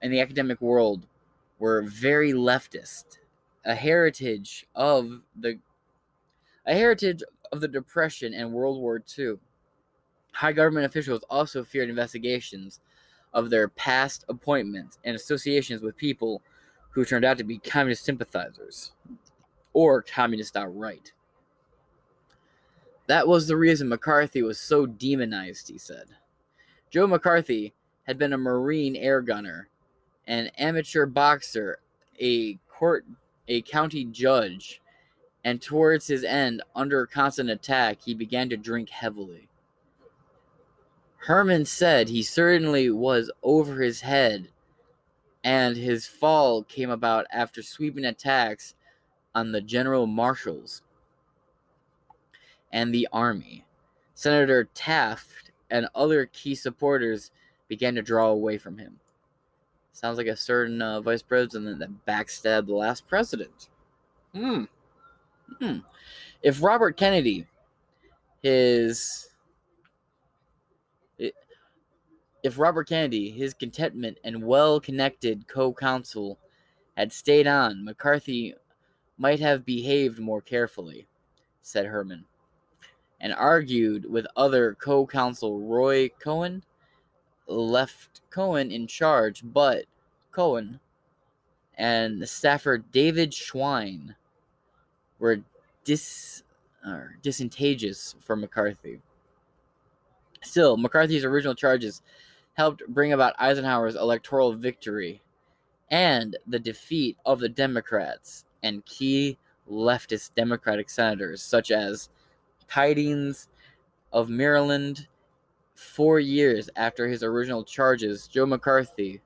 [0.00, 1.06] and the academic world
[1.58, 3.18] were very leftist,
[3.64, 5.58] a heritage of the
[6.66, 9.34] a heritage of the Depression and World War II.
[10.32, 12.80] High government officials also feared investigations
[13.32, 16.42] of their past appointments and associations with people
[16.90, 18.92] who turned out to be communist sympathizers
[19.72, 21.12] or communist outright.
[23.06, 26.08] That was the reason McCarthy was so demonized, he said.
[26.90, 27.72] Joe McCarthy
[28.06, 29.68] had been a Marine air gunner,
[30.28, 31.80] an amateur boxer,
[32.20, 33.04] a court
[33.48, 34.80] a county judge,
[35.42, 39.48] and towards his end, under constant attack, he began to drink heavily.
[41.22, 44.48] Herman said he certainly was over his head,
[45.42, 48.74] and his fall came about after sweeping attacks
[49.34, 50.82] on the general marshals
[52.70, 53.64] and the army.
[54.14, 57.30] Senator Taft and other key supporters
[57.66, 59.00] began to draw away from him.
[59.98, 63.68] Sounds like a certain uh, vice president that backstabbed the last president.
[64.32, 64.64] Hmm.
[65.58, 65.78] Hmm.
[66.40, 67.48] If Robert Kennedy,
[68.40, 69.30] his
[71.18, 76.38] if Robert Kennedy, his contentment and well-connected co-counsel
[76.96, 78.54] had stayed on, McCarthy
[79.16, 81.08] might have behaved more carefully,
[81.60, 82.24] said Herman,
[83.20, 86.62] and argued with other co-counsel Roy Cohn
[87.48, 89.86] left Cohn in charge, but
[90.30, 90.80] Cohn
[91.76, 94.16] and staffer David Schine
[95.18, 95.40] were
[95.84, 96.42] dis,
[96.84, 99.00] uh, disadvantageous for McCarthy.
[100.42, 102.02] Still, McCarthy's original charges
[102.54, 105.20] helped bring about Eisenhower's electoral victory
[105.90, 109.38] and the defeat of the Democrats and key
[109.70, 112.08] leftist Democratic senators, such as
[112.68, 113.48] Tydings
[114.12, 115.06] of Maryland
[115.78, 119.22] Four years after his original charges, Joe McCarthy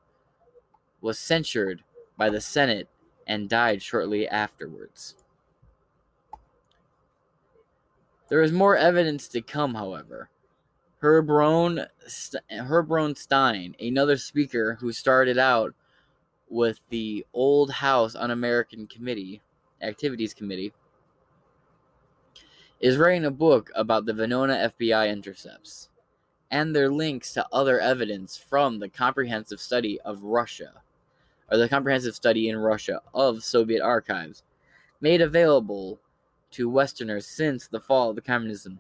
[1.01, 1.83] was censured
[2.19, 2.91] by the Senate
[3.27, 5.15] and died shortly afterwards.
[8.29, 10.29] There is more evidence to come, however.
[10.99, 11.87] Herb Rohn,
[12.51, 15.75] Herb Romerstein, another speaker who started out
[16.51, 19.41] with the Old House Un-American Committee,
[19.81, 20.75] Activities Committee,
[22.79, 25.89] is writing a book about the Venona FBI intercepts
[26.53, 30.83] and their links to other evidence from the comprehensive study of Russia,
[31.51, 34.43] or the comprehensive study in Russia of Soviet archives,
[35.01, 35.99] made available
[36.51, 38.79] to Westerners since the fall of the communism.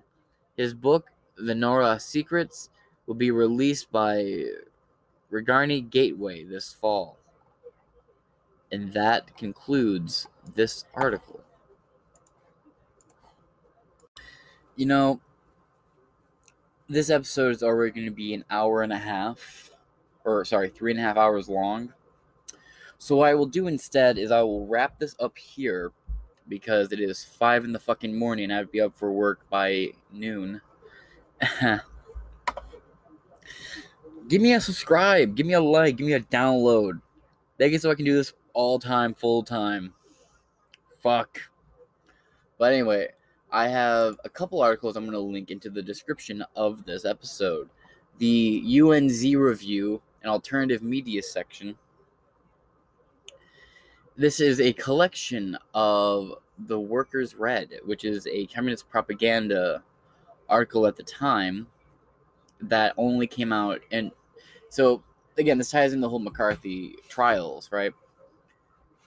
[0.54, 1.06] His book,
[1.40, 2.68] Venona Secrets,
[3.06, 4.44] will be released by
[5.32, 7.18] Regnery Gateway this fall.
[8.70, 11.40] And that concludes this article.
[14.76, 15.20] You know,
[16.92, 19.70] this episode is already going to be an hour and a half,
[20.24, 21.92] or sorry, three and a half hours long.
[22.98, 25.92] So what I will do instead is I will wrap this up here
[26.48, 28.52] because it is five in the fucking morning.
[28.52, 30.60] I'd be up for work by noon.
[34.28, 37.00] give me a subscribe, give me a like, give me a download.
[37.58, 39.94] Thank you so I can do this all time, full time.
[40.98, 41.40] Fuck.
[42.58, 43.08] But anyway,
[43.52, 47.68] I have a couple articles I'm going to link into the description of this episode.
[48.16, 51.76] The UNZ review and alternative media section.
[54.16, 56.34] This is a collection of
[56.66, 59.82] the Workers Red, which is a communist propaganda
[60.48, 61.66] article at the time
[62.62, 64.12] that only came out and
[64.68, 65.02] so
[65.36, 67.92] again this ties in the whole McCarthy trials, right?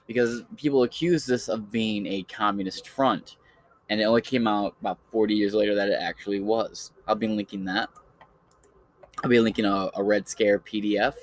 [0.05, 3.37] Because people accuse this of being a communist front
[3.89, 6.91] and it only came out about 40 years later that it actually was.
[7.07, 7.89] I'll be linking that.
[9.23, 11.15] I'll be linking a, a Red Scare PDF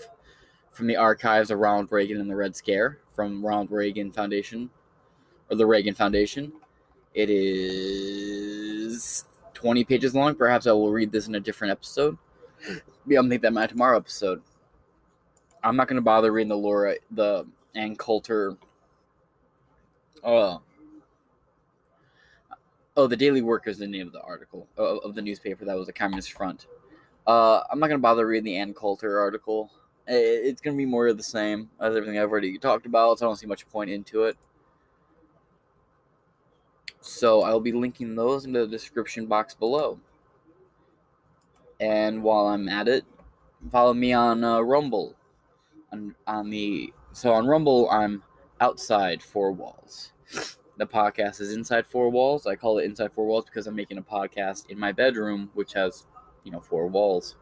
[0.71, 4.71] from the archives of Ronald Reagan and the Red Scare from Ronald Reagan Foundation
[5.51, 6.53] or the Reagan Foundation.
[7.15, 9.25] It is
[9.55, 10.35] 20 pages long.
[10.35, 12.17] Perhaps I will read this in a different episode.
[13.05, 14.41] Maybe I'll make that my tomorrow episode.
[15.63, 18.57] I'm not going to bother reading the Laura, the Ann Coulter.
[20.25, 20.59] Uh,
[22.97, 25.77] oh, the Daily Worker is the name of the article of, of the newspaper that
[25.77, 26.67] was a communist front.
[27.27, 29.71] Uh, I'm not going to bother reading the Ann Coulter article.
[30.07, 33.19] It, it's going to be more of the same as everything I've already talked about,
[33.19, 34.37] so I don't see much point into it.
[37.01, 39.99] So I'll be linking those in the description box below.
[41.81, 43.05] And while I'm at it,
[43.71, 45.17] follow me on uh, Rumble.
[45.93, 48.23] On, on the so on Rumble, I'm
[48.61, 50.13] outside four walls.
[50.79, 52.47] The podcast is inside four walls.
[52.47, 55.75] I call it inside four walls because I'm making a podcast in my bedroom, which
[55.75, 56.07] has
[56.45, 57.37] you know four walls.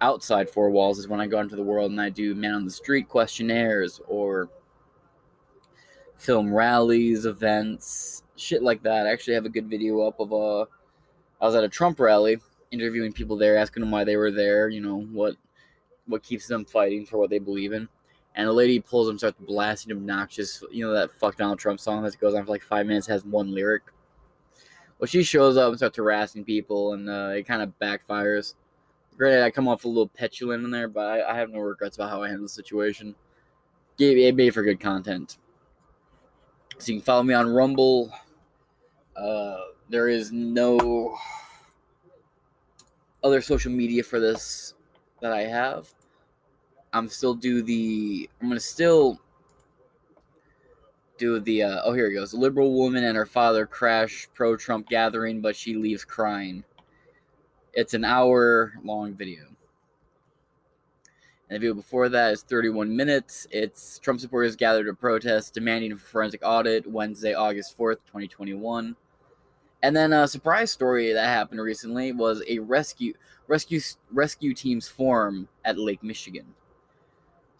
[0.00, 2.64] Outside four walls is when I go into the world and I do man on
[2.64, 4.48] the street questionnaires or
[6.16, 9.06] film rallies, events, shit like that.
[9.06, 10.36] I actually have a good video up of a.
[10.36, 10.64] Uh,
[11.40, 12.38] I was at a Trump rally
[12.70, 14.68] interviewing people there, asking them why they were there.
[14.68, 15.36] You know what
[16.06, 17.88] what keeps them fighting for what they believe in.
[18.34, 22.02] And a lady pulls him, starts blasting obnoxious, you know that fuck Donald Trump song
[22.02, 23.82] that goes on for like five minutes, has one lyric.
[24.98, 28.54] Well, she shows up and starts harassing people, and uh, it kind of backfires.
[29.16, 31.96] Granted, I come off a little petulant in there, but I, I have no regrets
[31.96, 33.14] about how I handled the situation.
[33.96, 35.38] Gave it made for good content.
[36.78, 38.12] So you can follow me on Rumble.
[39.16, 41.16] Uh, there is no
[43.22, 44.74] other social media for this
[45.20, 45.93] that I have.
[46.94, 48.30] I'm still do the.
[48.40, 49.20] I'm gonna still
[51.18, 51.64] do the.
[51.64, 52.32] Uh, oh, here it goes.
[52.32, 56.62] Liberal woman and her father crash pro-Trump gathering, but she leaves crying.
[57.72, 59.42] It's an hour long video.
[61.48, 63.48] And the video before that is 31 minutes.
[63.50, 68.94] It's Trump supporters gathered to protest demanding a forensic audit Wednesday, August 4th, 2021.
[69.82, 73.14] And then a surprise story that happened recently was a rescue
[73.48, 73.80] rescue
[74.12, 76.54] rescue teams form at Lake Michigan.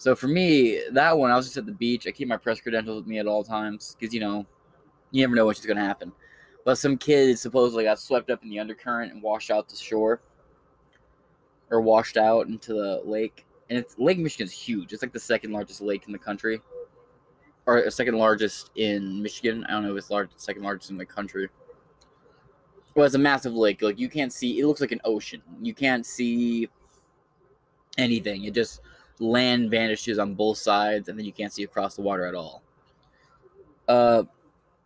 [0.05, 2.07] So for me, that one I was just at the beach.
[2.07, 4.45] I keep my press credentials with me at all times because you know
[5.13, 6.13] you never know what's going to happen.
[6.67, 10.21] But some kid supposedly got swept up in the undercurrent and washed out to shore,
[11.71, 13.47] or washed out into the lake.
[13.71, 14.93] And it's Lake Michigan's huge.
[14.93, 16.61] It's like the second largest lake in the country,
[17.65, 19.65] or uh, second largest in Michigan.
[19.65, 21.49] I don't know if it's large, second largest in the country.
[22.95, 23.81] Well, it's a massive lake.
[23.81, 24.61] Like you can't see.
[24.61, 25.41] It looks like an ocean.
[25.63, 26.69] You can't see
[27.97, 28.45] anything.
[28.45, 28.83] It just
[29.25, 32.63] land vanishes on both sides, and then you can't see across the water at all.
[33.89, 34.25] Uh,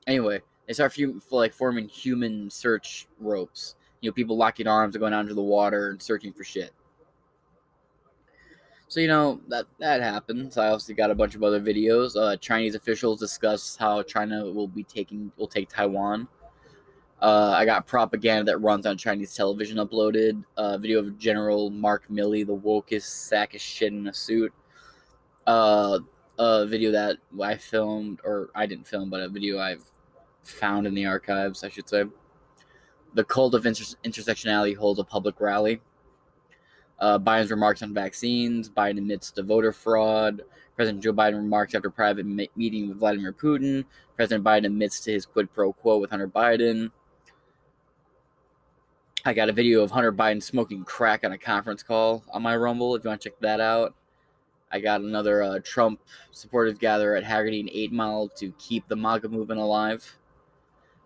[0.07, 0.97] anyway, they start
[1.31, 3.75] like forming human search ropes.
[4.01, 6.73] You know, people locking arms and going out into the water and searching for shit.
[8.89, 10.57] So you know that that happens.
[10.57, 12.17] I also got a bunch of other videos.
[12.17, 16.27] Uh, Chinese officials discuss how China will be taking will take Taiwan.
[17.21, 20.45] Uh, I got propaganda that runs on Chinese television uploaded.
[20.57, 24.53] A uh, video of General Mark Milley, the wokest sack of shit in a suit.
[25.47, 25.99] Uh,
[26.39, 29.83] a video that I filmed, or I didn't film, but a video I've
[30.45, 32.05] found in the archives, I should say.
[33.15, 35.81] The cult of inter- intersectionality holds a public rally.
[37.01, 38.69] Uh, Biden's remarks on vaccines.
[38.69, 40.43] Biden admits to voter fraud.
[40.77, 43.85] President Joe Biden remarks after private meeting with Vladimir Putin.
[44.15, 46.91] President Biden admits to his quid pro quo with Hunter Biden.
[49.29, 52.57] I got a video of Hunter Biden smoking crack on a conference call on my
[52.57, 52.95] Rumble.
[52.95, 53.95] If you want to check that out,
[54.73, 56.01] I got another uh, Trump
[56.31, 60.17] supporters gather at Haggerty and Eight Mile to keep the MAGA movement alive.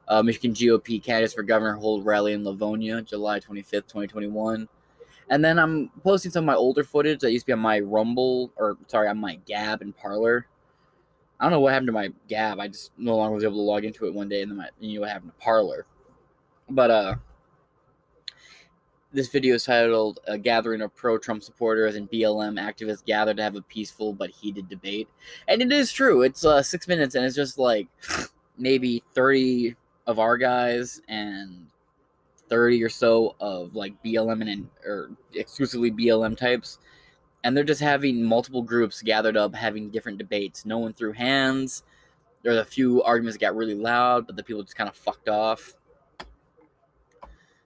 [0.06, 4.68] Uh, Michigan GOP candidates for governor hold rally in Livonia, July 25th, 2021.
[5.28, 7.80] And then I'm posting some of my older footage that used to be on my
[7.80, 10.46] Rumble, or sorry, on my Gab and Parler.
[11.40, 12.60] I don't know what happened to my Gab.
[12.60, 14.68] I just no longer was able to log into it one day, and then my,
[14.78, 15.86] you know what happened to Parler.
[16.70, 17.14] But uh,
[19.12, 23.56] this video is titled "A Gathering of Pro-Trump Supporters and BLM Activists Gather to Have
[23.56, 25.08] a Peaceful but Heated Debate,"
[25.48, 26.22] and it is true.
[26.22, 27.88] It's uh, six minutes, and it's just like
[28.58, 29.76] maybe 30
[30.06, 31.66] of our guys and
[32.48, 36.78] 30 or so of like BLM and or exclusively BLM types.
[37.44, 40.64] And they're just having multiple groups gathered up having different debates.
[40.64, 41.82] No one threw hands.
[42.42, 45.28] There's a few arguments that got really loud, but the people just kind of fucked
[45.28, 45.74] off.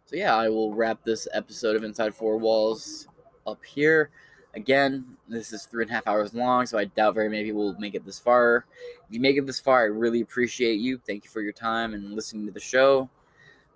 [0.06, 3.08] So yeah, I will wrap this episode of Inside Four Walls
[3.44, 4.10] up here.
[4.54, 7.64] Again, this is three and a half hours long, so I doubt very many people
[7.64, 8.66] will make it this far.
[9.08, 10.98] If you make it this far, I really appreciate you.
[11.04, 13.10] Thank you for your time and listening to the show.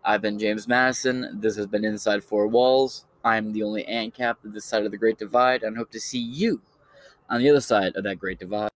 [0.04, 1.40] I've been James Madison.
[1.40, 3.06] This has been Inside Four Walls.
[3.24, 6.20] I'm the only ANCAP at this side of the Great Divide, and hope to see
[6.20, 6.62] you
[7.28, 8.70] on the other side of that Great Divide.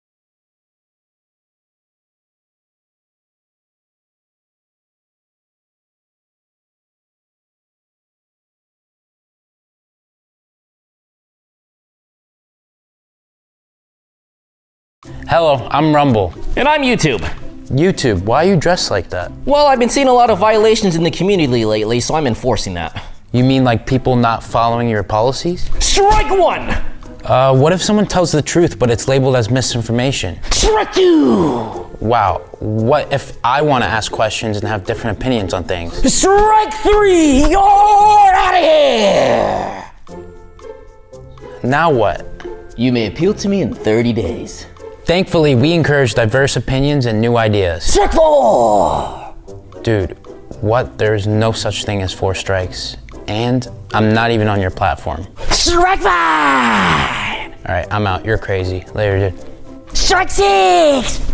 [15.32, 16.34] Hello, I'm Rumble.
[16.58, 17.22] And I'm YouTube.
[17.68, 19.32] YouTube, why are you dressed like that?
[19.46, 22.74] Well, I've been seeing a lot of violations in the community lately, so I'm enforcing
[22.74, 23.02] that.
[23.32, 25.70] You mean like people not following your policies?
[25.82, 26.70] Strike one!
[27.24, 30.38] Uh, what if someone tells the truth but it's labeled as misinformation?
[30.52, 31.88] Strike two!
[32.02, 36.14] Wow, what if I want to ask questions and have different opinions on things?
[36.14, 37.46] Strike three!
[37.50, 39.92] You're out of here!
[41.64, 42.28] Now what?
[42.76, 44.66] You may appeal to me in 30 days.
[45.06, 47.84] Thankfully, we encourage diverse opinions and new ideas.
[47.84, 49.36] Strike four!
[49.84, 50.12] Dude,
[50.62, 50.98] what?
[50.98, 52.98] There's no such thing as four strikes.
[53.28, 55.28] And I'm not even on your platform.
[55.50, 57.52] Strike five!
[57.68, 58.26] All right, I'm out.
[58.26, 58.86] You're crazy.
[58.94, 59.98] Later, dude.
[59.98, 61.31] Strike six!